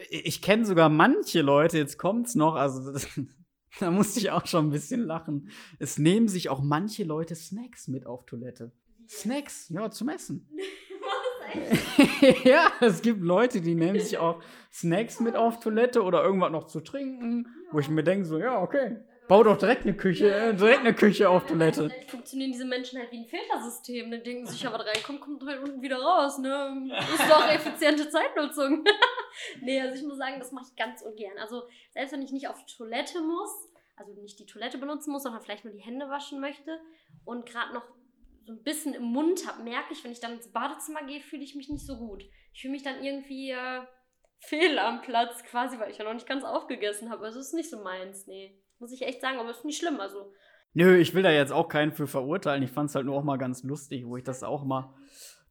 ich 0.09 0.41
kenne 0.41 0.65
sogar 0.65 0.89
manche 0.89 1.41
Leute, 1.41 1.77
jetzt 1.77 1.97
kommt's 1.97 2.35
noch, 2.35 2.55
also 2.55 2.91
das, 2.91 3.07
da 3.79 3.91
musste 3.91 4.19
ich 4.19 4.31
auch 4.31 4.45
schon 4.45 4.67
ein 4.67 4.71
bisschen 4.71 5.01
lachen. 5.01 5.49
Es 5.77 5.97
nehmen 5.97 6.27
sich 6.27 6.49
auch 6.49 6.61
manche 6.61 7.03
Leute 7.03 7.35
Snacks 7.35 7.87
mit 7.87 8.05
auf 8.05 8.25
Toilette. 8.25 8.71
Snacks, 9.07 9.69
ja, 9.69 9.89
zum 9.89 10.09
Essen. 10.09 10.47
ja, 12.43 12.71
es 12.81 13.01
gibt 13.01 13.21
Leute, 13.21 13.61
die 13.61 13.75
nehmen 13.75 13.99
sich 13.99 14.17
auch 14.17 14.41
Snacks 14.71 15.19
mit 15.19 15.35
auf 15.35 15.59
Toilette 15.59 16.03
oder 16.03 16.23
irgendwas 16.23 16.51
noch 16.51 16.67
zu 16.67 16.81
trinken, 16.81 17.47
wo 17.71 17.79
ich 17.79 17.89
mir 17.89 18.03
denke, 18.03 18.25
so, 18.25 18.37
ja, 18.37 18.61
okay. 18.61 18.97
Bau 19.29 19.43
doch 19.43 19.59
direkt 19.59 19.83
eine 19.83 19.95
Küche, 19.95 20.33
äh, 20.33 20.55
direkt 20.55 20.79
eine 20.79 20.95
Küche 20.95 21.29
auf 21.29 21.45
Toilette. 21.45 21.87
Vielleicht 21.87 22.09
funktionieren 22.09 22.51
diese 22.51 22.65
Menschen 22.65 22.97
halt 22.97 23.11
wie 23.11 23.19
ein 23.19 23.27
Filtersystem. 23.27 24.09
Dann 24.09 24.23
denken 24.23 24.47
sich, 24.47 24.63
ja, 24.63 24.73
was 24.73 24.83
reinkommt, 24.83 25.21
kommt 25.21 25.43
halt 25.45 25.61
unten 25.61 25.83
wieder 25.83 25.97
raus. 25.97 26.39
Ne? 26.39 26.89
Ist 27.13 27.29
doch 27.29 27.47
effiziente 27.47 28.09
Zeitnutzung. 28.09 28.83
nee, 29.61 29.79
also 29.79 29.93
ich 29.93 30.01
muss 30.01 30.17
sagen, 30.17 30.39
das 30.39 30.51
mache 30.51 30.65
ich 30.71 30.75
ganz 30.75 31.03
ungern. 31.03 31.37
Also 31.37 31.61
selbst 31.91 32.11
wenn 32.11 32.23
ich 32.23 32.31
nicht 32.31 32.47
auf 32.47 32.57
Toilette 32.75 33.21
muss, 33.21 33.51
also 33.97 34.19
nicht 34.19 34.39
die 34.39 34.47
Toilette 34.47 34.79
benutzen 34.79 35.11
muss, 35.11 35.21
sondern 35.21 35.43
vielleicht 35.43 35.63
nur 35.63 35.73
die 35.73 35.79
Hände 35.81 36.09
waschen 36.09 36.39
möchte 36.39 36.79
und 37.23 37.45
gerade 37.45 37.71
noch 37.71 37.83
so 38.49 38.55
ein 38.55 38.63
bisschen 38.63 38.95
im 38.95 39.03
Mund 39.03 39.47
habe, 39.47 39.63
merke 39.63 39.93
ich, 39.93 40.03
wenn 40.03 40.11
ich 40.11 40.19
dann 40.19 40.33
ins 40.33 40.51
Badezimmer 40.51 41.05
gehe, 41.05 41.21
fühle 41.21 41.43
ich 41.43 41.55
mich 41.55 41.69
nicht 41.69 41.85
so 41.85 41.97
gut. 41.97 42.23
Ich 42.53 42.61
fühle 42.61 42.71
mich 42.71 42.81
dann 42.81 43.03
irgendwie 43.03 43.51
äh, 43.51 43.81
fehl 44.39 44.79
am 44.79 45.01
Platz 45.01 45.43
quasi, 45.43 45.79
weil 45.79 45.91
ich 45.91 45.99
ja 45.99 46.03
noch 46.03 46.15
nicht 46.15 46.27
ganz 46.27 46.43
aufgegessen 46.43 47.11
habe. 47.11 47.25
Also 47.25 47.39
es 47.39 47.47
ist 47.47 47.53
nicht 47.53 47.69
so 47.69 47.83
meins, 47.83 48.25
nee. 48.25 48.59
Muss 48.79 48.91
ich 48.91 49.03
echt 49.03 49.21
sagen, 49.21 49.37
aber 49.37 49.51
es 49.51 49.57
ist 49.57 49.65
nicht 49.65 49.79
schlimm, 49.79 49.99
also. 49.99 50.33
Nö, 50.73 50.97
ich 50.97 51.13
will 51.13 51.21
da 51.21 51.31
jetzt 51.31 51.51
auch 51.51 51.67
keinen 51.67 51.91
für 51.91 52.07
verurteilen. 52.07 52.63
Ich 52.63 52.71
fand 52.71 52.89
es 52.89 52.95
halt 52.95 53.05
nur 53.05 53.17
auch 53.17 53.23
mal 53.23 53.37
ganz 53.37 53.63
lustig, 53.63 54.05
wo 54.07 54.17
ich 54.17 54.23
das 54.23 54.41
auch 54.41 54.63
mal 54.63 54.95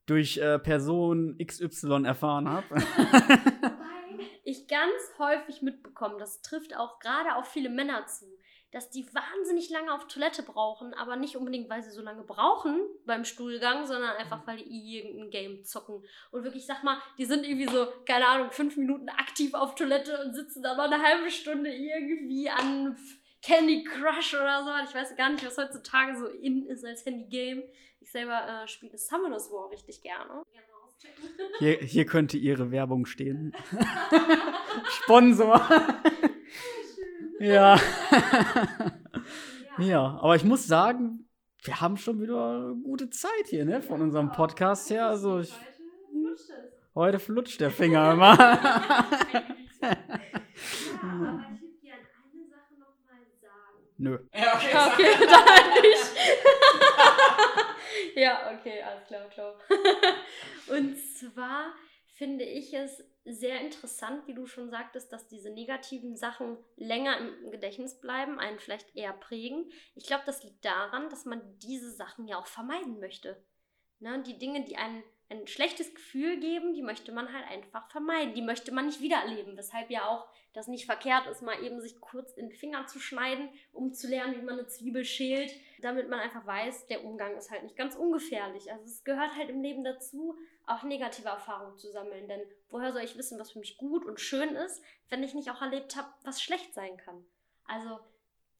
durch 0.07 0.39
äh, 0.39 0.59
Person 0.59 1.39
XY 1.39 2.05
erfahren 2.05 2.49
habe. 2.49 2.66
ich 4.45 4.66
ganz 4.66 5.19
häufig 5.19 5.62
mitbekomme, 5.62 6.16
das 6.19 6.43
trifft 6.43 6.77
auch 6.77 6.99
gerade 6.99 7.37
auf 7.37 7.47
viele 7.47 7.69
Männer 7.69 8.07
zu, 8.07 8.27
dass 8.70 8.90
die 8.90 9.07
wahnsinnig 9.15 9.70
lange 9.70 9.93
auf 9.95 10.07
Toilette 10.09 10.43
brauchen, 10.43 10.93
aber 10.95 11.16
nicht 11.16 11.36
unbedingt, 11.36 11.70
weil 11.70 11.82
sie 11.82 11.90
so 11.90 12.03
lange 12.03 12.23
brauchen 12.23 12.81
beim 13.07 13.24
Stuhlgang, 13.24 13.86
sondern 13.86 14.16
einfach, 14.16 14.47
weil 14.47 14.59
die 14.59 14.99
irgendein 14.99 15.31
Game 15.31 15.65
zocken. 15.65 16.05
Und 16.31 16.45
wirklich, 16.45 16.66
sag 16.66 16.85
mal, 16.85 17.01
die 17.16 17.24
sind 17.24 17.47
irgendwie 17.47 17.69
so, 17.69 17.86
keine 18.07 18.27
Ahnung, 18.27 18.51
fünf 18.51 18.77
Minuten 18.77 19.09
aktiv 19.09 19.55
auf 19.55 19.74
Toilette 19.74 20.23
und 20.23 20.35
sitzen 20.35 20.62
da 20.62 20.77
noch 20.77 20.85
eine 20.85 21.03
halbe 21.03 21.31
Stunde 21.31 21.70
irgendwie 21.70 22.51
an 22.51 22.97
Candy 23.43 23.85
Crush 23.85 24.35
oder 24.35 24.65
so. 24.65 24.70
Ich 24.89 24.95
weiß 24.95 25.16
gar 25.16 25.31
nicht, 25.31 25.47
was 25.47 25.57
heutzutage 25.57 26.19
so 26.19 26.27
in 26.27 26.66
ist 26.66 26.85
als 26.85 27.07
Handy-Game. 27.07 27.62
Ich 28.01 28.11
selber 28.11 28.62
äh, 28.65 28.69
spiele 28.69 28.99
Summoners 28.99 29.51
War 29.51 29.70
richtig 29.70 30.03
gerne. 30.03 30.43
Hier, 31.59 31.78
hier 31.78 32.05
könnte 32.05 32.36
Ihre 32.36 32.70
Werbung 32.70 33.07
stehen. 33.07 33.55
Sponsor. 34.89 35.61
ja. 37.39 37.81
ja, 39.78 40.19
aber 40.20 40.36
ich 40.36 40.44
muss 40.44 40.66
sagen, 40.66 41.28
wir 41.62 41.81
haben 41.81 41.97
schon 41.97 42.20
wieder 42.20 42.51
eine 42.51 42.77
gute 42.82 43.10
Zeit 43.10 43.47
hier, 43.47 43.65
ne, 43.65 43.82
von 43.82 44.01
unserem 44.01 44.31
Podcast 44.32 44.90
her. 44.90 45.06
Also 45.06 45.40
ich, 45.40 45.52
heute 46.94 47.19
flutscht 47.19 47.60
der 47.60 47.70
Finger 47.70 48.12
immer. 48.12 48.39
ja, 48.39 48.47
aber 51.02 51.47
ich 51.52 51.60
würde 51.60 51.78
gerne 51.82 52.06
eine 52.32 52.47
Sache 52.48 52.74
nochmal 52.78 53.27
sagen. 53.40 53.78
Nö. 53.98 54.19
Ja, 54.35 54.55
okay. 54.55 54.74
Okay, 54.93 55.27
dann 55.27 55.82
nicht. 55.82 56.12
ja, 58.16 58.59
okay, 58.59 58.82
alles 58.82 59.06
klar, 59.06 59.31
ciao. 59.31 59.55
Und 60.69 60.97
zwar 60.98 61.74
finde 62.16 62.44
ich 62.44 62.73
es 62.74 63.05
sehr 63.29 63.61
interessant, 63.61 64.27
wie 64.27 64.35
du 64.35 64.47
schon 64.47 64.71
sagtest, 64.71 65.13
dass 65.13 65.29
diese 65.29 65.51
negativen 65.51 66.17
Sachen 66.17 66.57
länger 66.77 67.19
im 67.19 67.51
Gedächtnis 67.51 68.01
bleiben, 68.01 68.39
einen 68.39 68.59
vielleicht 68.59 68.95
eher 68.97 69.13
prägen. 69.13 69.71
Ich 69.95 70.07
glaube, 70.07 70.25
das 70.27 70.43
liegt 70.43 70.65
daran, 70.65 71.11
dass 71.11 71.25
man 71.25 71.41
diese 71.59 71.91
Sachen 71.91 72.27
ja 72.27 72.39
auch 72.39 72.47
vermeiden 72.47 73.01
möchte. 73.01 73.43
Ne? 74.01 74.23
Die 74.23 74.39
Dinge, 74.39 74.65
die 74.65 74.77
einen 74.77 75.03
ein 75.31 75.47
schlechtes 75.47 75.95
Gefühl 75.95 76.41
geben, 76.41 76.73
die 76.73 76.83
möchte 76.83 77.13
man 77.13 77.33
halt 77.33 77.47
einfach 77.49 77.91
vermeiden. 77.91 78.35
Die 78.35 78.43
möchte 78.43 78.73
man 78.73 78.87
nicht 78.87 79.01
wiedererleben. 79.01 79.57
Weshalb 79.57 79.91
ja 79.91 80.07
auch 80.07 80.27
das 80.55 80.69
nicht 80.69 80.87
verkehrt 80.87 81.27
ist, 81.27 81.43
mal 81.43 81.63
eben 81.63 81.81
sich 81.81 82.01
kurz 82.01 82.33
in 82.33 82.49
den 82.49 82.57
Finger 82.57 82.87
zu 82.87 82.99
schneiden, 82.99 83.51
um 83.73 83.93
zu 83.93 84.09
lernen, 84.09 84.37
wie 84.37 84.45
man 84.45 84.59
eine 84.59 84.69
Zwiebel 84.69 85.05
schält, 85.05 85.53
damit 85.83 86.09
man 86.09 86.21
einfach 86.21 86.47
weiß, 86.47 86.87
der 86.87 87.05
Umgang 87.05 87.37
ist 87.37 87.51
halt 87.51 87.63
nicht 87.63 87.77
ganz 87.77 87.95
ungefährlich. 87.95 88.73
Also 88.73 88.87
es 88.87 89.05
gehört 89.05 89.37
halt 89.37 89.51
im 89.51 89.61
Leben 89.61 89.85
dazu, 89.85 90.35
auch 90.69 90.82
negative 90.82 91.28
Erfahrungen 91.28 91.77
zu 91.78 91.90
sammeln. 91.90 92.28
Denn 92.28 92.43
woher 92.69 92.93
soll 92.93 93.03
ich 93.03 93.16
wissen, 93.16 93.39
was 93.39 93.53
für 93.53 93.59
mich 93.59 93.77
gut 93.78 94.05
und 94.05 94.20
schön 94.20 94.55
ist, 94.57 94.82
wenn 95.09 95.23
ich 95.23 95.35
nicht 95.35 95.51
auch 95.51 95.62
erlebt 95.62 95.97
habe, 95.97 96.09
was 96.24 96.43
schlecht 96.43 96.74
sein 96.74 96.97
kann? 96.97 97.24
Also, 97.65 98.01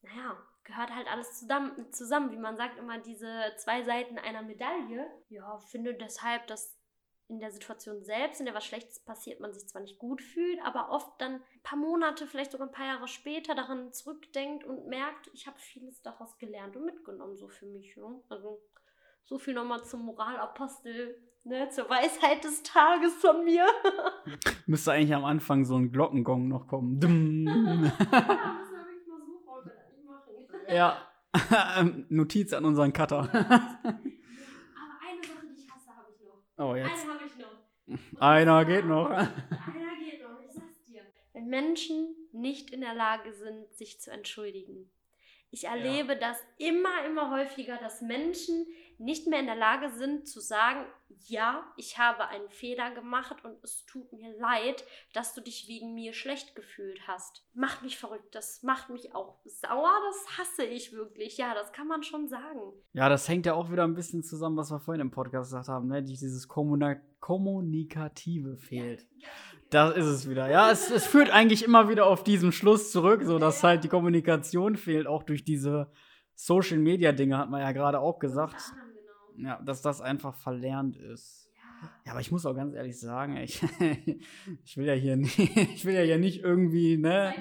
naja, 0.01 0.37
gehört 0.63 0.93
halt 0.93 1.07
alles 1.07 1.39
zusammen, 1.39 1.91
zusammen. 1.91 2.31
Wie 2.31 2.37
man 2.37 2.57
sagt 2.57 2.77
immer, 2.77 2.99
diese 2.99 3.53
zwei 3.57 3.83
Seiten 3.83 4.17
einer 4.17 4.41
Medaille. 4.41 5.05
Ja, 5.29 5.57
finde 5.59 5.93
deshalb, 5.95 6.47
dass 6.47 6.79
in 7.29 7.39
der 7.39 7.51
Situation 7.51 8.03
selbst, 8.03 8.39
in 8.39 8.47
der 8.47 8.55
was 8.55 8.65
Schlechtes 8.65 8.99
passiert, 8.99 9.39
man 9.39 9.53
sich 9.53 9.67
zwar 9.67 9.81
nicht 9.81 9.99
gut 9.99 10.21
fühlt, 10.21 10.59
aber 10.63 10.89
oft 10.89 11.21
dann 11.21 11.35
ein 11.35 11.61
paar 11.61 11.77
Monate, 11.77 12.25
vielleicht 12.25 12.51
sogar 12.51 12.67
ein 12.67 12.73
paar 12.73 12.87
Jahre 12.87 13.07
später 13.07 13.53
daran 13.53 13.93
zurückdenkt 13.93 14.63
und 14.63 14.87
merkt, 14.87 15.29
ich 15.33 15.45
habe 15.45 15.59
vieles 15.59 16.01
daraus 16.01 16.39
gelernt 16.39 16.75
und 16.75 16.85
mitgenommen, 16.85 17.37
so 17.37 17.47
für 17.47 17.67
mich. 17.67 17.95
Ne? 17.97 18.19
Also 18.29 18.63
so 19.29 19.37
viel 19.37 19.53
nochmal 19.53 19.83
zum 19.83 20.05
Moralapostel, 20.05 21.15
ne? 21.43 21.69
zur 21.69 21.87
Weisheit 21.87 22.43
des 22.43 22.63
Tages 22.63 23.13
von 23.13 23.45
mir. 23.45 23.63
Müsste 24.65 24.91
eigentlich 24.93 25.13
am 25.13 25.23
Anfang 25.23 25.65
so 25.65 25.75
ein 25.75 25.91
Glockengong 25.91 26.47
noch 26.47 26.67
kommen. 26.67 27.91
Ja, 30.67 31.01
so 31.35 31.55
ja. 31.55 31.83
Notiz 32.09 32.53
an 32.53 32.63
unseren 32.63 32.93
Cutter. 32.93 33.17
Aber 33.17 33.31
eine 33.33 35.23
Sache, 35.23 35.47
die 35.47 35.59
ich 35.59 35.67
hasse, 35.67 35.89
habe 35.89 36.11
ich 36.11 36.21
noch. 36.23 36.63
oh, 36.63 36.71
Eine 36.73 36.87
jetzt. 36.87 37.07
habe 37.07 37.25
ich 37.25 37.35
noch. 37.37 38.21
Einer 38.21 38.65
geht 38.65 38.85
noch. 38.85 39.09
Einer 39.09 39.27
geht 39.27 40.21
noch, 40.21 40.39
ich 40.47 40.53
sag's 40.53 40.83
dir. 40.85 41.01
Wenn 41.33 41.47
Menschen 41.47 42.15
nicht 42.33 42.69
in 42.69 42.81
der 42.81 42.93
Lage 42.93 43.33
sind, 43.33 43.73
sich 43.73 43.99
zu 43.99 44.11
entschuldigen. 44.11 44.91
Ich 45.49 45.65
erlebe 45.65 46.15
das 46.15 46.37
immer, 46.57 47.03
immer 47.07 47.31
häufiger, 47.31 47.77
dass 47.77 48.01
Menschen 48.01 48.67
nicht 48.99 49.27
mehr 49.27 49.39
in 49.39 49.45
der 49.45 49.55
Lage 49.55 49.89
sind 49.89 50.27
zu 50.27 50.39
sagen, 50.41 50.85
ja, 51.27 51.63
ich 51.77 51.97
habe 51.97 52.27
einen 52.27 52.49
Fehler 52.49 52.91
gemacht 52.91 53.43
und 53.43 53.57
es 53.63 53.85
tut 53.85 54.11
mir 54.13 54.37
leid, 54.39 54.83
dass 55.13 55.33
du 55.33 55.41
dich 55.41 55.67
wegen 55.67 55.93
mir 55.95 56.13
schlecht 56.13 56.55
gefühlt 56.55 56.99
hast. 57.07 57.43
Macht 57.53 57.81
mich 57.81 57.97
verrückt, 57.97 58.35
das 58.35 58.61
macht 58.63 58.89
mich 58.89 59.15
auch 59.15 59.35
sauer, 59.45 59.91
das 60.09 60.37
hasse 60.37 60.63
ich 60.65 60.91
wirklich. 60.93 61.37
Ja, 61.37 61.53
das 61.53 61.71
kann 61.73 61.87
man 61.87 62.03
schon 62.03 62.27
sagen. 62.27 62.59
Ja, 62.93 63.09
das 63.09 63.27
hängt 63.27 63.45
ja 63.45 63.53
auch 63.53 63.71
wieder 63.71 63.83
ein 63.85 63.95
bisschen 63.95 64.21
zusammen, 64.23 64.57
was 64.57 64.69
wir 64.71 64.79
vorhin 64.79 65.01
im 65.01 65.11
Podcast 65.11 65.49
gesagt 65.51 65.67
haben, 65.69 65.87
ne? 65.87 66.03
Die- 66.03 66.09
Dieses 66.13 66.47
Kommuna 66.47 66.95
Kommunikative 67.21 68.57
fehlt. 68.57 69.05
Das 69.69 69.95
ist 69.95 70.05
es 70.05 70.29
wieder. 70.29 70.49
Ja, 70.49 70.71
es, 70.71 70.89
es 70.89 71.05
führt 71.05 71.29
eigentlich 71.29 71.63
immer 71.63 71.89
wieder 71.89 72.07
auf 72.07 72.23
diesen 72.23 72.51
Schluss 72.51 72.91
zurück, 72.91 73.21
so 73.23 73.37
dass 73.39 73.63
halt 73.63 73.83
die 73.83 73.87
Kommunikation 73.89 74.75
fehlt, 74.77 75.05
auch 75.07 75.23
durch 75.23 75.43
diese 75.43 75.91
Social 76.33 76.77
Media 76.79 77.11
Dinge, 77.11 77.37
hat 77.37 77.49
man 77.49 77.61
ja 77.61 77.71
gerade 77.71 77.99
auch 77.99 78.19
gesagt. 78.19 78.55
Genau. 78.73 78.88
Ja, 79.41 79.61
dass 79.61 79.81
das 79.81 80.01
einfach 80.01 80.35
verlernt 80.35 80.97
ist. 80.97 81.49
Ja, 82.05 82.11
aber 82.11 82.19
ich 82.19 82.31
muss 82.31 82.45
auch 82.45 82.55
ganz 82.55 82.73
ehrlich 82.73 82.99
sagen, 82.99 83.37
ich, 83.37 83.61
ich 84.65 84.77
will 84.77 84.85
ja 84.85 84.93
hier 84.93 85.15
nicht, 85.15 85.39
ich 85.39 85.85
will 85.85 85.93
ja 85.93 86.01
hier 86.01 86.19
nicht 86.19 86.43
irgendwie, 86.43 86.97
ne, 86.97 87.33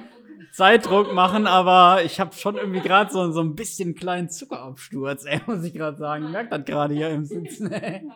Zeitdruck 0.53 1.12
machen, 1.12 1.47
aber 1.47 2.05
ich 2.05 2.20
habe 2.20 2.35
schon 2.35 2.57
irgendwie 2.57 2.81
gerade 2.81 3.12
so, 3.12 3.33
so 3.33 3.41
ein 3.41 3.57
bisschen 3.57 3.95
kleinen 3.95 4.31
Zuckerabsturz, 4.31 5.25
ey, 5.25 5.41
muss 5.47 5.65
ich 5.65 5.75
gerade 5.75 5.97
sagen. 5.97 6.27
Ich 6.27 6.31
merke 6.31 6.51
das 6.51 6.65
gerade 6.65 6.95
hier 6.95 7.11
im 7.11 7.25
Sitzen, 7.25 7.73
ey. 7.73 8.09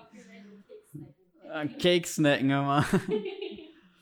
Äh, 1.52 1.68
Cake 1.80 2.06
snacken 2.06 2.50
immer. 2.50 2.84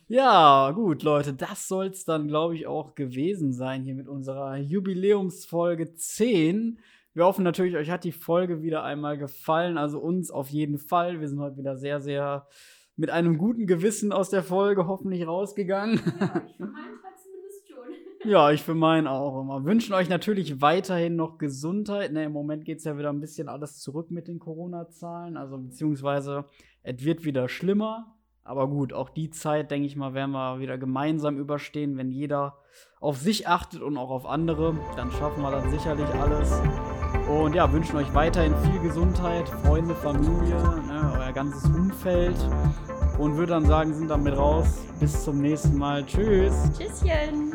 Ja, 0.09 0.73
gut, 0.73 1.03
Leute, 1.03 1.33
das 1.33 1.69
soll's 1.69 2.05
dann, 2.05 2.29
glaube 2.29 2.57
ich, 2.57 2.67
auch 2.67 2.95
gewesen 2.95 3.53
sein 3.53 3.85
hier 3.85 3.95
mit 3.95 4.09
unserer 4.09 4.57
Jubiläumsfolge 4.57 5.95
10. 5.95 6.81
Wir 7.13 7.25
hoffen 7.25 7.43
natürlich, 7.43 7.77
euch 7.77 7.91
hat 7.91 8.05
die 8.05 8.13
Folge 8.13 8.63
wieder 8.63 8.85
einmal 8.85 9.19
gefallen, 9.19 9.79
also 9.79 9.99
uns 9.99 10.31
auf 10.31 10.49
jeden 10.49 10.79
Fall. 10.79 11.21
Wir 11.21 11.29
sind 11.29 11.41
heute 11.41 11.57
wieder 11.57 11.77
sehr, 11.77 12.01
sehr 12.01 12.47
mit 12.97 13.11
einem 13.11 13.37
guten 13.37 13.67
Gewissen 13.67 14.13
aus 14.13 14.31
der 14.31 14.45
Folge 14.45 14.87
hoffentlich 14.87 15.27
rausgegangen. 15.27 16.01
Ja, 16.01 16.43
ich 16.47 16.57
für 16.57 16.67
meinen 16.67 16.99
Fall 17.01 17.15
zumindest 17.17 17.69
schon. 17.69 18.31
Ja, 18.31 18.51
ich 18.53 18.63
für 18.63 18.75
meinen 18.75 19.07
auch 19.09 19.41
immer. 19.41 19.65
Wünschen 19.65 19.95
euch 19.95 20.09
natürlich 20.09 20.61
weiterhin 20.61 21.17
noch 21.17 21.39
Gesundheit. 21.39 22.13
Ne, 22.13 22.25
Im 22.25 22.33
Moment 22.33 22.65
geht 22.65 22.79
es 22.79 22.85
ja 22.85 22.97
wieder 22.97 23.11
ein 23.11 23.21
bisschen 23.21 23.49
alles 23.49 23.79
zurück 23.81 24.11
mit 24.11 24.29
den 24.29 24.39
Corona-Zahlen. 24.39 25.37
Also 25.37 25.59
beziehungsweise 25.59 26.45
es 26.85 27.05
wird 27.05 27.25
wieder 27.25 27.49
schlimmer. 27.49 28.20
Aber 28.45 28.69
gut, 28.69 28.93
auch 28.93 29.11
die 29.11 29.31
Zeit, 29.31 29.71
denke 29.71 29.87
ich 29.87 29.97
mal, 29.97 30.15
werden 30.15 30.33
wir 30.33 30.59
wieder 30.61 30.79
gemeinsam 30.79 31.39
überstehen, 31.39 31.97
wenn 31.97 32.11
jeder 32.11 32.59
auf 33.01 33.17
sich 33.17 33.49
achtet 33.49 33.83
und 33.83 33.97
auch 33.97 34.11
auf 34.11 34.27
andere. 34.27 34.77
Dann 34.97 35.11
schaffen 35.13 35.43
wir 35.43 35.51
das 35.51 35.71
sicherlich 35.71 36.09
alles. 36.15 36.61
Und 37.29 37.55
ja, 37.55 37.71
wünschen 37.73 37.97
euch 37.97 38.13
weiterhin 38.15 38.55
viel 38.57 38.81
Gesundheit, 38.81 39.49
Freunde, 39.49 39.95
Familie, 39.95 40.57
ne, 40.87 41.19
euer 41.19 41.33
ganzes 41.33 41.65
Umfeld. 41.65 42.37
Und 43.19 43.37
würde 43.37 43.53
dann 43.53 43.67
sagen, 43.67 43.95
sind 43.95 44.09
damit 44.09 44.37
raus. 44.37 44.85
Bis 44.99 45.25
zum 45.25 45.41
nächsten 45.41 45.77
Mal. 45.79 46.05
Tschüss. 46.07 46.71
Tschüsschen. 46.77 47.55